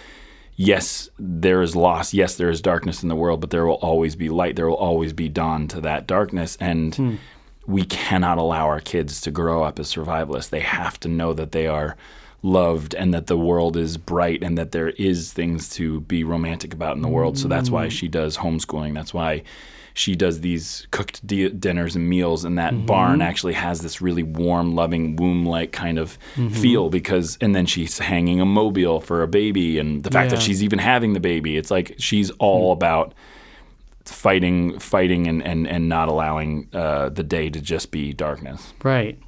yes, 0.58 1.10
there 1.18 1.62
is 1.62 1.76
loss. 1.76 2.14
Yes, 2.14 2.36
there 2.36 2.50
is 2.50 2.62
darkness 2.62 3.02
in 3.02 3.08
the 3.08 3.16
world, 3.16 3.40
but 3.40 3.52
there 3.52 3.66
will 3.66 3.76
always 3.76 4.18
be 4.18 4.28
light. 4.28 4.58
There 4.58 4.68
will 4.68 4.76
always 4.76 5.14
be 5.14 5.30
dawn 5.30 5.70
to 5.70 5.82
that 5.82 6.06
darkness. 6.06 6.58
And 6.60 6.94
hmm. 6.94 7.16
we 7.66 7.86
cannot 7.86 8.38
allow 8.38 8.66
our 8.66 8.82
kids 8.82 9.22
to 9.22 9.32
grow 9.32 9.64
up 9.64 9.80
as 9.80 9.94
survivalists. 9.94 10.50
They 10.50 10.60
have 10.60 11.00
to 11.02 11.08
know 11.08 11.32
that 11.34 11.54
they 11.54 11.68
are 11.68 11.96
loved 12.44 12.94
and 12.94 13.14
that 13.14 13.28
the 13.28 13.38
world 13.38 13.78
is 13.78 13.98
bright 13.98 14.44
and 14.44 14.58
that 14.58 14.72
there 14.72 14.90
is 14.90 15.32
things 15.32 15.70
to 15.70 16.02
be 16.02 16.24
romantic 16.24 16.74
about 16.74 16.96
in 16.96 17.02
the 17.02 17.08
world. 17.08 17.38
So 17.38 17.48
that's 17.48 17.70
why 17.70 17.86
hmm. 17.86 17.90
she 17.90 18.08
does 18.08 18.38
homeschooling. 18.38 18.94
That's 18.94 19.14
why 19.14 19.44
she 19.98 20.16
does 20.16 20.42
these 20.42 20.88
cooked 20.92 21.26
di- 21.26 21.50
dinners 21.50 21.96
and 21.96 22.08
meals 22.08 22.46
and 22.46 22.58
that 22.58 22.74
mm-hmm. 22.74 22.86
barn 22.86 23.22
actually 23.22 23.54
has 23.54 23.82
this 23.82 24.02
really 24.02 24.24
warm 24.24 24.76
loving 24.76 25.16
womb 25.16 25.46
like 25.46 25.72
kind 25.72 25.98
of 25.98 26.18
mm-hmm. 26.36 26.54
feel 26.54 26.90
because 26.90 27.38
and 27.42 27.56
then 27.56 27.66
she's 27.66 27.98
hanging 27.98 28.40
a 28.40 28.46
mobile 28.46 29.00
for 29.02 29.24
a 29.24 29.28
baby 29.28 29.80
and 29.80 30.04
the 30.04 30.12
fact 30.12 30.30
that 30.30 30.42
she's 30.42 30.64
even 30.64 30.80
having 30.80 31.14
the 31.14 31.20
baby 31.20 31.58
it's 31.58 31.72
like 31.72 31.96
she's 31.98 32.30
mm-hmm. 32.32 32.44
all 32.44 32.72
about 32.72 33.14
fighting 34.06 34.78
fighting 34.80 35.28
and 35.28 35.42
and, 35.44 35.68
and 35.68 35.90
not 35.90 36.08
allowing 36.08 36.70
uh, 36.74 37.10
the 37.10 37.24
day 37.24 37.50
to 37.50 37.60
just 37.60 37.92
be 37.92 38.14
darkness 38.14 38.74
Right. 38.84 39.20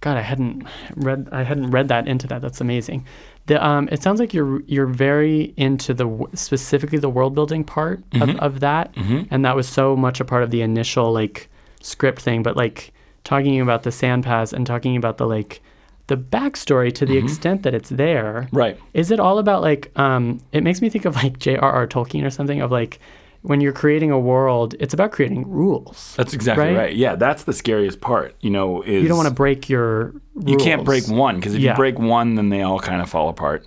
God, 0.00 0.16
I 0.16 0.22
hadn't 0.22 0.66
read 0.94 1.28
I 1.32 1.42
hadn't 1.42 1.70
read 1.70 1.88
that 1.88 2.06
into 2.06 2.26
that. 2.28 2.40
That's 2.40 2.60
amazing. 2.60 3.04
The 3.48 3.56
um, 3.66 3.88
it 3.90 4.02
sounds 4.02 4.20
like 4.20 4.32
you're 4.32 4.60
you're 4.62 4.86
very 4.86 5.52
into 5.56 5.92
the 5.92 6.06
specifically 6.34 6.98
the 6.98 7.10
world 7.10 7.34
building 7.34 7.64
part 7.64 8.00
of, 8.22 8.28
of 8.38 8.60
that, 8.60 8.94
and 9.30 9.44
that 9.44 9.56
was 9.56 9.68
so 9.68 9.96
much 9.96 10.20
a 10.20 10.24
part 10.24 10.42
of 10.42 10.50
the 10.50 10.62
initial 10.62 11.12
like 11.12 11.48
script 11.82 12.22
thing. 12.22 12.42
But 12.42 12.56
like 12.56 12.92
talking 13.24 13.60
about 13.60 13.82
the 13.82 13.90
sand 13.92 14.24
paths 14.24 14.52
and 14.52 14.66
talking 14.66 14.96
about 14.96 15.18
the 15.18 15.26
like 15.26 15.60
the 16.06 16.16
backstory 16.16 16.90
to 16.94 17.04
the 17.04 17.16
extent 17.24 17.62
that 17.64 17.74
it's 17.74 17.90
there. 17.90 18.48
right 18.52 18.78
Is 18.94 19.10
it 19.10 19.20
all 19.20 19.38
about 19.38 19.60
like 19.62 19.90
um 19.98 20.40
it 20.52 20.62
makes 20.62 20.80
me 20.80 20.88
think 20.88 21.04
of 21.04 21.14
like 21.16 21.38
J.R.R. 21.38 21.86
Tolkien 21.86 22.24
or 22.24 22.30
something 22.30 22.60
of 22.62 22.70
like 22.70 22.98
when 23.42 23.60
you're 23.60 23.72
creating 23.72 24.10
a 24.10 24.18
world, 24.18 24.74
it's 24.80 24.92
about 24.94 25.12
creating 25.12 25.48
rules. 25.48 26.14
that's 26.16 26.34
exactly 26.34 26.64
Right? 26.66 26.76
right? 26.76 26.96
yeah 26.96 27.14
that's 27.16 27.44
the 27.44 27.52
scariest 27.52 28.00
part 28.00 28.34
you 28.40 28.50
know 28.50 28.82
is 28.82 29.02
You 29.02 29.08
don't 29.08 29.16
want 29.16 29.28
to 29.28 29.34
break 29.34 29.68
your 29.68 30.12
you 30.46 30.56
can't 30.56 30.84
break 30.84 31.04
one 31.08 31.36
because 31.36 31.54
if 31.54 31.60
Yeah. 31.60 31.70
you 31.72 31.76
break 31.76 31.98
one 31.98 32.34
then 32.36 32.48
they 32.50 32.62
all 32.62 32.80
kind 32.80 33.00
of 33.02 33.08
fall 33.10 33.28
apart 33.28 33.64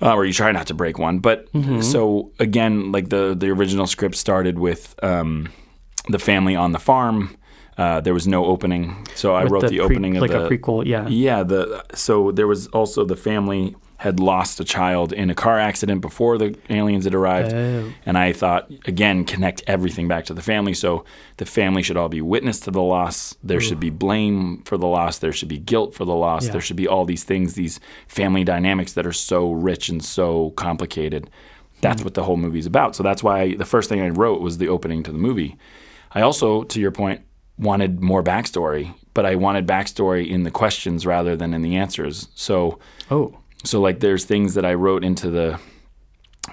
uh, 0.00 0.14
or 0.14 0.24
you 0.24 0.32
try 0.32 0.52
not 0.52 0.66
to 0.68 0.74
break 0.74 0.98
one 0.98 1.18
but 1.18 1.48
so 1.80 2.30
again 2.38 2.92
like 2.92 3.08
the 3.08 3.34
the 3.38 3.48
original 3.50 3.86
script 3.86 4.16
started 4.16 4.58
with 4.58 4.94
um, 5.02 5.48
the 6.08 6.18
family 6.18 6.56
on 6.56 6.72
the 6.72 6.78
farm 6.78 7.36
uh, 7.78 8.00
there 8.00 8.14
was 8.14 8.26
no 8.26 8.44
opening 8.44 9.06
so 9.14 9.34
i 9.34 9.42
With 9.44 9.52
wrote 9.52 9.62
the, 9.62 9.68
pre- 9.68 9.80
opening 9.80 10.14
like 10.14 10.30
of 10.32 10.42
the 10.42 10.46
a 10.46 10.50
prequel, 10.58 10.84
yeah. 10.86 11.08
Yeah, 11.08 11.42
the 11.42 11.84
so 11.94 12.30
there 12.32 12.46
was 12.46 12.66
also 12.68 13.04
the 13.04 13.16
family 13.16 13.74
had 14.02 14.18
lost 14.18 14.58
a 14.60 14.64
child 14.64 15.12
in 15.12 15.30
a 15.30 15.34
car 15.34 15.58
accident 15.60 16.00
before 16.00 16.36
the 16.36 16.56
aliens 16.68 17.04
had 17.04 17.14
arrived. 17.14 17.52
Oh. 17.52 17.92
And 18.04 18.18
I 18.18 18.32
thought 18.32 18.68
again 18.86 19.24
connect 19.24 19.62
everything 19.66 20.08
back 20.08 20.24
to 20.26 20.34
the 20.34 20.42
family. 20.42 20.74
So 20.74 21.04
the 21.36 21.46
family 21.46 21.82
should 21.82 21.96
all 21.96 22.08
be 22.08 22.20
witness 22.20 22.58
to 22.60 22.70
the 22.72 22.82
loss. 22.82 23.36
There 23.44 23.60
should 23.60 23.78
be 23.78 23.90
blame 23.90 24.62
for 24.64 24.76
the 24.76 24.88
loss. 24.88 25.18
There 25.18 25.32
should 25.32 25.48
be 25.48 25.58
guilt 25.58 25.94
for 25.94 26.04
the 26.04 26.14
loss. 26.14 26.46
Yeah. 26.46 26.52
There 26.52 26.60
should 26.60 26.76
be 26.76 26.88
all 26.88 27.04
these 27.04 27.24
things, 27.24 27.54
these 27.54 27.78
family 28.08 28.42
dynamics 28.44 28.92
that 28.94 29.06
are 29.06 29.12
so 29.12 29.52
rich 29.52 29.88
and 29.88 30.04
so 30.04 30.50
complicated. 30.50 31.30
That's 31.80 32.00
Hmm. 32.02 32.06
what 32.06 32.14
the 32.14 32.24
whole 32.24 32.36
movie's 32.36 32.66
about. 32.66 32.96
So 32.96 33.02
that's 33.02 33.22
why 33.22 33.54
the 33.54 33.64
first 33.64 33.88
thing 33.88 34.00
I 34.00 34.08
wrote 34.08 34.40
was 34.40 34.58
the 34.58 34.68
opening 34.68 35.02
to 35.04 35.12
the 35.12 35.18
movie. 35.18 35.56
I 36.12 36.22
also, 36.22 36.64
to 36.64 36.80
your 36.80 36.90
point, 36.90 37.20
wanted 37.58 38.00
more 38.00 38.22
backstory, 38.22 38.94
but 39.14 39.24
I 39.26 39.34
wanted 39.36 39.66
backstory 39.66 40.28
in 40.28 40.42
the 40.42 40.50
questions 40.50 41.06
rather 41.06 41.36
than 41.36 41.54
in 41.54 41.62
the 41.62 41.76
answers. 41.76 42.28
So, 42.34 42.78
Oh, 43.10 43.34
so 43.64 43.80
like 43.80 44.00
there's 44.00 44.24
things 44.24 44.54
that 44.54 44.64
I 44.64 44.74
wrote 44.74 45.04
into 45.04 45.30
the 45.30 45.58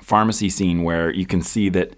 pharmacy 0.02 0.50
scene 0.50 0.84
where 0.84 1.12
you 1.14 1.26
can 1.26 1.42
see 1.42 1.70
that 1.70 1.96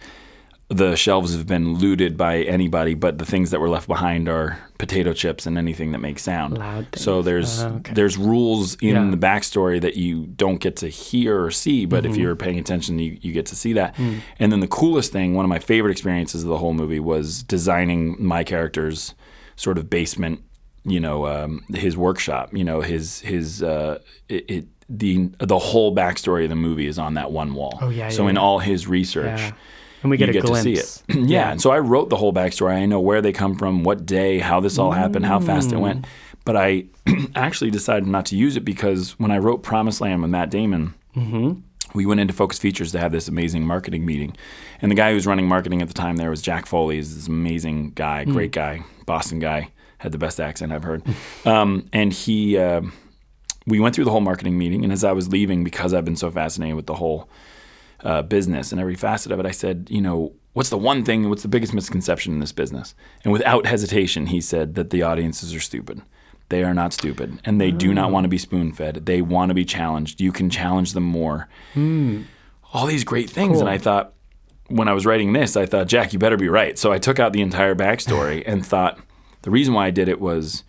the 0.70 0.96
shelves 0.96 1.36
have 1.36 1.46
been 1.46 1.74
looted 1.74 2.16
by 2.16 2.38
anybody, 2.44 2.94
but 2.94 3.18
the 3.18 3.26
things 3.26 3.52
that 3.52 3.60
were 3.60 3.68
left 3.68 3.90
behind 3.90 4.30
are 4.30 4.58
potato 4.78 5.12
chips 5.12 5.46
and 5.46 5.58
anything 5.58 5.92
that 5.92 5.98
makes 6.00 6.22
sound. 6.22 6.58
So 6.96 7.22
there's 7.22 7.62
Ah, 7.62 7.74
okay. 7.76 7.94
there's 7.94 8.18
rules 8.18 8.76
in 8.76 8.96
Yeah. 8.96 9.10
the 9.12 9.18
backstory 9.18 9.82
that 9.82 9.98
you 9.98 10.28
don't 10.28 10.62
get 10.62 10.78
to 10.78 10.88
hear 10.88 11.44
or 11.44 11.52
see, 11.52 11.86
but 11.86 12.04
Mm-hmm. 12.04 12.12
if 12.14 12.18
you're 12.18 12.36
paying 12.38 12.58
attention, 12.58 13.00
you, 13.00 13.18
you 13.22 13.34
get 13.34 13.48
to 13.48 13.56
see 13.58 13.74
that. 13.74 13.96
Mm. 13.98 14.22
And 14.40 14.52
then 14.54 14.62
the 14.62 14.68
coolest 14.68 15.12
thing, 15.12 15.34
one 15.34 15.44
of 15.44 15.50
my 15.50 15.60
favorite 15.60 15.92
experiences 15.92 16.44
of 16.44 16.48
the 16.50 16.58
whole 16.58 16.74
movie 16.74 17.02
was 17.02 17.44
designing 17.44 18.16
my 18.18 18.46
character's 18.46 19.14
sort 19.58 19.78
of 19.78 19.90
basement, 19.90 20.40
you 20.86 21.02
know, 21.02 21.28
um, 21.28 21.66
his 21.74 21.98
workshop, 21.98 22.56
you 22.56 22.64
know, 22.64 22.80
his 22.80 23.20
his 23.20 23.62
uh, 23.62 24.00
it, 24.30 24.50
it 24.50 24.66
the 24.98 25.30
the 25.40 25.58
whole 25.60 25.96
backstory 25.96 26.44
of 26.44 26.50
the 26.50 26.56
movie 26.56 26.88
is 26.88 27.00
on 27.00 27.14
that 27.16 27.32
one 27.32 27.54
wall. 27.54 27.80
Oh, 27.82 27.90
yeah, 27.90 28.10
So 28.10 28.24
yeah, 28.24 28.30
in 28.32 28.36
yeah. 28.36 28.42
all 28.42 28.60
his 28.60 28.88
research, 28.88 29.40
yeah. 29.40 29.52
And 30.04 30.10
we 30.10 30.18
get 30.18 30.26
you 30.28 30.32
a 30.32 30.34
get 30.42 30.44
glimpse. 30.46 30.64
to 30.64 30.76
see 31.14 31.20
it. 31.20 31.28
yeah. 31.30 31.52
And 31.52 31.62
so 31.62 31.70
I 31.72 31.78
wrote 31.80 32.10
the 32.10 32.18
whole 32.18 32.34
backstory. 32.34 32.74
I 32.74 32.86
know 32.88 33.00
where 33.00 33.22
they 33.22 33.32
come 33.32 33.56
from, 33.56 33.84
what 33.84 34.06
day, 34.06 34.40
how 34.40 34.60
this 34.60 34.78
all 34.80 34.92
happened, 34.92 35.26
how 35.28 35.40
fast 35.40 35.72
it 35.72 35.76
Mm. 35.76 35.82
went. 35.82 36.06
But 36.44 36.56
I 36.58 36.86
actually 37.36 37.70
decided 37.70 38.08
not 38.08 38.26
to 38.28 38.36
use 38.36 38.58
it 38.58 38.66
because 38.66 39.12
when 39.20 39.30
I 39.32 39.38
wrote 39.38 39.62
Promised 39.62 40.02
Land 40.02 40.22
with 40.24 40.32
Matt 40.32 40.50
Damon, 40.50 40.96
Mm-hmm. 41.16 41.60
we 41.94 42.06
went 42.08 42.20
into 42.20 42.34
Focus 42.34 42.58
Features 42.58 42.92
to 42.94 43.00
have 43.00 43.12
this 43.12 43.28
amazing 43.28 43.68
marketing 43.68 44.06
meeting. 44.06 44.36
And 44.82 44.90
the 44.90 44.96
guy 44.96 45.10
who 45.10 45.16
was 45.16 45.28
running 45.28 45.48
marketing 45.48 45.82
at 45.84 45.88
the 45.88 45.94
time 45.94 46.16
there 46.18 46.30
was 46.32 46.42
Jack 46.42 46.66
Foley. 46.66 46.96
He's 46.96 47.14
this 47.16 47.28
amazing 47.28 47.92
guy, 47.94 48.24
great 48.24 48.52
guy, 48.54 48.84
Boston 49.06 49.38
guy, 49.40 49.70
had 50.00 50.12
the 50.14 50.18
best 50.18 50.40
accent 50.40 50.72
I've 50.72 50.84
heard. 50.84 51.04
um, 51.46 51.86
and 51.94 52.12
he, 52.14 52.58
uh, 52.58 52.82
we 53.66 53.80
went 53.80 53.96
through 53.96 54.06
the 54.06 54.12
whole 54.12 54.22
marketing 54.22 54.58
meeting. 54.58 54.84
And 54.84 54.92
as 54.92 55.04
I 55.04 55.12
was 55.12 55.30
leaving, 55.30 55.64
because 55.64 55.94
I've 55.94 56.06
been 56.06 56.16
so 56.16 56.32
fascinated 56.32 56.76
with 56.76 56.88
the 56.88 56.96
whole 56.96 57.30
uh, 58.04 58.24
business 58.24 58.72
and 58.72 58.82
every 58.82 58.96
facet 58.96 59.32
of 59.32 59.40
it, 59.40 59.46
I 59.46 59.52
said, 59.52 59.88
you 59.90 60.02
know, 60.02 60.34
what's 60.54 60.70
the 60.70 60.78
one 60.78 61.04
thing, 61.06 61.30
what's 61.30 61.44
the 61.44 61.48
biggest 61.48 61.74
misconception 61.74 62.34
in 62.34 62.40
this 62.40 62.52
business? 62.52 62.96
And 63.24 63.32
without 63.32 63.66
hesitation, 63.66 64.28
he 64.28 64.42
said 64.42 64.76
that 64.76 64.90
the 64.90 65.04
audiences 65.04 65.54
are 65.54 65.60
stupid. 65.60 66.02
They 66.50 66.64
are 66.64 66.74
not 66.74 66.92
stupid, 66.92 67.40
and 67.46 67.62
they 67.62 67.72
do 67.72 67.94
not 67.94 68.12
want 68.12 68.26
to 68.26 68.28
be 68.28 68.38
spoon 68.38 68.74
fed. 68.74 69.06
They 69.06 69.22
want 69.22 69.52
to 69.52 69.54
be 69.54 69.64
challenged. 69.64 70.20
You 70.20 70.34
can 70.34 70.50
challenge 70.50 70.92
them 70.92 71.06
more. 71.06 71.48
All 72.74 72.86
these 72.88 73.06
great 73.06 73.30
things. 73.30 73.62
And 73.62 73.70
I 73.70 73.78
thought, 73.78 74.14
when 74.68 74.90
I 74.90 74.94
was 74.94 75.06
writing 75.06 75.32
this, 75.32 75.56
I 75.56 75.66
thought, 75.66 75.88
Jack, 75.88 76.12
you 76.12 76.20
better 76.20 76.36
be 76.36 76.50
right. 76.50 76.78
So 76.78 76.92
I 76.92 76.98
took 76.98 77.20
out 77.20 77.32
the 77.32 77.42
entire 77.42 77.74
backstory 77.74 78.44
and 78.46 78.66
thought 78.66 79.00
the 79.44 79.50
reason 79.50 79.74
why 79.74 79.88
I 79.88 79.92
did 79.92 80.10
it 80.10 80.20
was 80.20 80.66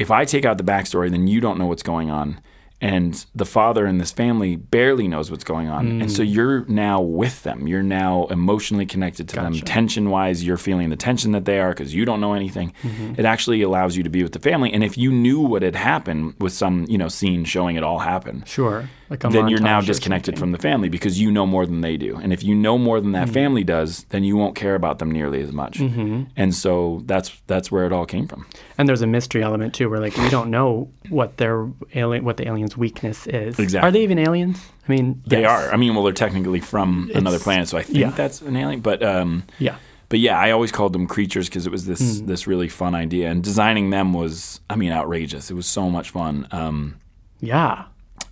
if 0.00 0.10
I 0.10 0.24
take 0.24 0.46
out 0.46 0.56
the 0.56 0.64
backstory, 0.64 1.10
then 1.10 1.26
you 1.26 1.42
don't 1.42 1.58
know 1.58 1.66
what's 1.66 1.82
going 1.82 2.10
on. 2.10 2.40
And 2.80 3.26
the 3.34 3.44
father 3.44 3.86
in 3.86 3.98
this 3.98 4.10
family 4.12 4.56
barely 4.56 5.06
knows 5.08 5.30
what's 5.30 5.44
going 5.44 5.68
on 5.68 6.00
and 6.00 6.10
so 6.10 6.22
you're 6.22 6.64
now 6.66 7.00
with 7.00 7.42
them 7.42 7.66
you're 7.68 7.82
now 7.82 8.26
emotionally 8.30 8.86
connected 8.86 9.28
to 9.28 9.36
them 9.36 9.52
tension 9.54 10.10
wise 10.10 10.44
you're 10.44 10.56
feeling 10.56 10.88
the 10.90 10.96
tension 10.96 11.32
that 11.32 11.44
they 11.44 11.60
are 11.60 11.70
because 11.70 11.94
you 11.94 12.04
don't 12.04 12.20
know 12.20 12.34
anything 12.34 12.72
Mm-hmm. 12.82 13.14
it 13.18 13.24
actually 13.26 13.62
allows 13.62 13.96
you 13.96 14.02
to 14.02 14.10
be 14.10 14.22
with 14.22 14.32
the 14.32 14.38
family 14.38 14.72
and 14.72 14.82
if 14.84 14.96
you 14.96 15.10
knew 15.12 15.40
what 15.40 15.62
had 15.62 15.74
happened 15.76 16.34
with 16.38 16.52
some 16.52 16.86
you 16.88 16.96
know 16.98 17.08
scene 17.08 17.44
showing 17.44 17.76
it 17.76 17.82
all 17.82 17.98
happen 17.98 18.42
Sure. 18.46 18.88
Like 19.10 19.20
then 19.20 19.48
you're 19.48 19.58
now 19.60 19.80
disconnected 19.80 20.38
from 20.38 20.52
the 20.52 20.58
family 20.58 20.88
because 20.88 21.20
you 21.20 21.32
know 21.32 21.44
more 21.44 21.66
than 21.66 21.80
they 21.80 21.96
do. 21.96 22.16
And 22.16 22.32
if 22.32 22.44
you 22.44 22.54
know 22.54 22.78
more 22.78 23.00
than 23.00 23.10
that 23.10 23.26
Mm. 23.26 23.32
family 23.32 23.64
does, 23.64 24.04
then 24.10 24.22
you 24.22 24.36
won't 24.36 24.54
care 24.54 24.76
about 24.76 25.00
them 25.00 25.10
nearly 25.10 25.40
as 25.42 25.50
much. 25.50 25.78
Mm-hmm. 25.80 26.22
And 26.36 26.54
so 26.54 27.02
that's 27.06 27.32
that's 27.48 27.72
where 27.72 27.86
it 27.86 27.92
all 27.92 28.06
came 28.06 28.28
from. 28.28 28.46
And 28.78 28.88
there's 28.88 29.02
a 29.02 29.08
mystery 29.08 29.42
element 29.42 29.74
too, 29.74 29.90
where 29.90 29.98
like 29.98 30.16
we 30.16 30.28
don't 30.30 30.48
know 30.48 30.92
what 31.10 31.36
their 31.36 31.68
alien, 31.94 32.24
what 32.24 32.36
the 32.38 32.48
alien's 32.48 32.76
weakness 32.76 33.26
is. 33.26 33.58
Exactly. 33.58 33.86
Are 33.88 33.90
they 33.92 34.02
even 34.02 34.18
aliens? 34.18 34.58
I 34.88 34.92
mean, 34.92 35.22
They 35.26 35.42
yes. 35.42 35.50
are. 35.50 35.72
I 35.72 35.76
mean, 35.76 35.94
well, 35.94 36.04
they're 36.04 36.12
technically 36.12 36.60
from 36.60 37.10
another 37.14 37.38
planet, 37.38 37.68
so 37.68 37.76
I 37.78 37.82
think 37.82 37.98
yeah. 37.98 38.10
that's 38.10 38.40
an 38.40 38.56
alien. 38.56 38.80
But 38.80 39.02
um, 39.02 39.44
Yeah. 39.58 39.76
but 40.08 40.18
yeah, 40.20 40.38
I 40.38 40.50
always 40.52 40.72
called 40.72 40.92
them 40.92 41.06
creatures 41.06 41.48
because 41.48 41.66
it 41.66 41.70
was 41.72 41.84
this 41.86 42.20
this 42.22 42.46
really 42.46 42.68
fun 42.68 42.94
idea, 42.94 43.30
and 43.30 43.42
designing 43.44 43.90
them 43.90 44.12
was, 44.12 44.60
I 44.70 44.76
mean, 44.76 44.92
outrageous. 44.92 45.50
It 45.50 45.54
was 45.54 45.66
so 45.66 45.90
much 45.90 46.10
fun. 46.10 46.46
Um, 46.52 46.96
Yeah. 47.40 47.84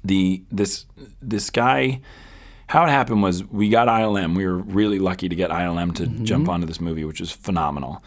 the 0.04 0.42
this 0.50 0.86
this 1.20 1.50
guy 1.50 2.00
how 2.68 2.84
it 2.84 2.90
happened 2.90 3.22
was 3.22 3.44
we 3.46 3.70
got 3.70 3.88
ILM. 3.88 4.36
We 4.36 4.46
were 4.46 4.58
really 4.58 4.98
lucky 4.98 5.28
to 5.28 5.34
get 5.34 5.50
ILM 5.50 5.94
to 5.94 6.02
Mm-hmm. 6.04 6.24
jump 6.24 6.48
onto 6.50 6.66
this 6.66 6.80
movie, 6.82 7.04
which 7.04 7.18
was 7.20 7.30
phenomenal. 7.32 8.02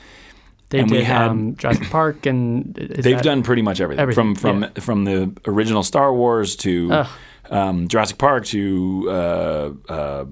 They 0.71 0.79
And 0.79 0.89
did 0.89 0.97
we 0.99 1.03
had- 1.03 1.29
um, 1.29 1.55
Jurassic 1.57 1.89
Park, 1.89 2.25
and 2.25 2.73
They've 2.73 3.21
done 3.21 3.43
pretty 3.43 3.61
much 3.61 3.79
everything, 3.79 4.01
Everything, 4.01 4.35
from 4.35 4.63
from 4.63 4.73
from 4.81 5.03
the 5.05 5.31
original 5.45 5.83
Star 5.83 6.13
Wars 6.13 6.55
to 6.57 7.05
um, 7.49 7.87
Jurassic 7.87 8.17
Park 8.17 8.45
to 8.47 9.07
uh, 9.09 9.69
uh, 9.89 10.25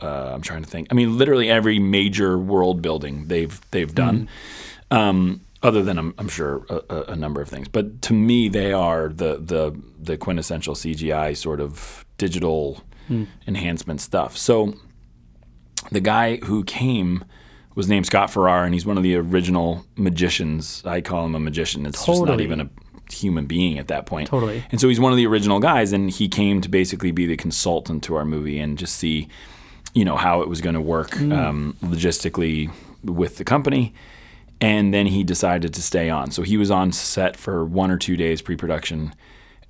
uh, 0.00 0.30
I'm 0.34 0.42
trying 0.42 0.62
to 0.62 0.68
think. 0.68 0.88
I 0.90 0.94
mean, 0.94 1.16
literally 1.18 1.50
every 1.50 1.78
major 1.78 2.38
world 2.38 2.80
building 2.82 3.26
they've 3.28 3.58
they've 3.72 3.94
done. 3.94 4.28
Um, 4.90 5.40
other 5.62 5.82
than 5.82 5.98
I'm, 5.98 6.14
I'm 6.18 6.28
sure 6.28 6.64
a, 6.68 6.80
a, 6.90 7.02
a 7.12 7.16
number 7.16 7.40
of 7.40 7.48
things, 7.48 7.66
but 7.66 8.02
to 8.02 8.12
me 8.12 8.48
they 8.48 8.72
are 8.72 9.08
the 9.08 9.36
the 9.38 9.74
the 9.98 10.16
quintessential 10.18 10.74
CGI 10.74 11.34
sort 11.36 11.60
of 11.60 12.04
digital 12.18 12.82
enhancement 13.46 14.00
stuff. 14.00 14.36
So 14.36 14.74
the 15.90 16.00
guy 16.00 16.36
who 16.44 16.62
came 16.64 17.24
was 17.76 17.88
named 17.88 18.06
Scott 18.06 18.30
Farrar, 18.30 18.64
and 18.64 18.74
he's 18.74 18.84
one 18.84 18.96
of 18.96 19.04
the 19.04 19.14
original 19.14 19.86
magicians. 19.96 20.82
I 20.84 21.00
call 21.00 21.24
him 21.26 21.34
a 21.36 21.40
magician. 21.40 21.86
It's 21.86 22.04
just 22.04 22.24
not 22.24 22.40
even 22.40 22.60
a 22.60 22.68
human 23.12 23.46
being 23.46 23.78
at 23.78 23.86
that 23.88 24.06
point. 24.06 24.28
Totally. 24.28 24.64
And 24.72 24.80
so 24.80 24.88
he's 24.88 24.98
one 24.98 25.12
of 25.12 25.16
the 25.16 25.26
original 25.26 25.60
guys, 25.60 25.92
and 25.92 26.10
he 26.10 26.26
came 26.28 26.60
to 26.62 26.68
basically 26.68 27.12
be 27.12 27.26
the 27.26 27.36
consultant 27.36 28.02
to 28.04 28.16
our 28.16 28.24
movie 28.24 28.58
and 28.58 28.76
just 28.76 28.96
see, 28.96 29.28
you 29.94 30.04
know, 30.04 30.16
how 30.16 30.40
it 30.42 30.48
was 30.48 30.60
going 30.60 30.74
to 30.74 30.80
work 30.80 31.10
Mm. 31.12 31.36
um, 31.36 31.76
logistically 31.84 32.70
with 33.04 33.36
the 33.36 33.44
company. 33.44 33.94
And 34.60 34.92
then 34.94 35.06
he 35.06 35.22
decided 35.22 35.74
to 35.74 35.82
stay 35.82 36.08
on. 36.08 36.30
So 36.30 36.42
he 36.42 36.56
was 36.56 36.70
on 36.70 36.90
set 36.92 37.36
for 37.36 37.64
one 37.64 37.90
or 37.90 37.98
two 37.98 38.16
days 38.16 38.40
pre-production, 38.42 39.14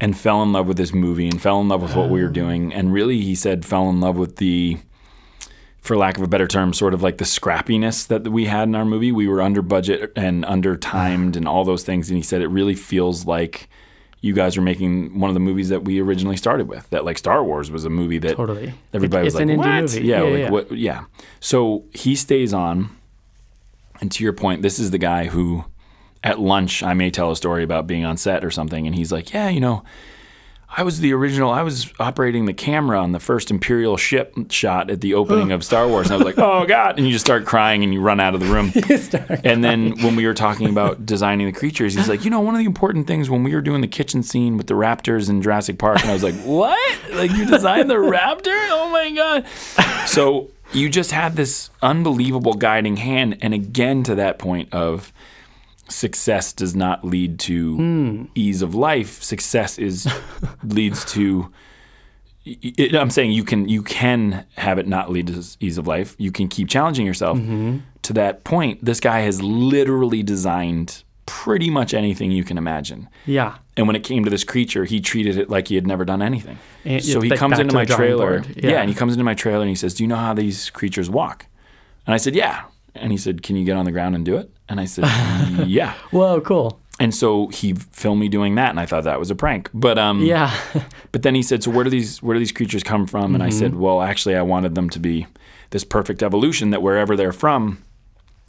and 0.00 0.16
fell 0.16 0.42
in 0.42 0.52
love 0.52 0.68
with 0.68 0.76
this 0.76 0.94
movie 0.94 1.26
and 1.26 1.40
fell 1.42 1.61
in 1.61 1.68
love 1.68 1.82
with 1.82 1.96
what 1.96 2.04
Oh. 2.07 2.12
we 2.12 2.22
were 2.22 2.28
doing. 2.28 2.72
And 2.72 2.92
really, 2.92 3.20
he 3.22 3.34
said, 3.34 3.64
fell 3.64 3.88
in 3.90 3.98
love 4.00 4.16
with 4.16 4.36
the 4.36 4.76
for 5.87 5.97
lack 5.97 6.16
of 6.16 6.22
a 6.22 6.28
better 6.28 6.47
term, 6.47 6.72
sort 6.72 6.93
of 6.95 7.03
like 7.03 7.18
the 7.18 7.24
scrappiness 7.24 8.07
that 8.09 8.28
we 8.28 8.45
had 8.47 8.64
in 8.68 8.74
our 8.74 8.84
movie. 8.84 9.12
We 9.12 9.28
were 9.28 9.41
under 9.41 9.62
budget 9.62 10.12
and 10.16 10.45
under 10.45 10.76
timed 10.76 11.37
and 11.37 11.47
all 11.49 11.64
those 11.64 11.82
things. 11.84 12.09
And 12.11 12.16
he 12.16 12.22
said 12.22 12.43
it 12.43 12.49
really 12.49 12.74
feels 12.74 13.26
like 13.26 13.68
you 14.20 14.32
guys 14.34 14.57
are 14.57 14.62
making 14.62 15.18
one 15.20 15.30
of 15.30 15.34
the 15.34 15.41
movies 15.41 15.68
that 15.68 15.84
we 15.84 16.01
originally 16.01 16.37
started 16.37 16.68
with. 16.68 16.89
That 16.91 17.05
like 17.05 17.16
Star 17.18 17.45
Wars 17.45 17.70
was 17.70 17.84
a 17.84 17.91
movie 17.91 18.18
that 18.18 18.37
Totally. 18.37 18.74
everybody 18.93 19.26
It's 19.26 19.34
was 19.34 19.41
like, 19.41 19.51
an 19.51 19.57
indie 19.57 19.59
what? 19.59 19.82
movie. 19.82 20.01
Yeah, 20.07 20.16
Yeah, 20.22 20.22
like 20.30 20.39
yeah. 20.41 20.51
what? 20.51 20.72
Yeah. 20.72 21.05
So 21.41 21.84
he 21.93 22.16
stays 22.16 22.53
on. 22.53 22.91
And 24.01 24.12
to 24.12 24.22
your 24.24 24.34
point, 24.34 24.61
this 24.62 24.78
is 24.78 24.91
the 24.91 24.99
guy 24.99 25.26
who, 25.26 25.64
at 26.22 26.39
lunch, 26.39 26.82
I 26.82 26.93
may 26.93 27.11
tell 27.11 27.30
a 27.30 27.37
story 27.37 27.62
about 27.64 27.87
being 27.87 28.05
on 28.05 28.16
set 28.18 28.45
or 28.45 28.51
something, 28.51 28.87
and 28.87 28.95
he's 28.95 29.11
like, 29.11 29.32
"Yeah, 29.32 29.49
you 29.49 29.61
know." 29.61 29.84
I 30.69 30.83
was 30.83 31.01
the 31.01 31.12
original. 31.12 31.51
I 31.51 31.62
was 31.62 31.93
operating 31.99 32.47
the 32.47 32.53
camera 32.53 33.01
on 33.01 33.12
the 33.12 33.21
first 33.21 33.51
Imperial 33.51 33.97
ship 33.97 34.35
shot 34.51 34.91
at 34.91 35.01
the 35.01 35.14
opening 35.14 35.53
of 35.53 35.64
Star 35.64 35.87
Wars. 35.87 36.11
And 36.11 36.14
I 36.14 36.17
was 36.17 36.25
like, 36.25 36.39
oh, 36.45 36.67
God. 36.67 36.99
And 36.99 37.07
you 37.07 37.12
just 37.12 37.25
start 37.25 37.47
crying 37.47 37.85
and 37.85 37.95
you 37.95 38.01
run 38.01 38.21
out 38.21 38.35
of 38.35 38.41
the 38.41 38.47
room. 38.47 38.73
and 39.45 39.62
then 39.62 40.03
when 40.03 40.17
we 40.17 40.27
were 40.27 40.35
talking 40.35 40.69
about 40.69 41.07
designing 41.07 41.47
the 41.47 41.53
creatures, 41.53 41.95
he's 41.95 42.09
like, 42.09 42.25
you 42.25 42.31
know, 42.31 42.41
one 42.41 42.55
of 42.55 42.59
the 42.59 42.67
important 42.67 43.07
things 43.07 43.31
when 43.31 43.43
we 43.43 43.55
were 43.55 43.61
doing 43.61 43.81
the 43.81 43.89
kitchen 43.89 44.23
scene 44.23 44.57
with 44.57 44.67
the 44.67 44.75
raptors 44.75 45.31
in 45.31 45.41
Jurassic 45.41 45.79
Park, 45.79 46.01
and 46.01 46.11
I 46.11 46.12
was 46.12 46.23
like, 46.23 46.35
what? 46.43 47.12
Like, 47.12 47.31
you 47.31 47.47
designed 47.47 47.89
the 47.89 47.95
raptor? 47.95 48.69
Oh, 48.71 48.91
my 48.91 49.11
God. 49.11 49.47
So 50.09 50.51
you 50.73 50.89
just 50.89 51.12
had 51.12 51.37
this 51.37 51.71
unbelievable 51.81 52.55
guiding 52.55 52.97
hand. 52.97 53.39
And 53.41 53.55
again, 53.55 54.03
to 54.05 54.14
that 54.17 54.39
point 54.39 54.73
of, 54.75 55.12
success 55.89 56.53
does 56.53 56.74
not 56.74 57.05
lead 57.05 57.39
to 57.41 58.28
ease 58.34 58.62
of 58.62 58.74
life. 58.74 59.22
Success 59.22 59.78
is 59.78 60.07
leads 60.62 61.05
to. 61.07 61.53
i 62.47 62.91
I'm 62.95 63.11
saying 63.11 63.32
you 63.32 63.45
can 63.45 63.68
you 63.68 63.82
can 63.82 64.47
have 64.57 64.78
it 64.78 64.87
not 64.87 65.11
lead 65.11 65.28
to 65.28 65.45
ease 65.61 65.78
of 65.78 65.87
life. 65.87 66.14
You 66.18 66.32
can 66.32 66.49
keep 66.49 66.68
challenging 66.68 67.07
yourself. 67.07 67.39
To 68.03 68.12
that 68.12 68.45
point, 68.45 68.84
this 68.84 69.01
guy 69.01 69.20
has 69.20 69.43
literally 69.43 70.22
designed 70.22 71.03
pretty 71.26 71.70
much 71.70 71.93
anything 71.93 72.30
you 72.30 72.45
can 72.45 72.57
imagine. 72.57 73.09
Yeah. 73.26 73.57
And 73.76 73.89
when 73.89 73.97
it 73.97 74.05
came 74.05 74.24
to 74.24 74.30
this 74.30 74.45
creature, 74.45 74.84
he 74.84 75.01
treated 75.01 75.37
it 75.37 75.51
like 75.51 75.68
he 75.68 75.74
had 75.74 75.87
never 75.87 76.05
done 76.05 76.22
anything. 76.22 76.59
And 76.84 77.05
so 77.05 77.20
he 77.20 77.30
comes 77.30 77.59
into 77.59 77.74
my 77.74 77.84
trailer. 77.84 78.45
Yeah. 78.55 78.70
Yeah. 78.70 78.80
and 78.80 78.89
he 78.89 78.95
comes 78.95 79.12
into 79.12 79.24
my 79.24 79.34
trailer 79.34 79.61
and 79.62 79.68
he 79.68 79.74
says, 79.74 79.95
"Do 79.95 80.05
you 80.05 80.09
know 80.09 80.16
how 80.16 80.34
these 80.34 80.70
creatures 80.70 81.11
walk?" 81.11 81.47
And 82.07 82.14
I 82.14 82.16
said, 82.16 82.34
"Yeah." 82.37 82.64
And 82.95 83.11
he 83.11 83.18
said, 83.18 83.43
"Can 83.43 83.57
you 83.57 83.64
get 83.64 83.76
on 83.76 83.84
the 83.84 83.93
ground 83.93 84.14
and 84.14 84.24
do 84.24 84.37
it?" 84.37 84.51
And 84.69 84.81
I 84.81 84.85
said, 84.87 85.05
"Yeah." 85.67 85.93
Whoa, 86.11 86.41
cool. 86.41 86.81
And 86.99 87.14
so 87.14 87.49
he 87.49 87.75
filmed 87.75 88.21
me 88.21 88.29
doing 88.29 88.55
that, 88.55 88.71
and 88.71 88.81
I 88.81 88.87
thought 88.87 89.05
that 89.05 89.19
was 89.19 89.31
a 89.31 89.35
prank. 89.35 89.69
But 89.75 89.99
um, 89.99 90.23
Yeah. 90.23 90.51
But 91.12 91.23
then 91.23 91.35
he 91.35 91.43
said, 91.43 91.62
"So 91.62 91.71
where 91.71 91.85
do 91.85 91.91
these 91.91 92.23
where 92.23 92.35
do 92.35 92.39
these 92.39 92.53
creatures 92.53 92.83
come 92.83 93.07
from?" 93.07 93.35
And 93.35 93.43
I 93.43 93.51
said, 93.51 93.73
Mm-hmm. 93.73 93.81
"Well, 93.81 94.03
actually, 94.03 94.37
I 94.37 94.43
wanted 94.43 94.75
them 94.75 94.89
to 94.91 94.99
be 94.99 95.27
this 95.71 95.85
perfect 95.85 96.23
evolution 96.23 96.71
that 96.71 96.83
wherever 96.83 97.17
they're 97.17 97.33
from, 97.33 97.83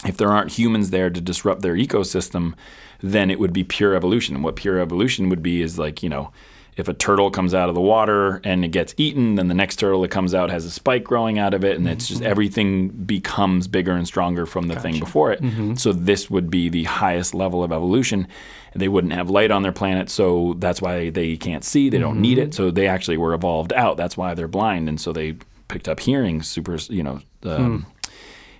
if 0.05 0.17
there 0.17 0.29
aren't 0.29 0.51
humans 0.53 0.89
there 0.91 1.09
to 1.09 1.21
disrupt 1.21 1.61
their 1.61 1.75
ecosystem, 1.75 2.53
then 3.01 3.29
it 3.29 3.39
would 3.39 3.53
be 3.53 3.63
pure 3.63 3.95
evolution. 3.95 4.35
And 4.35 4.43
what 4.43 4.55
pure 4.55 4.79
evolution 4.79 5.29
would 5.29 5.43
be 5.43 5.61
is 5.61 5.77
like 5.77 6.01
you 6.03 6.09
know." 6.09 6.31
If 6.77 6.87
a 6.87 6.93
turtle 6.93 7.31
comes 7.31 7.53
out 7.55 7.69
of 7.69 7.75
the 7.75 7.81
water 7.81 8.39
and 8.43 8.63
it 8.63 8.69
gets 8.69 8.93
eaten, 8.97 9.35
then 9.35 9.47
the 9.47 9.55
next 9.55 9.77
turtle 9.77 10.01
that 10.03 10.11
comes 10.11 10.33
out 10.35 10.51
has 10.51 10.63
a 10.63 10.69
spike 10.71 11.03
growing 11.03 11.39
out 11.39 11.53
of 11.55 11.63
it, 11.65 11.75
and 11.77 11.87
it's 11.87 12.07
just 12.07 12.21
Mm-hmm. 12.21 12.31
everything 12.31 12.87
becomes 12.89 13.67
bigger 13.67 13.93
and 13.93 14.05
stronger 14.07 14.45
from 14.45 14.67
the 14.67 14.79
thing 14.79 14.99
before 14.99 15.31
it. 15.31 15.41
Mm-hmm. 15.41 15.73
So 15.75 15.91
this 15.91 16.29
would 16.29 16.49
be 16.51 16.69
the 16.69 16.83
highest 16.83 17.33
level 17.33 17.63
of 17.63 17.71
evolution. 17.71 18.27
They 18.75 18.87
wouldn't 18.87 19.13
have 19.13 19.29
light 19.29 19.49
on 19.49 19.63
their 19.63 19.71
planet, 19.71 20.09
so 20.09 20.53
that's 20.59 20.79
why 20.81 21.09
they 21.09 21.35
can't 21.35 21.63
see. 21.63 21.89
They 21.89 21.97
don't 21.97 22.21
need 22.21 22.37
it. 22.37 22.53
So 22.53 22.69
they 22.69 22.87
actually 22.87 23.17
were 23.17 23.33
evolved 23.33 23.73
out. 23.73 23.97
That's 23.97 24.15
why 24.15 24.35
they're 24.35 24.47
blind, 24.47 24.87
and 24.87 25.01
so 25.01 25.11
they 25.11 25.35
picked 25.67 25.87
up 25.87 25.99
hearing. 25.99 26.43
Super, 26.43 26.77
you 26.89 27.01
know. 27.03 27.19
Um, 27.43 27.87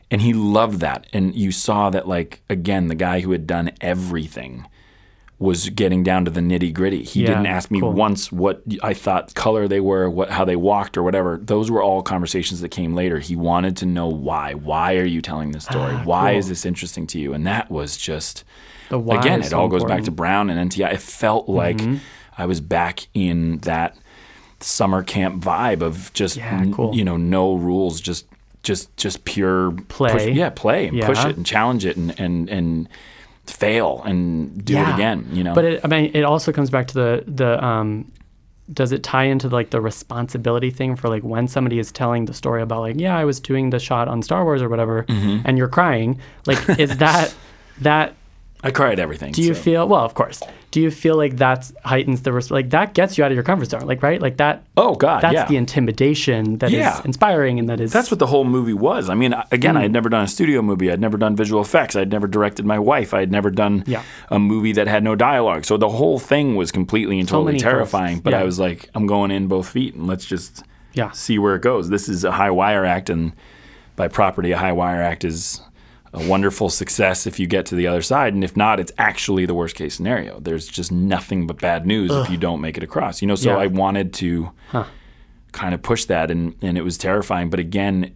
And 0.10 0.22
he 0.22 0.34
loved 0.34 0.80
that, 0.80 1.06
and 1.14 1.36
you 1.36 1.52
saw 1.52 1.90
that, 1.90 2.08
like 2.08 2.42
again, 2.50 2.88
the 2.88 2.96
guy 2.96 3.20
who 3.20 3.32
had 3.32 3.46
done 3.46 3.72
everything 3.82 4.66
was 5.40 5.70
getting 5.70 6.02
down 6.02 6.26
to 6.26 6.32
the 6.32 6.40
nitty 6.42 6.74
gritty. 6.74 7.04
He 7.04 7.22
Yeah, 7.22 7.28
didn't 7.28 7.46
ask 7.46 7.70
me 7.70 7.80
cool. 7.80 7.94
once 7.94 8.32
what 8.32 8.64
I 8.82 8.94
thought 8.96 9.36
color 9.36 9.68
they 9.68 9.80
were, 9.80 10.10
what 10.10 10.32
how 10.32 10.44
they 10.46 10.56
walked 10.56 10.98
or 10.98 11.04
whatever. 11.04 11.40
Those 11.42 11.70
were 11.70 11.84
all 11.84 12.02
conversations 12.02 12.62
that 12.62 12.70
came 12.70 12.96
later. 12.96 13.20
He 13.20 13.36
wanted 13.36 13.78
to 13.78 13.86
know 13.86 14.08
why. 14.08 14.56
Why 14.56 14.96
are 14.96 15.06
you 15.06 15.22
telling 15.22 15.52
this 15.52 15.66
story? 15.66 15.94
Ah, 15.94 16.02
why 16.06 16.32
cool. 16.32 16.40
is 16.40 16.50
this 16.50 16.66
interesting 16.66 17.06
to 17.08 17.20
you? 17.20 17.34
And 17.34 17.46
that 17.46 17.70
was 17.70 17.98
just 17.98 18.44
again, 18.90 19.42
it 19.42 19.46
so 19.48 19.60
all 19.60 19.68
goes 19.68 19.84
back 19.84 20.04
to. 20.06 20.12
Brown 20.12 20.50
and 20.50 20.72
NTI. 20.72 20.94
It 20.94 21.02
felt 21.02 21.48
like 21.48 21.78
Mm-hmm. 21.78 21.98
I 22.40 22.46
was 22.48 22.60
back 22.62 23.08
in 23.14 23.60
that 23.60 23.96
summer 24.60 25.04
camp 25.04 25.44
vibe 25.44 25.82
of 25.82 26.12
just 26.14 26.38
Yeah, 26.38 26.66
cool. 26.74 26.96
you 26.96 27.04
know 27.04 27.18
no 27.18 27.54
rules, 27.56 28.02
just 28.02 28.26
just 28.64 28.96
just 28.98 29.24
pure 29.24 29.72
Play. 29.88 30.12
push- 30.12 30.28
yeah, 30.36 30.50
play 30.50 30.88
and 30.88 31.00
push 31.02 31.24
it 31.24 31.38
and 31.38 31.46
challenge 31.46 31.86
it 31.86 31.96
and 31.96 32.20
and 32.20 32.50
and 32.50 32.90
fail 33.48 34.02
and 34.06 34.64
do 34.64 34.78
it 34.78 34.94
again. 34.94 35.28
You 35.32 35.44
know, 35.44 35.54
But 35.54 35.66
it, 35.66 35.82
I 35.84 35.88
mean, 35.88 36.12
it 36.14 36.24
also 36.24 36.52
comes 36.52 36.70
back 36.70 36.88
to 36.88 36.94
the 36.94 37.24
the 37.28 37.64
um, 37.64 38.12
does 38.74 38.92
it 38.92 39.02
tie 39.02 39.24
into 39.24 39.48
like 39.48 39.70
the 39.70 39.80
responsibility 39.80 40.70
thing 40.72 40.96
for 40.96 41.08
like 41.08 41.24
when 41.24 41.48
somebody 41.48 41.80
is 41.80 41.92
telling 41.92 42.26
the 42.26 42.34
story 42.34 42.62
about 42.62 42.82
like 42.82 42.96
yeah 43.00 43.18
I 43.18 43.24
was 43.24 43.40
doing 43.40 43.70
the 43.70 43.80
shot 43.80 44.08
on 44.10 44.22
Star 44.22 44.44
Wars 44.44 44.62
or 44.62 44.68
whatever 44.70 45.04
Mm-hmm. 45.04 45.44
and 45.46 45.58
you're 45.58 45.70
crying 45.70 46.20
like 46.46 46.60
is 46.78 46.98
that 47.06 47.34
that 47.82 48.14
I 48.64 48.72
cry 48.72 48.92
at 48.92 49.00
everything. 49.00 49.32
Do 49.34 49.42
you 49.44 49.54
so- 49.54 49.62
feel 49.62 49.88
well? 49.88 50.04
Of 50.04 50.14
course. 50.16 50.42
Do 50.72 50.82
you 50.82 50.92
feel 50.92 51.16
like 51.16 51.38
that 51.38 51.72
heightens 51.86 52.24
the 52.24 52.34
res- 52.34 52.52
like 52.52 52.72
that 52.72 52.94
gets 52.94 53.18
you 53.18 53.24
out 53.24 53.32
of 53.32 53.36
your 53.36 53.44
comfort 53.44 53.70
zone? 53.70 53.82
Like 53.88 54.04
right, 54.04 54.22
like 54.22 54.38
that. 54.38 54.64
Oh 54.76 54.96
God, 54.96 55.22
That's 55.22 55.34
yeah. 55.34 55.46
the 55.48 55.56
intimidation 55.58 56.58
that 56.58 56.68
is 56.72 56.74
Yeah. 56.78 57.02
inspiring 57.06 57.58
and 57.60 57.70
that 57.70 57.80
is. 57.80 57.94
That's 57.94 58.12
what 58.12 58.20
the 58.20 58.28
whole 58.28 58.44
movie 58.44 58.74
was. 58.74 59.10
I 59.10 59.16
mean, 59.16 59.34
again, 59.52 59.76
Hmm. 59.76 59.78
I 59.80 59.82
had 59.84 59.92
never 59.94 60.10
done 60.10 60.24
a 60.24 60.28
studio 60.28 60.62
movie. 60.62 60.92
I'd 60.92 61.00
never 61.00 61.18
done 61.18 61.36
visual 61.36 61.62
effects. 61.62 61.96
I'd 61.96 62.12
never 62.12 62.28
directed 62.28 62.66
my 62.66 62.80
wife. 62.80 63.14
I'd 63.14 63.32
never 63.32 63.50
done 63.50 63.84
Yeah. 63.88 64.02
a 64.30 64.40
movie 64.40 64.74
that 64.74 64.88
had 64.88 65.04
no 65.04 65.16
dialogue. 65.16 65.64
So 65.66 65.78
the 65.78 65.90
whole 65.90 66.20
thing 66.20 66.56
was 66.56 66.72
completely 66.72 67.20
and 67.20 67.30
totally 67.30 67.54
many 67.54 67.60
terrifying. 67.60 68.20
But. 68.20 68.34
I 68.34 68.44
was 68.44 68.60
like, 68.60 68.90
I'm 68.94 69.08
going 69.08 69.32
in 69.32 69.48
both 69.48 69.70
feet 69.70 69.96
and 69.96 70.06
let's 70.06 70.26
just 70.26 70.64
yeah. 70.94 71.12
see 71.12 71.40
where 71.40 71.56
it 71.56 71.62
goes. 71.62 71.90
This 71.90 72.10
is 72.10 72.24
a 72.24 72.32
high 72.32 72.52
wire 72.52 72.84
act, 72.86 73.10
and 73.10 73.32
by 73.96 74.08
property, 74.10 74.52
a 74.52 74.58
high 74.58 74.74
wire 74.74 75.02
act 75.02 75.24
is 75.24 75.62
a 76.14 76.28
wonderful 76.28 76.70
success 76.70 77.28
if 77.28 77.40
you 77.40 77.48
get 77.48 77.66
to 77.68 77.76
the 77.76 77.88
other 77.88 78.02
side, 78.02 78.34
and 78.34 78.44
if 78.44 78.56
not, 78.58 78.80
it's 78.80 78.92
actually 78.98 79.46
the 79.46 79.54
worst 79.54 79.76
case 79.76 79.96
scenario. 79.96 80.40
There's 80.40 80.68
just 80.68 80.92
nothing 80.92 81.48
but 81.48 81.60
bad 81.60 81.86
news 81.86 82.12
if 82.12 82.30
you 82.30 82.38
don't 82.38 82.62
make 82.62 82.78
it 82.78 82.84
across. 82.84 83.22
You 83.22 83.28
know, 83.28 83.36
so 83.36 83.52
Yeah. 83.52 83.58
I 83.58 83.68
wanted 83.68 84.14
to 84.16 84.52
kind 85.52 85.74
of 85.74 85.82
push 85.82 86.06
that, 86.06 86.32
and 86.32 86.56
and 86.62 86.78
it 86.78 86.84
was 86.84 86.98
terrifying. 86.98 87.50
But 87.50 87.60
again. 87.60 88.12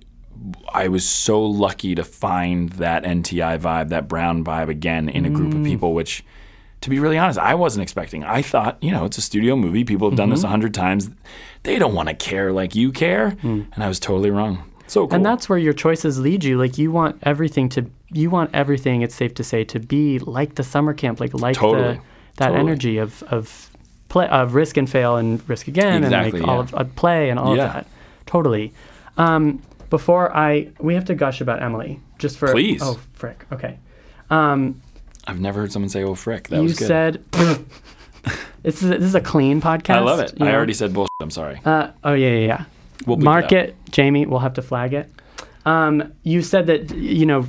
I 0.74 0.88
was 0.88 1.08
so 1.08 1.44
lucky 1.46 1.94
to 1.94 2.04
find 2.04 2.70
that 2.72 3.04
NTI 3.04 3.60
vibe, 3.60 3.90
that 3.90 4.08
brown 4.08 4.44
vibe 4.44 4.70
again 4.70 5.08
in 5.08 5.24
a 5.24 5.30
group 5.30 5.54
Mm. 5.54 5.60
of 5.60 5.64
people, 5.66 5.94
which 5.94 6.24
to 6.80 6.90
be 6.90 6.98
really 6.98 7.16
honest, 7.16 7.38
I 7.38 7.54
wasn't 7.54 7.84
expecting. 7.84 8.24
I 8.24 8.42
thought, 8.42 8.80
you 8.82 8.90
know, 8.90 9.06
it's 9.06 9.20
a 9.20 9.22
studio 9.22 9.56
movie. 9.56 9.84
People 9.84 10.10
have 10.10 10.18
done 10.18 10.30
Mm-hmm. 10.30 10.36
this 10.36 10.44
a 10.44 10.48
hundred 10.48 10.74
times. 10.74 11.12
They 11.62 11.78
don't 11.78 11.94
want 11.94 12.10
to 12.10 12.16
care 12.16 12.52
like 12.52 12.74
you 12.74 12.92
care. 12.92 13.38
And 13.44 13.68
I 13.78 13.88
was 13.88 14.00
totally 14.00 14.32
wrong. 14.32 14.64
So 14.92 15.08
cool. 15.08 15.16
And 15.16 15.26
that's 15.26 15.48
where 15.48 15.58
your 15.58 15.72
choices 15.72 16.20
lead 16.20 16.44
you. 16.44 16.58
Like 16.58 16.78
you 16.78 16.92
want 16.92 17.18
everything 17.24 17.70
to, 17.70 17.86
you 18.12 18.30
want 18.30 18.50
everything. 18.54 19.04
It's 19.04 19.16
safe 19.16 19.34
to 19.36 19.44
say 19.44 19.64
to 19.64 19.80
be 19.80 20.20
like 20.20 20.56
the 20.56 20.64
summer 20.64 20.94
camp, 20.94 21.22
like 21.22 21.34
like 21.34 21.56
Totally. 21.56 21.96
the 21.96 22.02
that 22.38 22.48
Totally. 22.50 22.60
energy 22.60 22.98
of 22.98 23.24
of 23.24 23.70
play 24.10 24.28
of 24.28 24.54
risk 24.54 24.76
and 24.76 24.90
fail 24.90 25.16
and 25.16 25.42
risk 25.48 25.70
again 25.70 26.04
Exactly, 26.04 26.40
and 26.42 26.48
like 26.48 26.50
all 26.50 26.60
of 26.60 26.76
uh, 26.76 26.84
play 26.84 27.30
and 27.30 27.40
all 27.40 27.56
Yeah. 27.56 27.68
of 27.68 27.74
that. 27.74 27.88
Totally. 28.26 28.74
Um, 29.18 29.62
before 29.90 30.36
I, 30.36 30.70
we 30.80 30.94
have 30.96 31.06
to 31.06 31.16
gush 31.16 31.40
about 31.40 31.62
Emily 31.64 32.02
just 32.20 32.38
for. 32.38 32.52
Please. 32.52 32.82
Oh 32.84 33.00
frick. 33.14 33.46
Okay. 33.54 33.78
Um, 34.30 34.82
I've 35.26 35.40
never 35.40 35.62
heard 35.62 35.72
someone 35.72 35.88
say, 35.90 36.04
"Oh 36.04 36.16
frick." 36.16 36.50
That 36.50 36.58
you 36.58 36.64
was 36.64 36.78
good. 36.78 36.88
said. 36.88 37.24
this 38.64 38.84
is 38.84 38.90
a, 38.92 38.98
this 38.98 39.08
is 39.08 39.16
a 39.16 39.22
clean 39.22 39.62
podcast. 39.62 39.96
I 39.96 40.00
love 40.02 40.20
it. 40.20 40.34
I 40.42 40.46
know? 40.46 40.52
already 40.54 40.74
said 40.74 40.92
bullshit. 40.94 41.10
I'm 41.22 41.32
sorry. 41.32 41.62
Uh, 41.64 41.92
oh 42.04 42.14
yeah, 42.14 42.30
yeah, 42.32 42.46
yeah. 42.48 42.66
We'll 43.06 43.18
Mark 43.18 43.52
it 43.52 43.70
it, 43.70 43.76
Jamie. 43.92 44.26
We'll 44.26 44.40
have 44.40 44.54
to 44.56 44.62
flag 44.62 44.94
it. 44.94 45.10
Um, 45.66 46.14
you 46.24 46.42
said 46.42 46.68
that 46.68 46.92
you 46.96 47.26
know, 47.26 47.46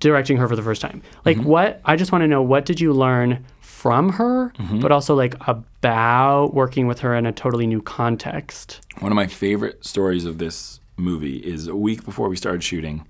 directing 0.00 0.36
her 0.36 0.46
for 0.48 0.54
the 0.56 0.62
first 0.62 0.80
time. 0.82 1.02
Like, 1.24 1.36
Mm-hmm. 1.38 1.46
what? 1.48 1.80
I 1.84 1.96
just 1.96 2.12
want 2.12 2.22
to 2.22 2.28
know 2.28 2.42
what 2.42 2.64
did 2.66 2.80
you 2.80 2.92
learn 2.92 3.44
from 3.60 4.10
her, 4.12 4.52
Mm-hmm. 4.58 4.80
but 4.80 4.92
also 4.92 5.14
like 5.14 5.34
about 5.48 6.52
working 6.54 6.86
with 6.86 6.98
her 7.00 7.14
in 7.14 7.26
a 7.26 7.32
totally 7.32 7.66
new 7.66 7.80
context. 7.82 8.80
One 9.00 9.12
of 9.12 9.16
my 9.16 9.26
favorite 9.26 9.84
stories 9.84 10.24
of 10.24 10.38
this 10.38 10.80
movie 10.96 11.36
is 11.38 11.68
a 11.68 11.76
week 11.76 12.04
before 12.04 12.28
we 12.28 12.36
started 12.36 12.62
shooting. 12.64 13.06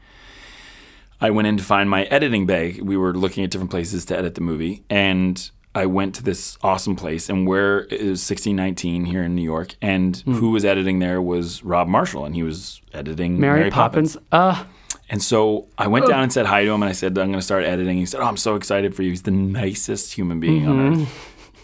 I 1.21 1.31
went 1.31 1.49
in 1.49 1.57
to 1.57 1.65
find 1.65 1.91
my 1.91 2.05
editing 2.05 2.47
bay. 2.47 2.79
We 2.81 2.97
were 2.97 3.13
looking 3.13 3.43
at 3.43 3.51
different 3.51 3.71
places 3.73 4.05
to 4.07 4.17
edit 4.19 4.35
the 4.37 4.41
movie, 4.41 4.85
and 4.89 5.51
I 5.79 5.87
went 5.87 6.15
to 6.17 6.23
this 6.23 6.59
awesome 6.63 6.97
place. 6.97 7.29
And 7.29 7.47
where 7.47 7.81
it 7.91 8.01
was 8.03 8.21
1619 8.21 9.05
here 9.07 9.23
in 9.23 9.35
New 9.35 9.43
York, 9.43 9.77
and 9.81 10.17
Hmm. 10.25 10.35
who 10.35 10.51
was 10.51 10.65
editing 10.65 10.99
there 10.99 11.21
was 11.23 11.63
Rob 11.65 11.89
Marshall, 11.89 12.25
and 12.25 12.35
he 12.35 12.43
was 12.43 12.81
editing 12.93 13.39
Mary, 13.41 13.61
Mary, 13.61 13.71
Poppins. 13.71 14.17
Uh, 14.33 14.65
And 15.11 15.23
so 15.23 15.67
I 15.79 15.87
went 15.87 16.07
down 16.07 16.23
and 16.23 16.31
said 16.33 16.45
hi 16.47 16.65
to 16.65 16.71
him, 16.71 16.83
and 16.83 16.91
I 16.91 16.93
said, 16.93 17.13
I'm 17.17 17.29
going 17.29 17.39
to 17.39 17.43
start 17.43 17.65
editing. 17.65 17.97
He 17.97 18.05
said, 18.05 18.21
Oh, 18.21 18.25
I'm 18.25 18.37
so 18.37 18.57
excited 18.57 18.95
for 18.95 19.03
you. 19.03 19.09
He's 19.11 19.23
the 19.23 19.31
nicest 19.31 20.13
human 20.13 20.39
being 20.39 20.69
on 20.69 20.79
earth. 21.01 21.09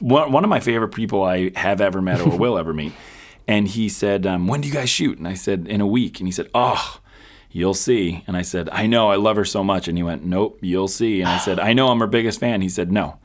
One, 0.01 0.33
one 0.33 0.45
of 0.45 0.51
my 0.51 0.61
favorite 0.61 0.95
people 0.95 1.23
I 1.23 1.51
have 1.57 1.81
ever 1.83 2.01
met 2.01 2.21
or 2.23 2.37
will 2.39 2.57
ever 2.57 2.73
meet. 2.73 2.93
And 3.47 3.69
he 3.69 3.91
said, 3.91 4.27
um, 4.27 4.47
When 4.47 4.63
do 4.63 4.69
you 4.69 4.73
guys 4.75 4.89
shoot? 4.89 5.19
And 5.19 5.29
I 5.29 5.35
said, 5.35 5.67
In 5.69 5.81
a 5.83 5.87
week. 5.87 6.21
And 6.21 6.27
he 6.27 6.33
said, 6.33 6.49
Oh, 6.55 7.01
you'll 7.51 7.75
see. 7.75 8.25
And 8.27 8.35
I 8.35 8.43
said, 8.43 8.71
I 8.73 8.87
know, 8.87 9.11
I 9.11 9.17
love 9.17 9.37
her 9.37 9.45
so 9.45 9.63
much. 9.63 9.89
And 9.89 9.99
he 9.99 10.03
went, 10.03 10.25
Nope, 10.25 10.59
you'll 10.63 10.89
see. 10.89 11.21
And 11.21 11.29
I 11.29 11.37
said, 11.39 11.61
I 11.69 11.75
know, 11.75 11.89
I'm 11.89 12.01
her 12.01 12.07
biggest 12.07 12.41
fan. 12.41 12.63
He 12.63 12.69
said, 12.71 12.91
No. 12.91 13.19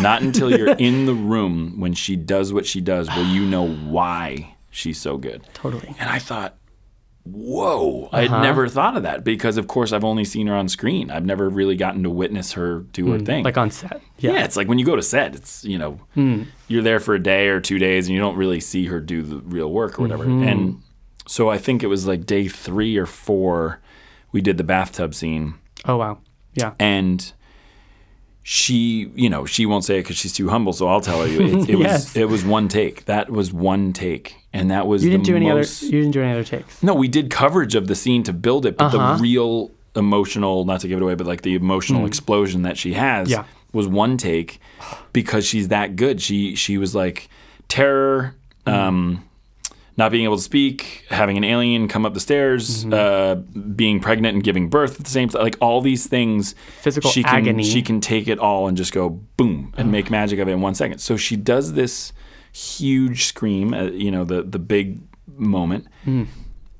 Not 0.00 0.22
until 0.22 0.50
you're 0.56 0.72
in 0.78 1.06
the 1.06 1.14
room 1.14 1.80
when 1.80 1.94
she 1.94 2.16
does 2.16 2.52
what 2.52 2.66
she 2.66 2.80
does 2.80 3.08
will 3.14 3.26
you 3.26 3.44
know 3.46 3.66
why 3.68 4.56
she's 4.70 5.00
so 5.00 5.16
good. 5.16 5.42
totally. 5.54 5.94
And 5.98 6.10
I 6.10 6.18
thought, 6.18 6.56
whoa, 7.24 8.08
I'd 8.12 8.28
Uh-huh. 8.28 8.42
never 8.42 8.68
thought 8.68 8.96
of 8.96 9.02
that 9.02 9.24
because, 9.24 9.56
of 9.56 9.66
course, 9.66 9.92
I've 9.92 10.04
only 10.04 10.24
seen 10.24 10.46
her 10.46 10.54
on 10.54 10.68
screen. 10.68 11.10
I've 11.10 11.24
never 11.24 11.48
really 11.48 11.76
gotten 11.76 12.02
to 12.04 12.10
witness 12.10 12.52
her 12.52 12.80
do 12.92 13.10
her 13.12 13.18
thing. 13.18 13.40
Hmm. 13.40 13.44
Like 13.46 13.58
on 13.58 13.70
set. 13.70 14.00
yeah. 14.18 14.32
Yeah. 14.32 14.44
It's 14.44 14.56
like 14.56 14.68
when 14.68 14.78
you 14.78 14.84
go 14.84 14.96
to 14.96 15.02
set, 15.02 15.34
it's, 15.34 15.64
you 15.64 15.78
know, 15.78 15.98
you're 16.68 16.82
there 16.82 17.00
for 17.00 17.14
a 17.14 17.22
day 17.22 17.48
or 17.48 17.60
two 17.60 17.78
days 17.78 18.06
and 18.06 18.14
you 18.14 18.20
don't 18.20 18.36
really 18.36 18.60
see 18.60 18.86
her 18.86 19.00
do 19.00 19.22
the 19.22 19.38
real 19.38 19.70
work 19.72 19.98
or 19.98 20.02
whatever. 20.02 20.24
Mm-hmm. 20.24 20.42
And 20.48 20.82
so 21.26 21.48
I 21.50 21.58
think 21.58 21.82
it 21.82 21.88
was 21.88 22.06
like 22.06 22.26
day 22.26 22.48
three 22.48 22.96
or 22.96 23.06
four, 23.06 23.80
we 24.32 24.40
did 24.40 24.56
the 24.58 24.64
bathtub 24.64 25.14
scene 25.14 25.54
Oh 25.84 25.96
wow. 25.96 26.18
Yeah. 26.54 26.74
and 26.78 27.32
she 28.48 29.10
you 29.16 29.28
know 29.28 29.44
she 29.44 29.66
won't 29.66 29.84
say 29.84 29.96
it 29.98 30.02
because 30.02 30.16
she's 30.16 30.32
too 30.32 30.48
humble 30.48 30.72
so 30.72 30.86
i'll 30.86 31.00
tell 31.00 31.26
you 31.26 31.40
it, 31.40 31.68
it 31.68 31.78
Yes. 31.80 32.04
was 32.14 32.16
it 32.16 32.28
was 32.28 32.44
one 32.44 32.68
take 32.68 33.04
that 33.06 33.28
was 33.28 33.52
one 33.52 33.92
take 33.92 34.36
and 34.52 34.70
that 34.70 34.86
was 34.86 35.02
You 35.04 35.10
didn't 35.10 35.24
do 35.26 35.34
any 35.34 35.46
most, 35.48 35.82
other. 35.82 35.92
You 35.92 36.00
didn't 36.02 36.12
do 36.12 36.22
any 36.22 36.30
other 36.30 36.44
takes. 36.44 36.80
no 36.80 36.94
we 36.94 37.08
did 37.08 37.28
coverage 37.28 37.74
of 37.74 37.88
the 37.88 37.96
scene 37.96 38.22
to 38.22 38.32
build 38.32 38.64
it 38.64 38.76
but 38.78 38.94
Uh-huh. 38.94 39.16
the 39.16 39.20
real 39.22 39.72
emotional 39.96 40.64
not 40.64 40.78
to 40.82 40.86
give 40.86 40.96
it 40.98 41.02
away 41.02 41.16
but 41.16 41.26
like 41.26 41.42
the 41.42 41.56
emotional 41.56 42.06
explosion 42.06 42.62
that 42.62 42.78
she 42.78 42.92
has. 42.92 43.28
Yeah. 43.28 43.46
was 43.72 43.88
one 43.88 44.16
take 44.16 44.60
because 45.12 45.44
she's 45.44 45.66
that 45.68 45.96
good 45.96 46.22
she 46.22 46.54
she 46.54 46.78
was 46.78 46.94
like 46.94 47.28
terror 47.66 48.36
Hmm. 48.64 48.72
um 48.72 49.24
not 49.96 50.12
being 50.12 50.24
able 50.24 50.36
to 50.36 50.42
speak, 50.42 51.04
having 51.08 51.36
an 51.38 51.44
alien 51.44 51.88
come 51.88 52.04
up 52.04 52.12
the 52.14 52.20
stairs, 52.20 52.84
Mm-hmm. 52.84 52.92
uh, 52.92 53.34
being 53.74 53.98
pregnant 54.00 54.34
and 54.34 54.44
giving 54.44 54.68
birth 54.68 54.98
at 55.00 55.04
the 55.04 55.10
same 55.10 55.28
time, 55.28 55.42
like 55.42 55.56
all 55.60 55.80
these 55.80 56.06
things. 56.06 56.54
Physical 56.82 57.10
she 57.10 57.22
can, 57.22 57.34
agony. 57.34 57.62
She 57.64 57.80
can 57.82 58.00
take 58.00 58.28
it 58.28 58.38
all 58.38 58.68
and 58.68 58.76
just 58.76 58.92
go 58.92 59.08
boom 59.36 59.72
and 59.78 59.90
make 59.90 60.10
magic 60.10 60.38
of 60.38 60.48
it 60.48 60.52
in 60.52 60.60
one 60.60 60.74
second. 60.74 60.98
So 60.98 61.16
she 61.16 61.36
does 61.36 61.72
this 61.72 62.12
huge 62.52 63.24
scream, 63.24 63.72
uh, 63.74 63.84
you 63.84 64.10
know, 64.10 64.24
the 64.24 64.42
the 64.42 64.58
big 64.58 65.00
moment, 65.36 65.86
Hmm. 66.04 66.24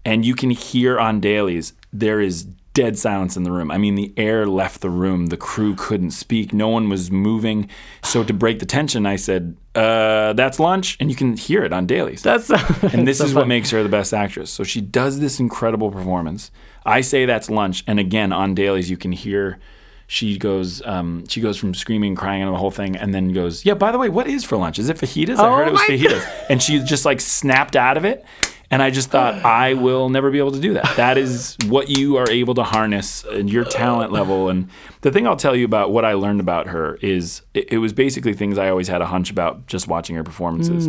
and 0.05 0.25
you 0.25 0.35
can 0.35 0.51
hear 0.51 0.99
on 0.99 1.21
dailies 1.21 1.73
there 1.93 2.21
is 2.21 2.47
dead 2.77 2.99
silence 2.99 3.39
in 3.39 3.43
the 3.43 3.51
room. 3.51 3.71
I 3.71 3.79
mean, 3.79 3.95
the 3.95 4.13
air 4.19 4.47
left 4.47 4.83
the 4.83 4.91
room. 4.91 5.27
The 5.27 5.39
crew 5.39 5.75
couldn't 5.75 6.11
speak. 6.11 6.53
No 6.53 6.69
one 6.69 6.91
was 6.91 7.11
moving. 7.11 7.71
So 8.05 8.23
to 8.23 8.35
break 8.35 8.59
the 8.59 8.67
tension, 8.67 9.07
I 9.07 9.17
said, 9.17 9.57
uh, 9.75 10.35
"That's 10.35 10.61
lunch," 10.61 10.99
and 11.01 11.09
you 11.09 11.17
can 11.17 11.39
hear 11.39 11.65
it 11.65 11.73
on 11.73 11.87
dailies 11.87 12.23
That's 12.23 12.51
and 12.51 13.09
this 13.09 13.19
so 13.21 13.25
is 13.25 13.35
what 13.35 13.49
makes 13.49 13.71
her 13.71 13.83
the 13.83 13.89
best 13.89 14.13
actress. 14.13 14.51
So 14.51 14.63
she 14.63 14.83
does 14.83 15.21
this 15.21 15.41
incredible 15.41 15.91
performance. 15.91 16.51
I 16.85 17.01
say 17.01 17.25
that's 17.25 17.49
lunch, 17.49 17.83
and 17.87 17.99
again 17.99 18.31
on 18.31 18.55
dailies 18.55 18.91
you 18.91 18.99
can 18.99 19.13
hear 19.13 19.59
she 20.07 20.39
goes 20.39 20.81
um, 20.87 21.27
she 21.29 21.41
goes 21.41 21.57
from 21.57 21.75
screaming, 21.75 22.15
crying, 22.15 22.43
and 22.43 22.53
the 22.53 22.57
whole 22.59 22.71
thing, 22.71 22.97
and 22.97 23.13
then 23.15 23.33
goes, 23.33 23.65
"Yeah, 23.65 23.75
by 23.75 23.91
the 23.93 23.99
way, 23.99 24.09
what 24.09 24.27
is 24.27 24.45
for 24.45 24.57
lunch? 24.57 24.79
Is 24.79 24.89
it 24.89 24.97
fajitas? 24.97 25.37
I 25.39 25.49
Oh 25.49 25.57
heard 25.57 25.69
it 25.69 25.73
was 25.73 25.81
my 25.89 25.97
fajitas." 25.97 26.27
And 26.51 26.63
she 26.63 26.79
just 26.83 27.05
like 27.05 27.21
snapped 27.21 27.77
out 27.77 27.97
of 27.97 28.05
it. 28.05 28.25
And 28.69 28.83
I 28.83 28.91
just 28.91 29.11
thought 29.11 29.35
I 29.45 29.75
will 29.75 30.09
never 30.09 30.31
be 30.33 30.39
able 30.39 30.51
to 30.53 30.61
do 30.61 30.75
that. 30.75 30.97
That 30.97 31.19
is 31.19 31.57
what 31.67 31.89
you 31.89 32.17
are 32.17 32.29
able 32.29 32.55
to 32.55 32.65
harness 32.65 33.25
and 33.25 33.49
your 33.51 33.65
talent 33.65 34.11
level. 34.13 34.49
And 34.49 34.69
the 35.03 35.13
thing 35.13 35.25
I'll 35.27 35.37
tell 35.37 35.55
you 35.55 35.65
about 35.65 35.93
what 35.93 36.05
I 36.05 36.15
learned 36.15 36.41
about 36.41 36.67
her 36.69 36.97
is 37.01 37.43
it, 37.55 37.73
it 37.73 37.79
was 37.79 37.93
basically 37.93 38.33
things 38.35 38.59
I 38.59 38.69
always 38.69 38.89
had 38.89 39.03
a 39.03 39.07
hunch 39.07 39.31
about 39.31 39.67
just 39.69 39.87
watching 39.87 40.17
her 40.17 40.25
performances. 40.25 40.89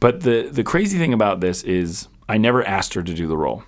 But 0.00 0.20
the 0.22 0.48
the 0.50 0.62
crazy 0.64 0.98
thing 0.98 1.12
about 1.12 1.40
this 1.40 1.62
is 1.62 2.08
I 2.28 2.38
never 2.38 2.62
asked 2.66 2.94
her 2.94 3.02
to 3.02 3.14
do 3.14 3.26
the 3.26 3.36
role. 3.36 3.62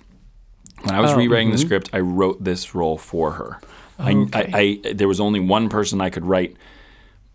When 0.83 0.93
I 0.93 0.99
was 0.99 1.11
Oh, 1.11 1.17
rewriting 1.17 1.51
the 1.51 1.57
script, 1.57 1.89
I 1.93 1.99
wrote 1.99 2.43
this 2.43 2.75
role 2.75 2.97
for 2.97 3.31
her. 3.31 3.59
Okay. 3.99 4.27
I, 4.33 4.39
I, 4.39 4.79
I 4.85 4.93
there 4.93 5.07
was 5.07 5.19
only 5.19 5.39
one 5.39 5.69
person 5.69 6.01
I 6.01 6.09
could 6.09 6.25
write 6.25 6.55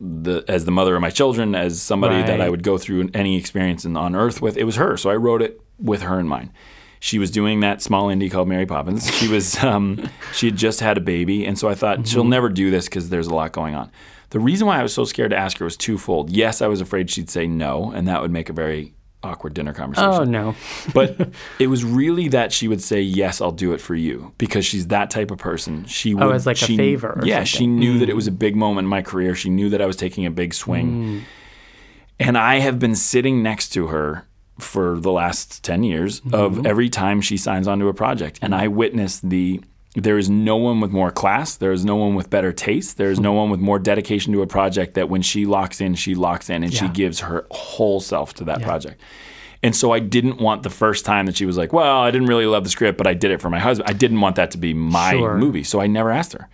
the 0.01 0.45
as 0.49 0.65
the 0.65 0.71
mother 0.73 0.95
of 0.97 1.01
my 1.01 1.11
children, 1.11 1.55
as 1.55 1.81
somebody 1.81 2.23
that 2.23 2.41
I 2.41 2.49
would 2.49 2.63
go 2.63 2.77
through 2.77 3.11
any 3.15 3.37
experience 3.37 3.85
in, 3.85 3.97
on 3.97 4.17
Earth 4.17 4.43
with. 4.43 4.57
It 4.57 4.65
was 4.65 4.77
her, 4.77 4.97
so 4.97 5.11
I 5.11 5.17
wrote 5.17 5.43
it 5.43 5.61
with 5.79 6.03
her 6.03 6.19
in 6.19 6.27
mind. 6.27 6.51
She 6.99 7.19
was 7.19 7.31
doing 7.31 7.61
that 7.61 7.83
small 7.83 8.09
indie 8.09 8.31
called 8.31 8.49
Mary 8.49 8.67
Poppins. 8.67 9.11
She 9.17 9.29
was 9.29 9.57
um, 9.65 10.09
she 10.33 10.47
had 10.47 10.57
just 10.57 10.81
had 10.81 10.99
a 10.99 11.01
baby, 11.01 11.45
and 11.45 11.59
so 11.59 11.69
I 11.69 11.75
thought 11.75 12.07
she'll 12.07 12.25
never 12.25 12.49
do 12.49 12.71
this 12.71 12.87
because 12.87 13.11
there's 13.11 13.29
a 13.29 13.35
lot 13.35 13.53
going 13.53 13.75
on. 13.75 13.91
The 14.31 14.41
reason 14.41 14.67
why 14.67 14.81
I 14.81 14.83
was 14.83 14.95
so 14.95 15.05
scared 15.05 15.31
to 15.31 15.37
ask 15.37 15.59
her 15.59 15.65
was 15.65 15.77
twofold. 15.77 16.31
Yes, 16.31 16.63
I 16.63 16.67
was 16.67 16.81
afraid 16.81 17.11
she'd 17.11 17.31
say 17.31 17.47
no, 17.47 17.93
and 17.93 18.09
that 18.09 18.23
would 18.23 18.31
make 18.31 18.49
a 18.49 18.53
very 18.53 18.95
awkward 19.23 19.55
dinner 19.55 19.73
oh, 19.73 19.79
conversation. 19.79 20.11
Oh 20.11 20.25
no. 20.25 20.55
but 20.95 21.29
it 21.59 21.69
was 21.69 21.85
really 21.85 22.29
that 22.29 22.53
she 22.53 22.69
would 22.69 22.83
say 22.83 23.01
yes 23.01 23.41
i'll 23.41 23.53
do 23.53 23.73
it 23.73 23.81
for 23.81 23.95
you 23.95 24.33
because 24.39 24.65
she's 24.65 24.89
that 24.89 25.11
type 25.11 25.31
of 25.31 25.39
person. 25.39 25.85
She 25.87 26.15
oh, 26.15 26.19
would 26.19 26.27
Oh, 26.27 26.31
as 26.31 26.47
like 26.47 26.61
a 26.61 26.67
favor 26.67 27.19
or 27.21 27.25
yeah 27.25 27.45
she 27.45 27.59
something. 27.59 27.77
knew 27.77 27.99
that 27.99 28.07
mm. 28.07 28.11
it 28.11 28.17
was 28.17 28.27
a 28.27 28.33
big 28.33 28.57
moment 28.57 28.87
in 28.87 28.91
my 28.91 29.03
career. 29.03 29.35
She 29.35 29.51
knew 29.51 29.69
that 29.71 29.81
i 29.81 29.87
was 29.87 29.97
taking 29.97 30.27
a 30.27 30.31
big 30.31 30.55
swing. 30.55 30.91
Mm. 30.91 31.23
And 32.21 32.39
i 32.39 32.59
have 32.59 32.79
been 32.79 32.95
sitting 32.95 33.43
next 33.43 33.71
to 33.71 33.89
her 33.89 34.27
for 34.59 34.99
the 34.99 35.11
last 35.11 35.65
10 35.65 35.83
years 35.83 36.21
of 36.33 36.53
mm-hmm. 36.53 36.67
every 36.67 36.89
time 36.89 37.21
she 37.21 37.37
signs 37.37 37.67
onto 37.67 37.89
a 37.89 37.95
project. 37.95 38.39
And 38.43 38.55
i 38.55 38.69
witnessed 38.69 39.29
the 39.29 39.61
there 39.95 40.17
is 40.17 40.31
no 40.31 40.57
one 40.57 40.81
with 40.81 40.91
more 40.91 41.11
class. 41.11 41.57
There 41.57 41.73
is 41.73 41.85
no 41.85 41.97
one 41.97 42.15
with 42.15 42.31
better 42.31 42.53
taste. 42.53 42.97
There 42.97 43.11
is 43.11 43.21
no 43.21 43.33
one 43.33 43.51
with 43.51 43.61
more 43.61 43.79
dedication 43.79 44.33
to 44.33 44.41
a 44.43 44.47
project 44.47 44.95
that 44.95 45.09
when 45.11 45.21
she 45.23 45.45
locks 45.45 45.81
in, 45.83 45.95
she 45.97 46.15
locks 46.15 46.49
in 46.49 46.63
and 46.63 46.73
she 46.73 46.89
gives 46.89 47.21
her 47.21 47.47
whole 47.51 48.01
self 48.01 48.33
to 48.35 48.45
that 48.45 48.61
Yeah. 48.61 48.67
project. 48.67 49.01
And 49.63 49.77
so 49.77 49.93
I 49.93 49.99
didn't 50.01 50.39
want 50.41 50.63
the 50.63 50.71
first 50.71 51.05
time 51.05 51.27
that 51.27 51.37
she 51.37 51.45
was 51.47 51.57
like, 51.59 51.73
well, 51.73 52.01
I 52.01 52.11
didn't 52.11 52.27
really 52.27 52.47
love 52.47 52.65
the 52.65 52.71
script, 52.71 52.97
but 52.99 53.07
I 53.07 53.15
did 53.15 53.31
it 53.31 53.41
for 53.41 53.51
my 53.51 53.59
husband. 53.61 53.89
I 53.89 53.93
didn't 53.93 54.21
want 54.21 54.37
that 54.37 54.51
to 54.53 54.59
be 54.59 54.73
my 54.75 55.11
Sure. 55.13 55.37
movie. 55.37 55.63
So 55.63 55.81
I 55.81 55.87
never 55.87 56.11
asked 56.11 56.33
her. 56.33 56.49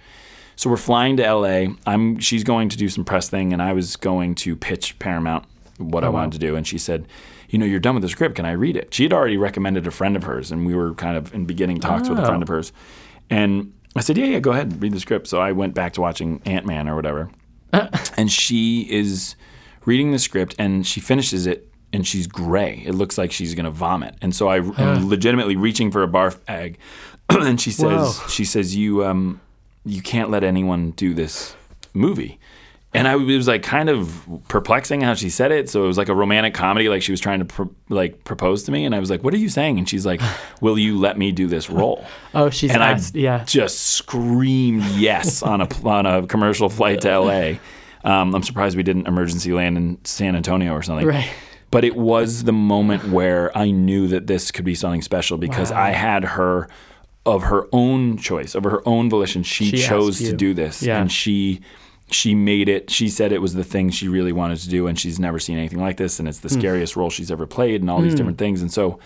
So 0.57 0.69
we're 0.69 0.77
flying 0.77 1.17
to 1.19 1.23
LA. 1.23 1.69
I'm 1.87 2.19
she's 2.19 2.43
going 2.43 2.69
to 2.71 2.77
do 2.77 2.89
some 2.89 3.05
press 3.05 3.29
thing 3.31 3.53
and 3.53 3.63
I 3.63 3.73
was 3.73 3.95
going 3.97 4.35
to 4.37 4.57
pitch 4.57 4.99
Paramount 4.99 5.45
what 5.79 6.03
I 6.03 6.09
Oh, 6.09 6.11
wow. 6.11 6.19
wanted 6.23 6.33
to 6.41 6.47
do 6.47 6.57
and 6.57 6.67
she 6.67 6.77
said, 6.77 7.07
"You 7.49 7.61
know, 7.61 7.65
you're 7.65 7.79
done 7.79 7.95
with 7.95 8.03
the 8.03 8.09
script. 8.09 8.35
Can 8.35 8.45
I 8.45 8.51
read 8.53 8.77
it?" 8.77 8.93
She 8.93 9.05
had 9.05 9.13
already 9.13 9.37
recommended 9.37 9.87
a 9.87 9.93
friend 9.93 10.17
of 10.17 10.25
hers 10.25 10.51
and 10.51 10.67
we 10.67 10.75
were 10.75 10.93
kind 10.95 11.17
of 11.17 11.33
in 11.33 11.45
beginning 11.45 11.79
talks 11.79 12.09
with 12.09 12.19
a 12.19 12.27
friend 12.27 12.41
Oh. 12.41 12.43
of 12.43 12.49
hers. 12.49 12.73
And 13.31 13.73
I 13.97 14.01
said, 14.01 14.17
"Yeah, 14.17 14.27
yeah, 14.27 14.41
go 14.41 14.53
ahead, 14.53 14.73
and 14.73 14.83
read 14.83 14.93
the 14.93 15.01
script." 15.01 15.27
So 15.27 15.41
I 15.41 15.53
went 15.53 15.75
back 15.75 15.93
to 15.95 16.01
watching 16.01 16.41
Ant-Man 16.45 16.89
or 16.89 16.97
whatever. 16.97 17.31
and 18.17 18.31
she 18.31 18.83
is 18.91 19.35
reading 19.85 20.13
the 20.13 20.19
script 20.19 20.55
and 20.59 20.87
she 20.87 21.01
finishes 21.01 21.47
it 21.47 21.69
and 21.93 22.07
she's 22.07 22.27
gray. 22.27 22.83
It 22.85 22.93
looks 22.93 23.19
like 23.19 23.33
she's 23.33 23.55
going 23.55 23.65
to 23.65 23.71
vomit. 23.71 24.15
And 24.21 24.35
so 24.35 24.49
I 24.49 24.59
am 24.59 25.09
legitimately 25.09 25.57
reaching 25.57 25.91
for 25.91 26.03
a 26.03 26.09
barf 26.09 26.45
bag 26.45 26.79
and 27.29 27.61
she 27.61 27.71
says 27.71 28.19
Whoa. 28.19 28.29
she 28.29 28.45
says 28.45 28.77
you 28.77 29.05
um 29.05 29.41
you 29.85 30.03
can't 30.03 30.31
let 30.31 30.45
anyone 30.45 30.93
do 30.93 31.15
this 31.15 31.57
movie. 31.95 32.39
And 32.95 33.07
I 33.07 33.13
it 33.15 33.37
was 33.37 33.47
like 33.47 33.63
kind 33.63 33.91
of 33.91 34.27
perplexing 34.49 35.03
how 35.03 35.13
she 35.13 35.29
said 35.29 35.53
it. 35.53 35.69
So 35.69 35.85
it 35.85 35.87
was 35.87 35.99
like 35.99 36.09
a 36.09 36.15
romantic 36.15 36.55
comedy, 36.55 36.89
like 36.89 37.03
she 37.03 37.13
was 37.13 37.21
trying 37.21 37.41
to 37.41 37.45
pro- 37.45 37.71
like 37.91 38.25
propose 38.25 38.63
to 38.65 38.73
me. 38.73 38.87
And 38.87 38.95
I 38.95 38.99
was 38.99 39.11
like, 39.11 39.23
"What 39.23 39.35
are 39.35 39.39
you 39.39 39.51
saying?" 39.51 39.77
And 39.79 39.87
she's 39.87 40.07
like, 40.07 40.23
"Will 40.63 40.79
you 40.79 40.99
let 40.99 41.19
me 41.19 41.31
do 41.31 41.47
this 41.47 41.69
role?" 41.69 42.07
Oh, 42.35 42.49
she's 42.49 42.71
and 42.71 42.83
asked, 42.83 43.15
I 43.15 43.19
yeah. 43.19 43.45
just 43.45 43.81
screamed 43.81 44.85
yes 44.97 45.43
on 45.43 45.61
a 45.61 45.69
on 45.87 46.07
a 46.07 46.27
commercial 46.27 46.71
flight 46.71 47.03
to 47.03 47.19
LA. 47.21 47.53
Um, 48.05 48.35
I'm 48.35 48.43
surprised 48.43 48.75
we 48.77 48.83
didn't 48.83 49.07
emergency 49.07 49.53
land 49.53 49.77
in 49.77 49.99
San 50.05 50.35
Antonio 50.35 50.73
or 50.73 50.83
something. 50.83 51.07
Right. 51.07 51.29
But 51.71 51.85
it 51.85 51.95
was 51.97 52.45
the 52.45 52.53
moment 52.53 53.11
where 53.11 53.57
I 53.57 53.71
knew 53.71 54.09
that 54.09 54.27
this 54.27 54.51
could 54.51 54.65
be 54.65 54.75
something 54.75 55.03
special 55.03 55.37
because 55.37 55.71
Wow. 55.71 55.83
I 55.83 55.91
had 55.91 56.25
her 56.25 56.69
of 57.27 57.43
her 57.43 57.67
own 57.73 58.17
choice, 58.17 58.55
of 58.55 58.65
her 58.65 58.81
own 58.89 59.11
volition. 59.11 59.43
She, 59.43 59.67
She 59.67 59.77
chose 59.83 60.19
to 60.21 60.33
do 60.35 60.55
this, 60.55 60.83
Yeah. 60.83 60.99
and 60.99 61.13
she 61.13 61.61
she 62.11 62.35
made 62.35 62.69
it. 62.69 62.91
She 62.91 63.09
said 63.09 63.33
it 63.33 63.43
was 63.43 63.55
the 63.55 63.65
thing 63.65 63.91
she 63.91 64.09
really 64.09 64.33
wanted 64.33 64.59
to 64.61 64.69
do, 64.69 64.87
and 64.87 64.99
she's 64.99 65.19
never 65.19 65.39
seen 65.39 65.59
anything 65.59 65.81
like 65.81 65.97
this, 65.99 66.19
and 66.19 66.29
it's 66.29 66.39
the 66.41 66.49
Hmm. 66.49 66.59
scariest 66.59 66.97
role 66.97 67.11
she's 67.11 67.31
ever 67.31 67.47
played, 67.47 67.81
and 67.83 67.91
all 67.91 68.01
these 68.01 68.15
different 68.15 68.39
things. 68.39 68.63
And 68.63 68.73
so 68.73 68.99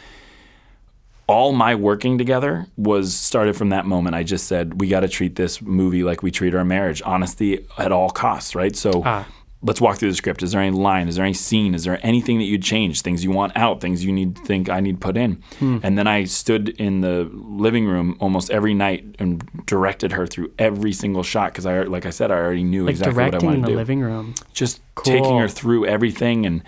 all 1.27 1.53
my 1.53 1.75
working 1.75 2.19
together 2.19 2.67
was 2.77 3.15
started 3.15 3.57
from 3.57 3.71
that 3.71 3.87
moment. 3.87 4.15
I 4.15 4.23
just 4.23 4.47
said 4.47 4.81
we 4.81 4.89
got 4.89 5.01
to 5.01 5.09
treat 5.09 5.37
this 5.37 5.63
movie 5.63 6.03
like 6.03 6.23
we 6.23 6.31
treat 6.31 6.55
our 6.55 6.65
marriage, 6.65 7.01
honesty 7.05 7.65
at 7.79 7.93
all 7.93 8.11
costs, 8.11 8.55
right? 8.55 8.75
So 8.77 9.03
Ah. 9.05 9.27
Let's 9.65 9.81
walk 9.81 9.97
through 9.99 10.09
the 10.11 10.17
script. 10.17 10.43
Is 10.43 10.53
there 10.53 10.61
any 10.61 10.77
line? 10.77 11.07
Is 11.09 11.15
there 11.17 11.25
any 11.25 11.35
scene? 11.35 11.75
Is 11.75 11.85
there 11.85 12.01
anything 12.05 12.39
that 12.39 12.45
you'd 12.47 12.63
change? 12.65 13.01
Things 13.03 13.23
you 13.23 13.31
want 13.31 13.57
out? 13.57 13.81
Things 13.81 14.05
you 14.05 14.13
need 14.13 14.37
think 14.39 14.69
I 14.69 14.81
need 14.81 15.01
put 15.01 15.17
in? 15.17 15.43
Hmm. 15.61 15.79
And 15.85 15.97
then 15.97 16.07
I 16.09 16.25
stood 16.25 16.71
in 16.71 17.01
the 17.01 17.31
living 17.33 17.87
room 17.87 18.17
almost 18.19 18.51
every 18.51 18.75
night 18.75 19.15
and 19.21 19.43
directed 19.67 20.13
her 20.13 20.27
through 20.27 20.53
every 20.59 20.93
single 20.93 21.23
shot 21.23 21.53
because 21.53 21.65
I, 21.67 21.83
like 21.85 22.07
I 22.07 22.11
said, 22.11 22.31
I 22.33 22.37
already 22.37 22.65
knew 22.65 22.85
Like 22.87 22.91
exactly 22.95 23.15
what 23.15 23.23
I 23.23 23.31
directing 23.31 23.49
in 23.49 23.55
wanted 23.55 23.63
the 23.63 23.67
to 23.69 23.73
do 23.73 23.77
living 23.79 24.01
room. 24.01 24.35
just 24.53 24.81
taking 25.05 25.39
her 25.39 25.49
through 25.49 25.87
everything 25.87 26.45
and 26.45 26.63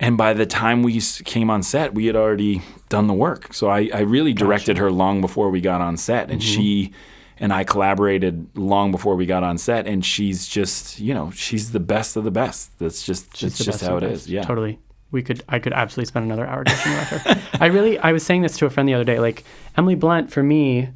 and 0.00 0.16
by 0.16 0.32
the 0.32 0.46
time 0.46 0.82
we 0.84 1.00
came 1.24 1.50
on 1.50 1.62
set 1.62 1.92
we 1.92 2.06
had 2.06 2.14
already 2.16 2.62
done 2.88 3.06
the 3.08 3.12
work 3.14 3.52
so 3.52 3.68
i, 3.68 3.90
I 3.92 4.00
really 4.00 4.32
directed 4.32 4.78
her 4.78 4.90
long 4.90 5.20
before 5.20 5.50
we 5.50 5.60
got 5.60 5.80
on 5.80 5.96
set 5.96 6.30
and 6.30 6.40
Mm-hmm. 6.40 6.54
she 6.62 6.92
and 7.40 7.52
i 7.52 7.64
collaborated 7.64 8.46
long 8.56 8.90
before 8.90 9.14
we 9.16 9.26
got 9.26 9.42
on 9.42 9.56
set 9.58 9.86
and 9.86 10.04
she's 10.04 10.46
just 10.46 10.98
you 11.00 11.14
know 11.14 11.30
she's 11.30 11.72
the 11.72 11.80
best 11.80 12.16
of 12.16 12.24
the 12.24 12.30
best 12.30 12.76
that's 12.78 13.02
just 13.04 13.36
She's 13.36 13.52
that's 13.58 13.64
just 13.64 13.80
how 13.82 13.96
it 13.96 14.02
is 14.04 14.28
yeah 14.28 14.42
Totally. 14.42 14.78
We 15.10 15.22
could 15.22 15.42
I 15.48 15.58
could 15.58 15.72
absolutely 15.72 16.06
spend 16.08 16.26
another 16.26 16.46
hour 16.46 16.64
talking 16.64 16.92
about 16.92 17.06
her. 17.06 17.42
I 17.60 17.66
really 17.66 17.98
I 17.98 18.12
was 18.12 18.22
saying 18.26 18.42
this 18.42 18.58
to 18.58 18.66
a 18.66 18.70
friend 18.70 18.86
the 18.86 18.92
other 18.92 19.04
day. 19.04 19.18
Like 19.20 19.42
Emily 19.74 19.94
Blunt 19.94 20.30
for 20.30 20.42
me, 20.42 20.90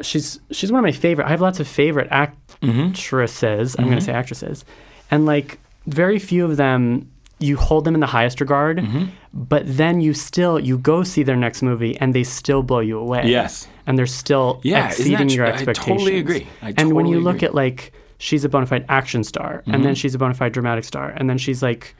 she's 0.00 0.40
she's 0.50 0.72
one 0.72 0.78
of 0.78 0.84
my 0.84 0.92
favorite. 0.92 1.26
I 1.26 1.28
have 1.28 1.42
lots 1.42 1.60
of 1.60 1.68
favorite 1.68 2.08
actresses. 2.10 3.76
I'm 3.78 3.88
gonna 3.88 4.00
say 4.00 4.12
actresses. 4.12 4.64
And 5.10 5.26
like 5.26 5.58
very 5.86 6.18
few 6.18 6.44
of 6.44 6.56
them 6.56 7.10
you 7.38 7.56
hold 7.56 7.84
them 7.86 7.94
in 7.94 8.00
the 8.00 8.06
highest 8.06 8.40
regard, 8.40 8.76
Mm-hmm. 8.78 9.04
but 9.32 9.62
then 9.66 10.00
you 10.00 10.12
still 10.14 10.58
you 10.58 10.76
go 10.78 11.02
see 11.02 11.22
their 11.22 11.36
next 11.36 11.62
movie 11.62 11.96
and 11.98 12.14
they 12.14 12.22
still 12.24 12.62
blow 12.62 12.80
you 12.80 12.98
away. 12.98 13.22
Yes. 13.26 13.66
And 13.90 13.98
they're 13.98 14.06
still 14.06 14.60
Yeah, 14.62 14.86
exceeding 14.86 15.28
tr- 15.28 15.34
your 15.34 15.46
I 15.46 15.50
expectations. 15.50 15.86
totally 16.00 16.18
agree. 16.18 16.46
I 16.62 16.72
and 16.76 16.92
when 16.92 17.06
you 17.06 17.18
look 17.20 17.36
agree. 17.42 17.48
at 17.48 17.54
like 17.54 17.92
she's 18.18 18.44
a 18.44 18.48
bona 18.48 18.66
fide 18.66 18.84
action 18.88 19.24
star 19.24 19.50
and 19.66 19.74
Mm-hmm. 19.74 19.82
then 19.84 19.94
she's 19.96 20.14
a 20.14 20.18
bona 20.18 20.34
fide 20.34 20.52
dramatic 20.52 20.84
star 20.84 21.08
and 21.16 21.28
then 21.28 21.38
she's 21.38 21.62
like 21.62 21.94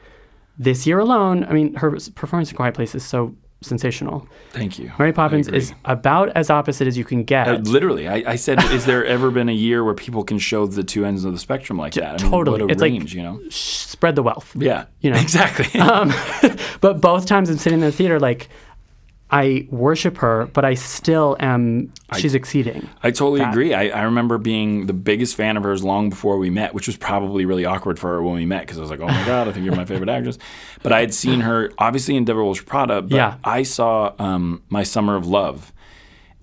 this 0.57 0.85
year 0.87 0.99
alone 0.99 1.43
i 1.45 1.53
mean 1.53 1.73
her 1.75 1.89
performance 2.15 2.49
in 2.51 2.55
quiet 2.55 2.73
place 2.75 2.93
is 2.93 3.03
so 3.03 3.33
sensational 3.61 4.27
thank 4.51 4.77
you 4.79 4.91
mary 4.99 5.13
poppins 5.13 5.47
is 5.47 5.73
about 5.85 6.29
as 6.29 6.49
opposite 6.49 6.87
as 6.87 6.97
you 6.97 7.05
can 7.05 7.23
get 7.23 7.47
Uh, 7.47 7.57
literally, 7.77 8.07
I, 8.07 8.17
I 8.33 8.35
said, 8.35 8.57
"Is 8.77 8.85
there 8.85 9.05
ever 9.05 9.29
been 9.31 9.49
a 9.49 9.59
year 9.67 9.83
where 9.83 9.93
people 9.93 10.23
can 10.23 10.39
show 10.39 10.65
the 10.65 10.83
two 10.83 11.05
ends 11.05 11.25
of 11.25 11.31
the 11.33 11.39
spectrum 11.39 11.77
like 11.77 11.93
that?" 11.93 12.19
I 12.19 12.23
mean, 12.23 12.31
totally. 12.31 12.71
It's 12.71 12.81
like- 12.81 13.13
you 13.13 13.23
know. 13.23 13.39
Spread 13.49 14.15
the 14.15 14.23
wealth 14.23 14.49
Yeah, 14.57 14.85
you 15.03 15.09
know. 15.11 15.19
exactly. 15.27 15.79
um, 15.79 16.11
but 16.85 17.01
both 17.01 17.25
times 17.27 17.49
i'm 17.51 17.57
sitting 17.57 17.79
in 17.79 17.85
the 17.85 17.91
theater 17.91 18.19
like 18.19 18.49
i 19.31 19.67
worship 19.71 20.17
her 20.17 20.47
but 20.53 20.63
i 20.65 20.73
still 20.73 21.35
am 21.39 21.91
she's 22.17 22.35
exceeding 22.35 22.87
I 23.03 23.11
totally 23.11 23.39
that. 23.39 23.49
agree. 23.51 23.73
I, 23.73 23.87
I 23.87 24.03
remember 24.03 24.37
being 24.37 24.85
the 24.85 24.93
biggest 24.93 25.35
fan 25.35 25.57
of 25.57 25.63
hers 25.63 25.83
long 25.83 26.09
before 26.11 26.37
we 26.37 26.49
met, 26.51 26.73
which 26.75 26.85
was 26.87 26.97
probably 26.97 27.45
really 27.45 27.65
awkward 27.65 27.97
for 27.97 28.09
her 28.09 28.21
when 28.21 28.35
we 28.35 28.45
met 28.45 28.61
because 28.61 28.77
I 28.77 28.81
was 28.81 28.89
like, 28.91 28.99
oh 28.99 29.07
my 29.07 29.25
God, 29.25 29.47
I 29.47 29.51
think 29.51 29.65
you're 29.65 29.75
my 29.75 29.85
favorite 29.85 30.09
actress. 30.09 30.37
But 30.83 30.91
I 30.93 30.99
had 30.99 31.13
seen 31.13 31.39
her 31.41 31.71
obviously 31.79 32.15
in 32.15 32.25
Devil 32.25 32.43
Wears 32.45 32.61
Prada, 32.61 33.01
but 33.01 33.11
Yeah. 33.15 33.37
I 33.43 33.63
saw 33.63 34.13
um, 34.19 34.61
My 34.69 34.83
Summer 34.83 35.15
of 35.15 35.25
Love. 35.25 35.73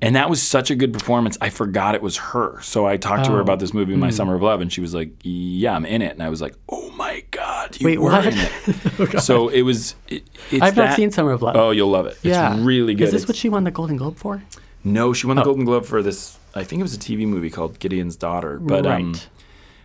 And 0.01 0.17
that 0.17 0.31
was 0.31 0.41
such 0.43 0.71
a 0.71 0.75
good 0.75 0.93
performance. 0.93 1.37
I 1.41 1.51
forgot 1.51 1.95
it 1.95 2.03
was 2.03 2.17
her. 2.17 2.61
So 2.63 2.87
I 2.87 2.97
talked 2.97 3.25
to 3.27 3.33
her 3.33 3.39
Oh. 3.39 3.43
about 3.43 3.59
this 3.61 3.73
movie, 3.75 3.95
My 3.97 4.11
Summer 4.11 4.35
of 4.35 4.43
Love, 4.43 4.61
and 4.61 4.73
she 4.73 4.81
was 4.81 4.95
like, 4.95 5.11
"Yeah, 5.23 5.75
I'm 5.75 5.85
in 5.85 6.03
it." 6.03 6.13
And 6.13 6.23
I 6.23 6.29
was 6.29 6.41
like, 6.41 6.55
"Oh 6.69 6.91
my 6.91 7.23
god, 7.33 7.48
you 7.81 7.87
Wait, 7.87 7.99
were 8.01 8.11
what? 8.11 8.27
in 8.27 8.35
it!" 8.37 9.21
so 9.29 9.49
it 9.49 9.63
was. 9.63 9.95
It, 10.09 10.25
it's 10.51 10.63
i've 10.63 10.77
not 10.77 10.95
seen 10.97 11.11
summer 11.11 11.33
of 11.33 11.43
love 11.43 11.57
Oh, 11.57 11.71
you'll 11.71 11.91
love 11.91 12.07
it. 12.07 12.17
yeah 12.23 12.55
It's 12.55 12.61
really 12.63 12.95
good. 12.95 13.05
is 13.05 13.13
this 13.13 13.23
It's- 13.23 13.29
what 13.29 13.37
she 13.37 13.49
won 13.49 13.65
the 13.65 13.71
golden 13.71 13.97
globe 13.97 14.17
for 14.17 14.43
no, 14.85 15.13
she 15.13 15.27
won 15.27 15.37
the 15.37 15.43
Golden 15.43 15.65
Globe 15.65 15.85
for 15.85 16.03
this. 16.03 16.39
I 16.55 16.63
think 16.65 16.79
it 16.81 16.85
was 16.85 16.95
a 16.95 16.99
TV 16.99 17.27
movie 17.27 17.51
called 17.51 17.79
Gideon's 17.81 18.17
Daughter. 18.17 18.59
But 18.61 18.87
um, 18.87 19.17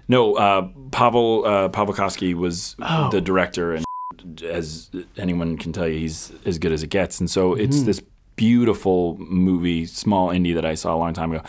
no, 0.07 0.35
uh, 0.35 0.67
Pavel 0.91 1.43
uh, 1.45 1.69
Pawlikowski 1.69 2.35
was 2.35 2.75
Oh. 2.79 3.09
the 3.09 3.19
director, 3.19 3.73
and 3.73 3.83
as 4.43 4.91
anyone 5.17 5.57
can 5.57 5.73
tell 5.73 5.87
you, 5.87 5.97
he's 5.99 6.31
as 6.45 6.59
good 6.59 6.71
as 6.71 6.83
it 6.83 6.87
gets. 6.91 7.19
And 7.19 7.29
so 7.29 7.53
it's 7.55 7.77
Mm-hmm. 7.77 7.85
this 7.87 8.01
beautiful 8.35 9.17
movie, 9.19 9.85
small 9.87 10.29
indie 10.29 10.53
that 10.53 10.63
I 10.65 10.75
saw 10.75 10.95
a 10.95 10.97
long 10.99 11.13
time 11.13 11.31
ago. 11.31 11.43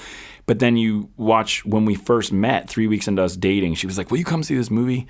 But 0.47 0.59
then 0.59 0.77
you 0.79 1.11
watch 1.17 1.65
when 1.67 1.85
we 1.85 1.95
first 1.95 2.33
met, 2.33 2.69
three 2.69 2.87
weeks 2.87 3.07
into 3.07 3.23
us 3.23 3.37
dating, 3.37 3.75
she 3.75 3.87
was 3.87 3.99
like, 3.99 4.11
"Will 4.11 4.19
you 4.19 4.25
come 4.25 4.43
see 4.43 4.57
this 4.57 4.71
movie?" 4.71 5.07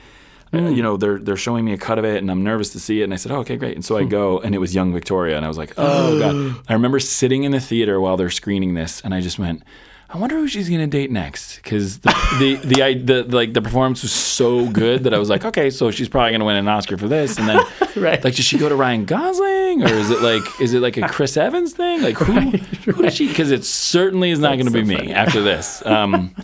Mm. 0.56 0.76
you 0.76 0.82
know, 0.82 0.96
they're 0.96 1.18
they're 1.18 1.36
showing 1.36 1.64
me 1.64 1.72
a 1.72 1.78
cut 1.78 1.98
of 1.98 2.04
it, 2.04 2.18
and 2.18 2.30
I'm 2.30 2.42
nervous 2.44 2.70
to 2.70 2.80
see 2.80 3.00
it. 3.00 3.04
And 3.04 3.12
I 3.12 3.16
said, 3.16 3.32
"Oh, 3.32 3.38
okay, 3.40 3.56
great." 3.56 3.74
And 3.74 3.84
so 3.84 3.96
I 3.96 4.02
Hmm. 4.02 4.08
go, 4.08 4.38
and 4.40 4.54
it 4.54 4.58
was 4.58 4.74
Young 4.74 4.92
Victoria, 4.92 5.36
and 5.36 5.44
I 5.44 5.48
was 5.48 5.58
like, 5.58 5.72
"Oh 5.78 6.14
god!" 6.16 6.36
I 6.68 6.72
remember 6.72 7.00
sitting 7.00 7.44
in 7.44 7.52
the 7.52 7.60
theater 7.60 8.00
while 8.00 8.16
they're 8.16 8.30
screening 8.30 8.74
this, 8.74 9.00
and 9.02 9.14
I 9.14 9.20
just 9.20 9.38
went, 9.38 9.62
"I 10.14 10.18
wonder 10.18 10.36
who 10.36 10.46
she's 10.48 10.68
gonna 10.70 10.86
date 10.86 11.10
next," 11.10 11.56
because 11.56 11.98
the 11.98 12.14
the, 12.38 12.54
the 12.66 12.82
I- 12.82 12.94
the 12.94 13.24
like 13.24 13.52
the 13.52 13.60
performance 13.60 14.02
was 14.02 14.12
so 14.12 14.66
good 14.70 15.04
that 15.04 15.12
I 15.12 15.18
was 15.18 15.28
like, 15.28 15.44
"Okay, 15.44 15.68
so 15.70 15.90
she's 15.90 16.08
probably 16.08 16.32
gonna 16.32 16.44
win 16.44 16.56
an 16.56 16.68
Oscar 16.68 16.96
for 16.96 17.08
this." 17.08 17.36
And 17.38 17.48
then, 17.48 17.60
Right. 17.96 18.22
like, 18.24 18.34
does 18.36 18.44
she 18.44 18.56
go 18.56 18.68
to 18.68 18.76
Ryan 18.76 19.04
Gosling, 19.04 19.82
or 19.82 19.88
is 19.92 20.10
it 20.10 20.20
like 20.22 20.42
is 20.60 20.72
it 20.72 20.80
like 20.80 20.96
a 20.96 21.08
Chris 21.08 21.36
Evans 21.36 21.74
thing? 21.74 22.00
Like, 22.02 22.16
who 22.16 22.32
who 22.92 23.02
does 23.02 23.14
she? 23.14 23.26
Because 23.28 23.50
it 23.50 23.64
certainly 23.64 24.30
is 24.30 24.38
not 24.38 24.56
That's 24.56 24.68
gonna 24.70 24.84
be 24.84 24.96
so 24.96 25.02
me 25.04 25.12
after 25.12 25.42
this. 25.42 25.84
Um, 25.84 26.34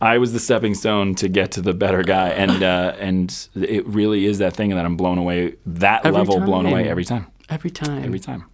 I 0.00 0.18
was 0.18 0.32
the 0.32 0.40
stepping 0.40 0.74
stone 0.74 1.14
to 1.16 1.28
get 1.28 1.50
to 1.52 1.60
the 1.60 1.74
better 1.74 2.02
guy, 2.02 2.28
and 2.28 2.62
uh, 2.62 2.94
and 3.00 3.34
it 3.56 3.84
really 3.86 4.24
is 4.26 4.38
that 4.38 4.54
thing 4.54 4.70
that 4.70 4.84
I'm 4.86 4.96
blown 4.96 5.18
away. 5.18 5.56
That 5.66 6.06
Every 6.06 6.18
level 6.20 6.40
blown 6.40 6.66
away 6.66 6.88
every 6.88 7.04
time, 7.04 7.26
every 7.48 7.70
time 7.70 8.04
every 8.04 8.20
time. 8.20 8.44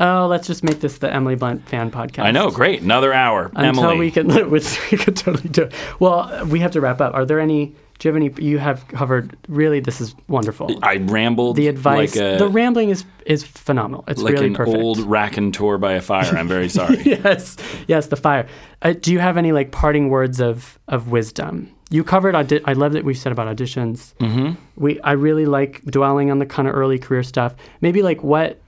Oh 0.00 0.26
let's 0.26 0.46
just 0.46 0.64
make 0.64 0.80
this 0.80 0.98
the 0.98 1.12
emily 1.12 1.36
blunt 1.36 1.68
fan 1.68 1.90
podcast 1.90 2.24
I 2.24 2.32
know, 2.32 2.50
great, 2.50 2.82
another 2.82 3.12
hour, 3.12 3.50
until 3.54 3.84
Emily. 3.84 3.98
we 3.98 4.10
can 4.10 4.50
which 4.50 4.90
we 4.90 4.98
could 4.98 5.16
totally 5.16 5.48
do 5.48 5.62
it. 5.64 5.72
Well, 5.98 6.46
we 6.46 6.60
have 6.60 6.70
to 6.72 6.80
wrap 6.80 7.00
up. 7.00 7.14
Are 7.14 7.24
there 7.24 7.40
any? 7.40 7.74
Do 7.98 8.08
you 8.08 8.14
have 8.14 8.16
any? 8.16 8.44
You 8.44 8.58
have 8.58 8.86
covered. 8.88 9.36
Really, 9.48 9.80
this 9.80 10.00
is 10.00 10.14
wonderful. 10.28 10.78
I 10.82 10.96
rambled 10.96 11.56
the 11.56 11.68
advice, 11.68 12.16
like 12.16 12.24
a, 12.24 12.38
the 12.38 12.48
rambling 12.48 12.88
is 12.88 13.04
is 13.26 13.44
phenomenal. 13.44 14.04
It's 14.08 14.22
like 14.22 14.34
really 14.34 14.46
an 14.46 14.54
perfect. 14.54 14.78
old 14.78 14.98
raconteur 15.00 15.78
by 15.78 15.92
a 15.94 16.00
fire. 16.00 16.36
I'm 16.36 16.48
very 16.48 16.68
sorry. 16.68 17.02
yes, 17.04 17.56
yes, 17.88 18.06
the 18.06 18.16
fire. 18.16 18.46
Uh, 18.82 18.94
do 18.94 19.12
you 19.12 19.18
have 19.18 19.36
any 19.36 19.52
like 19.52 19.70
parting 19.70 20.08
words 20.08 20.40
of 20.40 20.78
of 20.88 21.10
wisdom? 21.10 21.70
You 21.90 22.04
covered. 22.04 22.34
Audi- 22.34 22.64
I 22.64 22.72
love 22.74 22.92
that 22.92 23.04
we 23.04 23.14
said 23.14 23.32
about 23.32 23.54
auditions. 23.54 24.14
Mm-hmm. 24.16 24.52
We. 24.76 25.00
I 25.00 25.12
really 25.12 25.46
like 25.46 25.82
dwelling 25.82 26.30
on 26.30 26.38
the 26.38 26.46
kind 26.46 26.68
of 26.68 26.74
early 26.74 26.98
career 26.98 27.22
stuff. 27.22 27.54
Maybe 27.80 28.02
like 28.02 28.22
what 28.22 28.60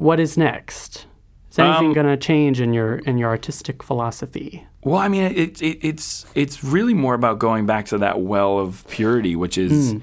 what 0.00 0.18
is 0.18 0.36
next. 0.36 1.06
Is 1.50 1.58
anything 1.58 1.88
Um, 1.88 1.92
going 1.92 2.06
to 2.06 2.16
change 2.16 2.60
in 2.60 2.72
your 2.72 2.96
in 2.98 3.18
your 3.18 3.28
artistic 3.28 3.82
philosophy? 3.82 4.64
Well, 4.82 4.96
I 4.96 5.08
mean, 5.08 5.24
it, 5.24 5.60
it, 5.60 5.78
it's 5.86 6.24
it's 6.34 6.62
really 6.64 6.94
more 6.94 7.14
about 7.14 7.38
going 7.38 7.66
back 7.66 7.86
to 7.86 7.98
that 7.98 8.20
well 8.20 8.58
of 8.58 8.84
purity, 8.88 9.34
which 9.36 9.58
is 9.58 9.96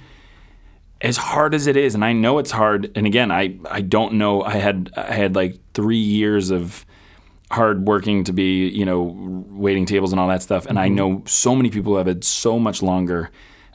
as 1.02 1.18
hard 1.18 1.54
as 1.54 1.68
it 1.68 1.78
is, 1.78 1.96
and 1.96 2.04
I 2.04 2.12
know 2.14 2.38
it's 2.40 2.52
hard. 2.52 2.92
And 2.96 3.08
again, 3.08 3.32
I 3.32 3.58
I 3.72 3.82
don't 3.82 4.14
know. 4.14 4.44
I 4.44 4.58
had 4.58 4.92
I 4.98 5.14
had 5.14 5.36
like 5.36 5.58
three 5.74 5.98
years 5.98 6.52
of 6.52 6.86
hard 7.50 7.88
working 7.88 8.26
to 8.26 8.34
be 8.34 8.68
you 8.68 8.86
know 8.86 9.16
waiting 9.50 9.86
tables 9.86 10.12
and 10.12 10.20
all 10.20 10.28
that 10.28 10.44
stuff, 10.44 10.66
and 10.66 10.78
I 10.78 10.90
know 10.90 11.24
so 11.26 11.56
many 11.56 11.70
people 11.70 11.98
have 11.98 12.08
had 12.08 12.24
so 12.24 12.60
much 12.60 12.84
longer. 12.84 13.30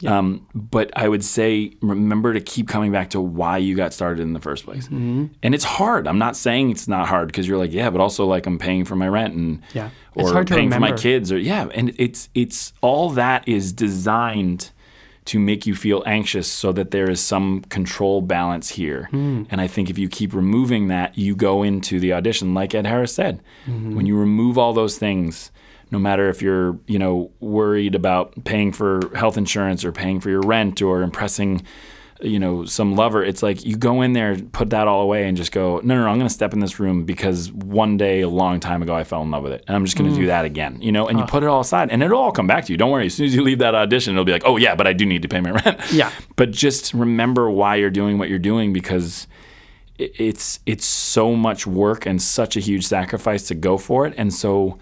Um, 0.05 0.47
but 0.55 0.91
I 0.97 1.09
would 1.09 1.25
say 1.25 1.75
remember 1.81 2.35
to 2.35 2.41
keep 2.41 2.69
coming 2.69 2.93
back 2.93 3.11
to 3.11 3.21
why 3.21 3.59
you 3.59 3.75
got 3.77 3.93
started 3.93 4.23
in 4.23 4.33
the 4.33 4.41
first 4.41 4.65
place. 4.65 4.89
And 4.89 5.31
it's 5.43 5.65
hard. 5.65 6.07
I'm 6.09 6.19
not 6.19 6.37
saying 6.37 6.71
it's 6.71 6.89
not 6.89 7.09
hard 7.09 7.29
because 7.29 7.47
you're 7.47 7.59
like, 7.59 7.73
yeah, 7.73 7.91
but 7.91 8.01
also 8.01 8.25
like 8.27 8.47
I'm 8.47 8.59
paying 8.59 8.85
for 8.85 8.97
my 8.97 9.09
rent 9.09 9.35
and 9.35 9.63
Yeah. 9.75 9.91
or 10.15 10.23
It's 10.23 10.31
hard 10.33 10.47
to 10.49 10.55
paying 10.55 10.71
for 10.71 10.81
my 10.81 10.93
kids 10.93 11.31
or 11.33 11.39
yeah, 11.39 11.69
and 11.75 11.95
it's 11.99 12.29
it's 12.35 12.73
all 12.81 13.11
that 13.11 13.47
is 13.49 13.73
designed 13.73 14.71
to 15.25 15.39
make 15.39 15.67
you 15.67 15.75
feel 15.77 16.03
anxious 16.05 16.51
so 16.51 16.73
that 16.73 16.91
there 16.91 17.09
is 17.09 17.21
some 17.21 17.61
control 17.69 18.21
balance 18.23 18.71
here. 18.71 19.05
Hmm. 19.13 19.45
And 19.51 19.61
I 19.61 19.69
think 19.69 19.89
if 19.89 19.97
you 19.97 20.09
keep 20.09 20.35
removing 20.35 20.89
that, 20.89 21.17
you 21.17 21.37
go 21.37 21.63
into 21.63 22.01
the 22.01 22.13
audition 22.13 22.55
like 22.55 22.75
Ed 22.75 22.87
Harris 22.87 23.15
said. 23.15 23.41
Mm-hmm. 23.67 23.95
When 23.95 24.05
you 24.07 24.17
remove 24.17 24.59
all 24.59 24.73
those 24.73 24.99
things, 24.99 25.53
no 25.93 25.99
matter 26.01 26.29
if 26.29 26.43
you're, 26.43 26.77
you 26.89 26.99
know, 26.99 27.31
worried 27.39 27.95
about 27.95 28.33
paying 28.45 28.73
for 28.73 29.15
health 29.15 29.37
insurance 29.37 29.85
or 29.85 29.93
paying 29.93 30.19
for 30.19 30.31
your 30.31 30.41
rent 30.41 30.83
or 30.83 31.03
impressing 31.03 31.63
you 32.25 32.39
know, 32.39 32.65
some 32.65 32.95
lover, 32.95 33.25
it's 33.25 33.43
like 33.43 33.67
you 33.67 33.77
go 33.77 34.01
in 34.01 34.13
there, 34.13 34.37
put 34.53 34.71
that 34.71 34.87
all 34.87 35.01
away, 35.01 35.27
and 35.27 35.37
just 35.37 35.51
go, 35.51 35.81
no, 35.83 35.97
no, 35.97 36.03
no, 36.05 36.09
I'm 36.09 36.19
going 36.19 36.29
to 36.29 36.33
step 36.33 36.53
in 36.53 36.61
this 36.61 36.79
room 36.79 37.05
because 37.05 37.51
one 37.51 37.97
day, 37.97 38.21
a 38.21 38.29
long 38.29 38.61
time 38.61 38.81
ago, 38.81 38.95
I 38.95 39.03
fell 39.03 39.23
in 39.23 39.33
love 39.33 39.43
with 39.43 39.51
it. 39.55 39.65
And 39.67 39.75
I'm 39.75 39.85
just 39.85 39.99
going 39.99 40.09
to 40.09 40.17
Mm. 40.17 40.21
do 40.21 40.27
that 40.29 40.45
again, 40.45 40.79
you 40.81 40.93
know, 40.93 41.09
and 41.09 41.19
you 41.19 41.25
put 41.25 41.43
it 41.43 41.49
all 41.49 41.63
aside 41.63 41.91
and 41.91 42.01
it'll 42.01 42.21
all 42.21 42.31
come 42.31 42.47
back 42.47 42.65
to 42.67 42.73
you. 42.73 42.77
Don't 42.77 42.93
worry. 42.93 43.07
As 43.07 43.15
soon 43.15 43.27
as 43.27 43.35
you 43.35 43.43
leave 43.43 43.59
that 43.59 43.75
audition, 43.75 44.15
it'll 44.15 44.25
be 44.25 44.31
like, 44.31 44.45
oh, 44.47 44.57
yeah, 44.57 44.77
but 44.77 44.87
I 44.87 44.93
do 44.93 45.05
need 45.05 45.23
to 45.23 45.29
pay 45.29 45.41
my 45.41 45.51
rent. 45.65 45.81
Yeah. 45.93 46.13
But 46.37 46.53
just 46.53 46.95
remember 46.95 47.51
why 47.51 47.75
you're 47.75 47.91
doing 47.91 48.19
what 48.19 48.29
you're 48.29 48.39
doing 48.39 48.73
because 48.73 49.27
it's 49.99 50.61
it's 50.65 50.85
so 50.87 51.35
much 51.35 51.67
work 51.67 52.07
and 52.07 52.23
such 52.23 52.57
a 52.57 52.61
huge 52.61 52.87
sacrifice 52.87 53.49
to 53.49 53.57
go 53.57 53.77
for 53.79 54.07
it. 54.07 54.15
And 54.17 54.33
so 54.33 54.79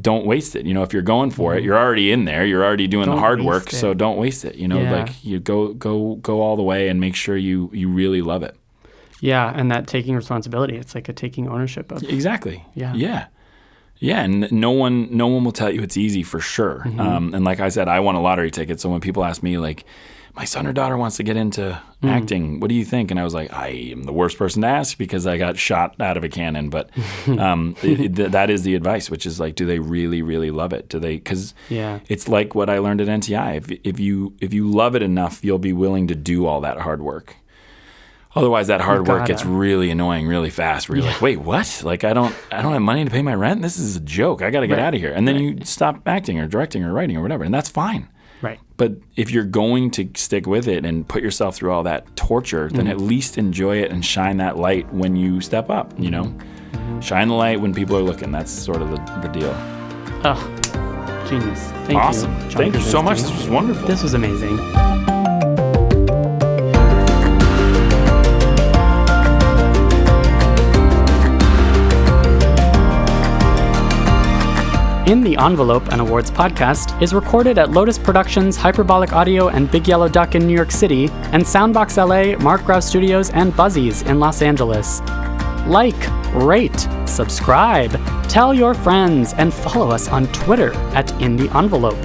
don't 0.00 0.24
waste 0.24 0.56
it. 0.56 0.64
You 0.64 0.72
know, 0.74 0.82
if 0.82 0.92
you're 0.92 1.02
going 1.02 1.30
for 1.30 1.54
it, 1.54 1.62
you're 1.62 1.76
already 1.78 2.12
in 2.12 2.24
there. 2.24 2.46
You're 2.46 2.64
already 2.64 2.86
doing 2.86 3.02
Mm-hmm. 3.04 3.10
Don't 3.10 3.16
the 3.16 3.20
hard 3.20 3.42
work. 3.42 3.72
it. 3.72 3.76
So 3.76 3.92
don't 3.94 4.16
waste 4.16 4.44
it. 4.44 4.54
You 4.56 4.68
know, 4.68 4.80
Yeah. 4.80 4.92
like 4.92 5.24
you 5.24 5.38
go 5.40 5.74
go 5.74 6.14
go 6.16 6.40
all 6.40 6.56
the 6.56 6.62
way 6.62 6.88
and 6.88 6.98
make 7.00 7.14
sure 7.14 7.36
you 7.36 7.70
you 7.72 7.88
really 7.88 8.22
love 8.22 8.42
it. 8.42 8.56
Yeah, 9.20 9.52
and 9.54 9.70
that 9.70 9.86
taking 9.86 10.16
responsibility. 10.16 10.76
It's 10.76 10.94
like 10.94 11.08
a 11.08 11.12
taking 11.12 11.46
ownership 11.48 11.92
of. 11.92 12.02
Exactly. 12.02 12.64
Yeah. 12.74 12.92
Yeah. 12.94 13.26
Yeah, 13.98 14.22
and 14.22 14.50
no 14.50 14.72
one 14.72 15.14
no 15.16 15.28
one 15.28 15.44
will 15.44 15.52
tell 15.52 15.70
you 15.70 15.80
it's 15.82 15.96
easy 15.96 16.22
for 16.24 16.40
sure. 16.40 16.82
Mm-hmm. 16.86 16.98
Um, 17.00 17.34
and 17.34 17.44
like 17.44 17.60
I 17.60 17.68
said, 17.68 17.86
I 17.86 18.00
won 18.00 18.16
a 18.16 18.20
lottery 18.20 18.50
ticket. 18.50 18.80
So 18.80 18.88
when 18.90 19.00
people 19.00 19.24
ask 19.24 19.42
me 19.44 19.58
like, 19.58 19.84
my 20.34 20.44
son 20.44 20.66
or 20.66 20.72
daughter 20.72 20.96
wants 20.96 21.16
to 21.18 21.22
get 21.22 21.36
into 21.36 21.80
Mm. 22.02 22.08
acting, 22.10 22.58
what 22.60 22.68
do 22.68 22.74
you 22.74 22.84
think? 22.84 23.10
And 23.12 23.20
I 23.20 23.22
was 23.22 23.32
like, 23.34 23.52
I 23.52 23.68
am 23.68 24.04
the 24.04 24.12
worst 24.12 24.36
person 24.38 24.62
to 24.62 24.68
ask 24.68 24.98
because 24.98 25.24
I 25.26 25.36
got 25.36 25.56
shot 25.56 25.94
out 26.00 26.16
of 26.16 26.24
a 26.24 26.28
cannon. 26.28 26.68
But 26.70 26.90
um, 27.38 27.76
it, 27.82 28.16
th- 28.16 28.32
that 28.32 28.50
is 28.50 28.62
the 28.62 28.74
advice, 28.74 29.08
which 29.10 29.24
is 29.26 29.38
like, 29.38 29.54
do 29.54 29.66
they 29.66 29.78
really 29.78 30.20
really 30.22 30.50
love 30.50 30.72
it? 30.72 30.88
Do 30.88 30.98
they? 30.98 31.14
Because 31.16 31.54
Yeah. 31.68 32.00
it's 32.08 32.28
like 32.28 32.54
what 32.54 32.68
I 32.70 32.78
learned 32.78 33.00
at 33.00 33.08
NTI. 33.08 33.56
If 33.56 33.70
if 33.84 34.00
you 34.00 34.34
if 34.40 34.52
you 34.52 34.68
love 34.68 34.96
it 34.96 35.02
enough, 35.02 35.44
you'll 35.44 35.58
be 35.58 35.72
willing 35.72 36.08
to 36.08 36.14
do 36.14 36.46
all 36.46 36.60
that 36.62 36.78
hard 36.80 37.02
work. 37.02 37.36
Otherwise, 38.34 38.68
that 38.68 38.80
hard 38.80 39.06
work 39.06 39.26
gets 39.26 39.44
really 39.44 39.90
annoying 39.90 40.26
really 40.26 40.48
fast. 40.48 40.88
Where 40.88 40.96
you're 40.96 41.06
like, 41.06 41.20
wait, 41.20 41.36
what? 41.40 41.82
Like, 41.84 42.02
I 42.02 42.14
don't, 42.14 42.34
I 42.50 42.62
don't 42.62 42.72
have 42.72 42.80
money 42.80 43.04
to 43.04 43.10
pay 43.10 43.20
my 43.20 43.34
rent. 43.34 43.60
This 43.60 43.78
is 43.78 43.96
a 43.96 44.00
joke. 44.00 44.40
I 44.40 44.48
got 44.48 44.60
to 44.60 44.66
get 44.66 44.78
Right. 44.78 44.84
out 44.86 44.94
of 44.94 45.00
here. 45.00 45.12
And 45.12 45.28
then 45.28 45.36
you 45.36 45.58
stop 45.64 46.00
acting 46.08 46.38
or 46.38 46.46
directing 46.46 46.82
or 46.82 46.94
writing 46.94 47.14
or 47.18 47.20
whatever, 47.20 47.44
and 47.44 47.52
that's 47.52 47.68
fine. 47.68 48.08
Right. 48.42 48.58
But 48.76 48.92
if 49.16 49.30
you're 49.30 49.44
going 49.44 49.90
to 49.92 50.08
stick 50.16 50.46
with 50.46 50.66
it 50.68 50.84
and 50.84 51.06
put 51.08 51.22
yourself 51.22 51.54
through 51.56 51.70
all 51.72 51.84
that 51.84 52.16
torture, 52.16 52.68
then 52.68 52.80
Mm-hmm. 52.86 52.90
at 52.90 53.00
least 53.00 53.38
enjoy 53.38 53.78
it 53.82 53.90
and 53.92 54.04
shine 54.04 54.38
that 54.38 54.56
light 54.58 54.92
when 54.92 55.14
you 55.16 55.40
step 55.40 55.70
up. 55.70 55.92
You 55.98 56.10
know, 56.10 56.24
Mm-hmm. 56.24 57.00
shine 57.00 57.28
the 57.28 57.34
light 57.34 57.60
when 57.60 57.72
people 57.74 57.96
are 57.96 58.02
looking. 58.02 58.32
That's 58.32 58.50
sort 58.50 58.82
of 58.82 58.90
the, 58.90 58.96
the 59.22 59.28
deal. 59.28 59.52
Oh, 60.24 61.26
genius. 61.28 61.60
Thank 61.86 61.98
awesome. 61.98 62.34
you. 62.44 62.50
Thank 62.50 62.74
you 62.74 62.80
so 62.80 63.02
much. 63.02 63.20
This 63.20 63.30
was 63.32 63.48
wonderful. 63.48 63.86
This 63.86 64.02
was 64.02 64.14
amazing. 64.14 64.58
In 75.06 75.20
the 75.20 75.36
Envelope, 75.36 75.88
an 75.88 75.98
awards 75.98 76.30
podcast, 76.30 77.02
is 77.02 77.12
recorded 77.12 77.58
at 77.58 77.72
Lotus 77.72 77.98
Productions, 77.98 78.56
Hyperbolic 78.56 79.12
Audio, 79.12 79.48
and 79.48 79.68
Big 79.68 79.88
Yellow 79.88 80.08
Duck 80.08 80.36
in 80.36 80.46
New 80.46 80.54
York 80.54 80.70
City, 80.70 81.08
and 81.32 81.42
Soundbox 81.42 81.96
LA, 81.96 82.38
Mark 82.40 82.64
Grouse 82.64 82.86
Studios, 82.86 83.28
and 83.30 83.54
Buzzies 83.56 84.02
in 84.02 84.20
Los 84.20 84.42
Angeles. 84.42 85.00
Like, 85.66 85.96
rate, 86.32 86.86
subscribe, 87.04 87.90
tell 88.28 88.54
your 88.54 88.74
friends, 88.74 89.34
and 89.34 89.52
follow 89.52 89.90
us 89.90 90.06
on 90.06 90.28
Twitter 90.28 90.72
at 90.94 91.10
In 91.20 91.34
the 91.34 91.50
Envelope. 91.58 91.98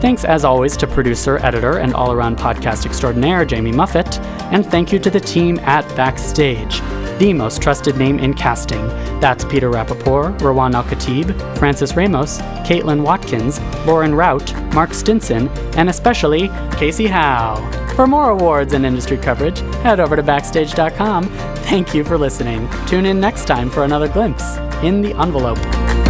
Thanks, 0.00 0.24
as 0.24 0.44
always, 0.44 0.76
to 0.78 0.88
producer, 0.88 1.38
editor, 1.38 1.78
and 1.78 1.94
all 1.94 2.10
around 2.10 2.36
podcast 2.36 2.84
extraordinaire 2.84 3.44
Jamie 3.44 3.70
Muffett, 3.70 4.18
and 4.52 4.66
thank 4.66 4.92
you 4.92 4.98
to 4.98 5.08
the 5.08 5.20
team 5.20 5.60
at 5.60 5.86
Backstage, 5.94 6.80
the 7.18 7.32
most 7.32 7.62
trusted 7.62 7.96
name 7.96 8.18
in 8.18 8.34
casting. 8.34 8.86
That's 9.20 9.44
Peter 9.44 9.70
Rappaport, 9.70 10.38
Rawan 10.38 10.74
Al 10.74 10.84
Khatib, 10.84 11.58
Francis 11.58 11.96
Ramos, 11.96 12.38
Caitlin 12.66 13.02
Watkins, 13.02 13.60
Lauren 13.86 14.14
Rout, 14.14 14.52
Mark 14.74 14.94
Stinson, 14.94 15.48
and 15.76 15.88
especially 15.88 16.48
Casey 16.72 17.06
Howe. 17.06 17.56
For 17.94 18.06
more 18.06 18.30
awards 18.30 18.74
and 18.74 18.84
industry 18.84 19.16
coverage, 19.16 19.60
head 19.82 20.00
over 20.00 20.16
to 20.16 20.22
Backstage.com. 20.22 21.28
Thank 21.64 21.94
you 21.94 22.04
for 22.04 22.18
listening. 22.18 22.68
Tune 22.86 23.06
in 23.06 23.20
next 23.20 23.46
time 23.46 23.70
for 23.70 23.84
another 23.84 24.08
glimpse 24.08 24.56
in 24.82 25.00
the 25.00 25.14
envelope. 25.14 26.03